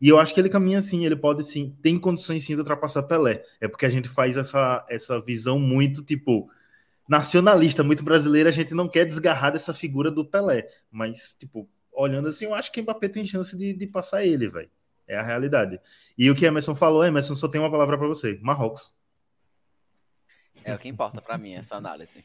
E 0.00 0.08
eu 0.08 0.18
acho 0.18 0.32
que 0.32 0.40
ele 0.40 0.48
caminha 0.48 0.78
assim, 0.78 1.04
ele 1.04 1.16
pode 1.16 1.44
sim, 1.44 1.76
tem 1.82 1.98
condições 1.98 2.44
sim 2.44 2.54
de 2.54 2.60
ultrapassar 2.60 3.02
Pelé. 3.02 3.42
É 3.60 3.68
porque 3.68 3.86
a 3.86 3.90
gente 3.90 4.08
faz 4.08 4.36
essa, 4.36 4.84
essa 4.88 5.20
visão 5.20 5.58
muito 5.58 6.04
tipo 6.04 6.48
nacionalista, 7.08 7.82
muito 7.82 8.04
brasileira, 8.04 8.50
a 8.50 8.52
gente 8.52 8.74
não 8.74 8.88
quer 8.88 9.04
desgarrar 9.06 9.52
dessa 9.52 9.74
figura 9.74 10.10
do 10.10 10.24
Pelé. 10.24 10.68
Mas, 10.90 11.34
tipo, 11.38 11.68
olhando 11.98 12.28
assim, 12.28 12.44
eu 12.44 12.54
acho 12.54 12.70
que 12.70 12.80
o 12.80 12.82
Mbappé 12.82 13.08
tem 13.08 13.26
chance 13.26 13.56
de, 13.56 13.74
de 13.74 13.86
passar 13.86 14.24
ele, 14.24 14.48
velho. 14.48 14.70
É 15.06 15.16
a 15.16 15.22
realidade. 15.22 15.80
E 16.16 16.30
o 16.30 16.34
que 16.34 16.46
Emerson 16.46 16.74
falou, 16.74 17.04
Emerson, 17.04 17.34
só 17.34 17.48
tem 17.48 17.60
uma 17.60 17.70
palavra 17.70 17.98
para 17.98 18.06
você: 18.06 18.38
Marrocos. 18.42 18.94
É 20.64 20.74
o 20.74 20.78
que 20.78 20.88
importa 20.88 21.20
para 21.20 21.38
mim, 21.38 21.54
essa 21.54 21.76
análise. 21.76 22.24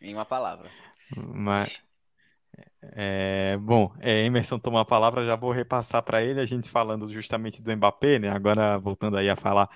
Em 0.00 0.14
uma 0.14 0.24
palavra. 0.24 0.70
Mas. 1.16 1.80
É, 2.92 3.56
bom, 3.60 3.92
é, 4.00 4.24
Emerson 4.24 4.58
tomou 4.58 4.78
a 4.78 4.84
palavra, 4.84 5.24
já 5.24 5.36
vou 5.36 5.50
repassar 5.50 6.02
para 6.02 6.22
ele, 6.22 6.40
a 6.40 6.46
gente 6.46 6.68
falando 6.68 7.08
justamente 7.08 7.60
do 7.60 7.76
Mbappé, 7.76 8.18
né? 8.18 8.28
Agora 8.28 8.78
voltando 8.78 9.16
aí 9.16 9.28
a 9.28 9.36
falar 9.36 9.68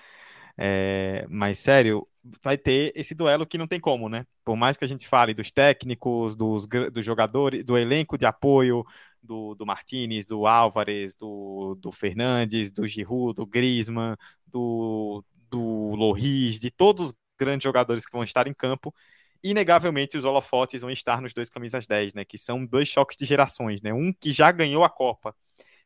é, 0.56 1.26
mais 1.28 1.58
sério, 1.58 2.07
vai 2.42 2.58
ter 2.58 2.92
esse 2.94 3.14
duelo 3.14 3.46
que 3.46 3.58
não 3.58 3.66
tem 3.66 3.80
como, 3.80 4.08
né? 4.08 4.26
Por 4.44 4.56
mais 4.56 4.76
que 4.76 4.84
a 4.84 4.88
gente 4.88 5.06
fale 5.06 5.34
dos 5.34 5.50
técnicos, 5.50 6.36
dos, 6.36 6.66
dos 6.92 7.04
jogadores, 7.04 7.64
do 7.64 7.76
elenco 7.76 8.18
de 8.18 8.26
apoio, 8.26 8.84
do, 9.22 9.54
do 9.54 9.66
Martinez, 9.66 10.26
do 10.26 10.46
Álvares, 10.46 11.14
do, 11.14 11.76
do 11.80 11.92
Fernandes, 11.92 12.72
do 12.72 12.86
Giroud, 12.86 13.34
do 13.34 13.46
Griezmann, 13.46 14.16
do, 14.46 15.24
do 15.50 15.94
Loris, 15.94 16.60
de 16.60 16.70
todos 16.70 17.10
os 17.10 17.16
grandes 17.38 17.64
jogadores 17.64 18.04
que 18.04 18.12
vão 18.12 18.24
estar 18.24 18.46
em 18.46 18.54
campo, 18.54 18.94
inegavelmente 19.42 20.16
os 20.16 20.24
holofotes 20.24 20.80
vão 20.80 20.90
estar 20.90 21.20
nos 21.20 21.32
dois 21.32 21.48
camisas 21.48 21.86
10, 21.86 22.14
né? 22.14 22.24
Que 22.24 22.38
são 22.38 22.64
dois 22.64 22.88
choques 22.88 23.16
de 23.16 23.24
gerações, 23.24 23.80
né? 23.80 23.92
Um 23.92 24.12
que 24.12 24.32
já 24.32 24.50
ganhou 24.50 24.84
a 24.84 24.90
Copa, 24.90 25.34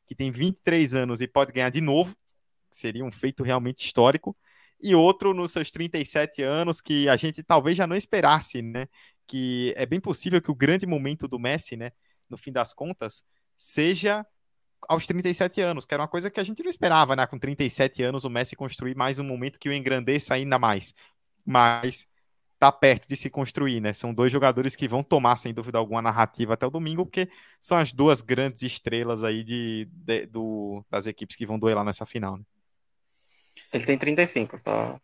que 0.07 0.15
tem 0.15 0.31
23 0.31 0.95
anos 0.95 1.21
e 1.21 1.29
pode 1.29 1.53
ganhar 1.53 1.71
de 1.71 1.81
novo, 1.81 2.17
seria 2.71 3.05
um 3.05 3.13
feito 3.13 3.43
realmente 3.43 3.85
histórico, 3.85 4.37
e 4.83 4.95
outro 4.95 5.33
nos 5.33 5.53
seus 5.53 5.71
37 5.71 6.43
anos 6.43 6.81
que 6.81 7.09
a 7.09 7.17
gente 7.17 7.43
talvez 7.43 7.77
já 7.77 7.87
não 7.87 7.97
esperasse, 7.97 8.61
né? 8.61 8.89
Que 9.27 9.73
é 9.77 9.87
bem 9.87 10.01
possível 10.01 10.43
que 10.43 10.51
o 10.51 10.55
grande 10.55 10.87
momento 10.87 11.29
do 11.29 11.39
Messi, 11.39 11.77
né, 11.77 11.93
no 12.29 12.37
fim 12.37 12.53
das 12.53 12.75
contas, 12.75 13.25
seja 13.57 14.27
aos 14.89 15.07
37 15.07 15.61
anos, 15.61 15.85
que 15.85 15.95
era 15.95 16.03
uma 16.03 16.09
coisa 16.09 16.31
que 16.31 16.41
a 16.41 16.43
gente 16.43 16.63
não 16.63 16.71
esperava, 16.71 17.15
né? 17.15 17.27
Com 17.27 17.39
37 17.39 18.03
anos 18.03 18.25
o 18.25 18.31
Messi 18.31 18.57
construir 18.57 18.97
mais 18.97 19.19
um 19.19 19.25
momento 19.25 19.59
que 19.59 19.69
o 19.69 19.73
engrandeça 19.73 20.35
ainda 20.35 20.59
mais. 20.59 20.93
Mas 21.45 22.07
tá 22.59 22.71
perto 22.71 23.09
de 23.09 23.17
se 23.17 23.29
construir, 23.31 23.81
né? 23.81 23.93
São 23.93 24.15
dois 24.15 24.31
jogadores 24.31 24.77
que 24.77 24.89
vão 24.89 25.03
tomar, 25.03 25.37
sem 25.37 25.53
dúvida 25.53 25.79
alguma, 25.79 26.03
narrativa 26.03 26.55
até 26.55 26.67
o 26.67 26.71
domingo, 26.71 27.05
porque 27.05 27.29
são 27.61 27.77
as 27.79 27.93
duas 27.93 28.21
grandes 28.23 28.63
estrelas 28.63 29.25
aí 29.25 29.43
de, 29.43 29.89
de 29.93 30.27
do, 30.27 30.85
das 30.91 31.07
equipes 31.07 31.37
que 31.37 31.47
vão 31.47 31.59
duelar 31.59 31.85
nessa 31.85 32.07
final. 32.07 32.37
Né? 32.37 32.45
Ele 33.73 33.85
tem 33.87 33.99
35, 33.99 34.59
só. 34.59 35.01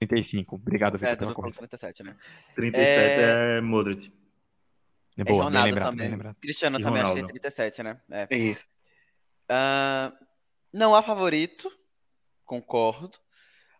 35, 0.00 0.54
obrigado, 0.56 0.94
Vitor, 0.96 1.12
É, 1.12 1.16
pela 1.16 1.30
do 1.30 1.34
correção. 1.34 1.58
37, 1.66 2.02
né? 2.02 2.16
37 2.54 3.20
é, 3.20 3.60
Modric. 3.60 4.12
É 5.16 5.22
É 5.22 5.24
boa, 5.24 5.36
bem 5.44 5.44
Ronaldo 5.46 5.66
lembrado, 5.68 5.90
também. 5.90 6.06
bem 6.06 6.10
lembrado. 6.10 6.36
Cristiano 6.40 6.78
E 6.78 6.82
também, 6.82 7.02
acho 7.02 7.14
que 7.14 7.20
Ronaldo. 7.20 7.32
tem 7.32 7.40
37, 7.40 7.82
né? 7.82 8.00
É. 8.10 8.36
Isso. 8.36 8.68
Ah, 9.48 10.12
não 10.72 10.94
há 10.94 11.02
favorito, 11.02 11.70
concordo. 12.44 13.18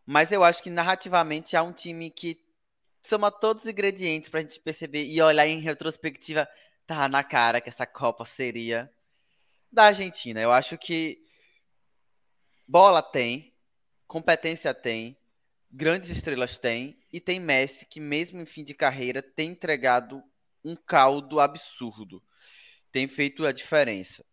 Mas 0.04 0.32
eu 0.32 0.42
acho 0.42 0.62
que 0.62 0.70
narrativamente 0.70 1.56
há 1.56 1.62
um 1.62 1.72
time 1.72 2.10
que 2.10 2.42
soma 3.02 3.30
todos 3.30 3.64
os 3.64 3.70
ingredientes 3.70 4.28
pra 4.30 4.40
gente 4.40 4.58
perceber 4.58 5.04
e 5.04 5.20
olhar 5.22 5.46
em 5.46 5.60
retrospectiva, 5.60 6.48
tá 6.86 7.08
na 7.08 7.22
cara 7.22 7.60
que 7.60 7.68
essa 7.68 7.86
Copa 7.86 8.24
seria 8.24 8.90
da 9.70 9.84
Argentina. 9.84 10.40
Eu 10.40 10.50
acho 10.50 10.76
que 10.78 11.18
bola 12.66 13.02
tem, 13.02 13.52
competência 14.08 14.72
tem, 14.72 15.16
grandes 15.70 16.08
estrelas 16.10 16.56
tem, 16.56 16.98
e 17.12 17.20
tem 17.20 17.38
Messi 17.38 17.86
que, 17.86 18.00
mesmo 18.00 18.40
em 18.40 18.46
fim 18.46 18.64
de 18.64 18.74
carreira, 18.74 19.22
tem 19.22 19.50
entregado 19.50 20.22
um 20.64 20.74
caldo 20.74 21.38
absurdo. 21.38 22.22
Tem 22.90 23.06
feito 23.06 23.46
a 23.46 23.52
diferença. 23.52 24.24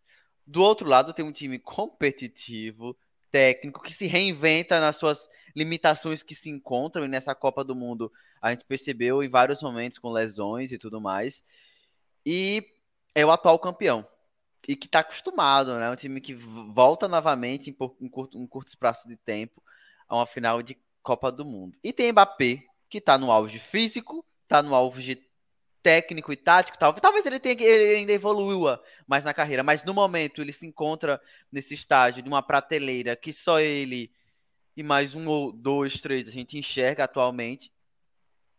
Do 0.48 0.64
outro 0.64 0.88
lado, 0.88 1.14
tem 1.14 1.26
um 1.26 1.32
time 1.32 1.60
competitivo, 1.60 2.98
técnico, 3.30 3.84
que 3.84 3.92
se 3.92 4.08
reinventa 4.08 4.80
nas 4.80 4.96
suas 4.96 5.30
limitações 5.54 6.24
que 6.24 6.34
se 6.34 6.50
encontram, 6.50 7.04
e 7.04 7.10
nessa 7.10 7.36
Copa 7.36 7.64
do 7.64 7.76
Mundo 7.76 8.12
a 8.42 8.52
gente 8.52 8.64
percebeu 8.64 9.22
em 9.22 9.30
vários 9.30 9.62
momentos 9.62 9.98
com 9.98 10.12
lesões 10.12 10.72
e 10.72 10.78
tudo 10.78 11.02
mais. 11.02 11.44
E 12.26 12.64
é 13.14 13.26
o 13.26 13.32
atual 13.32 13.60
campeão. 13.60 14.08
E 14.68 14.76
que 14.76 14.88
está 14.88 15.00
acostumado, 15.00 15.76
né? 15.76 15.90
Um 15.90 15.96
time 15.96 16.22
que 16.22 16.34
volta 16.34 17.08
novamente 17.08 17.70
em 17.70 18.10
curto, 18.10 18.38
um 18.38 18.48
curto 18.48 18.70
espaço 18.70 19.08
de 19.08 19.16
tempo 19.16 19.62
a 20.08 20.16
uma 20.16 20.26
final 20.26 20.62
de 20.62 20.78
Copa 21.02 21.32
do 21.32 21.46
Mundo. 21.46 21.78
E 21.84 21.94
tem 21.94 22.12
Mbappé, 22.12 22.64
que 22.90 22.98
está 22.98 23.18
no 23.18 23.32
auge 23.32 23.60
físico, 23.60 24.26
está 24.44 24.62
no 24.62 24.74
auge 24.74 25.24
técnico 25.82 26.34
e 26.34 26.36
tático, 26.36 26.80
talvez, 26.80 27.00
talvez 27.00 27.24
ele 27.28 27.40
tenha 27.40 27.56
ele 27.62 27.98
ainda 27.98 28.12
evolua 28.12 28.84
mais 29.06 29.24
na 29.24 29.36
carreira, 29.36 29.62
mas 29.62 29.84
no 29.84 29.94
momento 29.94 30.42
ele 30.42 30.52
se 30.52 30.66
encontra 30.66 31.22
nesse 31.52 31.76
estágio 31.76 32.24
de 32.24 32.28
uma 32.28 32.42
prateleira 32.42 33.16
que 33.16 33.32
só 33.32 33.60
ele 33.60 34.12
e 34.76 34.82
mais 34.82 35.14
um 35.14 35.28
ou 35.28 35.52
dois, 35.52 36.02
três 36.02 36.28
a 36.28 36.32
gente 36.32 36.58
enxerga 36.58 37.04
atualmente. 37.04 37.72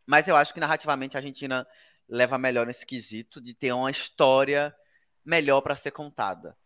Mas 0.06 0.28
eu 0.28 0.36
acho 0.36 0.54
que 0.54 0.60
narrativamente 0.60 1.16
a 1.16 1.20
Argentina 1.20 1.66
leva 2.08 2.38
melhor 2.38 2.64
nesse 2.64 2.86
quesito 2.86 3.40
de 3.40 3.52
ter 3.52 3.72
uma 3.72 3.90
história 3.90 4.74
melhor 5.24 5.60
para 5.60 5.74
ser 5.74 5.90
contada. 5.90 6.56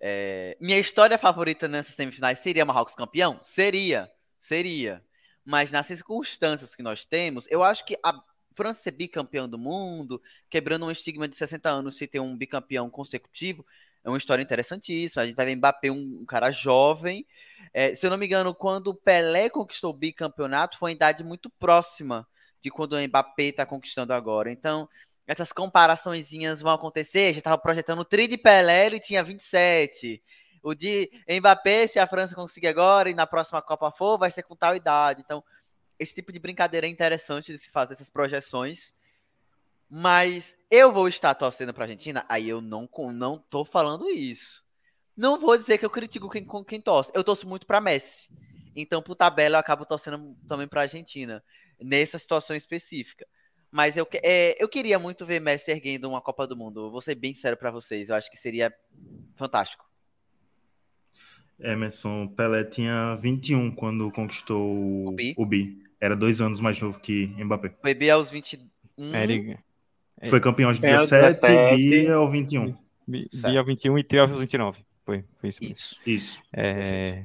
É, 0.00 0.56
minha 0.60 0.78
história 0.78 1.16
favorita 1.16 1.66
nessas 1.68 1.94
semifinais 1.94 2.40
seria 2.40 2.64
Marrocos 2.64 2.94
campeão? 2.94 3.38
Seria, 3.40 4.10
seria. 4.38 5.04
Mas 5.44 5.70
nas 5.70 5.86
circunstâncias 5.86 6.74
que 6.74 6.82
nós 6.82 7.04
temos, 7.06 7.46
eu 7.50 7.62
acho 7.62 7.84
que 7.84 7.98
a 8.04 8.22
França 8.54 8.82
ser 8.82 8.90
bicampeão 8.90 9.48
do 9.48 9.56
mundo, 9.56 10.20
quebrando 10.50 10.84
um 10.84 10.90
estigma 10.90 11.28
de 11.28 11.36
60 11.36 11.70
anos 11.70 11.96
sem 11.96 12.08
ter 12.08 12.18
um 12.18 12.36
bicampeão 12.36 12.90
consecutivo, 12.90 13.64
é 14.04 14.08
uma 14.08 14.18
história 14.18 14.42
interessantíssima. 14.42 15.22
A 15.22 15.26
gente 15.26 15.36
vai 15.36 15.46
ver 15.46 15.56
Mbappé, 15.56 15.90
um, 15.90 16.20
um 16.22 16.24
cara 16.26 16.50
jovem. 16.50 17.26
É, 17.72 17.94
se 17.94 18.04
eu 18.04 18.10
não 18.10 18.16
me 18.16 18.26
engano, 18.26 18.54
quando 18.54 18.88
o 18.88 18.94
Pelé 18.94 19.48
conquistou 19.48 19.90
o 19.90 19.96
bicampeonato, 19.96 20.78
foi 20.78 20.90
em 20.90 20.94
idade 20.94 21.22
muito 21.22 21.48
próxima 21.50 22.26
de 22.60 22.70
quando 22.70 22.94
o 22.94 23.00
Mbappé 23.00 23.44
está 23.44 23.64
conquistando 23.64 24.12
agora. 24.12 24.50
Então, 24.50 24.88
essas 25.26 25.52
comparaçõezinhas 25.52 26.60
vão 26.60 26.72
acontecer. 26.72 27.34
Já 27.34 27.38
estava 27.38 27.58
projetando 27.58 28.00
o 28.00 28.04
tri 28.04 28.26
de 28.26 28.38
Pelé, 28.38 28.86
ele 28.86 28.98
tinha 28.98 29.22
27. 29.22 30.22
O 30.62 30.74
de 30.74 31.10
Mbappé, 31.28 31.86
se 31.86 31.98
a 31.98 32.06
França 32.06 32.34
conseguir 32.34 32.68
agora 32.68 33.10
e 33.10 33.14
na 33.14 33.26
próxima 33.26 33.62
Copa 33.62 33.90
for, 33.90 34.18
vai 34.18 34.30
ser 34.30 34.42
com 34.42 34.56
tal 34.56 34.74
idade. 34.74 35.22
Então, 35.24 35.42
esse 35.98 36.14
tipo 36.14 36.32
de 36.32 36.38
brincadeira 36.38 36.86
é 36.86 36.90
interessante 36.90 37.52
de 37.52 37.58
se 37.58 37.70
fazer 37.70 37.94
essas 37.94 38.10
projeções. 38.10 38.94
Mas 39.90 40.56
eu 40.70 40.92
vou 40.92 41.08
estar 41.08 41.34
torcendo 41.34 41.72
para 41.72 41.84
a 41.84 41.86
Argentina? 41.86 42.24
Aí 42.28 42.48
eu 42.48 42.60
não, 42.60 42.88
não 43.12 43.38
tô 43.38 43.64
falando 43.64 44.08
isso. 44.10 44.62
Não 45.16 45.38
vou 45.40 45.56
dizer 45.56 45.78
que 45.78 45.84
eu 45.84 45.90
critico 45.90 46.28
quem, 46.28 46.46
quem 46.66 46.80
torce. 46.80 47.10
Eu 47.14 47.24
torço 47.24 47.48
muito 47.48 47.66
para 47.66 47.80
Messi. 47.80 48.28
Então, 48.76 49.02
por 49.02 49.16
tabela, 49.16 49.56
eu 49.56 49.60
acabo 49.60 49.84
torcendo 49.84 50.36
também 50.46 50.68
para 50.68 50.82
a 50.82 50.84
Argentina. 50.84 51.42
Nessa 51.80 52.18
situação 52.18 52.54
específica. 52.54 53.26
Mas 53.70 53.96
eu, 53.96 54.06
é, 54.22 54.62
eu 54.62 54.68
queria 54.68 54.98
muito 54.98 55.26
ver 55.26 55.40
Messi 55.40 55.70
erguendo 55.70 56.08
uma 56.08 56.20
Copa 56.20 56.46
do 56.46 56.56
Mundo. 56.56 56.90
Vou 56.90 57.00
ser 57.00 57.14
bem 57.14 57.34
sério 57.34 57.58
para 57.58 57.70
vocês. 57.70 58.08
Eu 58.08 58.16
acho 58.16 58.30
que 58.30 58.36
seria 58.36 58.72
fantástico. 59.36 59.87
Emerson 61.60 62.26
Pelé 62.28 62.64
tinha 62.64 63.14
21 63.16 63.70
quando 63.72 64.10
conquistou 64.10 65.06
O 65.08 65.12
bi. 65.12 65.34
o 65.36 65.44
Bi. 65.44 65.82
Era 66.00 66.14
dois 66.14 66.40
anos 66.40 66.60
mais 66.60 66.80
novo 66.80 67.00
que 67.00 67.26
Mbappé. 67.42 67.74
O 67.80 67.82
BB 67.82 68.10
aos 68.10 68.30
21. 68.30 68.68
É, 69.14 69.22
ele. 69.24 69.58
Foi 70.28 70.40
campeão 70.40 70.68
aos 70.68 70.82
É, 70.82 70.94
aos 70.94 71.10
17, 71.10 71.40
17. 71.40 71.76
Bi 71.76 72.08
ao 72.08 72.30
21. 72.30 72.76
Bi-. 73.06 73.28
Bi 73.32 73.56
ao 73.56 73.64
21 73.64 73.98
e 73.98 74.04
Tri 74.04 74.18
aos 74.18 74.30
29. 74.30 74.84
Foi, 75.04 75.24
foi 75.38 75.48
isso 75.48 75.62
mesmo. 75.62 75.74
Isso. 75.76 76.00
Isso. 76.06 76.42
É... 76.52 77.24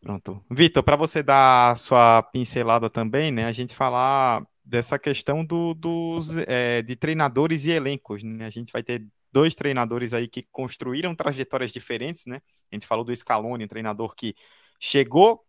Pronto. 0.00 0.42
Vitor, 0.50 0.82
para 0.82 0.96
você 0.96 1.22
dar 1.22 1.72
a 1.72 1.76
sua 1.76 2.22
pincelada 2.22 2.88
também, 2.88 3.30
né? 3.30 3.46
A 3.46 3.52
gente 3.52 3.74
falar 3.74 4.46
dessa 4.64 4.98
questão 4.98 5.44
do, 5.44 5.74
dos, 5.74 6.36
é, 6.46 6.80
de 6.80 6.96
treinadores 6.96 7.66
e 7.66 7.70
elencos, 7.72 8.22
né? 8.22 8.46
A 8.46 8.50
gente 8.50 8.72
vai 8.72 8.82
ter 8.82 9.04
dois 9.32 9.54
treinadores 9.54 10.12
aí 10.12 10.28
que 10.28 10.42
construíram 10.50 11.14
trajetórias 11.14 11.72
diferentes, 11.72 12.26
né? 12.26 12.40
A 12.70 12.74
gente 12.74 12.86
falou 12.86 13.04
do 13.04 13.14
Scaloni, 13.14 13.64
um 13.64 13.68
treinador 13.68 14.14
que 14.14 14.34
chegou 14.78 15.44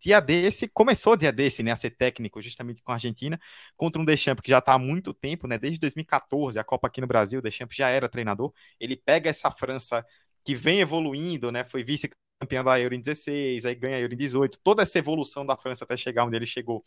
dia 0.00 0.20
desse, 0.20 0.68
começou 0.68 1.16
dia 1.16 1.32
desse, 1.32 1.62
né, 1.62 1.70
a 1.70 1.76
ser 1.76 1.90
técnico 1.90 2.40
justamente 2.42 2.82
com 2.82 2.90
a 2.92 2.94
Argentina, 2.94 3.40
contra 3.76 4.00
um 4.00 4.04
Deschamps 4.04 4.42
que 4.42 4.50
já 4.50 4.58
está 4.58 4.74
há 4.74 4.78
muito 4.78 5.14
tempo, 5.14 5.46
né, 5.46 5.58
desde 5.58 5.78
2014, 5.78 6.58
a 6.58 6.64
Copa 6.64 6.86
aqui 6.88 7.00
no 7.00 7.06
Brasil, 7.06 7.38
o 7.38 7.42
Deschamps 7.42 7.76
já 7.76 7.88
era 7.88 8.08
treinador, 8.08 8.52
ele 8.78 8.96
pega 8.96 9.30
essa 9.30 9.50
França 9.50 10.04
que 10.44 10.54
vem 10.54 10.80
evoluindo, 10.80 11.50
né, 11.50 11.64
foi 11.64 11.82
vice-campeão 11.82 12.64
da 12.64 12.78
Euro 12.80 12.94
em 12.94 13.00
16, 13.00 13.64
aí 13.64 13.74
ganha 13.74 13.96
a 13.96 14.00
Euro 14.00 14.14
em 14.14 14.16
18, 14.16 14.58
toda 14.62 14.82
essa 14.82 14.98
evolução 14.98 15.44
da 15.44 15.56
França 15.56 15.84
até 15.84 15.96
chegar 15.96 16.24
onde 16.24 16.36
ele 16.36 16.46
chegou, 16.46 16.84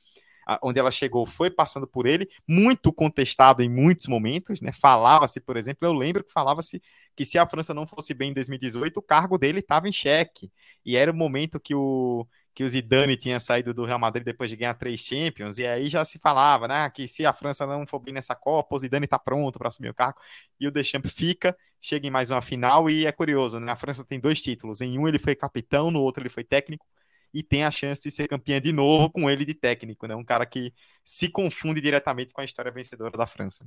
onde 0.62 0.80
ela 0.80 0.92
chegou 0.92 1.26
foi 1.26 1.50
passando 1.50 1.88
por 1.88 2.06
ele, 2.08 2.30
muito 2.48 2.92
contestado 2.94 3.62
em 3.62 3.70
muitos 3.70 4.08
momentos, 4.08 4.62
né? 4.62 4.72
Falava-se, 4.72 5.40
por 5.40 5.58
exemplo, 5.58 5.88
eu 5.88 5.94
lembro 5.94 6.24
que 6.24 6.32
falava-se 6.32 6.82
que 7.16 7.26
se 7.26 7.38
a 7.38 7.48
França 7.48 7.74
não 7.74 7.86
fosse 7.86 8.14
bem 8.14 8.32
em 8.32 8.34
2018, 8.34 8.98
o 8.98 9.02
cargo 9.02 9.38
dele 9.38 9.60
estava 9.60 9.88
em 9.88 9.92
xeque. 9.92 10.52
E 10.86 10.96
era 10.96 11.12
o 11.12 11.16
momento 11.16 11.60
que 11.60 11.76
o 11.76 12.26
que 12.54 12.64
o 12.64 12.68
Zidane 12.68 13.16
tinha 13.16 13.40
saído 13.40 13.74
do 13.74 13.86
Real 13.86 14.00
Madrid 14.00 14.26
depois 14.26 14.50
de 14.50 14.56
ganhar 14.58 14.74
três 14.74 15.00
Champions, 15.00 15.58
e 15.58 15.66
aí 15.66 15.88
já 15.88 16.04
se 16.04 16.20
falava, 16.20 16.68
né, 16.68 16.90
que 16.90 17.08
se 17.08 17.26
a 17.26 17.34
França 17.34 17.66
não 17.66 17.88
for 17.88 18.00
bem 18.00 18.14
nessa 18.14 18.36
Copa, 18.36 18.76
o 18.76 18.78
Zidane 18.80 19.06
está 19.06 19.18
pronto 19.18 19.58
para 19.58 19.68
assumir 19.70 19.90
o 19.90 19.94
cargo, 19.94 20.20
e 20.60 20.68
o 20.68 20.72
Deschamps 20.72 21.12
fica, 21.14 21.56
chega 21.80 22.08
em 22.08 22.12
mais 22.12 22.30
uma 22.30 22.42
final, 22.42 22.90
e 22.90 23.06
é 23.06 23.12
curioso, 23.12 23.60
né, 23.60 23.72
a 23.72 23.76
França 23.76 24.04
tem 24.04 24.20
dois 24.20 24.42
títulos, 24.42 24.82
em 24.82 25.00
um 25.00 25.08
ele 25.08 25.20
foi 25.20 25.36
capitão, 25.36 25.90
no 25.92 26.02
outro 26.02 26.22
ele 26.22 26.30
foi 26.30 26.44
técnico, 26.44 26.86
e 27.34 27.44
tem 27.44 27.64
a 27.64 27.72
chance 27.72 28.02
de 28.02 28.12
ser 28.12 28.28
campeã 28.28 28.60
de 28.60 28.72
novo 28.72 29.10
com 29.10 29.30
ele 29.30 29.46
de 29.46 29.54
técnico, 29.54 30.08
né, 30.08 30.16
um 30.16 30.24
cara 30.24 30.46
que 30.46 30.74
se 31.04 31.30
confunde 31.30 31.82
diretamente 31.82 32.34
com 32.34 32.42
a 32.42 32.46
história 32.46 32.72
vencedora 32.72 33.18
da 33.18 33.28
França. 33.28 33.66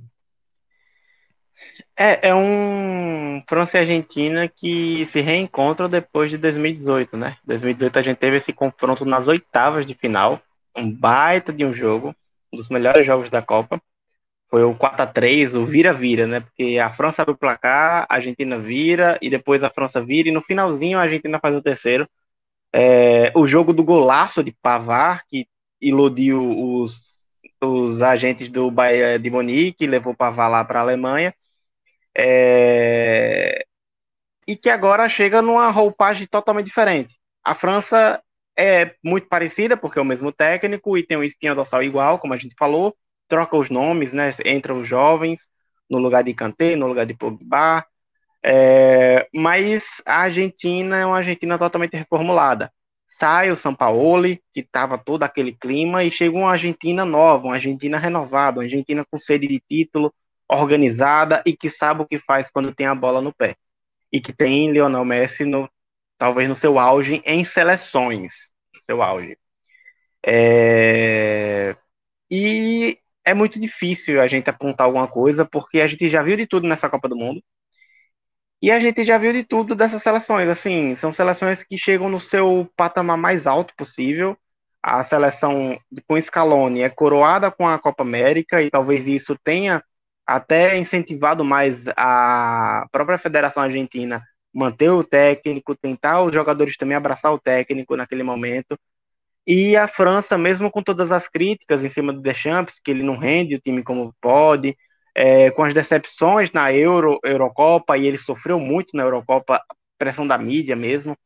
É, 1.97 2.29
é 2.29 2.35
um 2.35 3.41
França 3.47 3.77
e 3.77 3.79
Argentina 3.81 4.47
que 4.47 5.05
se 5.05 5.21
reencontram 5.21 5.89
depois 5.89 6.29
de 6.29 6.37
2018, 6.37 7.15
né? 7.15 7.37
2018 7.45 7.99
a 7.99 8.01
gente 8.01 8.17
teve 8.17 8.37
esse 8.37 8.51
confronto 8.51 9.05
nas 9.05 9.27
oitavas 9.27 9.85
de 9.85 9.93
final, 9.93 10.41
um 10.75 10.91
baita 10.91 11.53
de 11.53 11.63
um 11.65 11.73
jogo, 11.73 12.13
um 12.51 12.57
dos 12.57 12.69
melhores 12.69 13.05
jogos 13.05 13.29
da 13.29 13.41
Copa. 13.41 13.81
Foi 14.49 14.63
o 14.63 14.75
4 14.75 15.01
a 15.03 15.07
3 15.07 15.55
o 15.55 15.65
vira-vira, 15.65 16.27
né? 16.27 16.39
Porque 16.41 16.77
a 16.77 16.91
França 16.91 17.21
abre 17.21 17.33
o 17.33 17.37
placar, 17.37 18.05
a 18.09 18.15
Argentina 18.15 18.57
vira, 18.59 19.17
e 19.21 19.29
depois 19.29 19.63
a 19.63 19.69
França 19.69 20.03
vira, 20.03 20.29
e 20.29 20.31
no 20.31 20.41
finalzinho 20.41 20.97
a 20.97 21.01
Argentina 21.01 21.39
faz 21.39 21.55
o 21.55 21.61
terceiro. 21.61 22.07
É, 22.77 23.31
o 23.33 23.47
jogo 23.47 23.71
do 23.71 23.85
golaço 23.85 24.43
de 24.43 24.51
Pavar, 24.51 25.23
que 25.29 25.47
iludiu 25.79 26.41
os, 26.43 27.21
os 27.63 28.01
agentes 28.01 28.49
do 28.49 28.69
Bahia 28.69 29.17
de 29.17 29.29
Monique, 29.29 29.87
levou 29.87 30.13
Pavar 30.13 30.49
lá 30.49 30.65
para 30.65 30.79
a 30.79 30.81
Alemanha. 30.81 31.33
É... 32.17 33.65
E 34.45 34.57
que 34.57 34.69
agora 34.69 35.07
chega 35.07 35.41
numa 35.41 35.69
roupagem 35.71 36.27
totalmente 36.27 36.65
diferente. 36.65 37.17
A 37.43 37.55
França 37.55 38.21
é 38.57 38.93
muito 39.01 39.27
parecida, 39.29 39.77
porque 39.77 39.97
é 39.97 40.01
o 40.01 40.05
mesmo 40.05 40.31
técnico 40.33 40.97
e 40.97 41.03
tem 41.03 41.17
um 41.17 41.23
espinho 41.23 41.55
dorsal 41.55 41.81
igual, 41.81 42.19
como 42.19 42.33
a 42.33 42.37
gente 42.37 42.55
falou, 42.59 42.93
troca 43.27 43.55
os 43.55 43.69
nomes, 43.69 44.11
né? 44.11 44.31
Entra 44.43 44.73
os 44.75 44.85
jovens 44.85 45.47
no 45.89 45.97
lugar 45.97 46.25
de 46.25 46.33
Kanté, 46.33 46.75
no 46.75 46.87
lugar 46.87 47.05
de 47.05 47.13
Pogba. 47.13 47.85
É... 48.45 49.27
Mas 49.33 50.01
a 50.05 50.21
Argentina 50.21 50.97
é 50.97 51.05
uma 51.05 51.17
Argentina 51.17 51.57
totalmente 51.57 51.97
reformulada. 51.97 52.71
Sai 53.07 53.49
o 53.51 53.55
Sampaoli, 53.55 54.41
que 54.53 54.59
estava 54.61 54.97
todo 54.97 55.23
aquele 55.23 55.51
clima, 55.53 56.03
e 56.03 56.11
chega 56.11 56.37
uma 56.37 56.51
Argentina 56.51 57.05
nova, 57.05 57.45
uma 57.45 57.55
Argentina 57.55 57.97
renovada, 57.97 58.59
uma 58.59 58.65
Argentina 58.65 59.05
com 59.09 59.17
sede 59.17 59.47
de 59.47 59.59
título, 59.59 60.13
organizada 60.49 61.41
e 61.45 61.55
que 61.55 61.69
sabe 61.69 62.01
o 62.01 62.05
que 62.05 62.19
faz 62.19 62.49
quando 62.51 62.73
tem 62.73 62.87
a 62.87 62.95
bola 62.95 63.21
no 63.21 63.33
pé. 63.33 63.55
E 64.11 64.21
que 64.21 64.33
tem 64.33 64.71
Lionel 64.71 65.05
Messi 65.05 65.43
no, 65.45 65.69
talvez 66.17 66.47
no 66.49 66.55
seu 66.55 66.79
auge 66.79 67.21
em 67.25 67.43
seleções, 67.43 68.51
no 68.73 68.81
seu 68.83 69.01
auge. 69.01 69.37
É... 70.25 71.75
E 72.29 72.99
é 73.23 73.33
muito 73.33 73.59
difícil 73.59 74.21
a 74.21 74.27
gente 74.27 74.49
apontar 74.49 74.85
alguma 74.85 75.07
coisa, 75.07 75.45
porque 75.45 75.81
a 75.81 75.87
gente 75.87 76.09
já 76.09 76.21
viu 76.23 76.37
de 76.37 76.47
tudo 76.47 76.67
nessa 76.67 76.89
Copa 76.89 77.09
do 77.09 77.15
Mundo. 77.15 77.41
E 78.61 78.71
a 78.71 78.79
gente 78.79 79.03
já 79.05 79.17
viu 79.17 79.33
de 79.33 79.43
tudo 79.43 79.75
dessas 79.75 80.01
seleções. 80.01 80.49
Assim, 80.49 80.95
são 80.95 81.11
seleções 81.11 81.63
que 81.63 81.77
chegam 81.77 82.09
no 82.09 82.19
seu 82.19 82.69
patamar 82.75 83.17
mais 83.17 83.47
alto 83.47 83.73
possível. 83.75 84.37
A 84.81 85.03
seleção 85.03 85.79
com 86.07 86.21
Scaloni 86.21 86.81
é 86.81 86.89
coroada 86.89 87.51
com 87.51 87.67
a 87.67 87.79
Copa 87.79 88.03
América 88.03 88.61
e 88.61 88.69
talvez 88.69 89.07
isso 89.07 89.35
tenha 89.43 89.83
até 90.25 90.77
incentivado 90.77 91.43
mais 91.43 91.87
a 91.95 92.87
própria 92.91 93.17
Federação 93.17 93.63
Argentina 93.63 94.23
manter 94.53 94.89
o 94.89 95.03
técnico, 95.03 95.75
tentar 95.75 96.23
os 96.23 96.33
jogadores 96.33 96.77
também 96.77 96.95
abraçar 96.95 97.33
o 97.33 97.39
técnico 97.39 97.95
naquele 97.95 98.23
momento. 98.23 98.79
E 99.45 99.75
a 99.75 99.87
França, 99.87 100.37
mesmo 100.37 100.71
com 100.71 100.81
todas 100.81 101.11
as 101.11 101.27
críticas 101.27 101.83
em 101.83 101.89
cima 101.89 102.13
do 102.13 102.21
Deschamps, 102.21 102.79
que 102.79 102.89
ele 102.89 103.03
não 103.03 103.17
rende 103.17 103.55
o 103.55 103.59
time 103.59 103.83
como 103.83 104.15
pode, 104.21 104.75
é, 105.15 105.49
com 105.51 105.63
as 105.63 105.73
decepções 105.73 106.51
na 106.51 106.73
Euro, 106.73 107.19
Eurocopa, 107.23 107.97
e 107.97 108.05
ele 108.05 108.17
sofreu 108.17 108.59
muito 108.59 108.97
na 108.97 109.03
Eurocopa, 109.03 109.63
pressão 109.97 110.27
da 110.27 110.37
mídia 110.37 110.75
mesmo, 110.75 111.17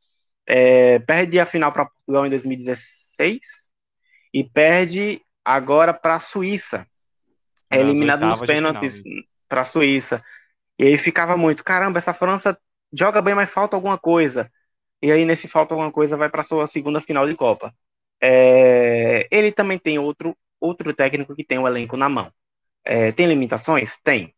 é, 0.46 1.00
perde 1.00 1.40
a 1.40 1.46
final 1.46 1.72
para 1.72 1.86
Portugal 1.86 2.26
em 2.26 2.30
2016 2.30 3.40
e 4.32 4.44
perde 4.44 5.22
agora 5.44 5.92
para 5.92 6.16
a 6.16 6.20
Suíça, 6.20 6.86
é 7.72 7.80
eliminado 7.80 8.26
nos 8.26 8.42
pênaltis 8.42 9.02
para 9.48 9.62
a 9.62 9.66
Suíça. 9.66 10.24
E 10.78 10.86
aí 10.86 10.98
ficava 10.98 11.36
muito, 11.36 11.64
caramba, 11.64 11.98
essa 11.98 12.14
França 12.14 12.58
joga 12.94 13.22
bem, 13.22 13.34
mas 13.34 13.50
falta 13.50 13.76
alguma 13.76 13.98
coisa. 13.98 14.52
E 15.02 15.12
aí 15.12 15.26
nesse 15.26 15.48
falta 15.48 15.74
alguma 15.74 15.92
coisa 15.92 16.16
vai 16.16 16.30
para 16.30 16.44
sua 16.44 16.68
segunda 16.68 17.02
final 17.02 17.28
de 17.28 17.36
Copa. 17.36 17.74
É... 18.22 19.28
Ele 19.32 19.52
também 19.52 19.80
tem 19.80 19.98
outro 19.98 20.38
outro 20.60 20.94
técnico 20.94 21.34
que 21.36 21.44
tem 21.44 21.58
o 21.58 21.68
elenco 21.68 21.96
na 21.96 22.10
mão. 22.10 22.32
É... 22.90 23.12
Tem 23.12 23.28
limitações? 23.28 23.98
Tem. 24.04 24.34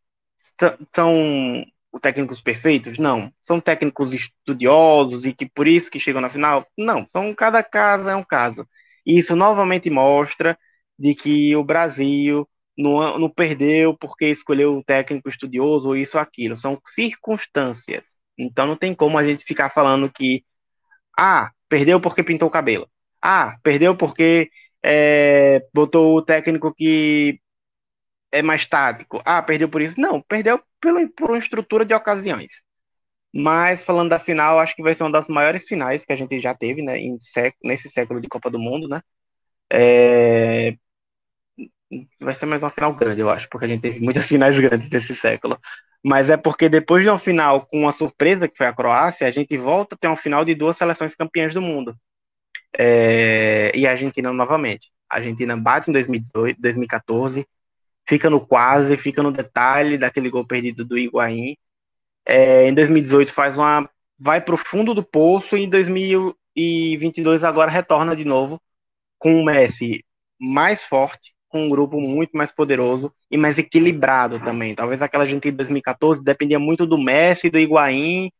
São 0.94 1.64
técnicos 2.02 2.40
perfeitos? 2.40 2.98
Não. 2.98 3.32
São 3.42 3.60
técnicos 3.60 4.12
estudiosos 4.12 5.24
e 5.24 5.32
que 5.32 5.46
por 5.46 5.66
isso 5.66 5.90
que 5.90 5.98
chegam 5.98 6.20
na 6.20 6.28
final? 6.30 6.66
Não. 6.76 7.06
São 7.08 7.34
cada 7.34 7.62
caso 7.62 8.08
é 8.08 8.16
um 8.16 8.24
caso. 8.24 8.68
E 9.06 9.18
isso 9.18 9.34
novamente 9.34 9.88
mostra 9.90 10.58
de 10.98 11.14
que 11.14 11.56
o 11.56 11.64
Brasil 11.64 12.48
não, 12.76 13.18
não 13.18 13.30
perdeu 13.30 13.96
porque 13.96 14.26
escolheu 14.26 14.76
um 14.76 14.82
técnico 14.82 15.28
estudioso 15.28 15.88
ou 15.88 15.96
isso 15.96 16.18
ou 16.18 16.22
aquilo. 16.22 16.56
São 16.56 16.78
circunstâncias. 16.86 18.20
Então 18.36 18.66
não 18.66 18.76
tem 18.76 18.94
como 18.94 19.16
a 19.18 19.24
gente 19.24 19.44
ficar 19.44 19.70
falando 19.70 20.10
que 20.12 20.44
ah, 21.18 21.50
perdeu 21.68 22.00
porque 22.00 22.22
pintou 22.22 22.48
o 22.48 22.50
cabelo. 22.52 22.88
Ah, 23.22 23.56
perdeu 23.62 23.96
porque 23.96 24.50
é, 24.82 25.66
botou 25.72 26.16
o 26.16 26.22
técnico 26.22 26.74
que 26.74 27.40
é 28.32 28.42
mais 28.42 28.66
tático. 28.66 29.22
Ah, 29.24 29.42
perdeu 29.42 29.68
por 29.68 29.82
isso. 29.82 30.00
Não, 30.00 30.20
perdeu 30.22 30.60
pelo, 30.80 31.08
por 31.10 31.30
uma 31.30 31.38
estrutura 31.38 31.84
de 31.84 31.94
ocasiões. 31.94 32.62
Mas 33.34 33.84
falando 33.84 34.10
da 34.10 34.18
final, 34.18 34.58
acho 34.58 34.74
que 34.76 34.82
vai 34.82 34.94
ser 34.94 35.04
uma 35.04 35.12
das 35.12 35.28
maiores 35.28 35.64
finais 35.64 36.04
que 36.04 36.12
a 36.12 36.16
gente 36.16 36.40
já 36.40 36.54
teve, 36.54 36.82
né, 36.82 36.98
século, 37.20 37.60
nesse 37.64 37.88
século 37.90 38.20
de 38.20 38.28
Copa 38.28 38.50
do 38.50 38.58
Mundo, 38.58 38.88
né? 38.88 39.00
É, 39.72 40.76
vai 42.20 42.34
ser 42.34 42.46
mais 42.46 42.62
uma 42.62 42.70
final 42.70 42.94
grande, 42.94 43.20
eu 43.20 43.30
acho, 43.30 43.48
porque 43.48 43.64
a 43.66 43.68
gente 43.68 43.80
teve 43.80 44.00
muitas 44.00 44.26
finais 44.28 44.58
grandes 44.58 44.88
desse 44.88 45.14
século. 45.14 45.58
Mas 46.04 46.30
é 46.30 46.36
porque 46.36 46.68
depois 46.68 47.04
de 47.04 47.08
uma 47.10 47.18
final 47.18 47.66
com 47.66 47.80
uma 47.80 47.92
surpresa 47.92 48.48
que 48.48 48.56
foi 48.56 48.66
a 48.66 48.72
Croácia, 48.72 49.26
a 49.26 49.30
gente 49.30 49.56
volta 49.56 49.94
a 49.94 49.98
ter 49.98 50.08
uma 50.08 50.16
final 50.16 50.44
de 50.44 50.54
duas 50.54 50.76
seleções 50.76 51.14
campeãs 51.14 51.54
do 51.54 51.62
mundo. 51.62 51.96
É... 52.76 53.70
e 53.74 53.86
a 53.86 53.90
Argentina 53.90 54.32
novamente. 54.32 54.90
A 55.08 55.16
Argentina 55.16 55.56
bate 55.56 55.90
em 55.90 55.92
2018, 55.92 56.60
2014, 56.60 57.46
fica 58.08 58.28
no 58.30 58.40
quase, 58.44 58.96
fica 58.96 59.22
no 59.22 59.32
detalhe 59.32 59.98
daquele 59.98 60.30
gol 60.30 60.46
perdido 60.46 60.84
do 60.84 60.98
Higuaín. 60.98 61.56
É... 62.26 62.68
em 62.68 62.74
2018 62.74 63.32
faz 63.32 63.58
uma 63.58 63.88
vai 64.18 64.40
para 64.40 64.54
o 64.54 64.58
fundo 64.58 64.94
do 64.94 65.02
poço 65.02 65.56
e 65.56 65.64
em 65.64 65.68
2022 65.68 67.42
agora 67.44 67.70
retorna 67.70 68.14
de 68.14 68.24
novo 68.24 68.60
com 69.18 69.40
o 69.40 69.44
Messi 69.44 70.04
mais 70.38 70.82
forte, 70.84 71.34
com 71.48 71.66
um 71.66 71.70
grupo 71.70 72.00
muito 72.00 72.36
mais 72.36 72.50
poderoso 72.52 73.12
e 73.30 73.36
mais 73.36 73.58
equilibrado 73.58 74.40
também. 74.40 74.74
Talvez 74.74 75.00
aquela 75.02 75.26
gente 75.26 75.44
de 75.44 75.52
2014 75.56 76.24
dependia 76.24 76.58
muito 76.58 76.86
do 76.86 76.98
Messi, 76.98 77.50
do 77.50 77.58
Higuaín, 77.58 78.30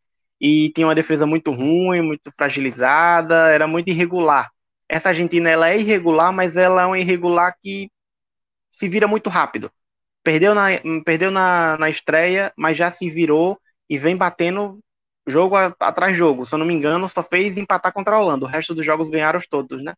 e 0.41 0.71
tinha 0.71 0.87
uma 0.89 0.95
defesa 0.95 1.25
muito 1.25 1.53
ruim, 1.53 2.03
muito 2.03 2.33
fragilizada, 2.37 3.49
era 3.51 3.67
muito 3.69 3.89
irregular. 3.91 4.51
Essa 4.89 5.11
Argentina 5.11 5.49
ela 5.49 5.71
é 5.71 5.79
irregular, 5.79 6.33
mas 6.33 6.57
ela 6.57 6.83
é 6.83 6.87
um 6.87 6.97
irregular 6.97 7.55
que 7.63 7.89
se 8.73 8.89
vira 8.89 9.07
muito 9.07 9.31
rápido. 9.31 9.71
Perdeu 10.25 10.55
na, 10.55 10.69
perdeu 11.05 11.31
na, 11.31 11.77
na 11.79 11.91
estreia, 11.91 12.53
mas 12.57 12.77
já 12.77 12.91
se 12.91 13.09
virou 13.11 13.61
e 13.89 13.99
vem 13.99 14.17
batendo 14.17 14.81
jogo 15.27 15.57
atrás 15.57 16.13
de 16.13 16.19
jogo. 16.19 16.47
Se 16.47 16.55
eu 16.55 16.59
não 16.59 16.67
me 16.67 16.75
engano, 16.75 17.09
só 17.09 17.23
fez 17.23 17.59
empatar 17.59 17.93
contra 17.93 18.17
a 18.17 18.21
Holanda. 18.21 18.47
O 18.47 18.49
resto 18.49 18.75
dos 18.75 18.85
jogos 18.85 19.09
ganharam 19.09 19.41
todos, 19.49 19.83
né? 19.83 19.95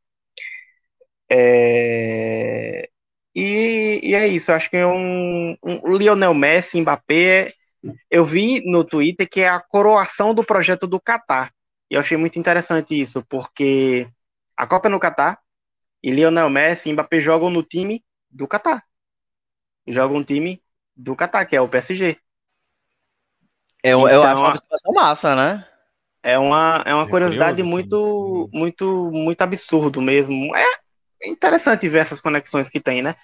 É... 1.31 2.89
E, 3.35 4.01
e 4.03 4.15
é 4.15 4.29
isso, 4.29 4.53
acho 4.53 4.71
que 4.71 4.77
é 4.77 4.87
um, 4.87 5.57
um 5.63 5.97
Lionel 5.97 6.33
Messi, 6.35 6.81
Mbappé, 6.81 7.53
eu 8.11 8.25
vi 8.25 8.63
no 8.65 8.85
Twitter 8.85 9.29
que 9.29 9.41
é 9.41 9.49
a 9.49 9.61
coroação 9.61 10.33
do 10.33 10.45
projeto 10.45 10.87
do 10.87 11.01
Catar. 11.01 11.53
E 11.91 11.95
eu 11.95 12.01
achei 12.01 12.17
muito 12.17 12.39
interessante 12.39 12.99
isso, 13.01 13.25
porque 13.29 14.09
a 14.57 14.67
Copa 14.67 14.89
é 14.89 14.91
no 14.91 15.01
Catar 15.01 15.39
e 16.03 16.11
Lionel 16.11 16.49
Messi 16.51 16.89
e 16.89 16.93
Mbappé 16.93 17.21
jogam 17.21 17.51
no 17.51 17.63
time 17.63 18.03
do 18.35 18.49
Catar. 18.49 18.85
Jogam 19.87 20.19
um 20.19 20.25
time 20.25 20.63
do 20.97 21.15
Catar, 21.15 21.45
que 21.47 21.55
é 21.55 21.61
o 21.61 21.69
PSG. 21.69 22.19
É, 23.83 23.91
então, 23.91 24.09
eu 24.09 24.23
acho 24.23 24.41
uma 24.41 24.57
situação 24.57 24.93
massa, 24.93 25.37
né? 25.37 25.67
É 26.23 26.39
uma, 26.39 26.83
é 26.87 26.95
uma 26.95 27.05
é 27.05 27.09
curiosidade 27.09 27.63
curioso, 27.63 27.71
muito, 27.71 28.49
assim. 28.49 28.59
muito, 28.59 29.11
muito 29.13 29.43
absurdo 29.43 30.01
mesmo. 30.01 30.57
É 30.57 31.29
interessante 31.29 31.89
ver 31.89 31.99
essas 31.99 32.21
conexões 32.21 32.69
que 32.69 32.81
tem, 32.81 33.03
né? 33.03 33.15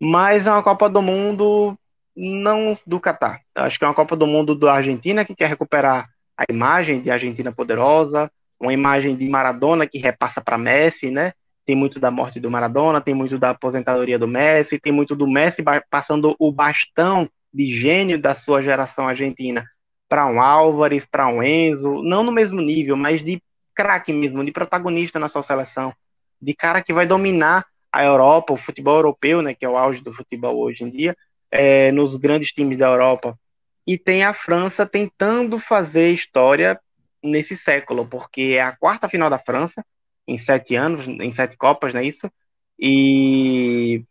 Mas 0.00 0.46
é 0.46 0.50
uma 0.50 0.62
Copa 0.62 0.88
do 0.88 1.02
Mundo 1.02 1.78
não 2.16 2.76
do 2.86 2.98
Catar. 2.98 3.40
Acho 3.54 3.78
que 3.78 3.84
é 3.84 3.88
uma 3.88 3.94
Copa 3.94 4.16
do 4.16 4.26
Mundo 4.26 4.54
da 4.54 4.72
Argentina 4.72 5.24
que 5.24 5.36
quer 5.36 5.48
recuperar 5.48 6.08
a 6.36 6.44
imagem 6.50 7.00
de 7.00 7.10
Argentina 7.10 7.52
poderosa, 7.52 8.30
uma 8.58 8.72
imagem 8.72 9.14
de 9.14 9.28
Maradona 9.28 9.86
que 9.86 9.98
repassa 9.98 10.40
para 10.40 10.58
Messi, 10.58 11.10
né? 11.10 11.32
Tem 11.68 11.76
muito 11.76 12.00
da 12.00 12.10
morte 12.10 12.40
do 12.40 12.50
Maradona, 12.50 12.98
tem 12.98 13.12
muito 13.12 13.38
da 13.38 13.50
aposentadoria 13.50 14.18
do 14.18 14.26
Messi, 14.26 14.78
tem 14.78 14.90
muito 14.90 15.14
do 15.14 15.28
Messi 15.28 15.62
passando 15.90 16.34
o 16.38 16.50
bastão 16.50 17.28
de 17.52 17.70
gênio 17.70 18.18
da 18.18 18.34
sua 18.34 18.62
geração 18.62 19.06
argentina 19.06 19.68
para 20.08 20.24
um 20.24 20.40
Álvares, 20.40 21.04
para 21.04 21.28
um 21.28 21.42
Enzo, 21.42 22.02
não 22.02 22.22
no 22.22 22.32
mesmo 22.32 22.62
nível, 22.62 22.96
mas 22.96 23.22
de 23.22 23.42
craque 23.74 24.14
mesmo, 24.14 24.42
de 24.42 24.50
protagonista 24.50 25.18
na 25.18 25.28
sua 25.28 25.42
seleção, 25.42 25.92
de 26.40 26.54
cara 26.54 26.80
que 26.82 26.90
vai 26.90 27.04
dominar 27.04 27.66
a 27.92 28.02
Europa, 28.02 28.54
o 28.54 28.56
futebol 28.56 28.96
europeu, 28.96 29.42
né, 29.42 29.52
que 29.52 29.66
é 29.66 29.68
o 29.68 29.76
auge 29.76 30.02
do 30.02 30.10
futebol 30.10 30.56
hoje 30.56 30.84
em 30.84 30.88
dia, 30.88 31.14
é, 31.50 31.92
nos 31.92 32.16
grandes 32.16 32.50
times 32.50 32.78
da 32.78 32.86
Europa. 32.86 33.38
E 33.86 33.98
tem 33.98 34.24
a 34.24 34.32
França 34.32 34.86
tentando 34.86 35.58
fazer 35.58 36.12
história 36.12 36.80
nesse 37.22 37.54
século, 37.54 38.06
porque 38.06 38.54
é 38.56 38.62
a 38.62 38.74
quarta 38.74 39.06
final 39.06 39.28
da 39.28 39.38
França 39.38 39.84
em 40.28 40.36
sete 40.36 40.76
anos, 40.76 41.08
em 41.08 41.32
sete 41.32 41.56
Copas, 41.56 41.94
não 41.94 42.00
é 42.00 42.04
isso? 42.04 42.30
E 42.78 44.04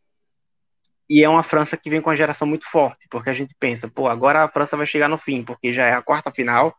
e 1.10 1.24
é 1.24 1.30
uma 1.30 1.44
França 1.44 1.78
que 1.78 1.90
vem 1.90 2.02
com 2.02 2.10
uma 2.10 2.18
geração 2.18 2.46
muito 2.46 2.70
forte, 2.70 3.08
porque 3.10 3.30
a 3.30 3.34
gente 3.34 3.56
pensa, 3.58 3.88
pô, 3.88 4.08
agora 4.08 4.44
a 4.44 4.50
França 4.50 4.76
vai 4.76 4.86
chegar 4.86 5.08
no 5.08 5.18
fim, 5.18 5.42
porque 5.42 5.72
já 5.72 5.86
é 5.86 5.94
a 5.94 6.02
quarta 6.02 6.32
final, 6.32 6.76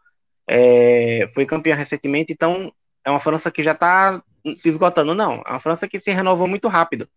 é, 0.46 1.26
foi 1.32 1.46
campeã 1.46 1.74
recentemente, 1.74 2.32
então 2.32 2.70
é 3.04 3.10
uma 3.10 3.20
França 3.20 3.50
que 3.50 3.62
já 3.62 3.72
está 3.72 4.22
se 4.58 4.68
esgotando. 4.68 5.14
Não, 5.14 5.42
é 5.46 5.50
uma 5.50 5.60
França 5.60 5.88
que 5.88 5.98
se 5.98 6.10
renovou 6.10 6.46
muito 6.46 6.68
rápido. 6.68 7.08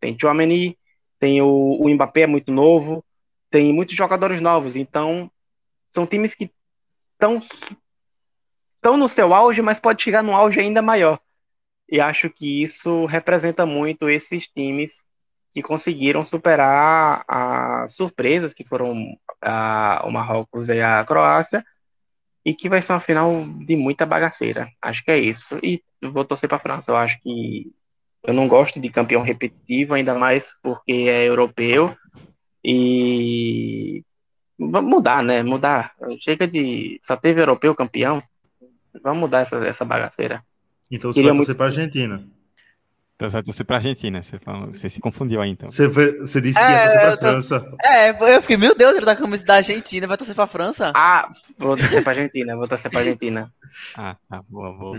Tem 0.00 0.16
Chouameni, 0.18 0.76
tem 1.20 1.40
o, 1.40 1.78
o 1.80 1.88
Mbappé 1.88 2.22
é 2.22 2.26
muito 2.26 2.50
novo, 2.50 3.04
tem 3.50 3.72
muitos 3.72 3.94
jogadores 3.94 4.40
novos, 4.40 4.74
então 4.74 5.30
são 5.90 6.06
times 6.06 6.34
que 6.34 6.50
estão 7.12 7.40
estão 8.76 8.96
no 8.96 9.08
seu 9.08 9.32
auge, 9.34 9.62
mas 9.62 9.78
pode 9.78 10.02
chegar 10.02 10.22
num 10.22 10.36
auge 10.36 10.60
ainda 10.60 10.82
maior. 10.82 11.20
E 11.88 12.00
acho 12.00 12.28
que 12.28 12.62
isso 12.62 13.06
representa 13.06 13.64
muito 13.64 14.08
esses 14.08 14.46
times 14.48 15.02
que 15.54 15.62
conseguiram 15.62 16.24
superar 16.24 17.24
as 17.26 17.94
surpresas 17.94 18.52
que 18.52 18.64
foram 18.64 19.16
a, 19.40 20.02
o 20.04 20.10
Marrocos 20.10 20.68
e 20.68 20.80
a 20.80 21.04
Croácia 21.04 21.64
e 22.44 22.54
que 22.54 22.68
vai 22.68 22.82
ser 22.82 22.92
uma 22.92 23.00
final 23.00 23.44
de 23.64 23.74
muita 23.74 24.04
bagaceira. 24.04 24.70
Acho 24.82 25.04
que 25.04 25.10
é 25.10 25.18
isso. 25.18 25.58
E 25.62 25.82
vou 26.02 26.24
torcer 26.24 26.48
para 26.48 26.58
a 26.58 26.60
França. 26.60 26.92
Eu 26.92 26.96
acho 26.96 27.18
que 27.20 27.72
eu 28.22 28.34
não 28.34 28.46
gosto 28.46 28.78
de 28.78 28.90
campeão 28.90 29.22
repetitivo, 29.22 29.94
ainda 29.94 30.14
mais 30.14 30.54
porque 30.62 30.92
é 30.92 31.24
europeu. 31.24 31.96
E 32.62 34.04
vamos 34.58 34.90
mudar, 34.90 35.22
né? 35.22 35.42
Mudar. 35.42 35.94
Chega 36.20 36.46
de. 36.46 36.98
Só 37.02 37.16
teve 37.16 37.40
europeu 37.40 37.74
campeão. 37.74 38.22
Vamos 39.02 39.20
mudar 39.20 39.40
essa, 39.40 39.56
essa 39.58 39.84
bagaceira. 39.84 40.44
Então 40.90 41.12
você 41.12 41.20
Queria 41.20 41.32
vai 41.32 41.38
torcer 41.38 41.54
muito... 41.54 41.56
para 41.56 41.66
a 41.66 41.68
Argentina. 41.68 42.28
Então 43.16 43.28
você 43.28 43.32
vai 43.32 43.42
torcer 43.42 43.66
pra 43.66 43.76
Argentina. 43.76 44.22
Você, 44.22 44.38
falou, 44.38 44.66
você 44.68 44.88
se 44.88 45.00
confundiu 45.00 45.40
aí, 45.40 45.50
então. 45.50 45.70
Você, 45.70 45.88
foi, 45.88 46.18
você 46.18 46.40
disse 46.40 46.58
que 46.58 46.64
é, 46.64 46.70
ia 46.70 46.82
torcer 46.82 47.00
pra 47.00 47.16
tô... 47.16 47.18
França. 47.18 47.76
É, 47.82 48.36
eu 48.36 48.42
fiquei, 48.42 48.56
meu 48.58 48.74
Deus, 48.74 48.94
ele 48.94 49.06
tá 49.06 49.16
com 49.16 49.22
a 49.22 49.24
camisa 49.24 49.44
da 49.44 49.54
Argentina, 49.54 50.06
vai 50.06 50.16
torcer 50.16 50.34
pra 50.34 50.46
França? 50.46 50.92
Ah, 50.94 51.30
vou 51.58 51.76
torcer 51.76 52.02
pra 52.02 52.12
Argentina, 52.12 52.56
vou 52.56 52.68
torcer 52.68 52.90
pra 52.90 53.00
Argentina. 53.00 53.50
ah, 53.96 54.16
tá, 54.28 54.42
boa, 54.48 54.72
boa. 54.72 54.98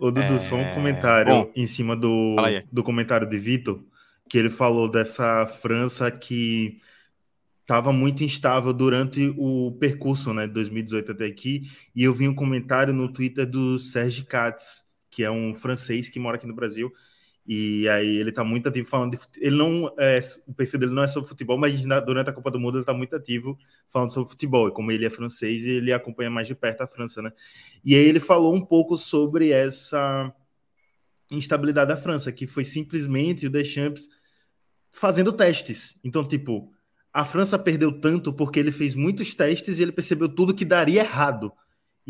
Ô, 0.00 0.10
Dudu, 0.10 0.34
é... 0.34 0.38
só 0.38 0.56
um 0.56 0.74
comentário 0.74 1.32
Bom, 1.32 1.52
em 1.54 1.66
cima 1.66 1.94
do, 1.94 2.34
do 2.72 2.82
comentário 2.82 3.28
de 3.28 3.38
Vitor, 3.38 3.80
que 4.28 4.36
ele 4.36 4.50
falou 4.50 4.90
dessa 4.90 5.46
França 5.46 6.10
que 6.10 6.80
estava 7.60 7.92
muito 7.92 8.24
instável 8.24 8.72
durante 8.72 9.32
o 9.38 9.76
percurso, 9.78 10.34
né, 10.34 10.48
de 10.48 10.52
2018 10.54 11.12
até 11.12 11.26
aqui, 11.26 11.70
e 11.94 12.02
eu 12.02 12.12
vi 12.12 12.26
um 12.26 12.34
comentário 12.34 12.92
no 12.92 13.12
Twitter 13.12 13.46
do 13.46 13.78
Serge 13.78 14.24
Katz, 14.24 14.84
que 15.20 15.24
é 15.24 15.30
um 15.30 15.54
francês 15.54 16.08
que 16.08 16.18
mora 16.18 16.38
aqui 16.38 16.46
no 16.46 16.54
Brasil, 16.54 16.90
e 17.46 17.86
aí 17.90 18.16
ele 18.16 18.32
tá 18.32 18.42
muito 18.42 18.70
ativo 18.70 18.88
falando 18.88 19.12
de 19.12 19.18
ele 19.36 19.54
não 19.54 19.92
é, 19.98 20.20
o 20.46 20.54
perfil 20.54 20.80
dele 20.80 20.92
não 20.92 21.02
é 21.02 21.06
sobre 21.06 21.28
futebol, 21.28 21.58
mas 21.58 21.84
na, 21.84 22.00
durante 22.00 22.30
a 22.30 22.32
Copa 22.32 22.50
do 22.50 22.58
Mundo 22.58 22.78
ele 22.78 22.84
tá 22.86 22.94
muito 22.94 23.14
ativo 23.14 23.58
falando 23.90 24.10
sobre 24.10 24.30
futebol. 24.30 24.68
E 24.68 24.72
como 24.72 24.90
ele 24.90 25.04
é 25.04 25.10
francês, 25.10 25.62
ele 25.62 25.92
acompanha 25.92 26.30
mais 26.30 26.48
de 26.48 26.54
perto 26.54 26.80
a 26.80 26.86
França, 26.86 27.20
né? 27.20 27.32
E 27.84 27.94
aí 27.94 28.02
ele 28.02 28.18
falou 28.18 28.54
um 28.54 28.64
pouco 28.64 28.96
sobre 28.96 29.50
essa 29.50 30.32
instabilidade 31.30 31.88
da 31.88 31.96
França, 31.98 32.32
que 32.32 32.46
foi 32.46 32.64
simplesmente 32.64 33.46
o 33.46 33.50
Deschamps 33.50 34.08
fazendo 34.90 35.34
testes. 35.34 35.98
Então, 36.02 36.26
tipo, 36.26 36.72
a 37.12 37.26
França 37.26 37.58
perdeu 37.58 37.92
tanto 38.00 38.32
porque 38.32 38.58
ele 38.58 38.72
fez 38.72 38.94
muitos 38.94 39.34
testes 39.34 39.78
e 39.78 39.82
ele 39.82 39.92
percebeu 39.92 40.30
tudo 40.30 40.54
que 40.54 40.64
daria 40.64 41.02
errado. 41.02 41.52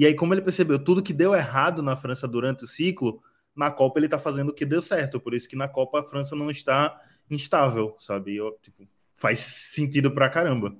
E 0.00 0.06
aí, 0.06 0.14
como 0.14 0.32
ele 0.32 0.40
percebeu 0.40 0.78
tudo 0.78 1.02
que 1.02 1.12
deu 1.12 1.34
errado 1.34 1.82
na 1.82 1.94
França 1.94 2.26
durante 2.26 2.64
o 2.64 2.66
ciclo, 2.66 3.22
na 3.54 3.70
Copa 3.70 4.00
ele 4.00 4.08
tá 4.08 4.18
fazendo 4.18 4.48
o 4.48 4.54
que 4.54 4.64
deu 4.64 4.80
certo, 4.80 5.20
por 5.20 5.34
isso 5.34 5.46
que 5.46 5.54
na 5.54 5.68
Copa 5.68 6.00
a 6.00 6.02
França 6.02 6.34
não 6.34 6.50
está 6.50 6.98
instável, 7.30 7.94
sabe? 7.98 8.34
Eu, 8.34 8.58
tipo, 8.62 8.88
faz 9.14 9.40
sentido 9.40 10.10
pra 10.10 10.30
caramba. 10.30 10.74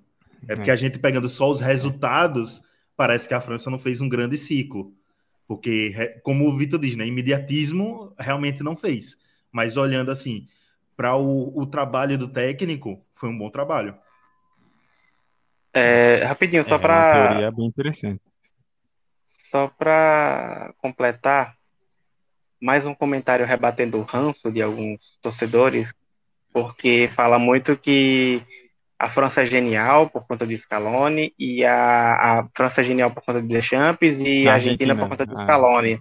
É 0.48 0.56
porque 0.56 0.70
a 0.70 0.74
gente 0.74 0.98
pegando 0.98 1.28
só 1.28 1.50
os 1.50 1.60
resultados, 1.60 2.62
parece 2.96 3.28
que 3.28 3.34
a 3.34 3.42
França 3.42 3.68
não 3.68 3.78
fez 3.78 4.00
um 4.00 4.08
grande 4.08 4.38
ciclo. 4.38 4.90
Porque, 5.46 5.92
como 6.22 6.48
o 6.48 6.56
Vitor 6.56 6.80
diz, 6.80 6.96
né, 6.96 7.06
imediatismo 7.06 8.14
realmente 8.18 8.62
não 8.62 8.74
fez. 8.74 9.18
Mas 9.52 9.76
olhando 9.76 10.10
assim, 10.10 10.46
para 10.96 11.14
o, 11.14 11.52
o, 11.60 11.66
trabalho 11.66 12.16
do 12.16 12.26
técnico, 12.26 13.04
foi 13.12 13.28
um 13.28 13.36
bom 13.36 13.50
trabalho. 13.50 13.94
É, 15.74 16.24
rapidinho, 16.24 16.64
só 16.64 16.76
é, 16.76 16.78
para. 16.78 17.28
teoria 17.28 17.50
bem 17.50 17.66
interessante. 17.66 18.29
Só 19.50 19.66
para 19.66 20.72
completar, 20.78 21.56
mais 22.60 22.86
um 22.86 22.94
comentário 22.94 23.44
rebatendo 23.44 23.98
o 23.98 24.02
ranço 24.02 24.48
de 24.52 24.62
alguns 24.62 25.18
torcedores, 25.20 25.92
porque 26.52 27.10
fala 27.16 27.36
muito 27.36 27.76
que 27.76 28.40
a 28.96 29.10
França 29.10 29.42
é 29.42 29.46
genial 29.46 30.08
por 30.08 30.24
conta 30.24 30.46
de 30.46 30.56
Scaloni 30.56 31.34
e 31.36 31.64
a, 31.64 32.42
a 32.42 32.48
França 32.54 32.80
é 32.80 32.84
genial 32.84 33.10
por 33.10 33.24
conta 33.24 33.42
de 33.42 33.48
Deschamps 33.48 34.20
e 34.20 34.46
a, 34.46 34.52
Argentina, 34.52 34.52
Argentina, 34.52 34.96
por 34.96 35.08
conta 35.08 35.26
de 35.26 35.32
ah. 35.32 35.36
Scaloni. 35.38 36.00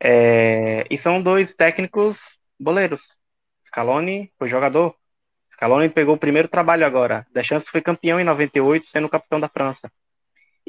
É, 0.00 0.84
e 0.90 0.98
são 0.98 1.22
dois 1.22 1.54
técnicos 1.54 2.18
boleiros. 2.58 3.16
Scaloni 3.64 4.32
foi 4.36 4.48
jogador. 4.48 4.96
Scaloni 5.52 5.88
pegou 5.88 6.16
o 6.16 6.18
primeiro 6.18 6.48
trabalho 6.48 6.84
agora. 6.84 7.24
Deschamps 7.32 7.68
foi 7.68 7.80
campeão 7.80 8.18
em 8.18 8.24
98, 8.24 8.86
sendo 8.86 9.08
capitão 9.08 9.38
da 9.38 9.48
França. 9.48 9.88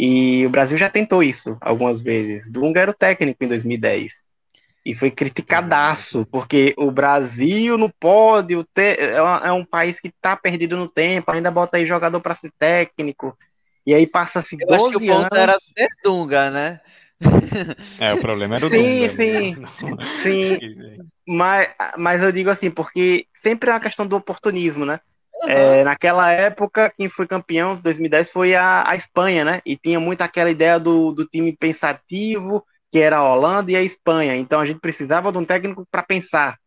E 0.04 0.44
o 0.48 0.50
Brasil 0.50 0.80
já 0.80 0.90
tentou 0.90 1.22
isso 1.22 1.56
algumas 1.62 2.02
vezes. 2.02 2.50
Dunga 2.50 2.82
era 2.82 2.90
o 2.90 2.94
técnico 2.94 3.44
em 3.44 3.48
2010. 3.48 4.24
E 4.84 4.96
foi 4.96 5.12
criticadaço, 5.12 6.26
porque 6.32 6.74
o 6.76 6.90
Brasil 6.90 7.78
não 7.78 7.88
pode, 7.88 8.56
é, 8.78 9.14
é 9.14 9.52
um 9.52 9.64
país 9.64 10.00
que 10.00 10.08
está 10.08 10.36
perdido 10.36 10.76
no 10.76 10.90
tempo, 10.90 11.32
ainda 11.32 11.52
bota 11.52 11.78
aí 11.78 11.86
jogador 11.86 12.20
para 12.20 12.34
ser 12.34 12.52
técnico, 12.58 13.38
e 13.86 13.94
aí 13.94 14.08
passa-se 14.08 14.58
12 14.58 14.74
anos... 14.74 14.88
acho 14.88 14.98
que 14.98 15.12
o 15.12 15.16
ponto 15.16 15.36
era 15.36 15.56
ser 15.60 15.88
Dunga, 16.04 16.50
né? 16.50 16.80
É, 18.00 18.12
o 18.16 18.18
problema 18.18 18.56
era 18.56 18.66
o 18.66 18.70
sim, 18.72 19.02
Dunga. 19.02 19.08
Sim, 19.08 19.56
né? 19.94 20.06
sim, 20.24 20.74
sim. 20.74 20.98
Mas, 21.28 21.70
mas 21.96 22.24
eu 22.24 22.32
digo 22.32 22.50
assim, 22.50 22.72
porque 22.72 23.28
sempre 23.36 23.70
é 23.70 23.74
uma 23.74 23.80
questão 23.80 24.08
do 24.08 24.16
oportunismo, 24.16 24.84
né? 24.84 25.00
Uhum. 25.44 25.50
É, 25.50 25.84
naquela 25.84 26.32
época, 26.32 26.94
quem 26.96 27.10
foi 27.10 27.26
campeão, 27.26 27.76
2010, 27.76 28.30
foi 28.30 28.54
a, 28.54 28.88
a 28.88 28.96
Espanha, 28.96 29.44
né? 29.44 29.62
E 29.66 29.76
tinha 29.76 30.00
muito 30.00 30.22
aquela 30.22 30.52
ideia 30.52 30.80
do, 30.80 31.12
do 31.12 31.26
time 31.26 31.56
pensativo, 31.56 32.64
que 32.92 33.00
era 33.00 33.18
a 33.18 33.34
Holanda 33.34 33.72
e 33.72 33.76
a 33.76 33.82
Espanha. 33.82 34.36
Então 34.36 34.60
a 34.60 34.66
gente 34.66 34.80
precisava 34.80 35.32
de 35.32 35.38
um 35.38 35.46
técnico 35.46 35.88
para 35.90 36.04
pensar. 36.04 36.58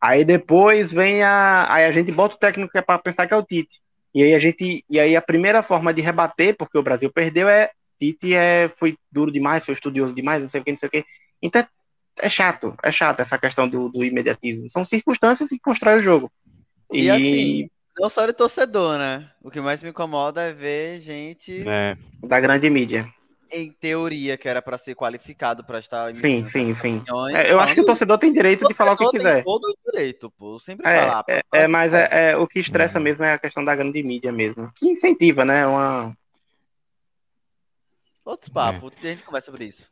Aí 0.00 0.24
depois 0.24 0.90
vem 0.90 1.22
a. 1.22 1.72
Aí 1.72 1.84
a 1.84 1.92
gente 1.92 2.10
bota 2.10 2.34
o 2.34 2.38
técnico 2.38 2.72
que 2.72 2.78
é 2.78 2.82
para 2.82 2.98
pensar 2.98 3.26
que 3.26 3.34
é 3.34 3.36
o 3.36 3.44
Tite. 3.44 3.80
E 4.14 4.22
aí 4.22 4.34
a 4.34 4.38
gente. 4.38 4.84
E 4.88 4.98
aí 4.98 5.14
a 5.14 5.22
primeira 5.22 5.62
forma 5.62 5.94
de 5.94 6.02
rebater, 6.02 6.56
porque 6.56 6.78
o 6.78 6.82
Brasil 6.82 7.12
perdeu, 7.12 7.48
é 7.48 7.70
Tite 7.98 8.34
é, 8.34 8.72
foi 8.76 8.96
duro 9.12 9.30
demais, 9.30 9.64
foi 9.64 9.74
estudioso 9.74 10.14
demais, 10.14 10.40
não 10.40 10.48
sei 10.48 10.62
o 10.62 10.64
que, 10.64 10.70
não 10.70 10.78
sei 10.78 10.88
o 10.88 10.90
que. 10.90 11.04
Então 11.40 11.64
é 12.18 12.28
chato, 12.28 12.74
é 12.82 12.90
chato 12.90 13.20
essa 13.20 13.38
questão 13.38 13.68
do, 13.68 13.88
do 13.88 14.02
imediatismo. 14.02 14.68
São 14.68 14.84
circunstâncias 14.84 15.50
que 15.50 15.60
constroem 15.60 15.98
o 15.98 16.02
jogo. 16.02 16.32
E, 16.92 17.04
e 17.04 17.10
assim, 17.10 17.70
não 18.00 18.08
só 18.08 18.26
de 18.26 18.32
torcedor, 18.32 18.98
né? 18.98 19.30
O 19.42 19.50
que 19.50 19.60
mais 19.60 19.82
me 19.82 19.90
incomoda 19.90 20.42
é 20.42 20.52
ver 20.52 21.00
gente 21.00 21.64
É. 21.68 21.96
Da 22.22 22.40
grande 22.40 22.68
mídia. 22.70 23.06
em 23.52 23.72
teoria 23.72 24.36
que 24.38 24.48
era 24.48 24.62
para 24.62 24.78
ser 24.78 24.94
qualificado 24.94 25.64
para 25.64 25.80
estar 25.80 26.14
Sim, 26.14 26.44
sim, 26.44 26.72
sim. 26.72 27.02
É, 27.34 27.50
eu 27.52 27.58
acho 27.60 27.74
que 27.74 27.80
o 27.80 27.86
torcedor 27.86 28.16
tem 28.16 28.32
direito 28.32 28.66
de 28.66 28.74
falar 28.74 28.92
o 28.92 28.96
que 28.96 29.10
quiser. 29.10 29.42
todo 29.42 29.64
o 29.64 29.90
direito, 29.90 30.30
pô. 30.30 30.58
Sempre 30.60 30.88
É, 30.88 31.00
falar. 31.00 31.24
pô, 31.24 31.32
é, 31.32 31.42
é, 31.52 31.66
mas 31.66 31.92
é, 31.92 32.30
é, 32.30 32.36
o 32.36 32.46
que 32.46 32.60
estressa 32.60 33.00
mesmo 33.00 33.24
é 33.24 33.32
a 33.32 33.38
questão 33.38 33.64
da 33.64 33.74
grande 33.74 34.02
mídia 34.02 34.32
mesmo. 34.32 34.72
Que 34.76 34.88
incentiva, 34.88 35.44
né? 35.44 35.66
Uma... 35.66 36.16
Outros 38.24 38.48
papos, 38.48 38.92
a 39.02 39.06
gente 39.06 39.24
conversa 39.24 39.50
sobre 39.50 39.64
isso. 39.64 39.90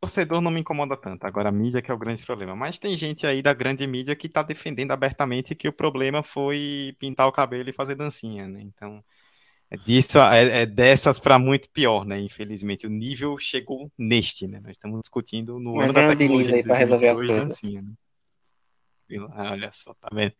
Torcedor 0.00 0.40
não 0.40 0.50
me 0.50 0.60
incomoda 0.60 0.96
tanto, 0.96 1.24
agora 1.24 1.48
a 1.48 1.52
mídia 1.52 1.82
que 1.82 1.90
é 1.90 1.94
o 1.94 1.98
grande 1.98 2.24
problema. 2.24 2.54
Mas 2.54 2.78
tem 2.78 2.96
gente 2.96 3.26
aí 3.26 3.42
da 3.42 3.52
grande 3.52 3.86
mídia 3.86 4.14
que 4.14 4.28
tá 4.28 4.42
defendendo 4.42 4.92
abertamente 4.92 5.54
que 5.54 5.68
o 5.68 5.72
problema 5.72 6.22
foi 6.22 6.94
pintar 6.98 7.26
o 7.26 7.32
cabelo 7.32 7.68
e 7.68 7.72
fazer 7.72 7.96
dancinha, 7.96 8.46
né? 8.46 8.60
Então, 8.62 9.02
é 9.70 9.76
disso, 9.76 10.18
é, 10.20 10.62
é 10.62 10.66
dessas 10.66 11.18
para 11.18 11.38
muito 11.38 11.68
pior, 11.70 12.04
né? 12.04 12.20
Infelizmente, 12.20 12.86
o 12.86 12.90
nível 12.90 13.36
chegou 13.38 13.90
neste, 13.98 14.46
né? 14.46 14.60
Nós 14.60 14.72
estamos 14.72 15.00
discutindo 15.00 15.58
no 15.58 15.74
Uma 15.74 15.84
ano 15.84 15.92
da 15.92 16.04
tecnologia 16.04 16.62
pra 16.62 16.74
resolver 16.74 17.08
as 17.08 17.18
2022, 17.18 17.26
coisas. 17.26 17.36
dancinha, 17.48 17.82
né? 17.82 17.92
Olha 19.36 19.70
só, 19.72 19.94
tá 19.94 20.08
vendo? 20.12 20.34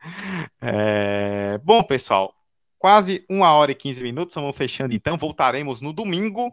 É, 0.60 1.58
Bom, 1.58 1.82
pessoal, 1.82 2.34
quase 2.78 3.24
uma 3.28 3.52
hora 3.52 3.72
e 3.72 3.74
15 3.74 4.02
minutos, 4.02 4.34
vamos 4.34 4.56
fechando 4.56 4.94
então. 4.94 5.16
Voltaremos 5.16 5.80
no 5.80 5.92
domingo 5.92 6.52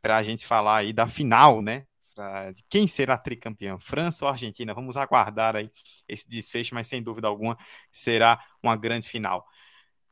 para 0.00 0.16
a 0.18 0.22
gente 0.22 0.46
falar 0.46 0.78
aí 0.78 0.92
da 0.92 1.06
final, 1.08 1.62
né? 1.62 1.84
Pra- 2.14 2.50
de 2.52 2.62
quem 2.68 2.86
será 2.86 3.16
tricampeão, 3.16 3.78
França 3.80 4.24
ou 4.24 4.30
Argentina? 4.30 4.74
Vamos 4.74 4.96
aguardar 4.96 5.56
aí 5.56 5.70
esse 6.08 6.28
desfecho, 6.28 6.74
mas 6.74 6.86
sem 6.86 7.02
dúvida 7.02 7.28
alguma 7.28 7.56
será 7.90 8.42
uma 8.62 8.76
grande 8.76 9.08
final. 9.08 9.46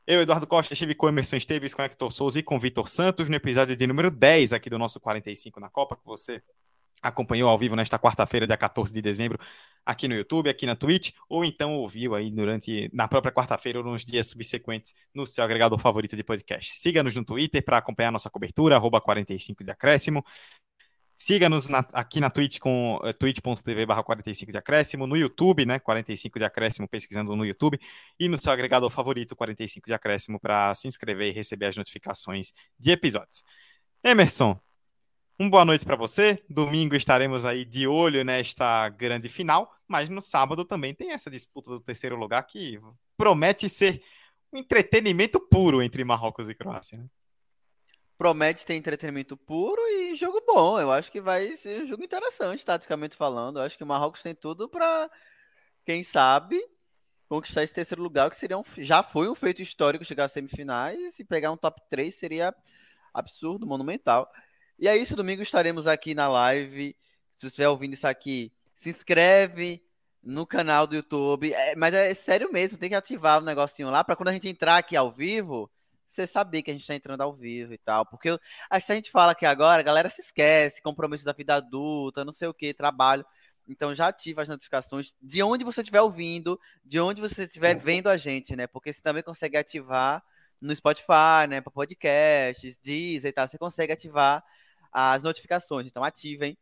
Eu, 0.07 0.21
Eduardo 0.21 0.47
Costa, 0.47 0.73
estive 0.73 0.95
com 0.95 1.07
Emerson 1.07 1.35
Esteves, 1.37 1.73
com 1.73 1.81
Hector 1.83 2.11
Souza 2.11 2.39
e 2.39 2.43
com 2.43 2.59
Vitor 2.59 2.89
Santos 2.89 3.29
no 3.29 3.35
episódio 3.35 3.75
de 3.75 3.87
número 3.87 4.09
10 4.11 4.51
aqui 4.51 4.69
do 4.69 4.79
nosso 4.79 4.99
45 4.99 5.59
na 5.59 5.69
Copa, 5.69 5.95
que 5.95 6.05
você 6.05 6.41
acompanhou 7.01 7.49
ao 7.49 7.57
vivo 7.57 7.75
nesta 7.75 7.97
quarta-feira, 7.97 8.45
dia 8.45 8.57
14 8.57 8.93
de 8.93 9.01
dezembro, 9.01 9.39
aqui 9.85 10.07
no 10.07 10.13
YouTube, 10.13 10.49
aqui 10.49 10.65
na 10.65 10.75
Twitch, 10.75 11.11
ou 11.27 11.43
então 11.43 11.75
ouviu 11.75 12.15
aí 12.15 12.29
durante 12.29 12.89
na 12.93 13.07
própria 13.07 13.31
quarta-feira 13.31 13.79
ou 13.79 13.85
nos 13.85 14.05
dias 14.05 14.27
subsequentes 14.27 14.93
no 15.13 15.25
seu 15.25 15.43
agregador 15.43 15.79
favorito 15.79 16.15
de 16.15 16.23
podcast. 16.23 16.75
Siga-nos 16.75 17.15
no 17.15 17.25
Twitter 17.25 17.63
para 17.63 17.77
acompanhar 17.77 18.11
nossa 18.11 18.29
cobertura, 18.29 18.75
arroba 18.75 19.01
45 19.01 19.63
de 19.63 19.71
acréscimo. 19.71 20.23
Siga-nos 21.23 21.69
aqui 21.93 22.19
na 22.19 22.31
Twitch 22.31 22.57
com 22.57 22.95
uh, 22.95 23.13
twitch.tv 23.13 23.85
barra 23.85 24.01
45 24.01 24.51
de 24.51 24.57
acréscimo, 24.57 25.05
no 25.05 25.15
YouTube, 25.15 25.67
né, 25.67 25.77
45 25.77 26.39
de 26.39 26.45
acréscimo, 26.45 26.87
pesquisando 26.87 27.35
no 27.35 27.45
YouTube, 27.45 27.79
e 28.19 28.27
no 28.27 28.35
seu 28.37 28.51
agregador 28.51 28.89
favorito, 28.89 29.35
45 29.35 29.85
de 29.85 29.93
acréscimo, 29.93 30.39
para 30.39 30.73
se 30.73 30.87
inscrever 30.87 31.29
e 31.29 31.31
receber 31.31 31.67
as 31.67 31.77
notificações 31.77 32.53
de 32.79 32.89
episódios. 32.89 33.43
Emerson, 34.03 34.59
um 35.39 35.49
boa 35.49 35.65
noite 35.65 35.85
para 35.85 35.95
você. 35.95 36.43
Domingo 36.49 36.95
estaremos 36.95 37.45
aí 37.45 37.65
de 37.65 37.87
olho 37.87 38.23
nesta 38.23 38.89
grande 38.89 39.27
final, 39.27 39.73
mas 39.87 40.09
no 40.09 40.21
sábado 40.21 40.63
também 40.63 40.93
tem 40.93 41.11
essa 41.11 41.29
disputa 41.29 41.71
do 41.71 41.79
terceiro 41.79 42.15
lugar 42.15 42.43
que 42.43 42.79
promete 43.17 43.67
ser 43.67 44.03
um 44.53 44.59
entretenimento 44.59 45.39
puro 45.39 45.81
entre 45.81 46.03
Marrocos 46.03 46.49
e 46.49 46.53
Croácia. 46.53 46.97
Né? 46.97 47.05
Promete 48.17 48.65
ter 48.65 48.75
entretenimento 48.75 49.35
puro 49.35 49.81
e 49.87 50.15
jogo 50.15 50.43
bom. 50.45 50.79
Eu 50.79 50.91
acho 50.91 51.11
que 51.11 51.19
vai 51.19 51.55
ser 51.57 51.83
um 51.83 51.87
jogo 51.87 52.03
interessante, 52.03 52.65
taticamente 52.65 53.15
falando. 53.15 53.57
Eu 53.57 53.63
acho 53.63 53.77
que 53.77 53.83
o 53.83 53.87
Marrocos 53.87 54.21
tem 54.21 54.35
tudo 54.35 54.69
para, 54.69 55.09
quem 55.85 56.03
sabe, 56.03 56.59
conquistar 57.27 57.63
esse 57.63 57.73
terceiro 57.73 58.03
lugar, 58.03 58.29
que 58.29 58.35
seria 58.35 58.57
um, 58.57 58.63
já 58.77 59.01
foi 59.01 59.29
um 59.29 59.33
feito 59.33 59.61
histórico 59.61 60.05
chegar 60.05 60.25
às 60.25 60.33
semifinais 60.33 61.17
e 61.17 61.23
pegar 61.23 61.51
um 61.51 61.57
top 61.57 61.81
3 61.89 62.13
seria 62.13 62.53
absurdo, 63.13 63.65
monumental. 63.65 64.29
E 64.81 64.87
é 64.87 64.97
isso, 64.97 65.15
domingo 65.15 65.43
estaremos 65.43 65.85
aqui 65.85 66.15
na 66.15 66.27
live. 66.27 66.95
Se 67.33 67.41
você 67.41 67.47
estiver 67.49 67.69
ouvindo 67.69 67.93
isso 67.93 68.07
aqui, 68.07 68.51
se 68.73 68.89
inscreve 68.89 69.79
no 70.23 70.43
canal 70.43 70.87
do 70.87 70.95
YouTube. 70.95 71.53
É, 71.53 71.75
mas 71.75 71.93
é 71.93 72.11
sério 72.15 72.51
mesmo, 72.51 72.79
tem 72.79 72.89
que 72.89 72.95
ativar 72.95 73.37
o 73.37 73.45
negocinho 73.45 73.91
lá 73.91 74.03
para 74.03 74.15
quando 74.15 74.29
a 74.29 74.33
gente 74.33 74.49
entrar 74.49 74.77
aqui 74.77 74.97
ao 74.97 75.11
vivo, 75.11 75.69
você 76.07 76.25
saber 76.25 76.63
que 76.63 76.71
a 76.71 76.73
gente 76.73 76.81
está 76.81 76.95
entrando 76.95 77.21
ao 77.21 77.31
vivo 77.31 77.75
e 77.75 77.77
tal. 77.77 78.07
Porque 78.07 78.35
a 78.67 78.79
gente 78.79 79.11
fala 79.11 79.33
aqui 79.33 79.45
agora, 79.45 79.81
a 79.81 79.83
galera 79.83 80.09
se 80.09 80.21
esquece, 80.21 80.81
compromisso 80.81 81.23
da 81.23 81.31
vida 81.31 81.53
adulta, 81.53 82.25
não 82.25 82.33
sei 82.33 82.47
o 82.47 82.53
que, 82.53 82.73
trabalho. 82.73 83.23
Então 83.67 83.93
já 83.93 84.07
ativa 84.07 84.41
as 84.41 84.49
notificações 84.49 85.13
de 85.21 85.43
onde 85.43 85.63
você 85.63 85.81
estiver 85.81 86.01
ouvindo, 86.01 86.59
de 86.83 86.99
onde 86.99 87.21
você 87.21 87.43
estiver 87.43 87.75
vendo 87.75 88.09
a 88.09 88.17
gente, 88.17 88.55
né? 88.55 88.65
Porque 88.65 88.91
você 88.91 88.99
também 88.99 89.21
consegue 89.21 89.57
ativar 89.57 90.23
no 90.59 90.75
Spotify, 90.75 91.45
né? 91.47 91.61
Para 91.61 91.71
podcasts, 91.71 92.79
Deezer 92.79 93.29
e 93.29 93.31
tal. 93.31 93.47
Você 93.47 93.59
consegue 93.59 93.93
ativar 93.93 94.43
as 94.91 95.23
notificações. 95.23 95.87
Então 95.87 96.03
ativem. 96.03 96.57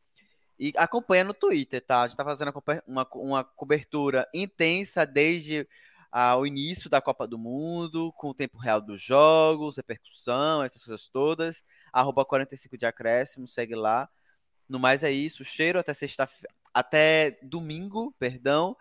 E 0.60 0.74
acompanha 0.76 1.24
no 1.24 1.34
Twitter, 1.34 1.82
tá? 1.82 2.02
A 2.02 2.08
gente 2.08 2.18
tá 2.18 2.26
fazendo 2.26 2.52
uma, 2.86 3.08
uma 3.14 3.44
cobertura 3.44 4.28
intensa 4.34 5.06
desde 5.06 5.66
ah, 6.12 6.36
o 6.36 6.46
início 6.46 6.90
da 6.90 7.00
Copa 7.00 7.28
do 7.28 7.38
Mundo, 7.38 8.12
com 8.18 8.30
o 8.30 8.34
tempo 8.34 8.58
real 8.58 8.82
dos 8.82 9.02
jogos, 9.02 9.78
repercussão, 9.78 10.64
essas 10.64 10.84
coisas 10.84 11.08
todas. 11.08 11.64
Arroba 11.94 12.26
45 12.26 12.78
de 12.78 12.86
acréscimo, 12.86 13.48
segue 13.48 13.76
lá. 13.76 14.10
No 14.68 14.80
mais 14.80 15.04
é 15.04 15.12
isso, 15.12 15.46
cheiro 15.46 15.80
até 15.80 15.94
sexta 15.94 16.30
até 16.74 17.40
domingo, 17.42 18.14
perdão. 18.20 18.76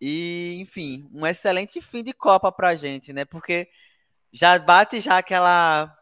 E, 0.00 0.56
enfim, 0.60 1.08
um 1.12 1.26
excelente 1.26 1.80
fim 1.80 2.02
de 2.02 2.12
Copa 2.12 2.50
pra 2.50 2.74
gente, 2.74 3.12
né? 3.12 3.24
Porque 3.24 3.68
já 4.32 4.58
bate 4.58 5.00
já 5.00 5.18
aquela 5.18 5.96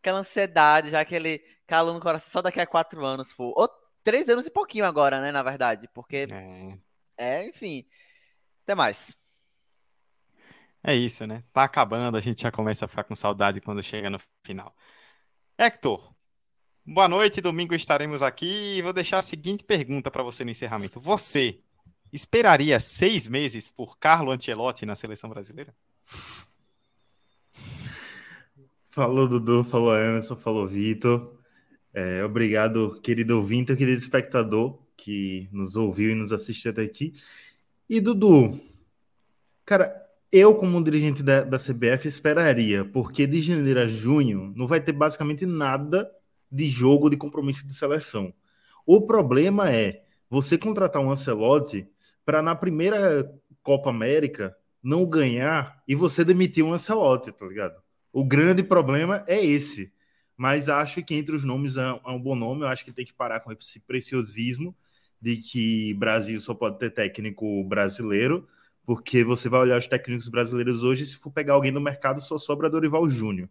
aquela 0.00 0.20
ansiedade, 0.20 0.90
já 0.90 1.00
aquele 1.00 1.42
calor 1.68 1.94
no 1.94 2.00
coração 2.00 2.30
só 2.32 2.42
daqui 2.42 2.60
a 2.60 2.66
quatro 2.68 3.06
anos, 3.06 3.32
pô. 3.34 3.54
Ou 3.56 3.70
três 4.04 4.28
anos 4.30 4.46
e 4.46 4.52
pouquinho 4.52 4.86
agora, 4.86 5.20
né, 5.22 5.32
na 5.32 5.44
verdade, 5.44 5.88
porque 5.94 6.28
É, 6.28 6.78
é 7.18 7.48
enfim. 7.48 7.86
Até 8.64 8.74
mais. 8.76 9.16
é 10.82 10.94
isso, 10.94 11.26
né? 11.26 11.44
Tá 11.52 11.64
acabando, 11.64 12.16
a 12.16 12.20
gente 12.20 12.42
já 12.42 12.50
começa 12.52 12.84
a 12.84 12.88
ficar 12.88 13.04
com 13.04 13.14
saudade 13.14 13.60
quando 13.60 13.82
chega 13.82 14.08
no 14.10 14.18
final. 14.44 14.74
Hector, 15.58 16.14
boa 16.86 17.08
noite. 17.08 17.40
Domingo 17.40 17.74
estaremos 17.74 18.22
aqui 18.22 18.78
e 18.78 18.82
vou 18.82 18.92
deixar 18.94 19.18
a 19.20 19.22
seguinte 19.22 19.64
pergunta 19.64 20.10
para 20.10 20.22
você 20.24 20.44
no 20.44 20.50
encerramento. 20.52 21.00
Você 21.00 21.62
esperaria 22.12 22.80
seis 22.80 23.28
meses 23.28 23.70
por 23.70 23.98
Carlo 23.98 24.32
Ancelotti 24.32 24.86
na 24.86 24.96
seleção 24.96 25.30
brasileira? 25.30 25.74
Falou 28.90 29.28
Dudu, 29.28 29.64
falou 29.64 29.94
Emerson, 29.96 30.36
falou 30.36 30.66
Vitor. 30.66 31.37
É, 31.92 32.22
obrigado, 32.24 33.00
querido 33.02 33.36
ouvinte, 33.36 33.74
querido 33.74 33.98
espectador 33.98 34.78
que 34.96 35.48
nos 35.52 35.76
ouviu 35.76 36.10
e 36.10 36.14
nos 36.14 36.32
assistiu 36.32 36.70
até 36.70 36.82
aqui. 36.82 37.14
E 37.88 38.00
Dudu, 38.00 38.60
cara, 39.64 39.94
eu 40.30 40.54
como 40.54 40.82
dirigente 40.82 41.22
da, 41.22 41.42
da 41.42 41.58
CBF 41.58 42.06
esperaria, 42.06 42.84
porque 42.84 43.26
de 43.26 43.40
janeiro 43.40 43.80
a 43.80 43.86
junho 43.86 44.52
não 44.54 44.66
vai 44.66 44.80
ter 44.80 44.92
basicamente 44.92 45.46
nada 45.46 46.10
de 46.50 46.66
jogo 46.66 47.08
de 47.08 47.16
compromisso 47.16 47.66
de 47.66 47.74
seleção. 47.74 48.32
O 48.84 49.02
problema 49.02 49.70
é 49.72 50.04
você 50.28 50.58
contratar 50.58 51.02
um 51.02 51.10
Ancelotti 51.10 51.88
para 52.24 52.42
na 52.42 52.54
primeira 52.54 53.30
Copa 53.62 53.90
América 53.90 54.56
não 54.82 55.06
ganhar 55.06 55.82
e 55.86 55.94
você 55.94 56.24
demitir 56.24 56.64
um 56.64 56.72
Ancelotti, 56.72 57.32
tá 57.32 57.46
ligado? 57.46 57.80
O 58.12 58.24
grande 58.24 58.62
problema 58.62 59.24
é 59.26 59.44
esse. 59.44 59.92
Mas 60.38 60.68
acho 60.68 61.02
que 61.02 61.16
entre 61.16 61.34
os 61.34 61.42
nomes 61.42 61.76
é 61.76 61.92
um, 61.92 62.00
é 62.06 62.10
um 62.12 62.20
bom 62.20 62.36
nome. 62.36 62.62
Eu 62.62 62.68
acho 62.68 62.84
que 62.84 62.92
tem 62.92 63.04
que 63.04 63.12
parar 63.12 63.40
com 63.40 63.50
esse 63.50 63.80
preciosismo 63.80 64.72
de 65.20 65.36
que 65.36 65.92
Brasil 65.94 66.40
só 66.40 66.54
pode 66.54 66.78
ter 66.78 66.90
técnico 66.90 67.64
brasileiro, 67.64 68.46
porque 68.86 69.24
você 69.24 69.48
vai 69.48 69.60
olhar 69.62 69.76
os 69.76 69.88
técnicos 69.88 70.28
brasileiros 70.28 70.84
hoje, 70.84 71.04
se 71.04 71.16
for 71.16 71.32
pegar 71.32 71.54
alguém 71.54 71.72
no 71.72 71.80
mercado, 71.80 72.20
só 72.20 72.38
sobra 72.38 72.70
Dorival 72.70 73.08
Júnior. 73.08 73.48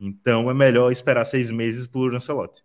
Então 0.00 0.50
é 0.50 0.54
melhor 0.54 0.90
esperar 0.90 1.26
seis 1.26 1.50
meses 1.50 1.86
por 1.86 2.14
Ancelotti. 2.14 2.64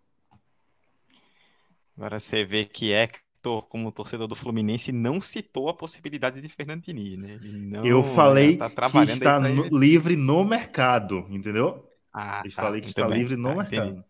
Agora 1.94 2.18
você 2.18 2.46
vê 2.46 2.64
que 2.64 2.92
Hector, 2.92 3.66
como 3.66 3.92
torcedor 3.92 4.26
do 4.26 4.34
Fluminense, 4.34 4.90
não 4.90 5.20
citou 5.20 5.68
a 5.68 5.74
possibilidade 5.74 6.40
de 6.40 6.48
Fernando 6.48 6.82
Diniz, 6.84 7.18
né? 7.18 7.38
Não, 7.42 7.84
Eu 7.84 8.02
falei 8.02 8.56
tá 8.56 8.70
que 8.70 8.98
está 9.00 9.38
no- 9.38 9.68
livre 9.68 10.16
no 10.16 10.42
mercado, 10.46 11.26
entendeu? 11.28 11.89
Ah, 12.12 12.42
Eu 12.44 12.50
tá, 12.50 12.62
falei 12.62 12.80
que 12.80 12.88
está 12.88 13.06
bem. 13.08 13.18
livre 13.18 13.36
no 13.36 13.50
Ah, 13.50 13.54
mercado. 13.56 13.88
entendi. 13.88 14.04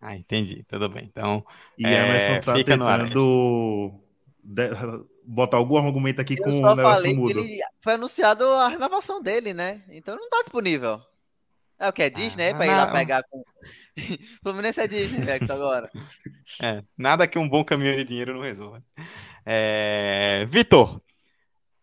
Ah, 0.00 0.16
entendi. 0.16 0.64
Tudo 0.68 0.88
bem. 0.88 1.04
Então, 1.06 1.44
E 1.78 1.86
É, 1.86 1.92
Emerson 2.06 2.40
tá 2.40 2.54
fica 2.56 2.74
ar, 2.84 3.04
tentando 3.04 4.00
de- 4.42 4.70
botar 5.24 5.56
algum 5.56 5.76
argumento 5.78 6.20
aqui 6.20 6.36
com 6.36 6.48
Eu 6.50 6.54
o 6.54 6.58
só 6.58 6.74
negócio 6.74 6.96
falei 6.98 7.12
que 7.12 7.18
mudo. 7.18 7.40
ele 7.40 7.58
foi 7.80 7.94
anunciado 7.94 8.44
a 8.44 8.68
renovação 8.68 9.20
dele, 9.22 9.52
né? 9.54 9.82
Então 9.88 10.16
não 10.16 10.28
tá 10.28 10.40
disponível. 10.42 11.00
É 11.78 11.88
o 11.88 11.92
que? 11.92 12.02
É 12.02 12.10
Disney, 12.10 12.50
Ah, 12.50 12.54
pra 12.54 12.66
ir 12.66 12.70
lá 12.76 12.86
pegar 12.92 13.22
com. 13.24 13.42
Fluminense 14.42 14.80
é 14.80 14.86
Disney, 14.88 15.28
Hector, 15.28 15.56
agora. 15.56 15.90
é, 16.62 16.82
nada 16.96 17.26
que 17.26 17.38
um 17.38 17.48
bom 17.48 17.64
caminhão 17.64 17.96
de 17.96 18.04
dinheiro 18.04 18.34
não 18.34 18.42
resolva. 18.42 18.82
É, 19.44 20.44
Vitor, 20.48 21.00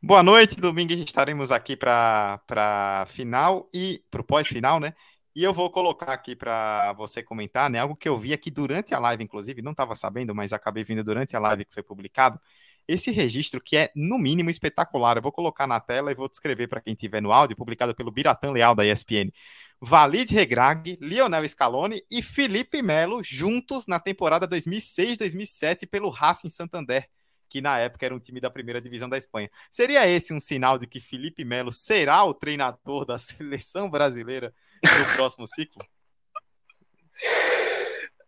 Boa 0.06 0.22
noite, 0.22 0.58
domingo 0.58 0.92
estaremos 0.92 1.50
aqui 1.50 1.78
para 1.78 2.42
a 2.50 3.06
final 3.08 3.70
e 3.74 4.04
para 4.12 4.20
o 4.20 4.24
pós-final, 4.24 4.78
né? 4.78 4.94
E 5.34 5.42
eu 5.42 5.54
vou 5.54 5.72
colocar 5.72 6.12
aqui 6.12 6.36
para 6.36 6.92
você 6.92 7.24
comentar, 7.24 7.70
né? 7.70 7.80
Algo 7.80 7.96
que 7.96 8.10
eu 8.10 8.18
vi 8.18 8.34
aqui 8.34 8.52
durante 8.52 8.94
a 8.94 9.00
live, 9.00 9.24
inclusive, 9.24 9.62
não 9.62 9.72
estava 9.72 9.96
sabendo, 9.96 10.36
mas 10.36 10.52
acabei 10.52 10.84
vindo 10.84 11.06
durante 11.06 11.38
a 11.38 11.40
live 11.40 11.64
que 11.64 11.74
foi 11.74 11.84
publicado. 11.84 12.38
Esse 12.86 13.12
registro 13.12 13.62
que 13.62 13.78
é, 13.78 13.92
no 13.96 14.20
mínimo, 14.20 14.50
espetacular. 14.50 15.16
Eu 15.16 15.22
vou 15.22 15.32
colocar 15.32 15.66
na 15.66 15.80
tela 15.80 16.12
e 16.12 16.16
vou 16.16 16.28
descrever 16.28 16.68
para 16.68 16.82
quem 16.82 16.94
estiver 16.94 17.22
no 17.22 17.32
áudio, 17.32 17.56
publicado 17.56 17.96
pelo 17.96 18.12
Biratan 18.12 18.52
Leal 18.52 18.76
da 18.76 18.86
ESPN. 18.86 19.32
Valide 19.80 20.34
Regrag, 20.36 20.98
Lionel 21.00 21.48
Scaloni 21.48 22.04
e 22.12 22.22
Felipe 22.22 22.82
Melo 22.82 23.24
juntos 23.24 23.88
na 23.88 24.02
temporada 24.02 24.46
2006-2007 24.50 25.88
pelo 25.88 26.10
Racing 26.10 26.50
Santander 26.50 27.08
que 27.54 27.62
na 27.62 27.78
época 27.78 28.04
era 28.04 28.16
um 28.16 28.20
time 28.20 28.42
da 28.42 28.50
primeira 28.50 28.82
divisão 28.82 29.08
da 29.08 29.16
Espanha. 29.16 29.48
Seria 29.70 30.08
esse 30.08 30.34
um 30.34 30.40
sinal 30.40 30.80
de 30.80 30.88
que 30.88 31.00
Felipe 31.00 31.46
Melo 31.46 31.72
será 31.72 32.24
o 32.24 32.34
treinador 32.34 33.06
da 33.06 33.20
seleção 33.22 33.88
brasileira 33.88 34.52
no 34.84 35.16
próximo 35.16 35.46
ciclo? 35.46 35.86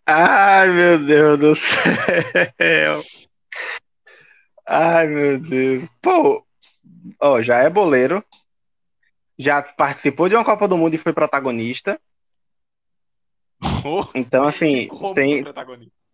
Ai, 0.06 0.70
meu 0.70 1.04
Deus 1.04 1.40
do 1.40 1.56
céu. 1.56 3.02
Ai, 4.64 5.08
meu 5.08 5.40
Deus. 5.40 5.90
Pô, 6.04 6.46
ó, 7.20 7.42
já 7.42 7.58
é 7.58 7.70
boleiro. 7.70 8.24
Já 9.40 9.64
participou 9.64 10.30
de 10.30 10.36
uma 10.36 10.46
Copa 10.46 10.68
do 10.68 10.78
Mundo 10.78 10.94
e 10.94 11.00
foi 11.00 11.14
protagonista. 11.14 12.00
Oh, 13.84 14.06
então, 14.14 14.44
assim, 14.44 14.88
tem, 15.16 15.44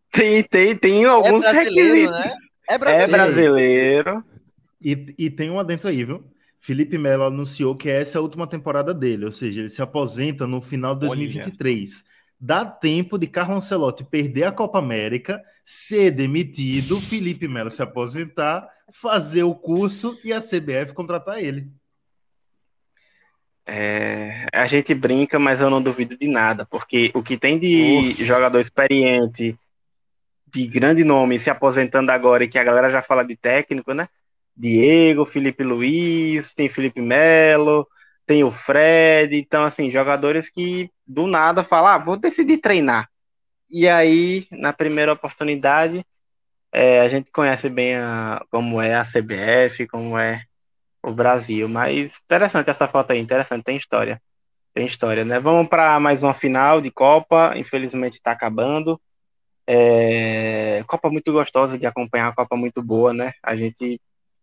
tem, 0.09 0.43
tem, 0.43 0.77
tem 0.77 1.03
alguns 1.03 1.43
é 1.43 1.51
requisitos. 1.51 2.17
Né? 2.17 2.50
É 2.71 2.77
brasileiro. 2.77 3.11
É 3.11 3.17
brasileiro. 3.17 4.23
E, 4.81 5.15
e 5.17 5.29
tem 5.29 5.49
um 5.49 5.59
adentro 5.59 5.89
aí, 5.89 6.03
viu? 6.03 6.23
Felipe 6.59 6.97
Melo 6.97 7.23
anunciou 7.23 7.75
que 7.75 7.89
essa 7.89 8.17
é 8.17 8.19
a 8.19 8.21
última 8.21 8.45
temporada 8.45 8.93
dele, 8.93 9.25
ou 9.25 9.31
seja, 9.31 9.61
ele 9.61 9.69
se 9.69 9.81
aposenta 9.81 10.45
no 10.45 10.61
final 10.61 10.93
de 10.93 11.01
2023. 11.07 12.03
Olha. 12.03 12.11
Dá 12.39 12.65
tempo 12.65 13.17
de 13.17 13.27
Carlos 13.27 13.57
Ancelotti 13.65 14.03
perder 14.03 14.43
a 14.45 14.51
Copa 14.51 14.79
América, 14.79 15.41
ser 15.65 16.11
demitido, 16.11 16.99
Felipe 16.99 17.47
Melo 17.47 17.69
se 17.69 17.81
aposentar, 17.81 18.67
fazer 18.91 19.43
o 19.43 19.53
curso 19.53 20.17
e 20.23 20.31
a 20.33 20.39
CBF 20.39 20.93
contratar 20.93 21.43
ele. 21.43 21.67
É, 23.65 24.47
a 24.53 24.65
gente 24.65 24.93
brinca, 24.93 25.37
mas 25.39 25.61
eu 25.61 25.69
não 25.69 25.81
duvido 25.81 26.17
de 26.17 26.27
nada, 26.27 26.65
porque 26.65 27.11
o 27.13 27.21
que 27.21 27.37
tem 27.37 27.59
de 27.59 28.11
Uf. 28.11 28.25
jogador 28.25 28.59
experiente 28.59 29.57
de 30.51 30.67
grande 30.67 31.03
nome 31.03 31.39
se 31.39 31.49
aposentando 31.49 32.11
agora 32.11 32.43
e 32.43 32.47
que 32.47 32.59
a 32.59 32.63
galera 32.63 32.89
já 32.89 33.01
fala 33.01 33.23
de 33.23 33.35
técnico, 33.35 33.93
né? 33.93 34.07
Diego, 34.55 35.25
Felipe 35.25 35.63
Luiz, 35.63 36.53
tem 36.53 36.69
Felipe 36.69 37.01
Melo, 37.01 37.87
tem 38.25 38.43
o 38.43 38.51
Fred, 38.51 39.35
então 39.35 39.63
assim, 39.63 39.89
jogadores 39.89 40.49
que 40.49 40.89
do 41.07 41.27
nada 41.27 41.63
falam, 41.63 41.91
ah, 41.91 41.97
vou 41.97 42.17
decidir 42.17 42.57
treinar. 42.57 43.09
E 43.69 43.87
aí, 43.87 44.47
na 44.51 44.73
primeira 44.73 45.13
oportunidade, 45.13 46.05
é, 46.71 47.01
a 47.01 47.07
gente 47.07 47.31
conhece 47.31 47.69
bem 47.69 47.95
a, 47.95 48.43
como 48.51 48.81
é 48.81 48.95
a 48.95 49.05
CBF, 49.05 49.87
como 49.87 50.17
é 50.17 50.43
o 51.03 51.11
Brasil, 51.11 51.67
mas 51.67 52.21
interessante 52.25 52.69
essa 52.69 52.87
foto 52.87 53.11
aí, 53.11 53.19
interessante, 53.19 53.63
tem 53.63 53.77
história. 53.77 54.21
Tem 54.73 54.85
história, 54.85 55.25
né? 55.25 55.39
Vamos 55.39 55.67
para 55.67 55.99
mais 55.99 56.23
uma 56.23 56.33
final 56.33 56.79
de 56.79 56.89
Copa, 56.91 57.53
infelizmente 57.57 58.13
está 58.13 58.31
acabando. 58.31 58.99
É, 59.73 60.83
Copa 60.85 61.09
muito 61.09 61.31
gostosa 61.31 61.77
de 61.77 61.85
acompanhar, 61.85 62.35
Copa 62.35 62.57
muito 62.57 62.83
boa, 62.83 63.13
né? 63.13 63.31
A 63.41 63.55
gente 63.55 64.01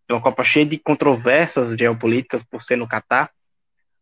é 0.09 0.13
uma 0.15 0.23
Copa 0.23 0.43
cheia 0.43 0.65
de 0.65 0.79
controvérsias 0.79 1.77
geopolíticas 1.77 2.43
por 2.43 2.63
ser 2.63 2.77
no 2.77 2.89
Catar, 2.89 3.31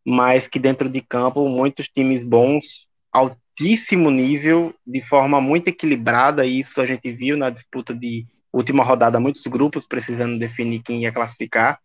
mas 0.06 0.46
que 0.46 0.60
dentro 0.60 0.88
de 0.88 1.00
campo 1.00 1.48
muitos 1.48 1.88
times 1.88 2.22
bons, 2.22 2.86
altíssimo 3.10 4.08
nível, 4.08 4.72
de 4.86 5.00
forma 5.00 5.40
muito 5.40 5.66
equilibrada. 5.66 6.46
E 6.46 6.60
isso 6.60 6.80
a 6.80 6.86
gente 6.86 7.10
viu 7.10 7.36
na 7.36 7.50
disputa 7.50 7.92
de 7.92 8.24
última 8.52 8.84
rodada, 8.84 9.18
muitos 9.18 9.44
grupos 9.48 9.84
precisando 9.84 10.38
definir 10.38 10.80
quem 10.80 11.02
ia 11.02 11.10
classificar. 11.10 11.80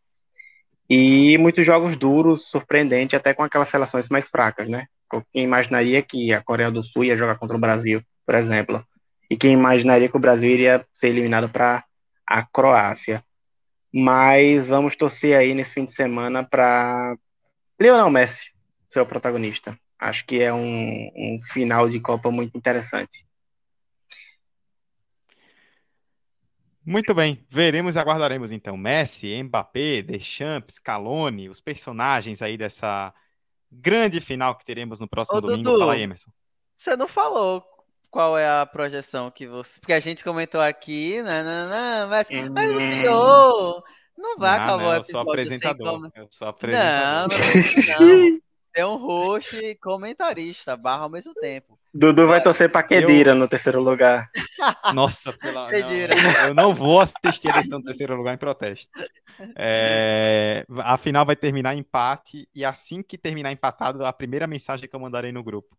E 0.88 1.35
muitos 1.39 1.65
jogos 1.65 1.95
duros, 1.95 2.45
surpreendente, 2.47 3.15
até 3.15 3.34
com 3.34 3.41
aquelas 3.41 3.69
seleções 3.69 4.07
mais 4.07 4.30
fracas, 4.30 4.69
né? 4.69 4.85
Quem 5.34 5.45
imaginaria 5.45 6.03
que 6.03 6.31
a 6.31 6.43
Coreia 6.43 6.69
do 6.69 6.84
Sul 6.84 7.05
ia 7.05 7.18
jogar 7.18 7.39
contra 7.39 7.57
o 7.57 7.59
Brasil, 7.59 8.03
por 8.23 8.35
exemplo? 8.35 8.85
E 9.31 9.37
quem 9.37 9.53
imaginaria 9.53 10.09
que 10.09 10.17
o 10.17 10.19
Brasil 10.19 10.49
iria 10.49 10.85
ser 10.93 11.07
eliminado 11.07 11.47
para 11.47 11.85
a 12.27 12.43
Croácia. 12.43 13.23
Mas 13.89 14.67
vamos 14.67 14.93
torcer 14.97 15.37
aí 15.37 15.53
nesse 15.53 15.73
fim 15.73 15.85
de 15.85 15.93
semana 15.93 16.43
para 16.43 17.15
Lionel 17.79 18.09
Messi 18.09 18.51
ser 18.89 18.99
o 18.99 19.05
protagonista. 19.05 19.79
Acho 19.97 20.25
que 20.25 20.41
é 20.41 20.53
um, 20.53 21.09
um 21.15 21.39
final 21.43 21.87
de 21.87 21.97
Copa 22.01 22.29
muito 22.29 22.57
interessante. 22.57 23.25
Muito 26.85 27.13
bem, 27.13 27.45
veremos 27.49 27.95
e 27.95 27.99
aguardaremos 27.99 28.51
então. 28.51 28.75
Messi, 28.75 29.41
Mbappé, 29.43 30.01
Deschamps, 30.01 30.75
Scaloni, 30.75 31.47
os 31.47 31.61
personagens 31.61 32.41
aí 32.41 32.57
dessa 32.57 33.13
grande 33.71 34.19
final 34.19 34.57
que 34.57 34.65
teremos 34.65 34.99
no 34.99 35.07
próximo 35.07 35.37
Ô, 35.37 35.41
domingo. 35.41 35.63
Dudu, 35.63 35.79
Fala 35.79 35.93
aí, 35.93 36.01
Emerson. 36.01 36.31
Você 36.75 36.97
não 36.97 37.07
falou 37.07 37.63
qual 38.11 38.38
é 38.38 38.45
a 38.45 38.65
projeção 38.65 39.31
que 39.31 39.47
você. 39.47 39.79
Porque 39.79 39.93
a 39.93 39.99
gente 39.99 40.23
comentou 40.23 40.59
aqui, 40.59 41.21
não, 41.23 41.43
não, 41.43 41.69
não, 41.69 42.09
mas, 42.09 42.27
mas 42.51 42.71
o 42.71 42.77
senhor 42.77 43.83
não 44.17 44.38
vai 44.38 44.57
não, 44.57 44.65
acabar 44.65 44.83
não, 44.83 44.89
o 44.89 44.95
episódio. 44.95 44.99
Eu 44.99 45.03
sou 45.03 45.21
apresentador. 45.21 46.11
Eu 46.13 46.27
sou 46.29 46.47
apresentador. 46.49 47.38
Não, 47.99 48.07
não, 48.07 48.29
não. 48.29 48.41
É 48.73 48.85
um 48.85 48.95
host 48.95 49.57
e 49.57 49.75
comentarista, 49.75 50.77
barra 50.77 51.03
ao 51.03 51.09
mesmo 51.09 51.33
tempo. 51.33 51.77
Dudu 51.93 52.25
vai 52.25 52.41
torcer 52.41 52.71
para 52.71 52.83
Kedira 52.83 53.31
eu... 53.31 53.35
no 53.35 53.45
terceiro 53.45 53.81
lugar. 53.81 54.29
Nossa, 54.95 55.33
pela... 55.33 55.69
não, 55.69 56.47
eu 56.47 56.53
não 56.53 56.73
vou 56.73 57.01
assistir 57.01 57.49
a 57.49 57.51
eleição 57.51 57.79
no 57.79 57.85
terceiro 57.85 58.15
lugar 58.15 58.33
em 58.33 58.38
protesto. 58.38 58.89
É... 59.57 60.65
A 60.77 60.97
final 60.97 61.25
vai 61.25 61.35
terminar 61.35 61.75
empate 61.75 62.47
e 62.55 62.63
assim 62.63 63.03
que 63.03 63.17
terminar 63.17 63.51
empatado, 63.51 64.05
a 64.05 64.13
primeira 64.13 64.47
mensagem 64.47 64.88
que 64.88 64.95
eu 64.95 64.99
mandarei 65.01 65.33
no 65.33 65.43
grupo 65.43 65.75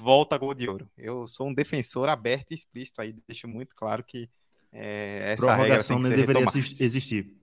volta 0.00 0.38
gol 0.38 0.54
de 0.54 0.68
ouro. 0.68 0.88
Eu 0.96 1.26
sou 1.26 1.48
um 1.48 1.54
defensor 1.54 2.08
aberto 2.08 2.52
e 2.52 2.54
explícito 2.54 3.02
aí, 3.02 3.14
deixo 3.28 3.46
muito 3.46 3.74
claro 3.76 4.02
que 4.02 4.28
é, 4.72 5.34
essa 5.34 5.54
regra 5.54 5.84
tem 5.84 6.00
deveria 6.02 6.44
existir. 6.80 7.36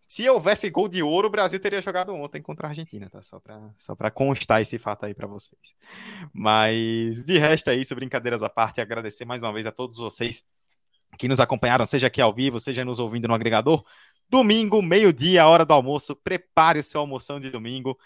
Se 0.00 0.28
houvesse 0.28 0.68
gol 0.70 0.88
de 0.88 1.02
ouro, 1.02 1.28
o 1.28 1.30
Brasil 1.30 1.60
teria 1.60 1.80
jogado 1.80 2.12
ontem 2.12 2.42
contra 2.42 2.66
a 2.66 2.70
Argentina, 2.70 3.08
tá? 3.08 3.22
Só 3.22 3.38
para 3.38 3.72
só 3.76 3.94
pra 3.94 4.10
constar 4.10 4.60
esse 4.60 4.76
fato 4.76 5.06
aí 5.06 5.14
para 5.14 5.28
vocês. 5.28 5.74
Mas 6.32 7.24
de 7.24 7.38
resto 7.38 7.70
é 7.70 7.76
isso, 7.76 7.94
brincadeiras 7.94 8.42
à 8.42 8.48
parte, 8.48 8.80
agradecer 8.80 9.24
mais 9.24 9.42
uma 9.42 9.52
vez 9.52 9.66
a 9.66 9.70
todos 9.70 9.98
vocês 9.98 10.42
que 11.16 11.28
nos 11.28 11.38
acompanharam, 11.38 11.86
seja 11.86 12.08
aqui 12.08 12.20
ao 12.20 12.34
vivo, 12.34 12.58
seja 12.58 12.84
nos 12.84 12.98
ouvindo 12.98 13.28
no 13.28 13.34
agregador. 13.34 13.84
Domingo, 14.28 14.80
meio-dia, 14.80 15.46
hora 15.46 15.64
do 15.64 15.74
almoço, 15.74 16.16
prepare 16.16 16.78
o 16.80 16.82
seu 16.82 17.00
almoção 17.00 17.38
de 17.38 17.50
domingo 17.50 17.96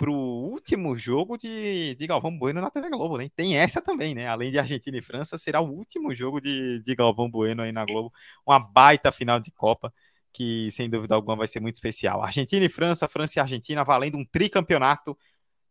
pro 0.00 0.14
último 0.14 0.96
jogo 0.96 1.36
de, 1.36 1.94
de 1.94 2.06
Galvão 2.06 2.34
Bueno 2.34 2.58
na 2.58 2.70
TV 2.70 2.88
Globo, 2.88 3.18
né? 3.18 3.28
Tem 3.36 3.58
essa 3.58 3.82
também, 3.82 4.14
né? 4.14 4.26
Além 4.26 4.50
de 4.50 4.58
Argentina 4.58 4.96
e 4.96 5.02
França, 5.02 5.36
será 5.36 5.60
o 5.60 5.70
último 5.70 6.14
jogo 6.14 6.40
de, 6.40 6.80
de 6.80 6.94
Galvão 6.94 7.30
Bueno 7.30 7.60
aí 7.60 7.70
na 7.70 7.84
Globo. 7.84 8.10
Uma 8.46 8.58
baita 8.58 9.12
final 9.12 9.38
de 9.38 9.50
Copa, 9.50 9.92
que 10.32 10.70
sem 10.70 10.88
dúvida 10.88 11.14
alguma 11.14 11.36
vai 11.36 11.46
ser 11.46 11.60
muito 11.60 11.74
especial. 11.74 12.22
Argentina 12.22 12.64
e 12.64 12.68
França, 12.70 13.06
França 13.06 13.38
e 13.38 13.42
Argentina 13.42 13.84
valendo 13.84 14.16
um 14.16 14.24
tricampeonato. 14.24 15.18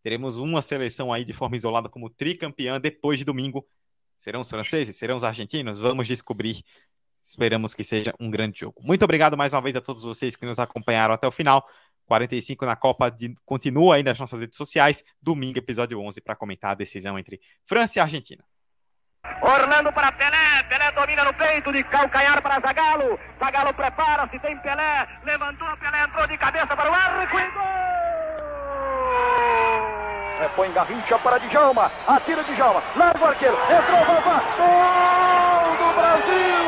Teremos 0.03 0.37
uma 0.37 0.61
seleção 0.61 1.11
aí 1.11 1.25
de 1.25 1.33
forma 1.33 1.55
isolada 1.55 1.89
como 1.89 2.07
tricampeã 2.07 2.79
depois 2.79 3.17
de 3.17 3.25
domingo. 3.25 3.67
Serão 4.19 4.41
os 4.41 4.49
franceses? 4.49 4.95
Serão 4.95 5.15
os 5.15 5.23
argentinos? 5.23 5.79
Vamos 5.79 6.05
descobrir. 6.05 6.63
Esperamos 7.23 7.73
que 7.73 7.83
seja 7.83 8.13
um 8.19 8.29
grande 8.29 8.59
jogo. 8.59 8.79
Muito 8.83 9.03
obrigado 9.03 9.35
mais 9.35 9.53
uma 9.53 9.61
vez 9.61 9.75
a 9.75 9.81
todos 9.81 10.03
vocês 10.03 10.35
que 10.35 10.45
nos 10.45 10.59
acompanharam 10.59 11.15
até 11.15 11.27
o 11.27 11.31
final. 11.31 11.65
45 12.09 12.65
na 12.65 12.75
Copa 12.75 13.11
de, 13.11 13.35
continua 13.45 13.95
aí 13.95 14.03
nas 14.03 14.19
nossas 14.19 14.39
redes 14.39 14.57
sociais. 14.57 15.03
Domingo, 15.21 15.59
episódio 15.59 16.01
11, 16.01 16.19
para 16.21 16.35
comentar 16.35 16.71
a 16.71 16.75
decisão 16.75 17.19
entre 17.19 17.39
França 17.67 17.99
e 17.99 18.01
Argentina. 18.01 18.43
Orlando 19.43 19.93
para 19.93 20.11
Pelé, 20.13 20.63
Pelé 20.67 20.91
domina 20.93 21.23
no 21.23 21.33
peito 21.35 21.71
de 21.71 21.83
calcanhar 21.83 22.41
para 22.41 22.59
Zagalo. 22.61 23.19
Zagalo 23.37 23.73
prepara-se, 23.75 24.39
tem 24.39 24.57
Pelé, 24.57 25.07
levantou, 25.23 25.67
Pelé 25.77 26.03
entrou 26.03 26.25
de 26.25 26.37
cabeça 26.37 26.75
para 26.75 26.89
o 26.89 26.93
arco 26.93 27.37
e 27.37 27.51
gol! 27.51 27.63
É, 30.39 30.47
põe 30.55 30.71
Garrincha 30.71 31.19
para 31.19 31.37
Djalma, 31.37 31.91
atira 32.07 32.43
Djalma, 32.43 32.81
larga 32.95 33.19
o 33.19 33.27
arqueiro, 33.27 33.55
entrou, 33.55 34.05
Vavá, 34.05 34.41
gol 34.57 35.77
do 35.77 35.93
Brasil! 35.93 36.58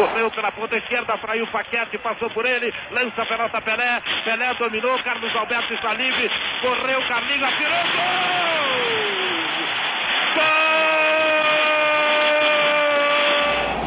Correu 0.00 0.30
pela 0.30 0.50
ponta 0.50 0.78
esquerda, 0.78 1.18
fraiu 1.18 1.44
o 1.44 1.50
Paquete, 1.50 1.98
passou 1.98 2.30
por 2.30 2.46
ele, 2.46 2.72
lança 2.90 3.20
a 3.20 3.26
pelota 3.26 3.60
Pelé, 3.60 4.00
Pelé 4.24 4.54
dominou, 4.54 4.98
Carlos 5.02 5.36
Alberto 5.36 5.74
está 5.74 5.92
livre, 5.92 6.30
correu, 6.62 7.06
Carlinhos, 7.06 7.42
atirou, 7.42 7.82
gol! 7.92 8.00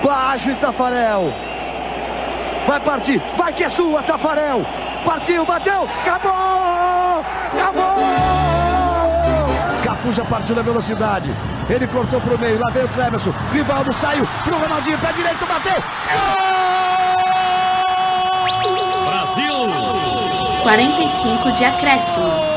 Gol! 0.02 0.08
Baixo 0.08 0.52
Itafarel! 0.52 1.34
Vai 2.68 2.80
partir, 2.82 3.20
vai 3.36 3.52
que 3.52 3.64
é 3.64 3.70
sua, 3.70 4.04
Tafarel. 4.04 4.64
Partiu, 5.04 5.44
bateu, 5.46 5.90
acabou! 6.04 7.26
Acabou! 7.54 7.93
Cafu 10.04 10.12
já 10.12 10.26
partiu 10.26 10.54
na 10.56 10.62
velocidade. 10.62 11.34
Ele 11.70 11.88
cortou 11.88 12.20
pro 12.20 12.38
meio, 12.38 12.60
lá 12.60 12.70
veio 12.72 12.86
o 12.86 12.90
Clemerson. 12.90 13.34
Rivaldo 13.54 13.94
saiu 13.94 14.28
pro 14.44 14.60
Ronaldinho, 14.60 15.00
pé 15.00 15.14
direito, 15.14 15.46
bateu. 15.46 15.82
Brasil! 19.06 20.64
45 20.64 21.52
de 21.54 21.66
acréscimo. 21.66 22.53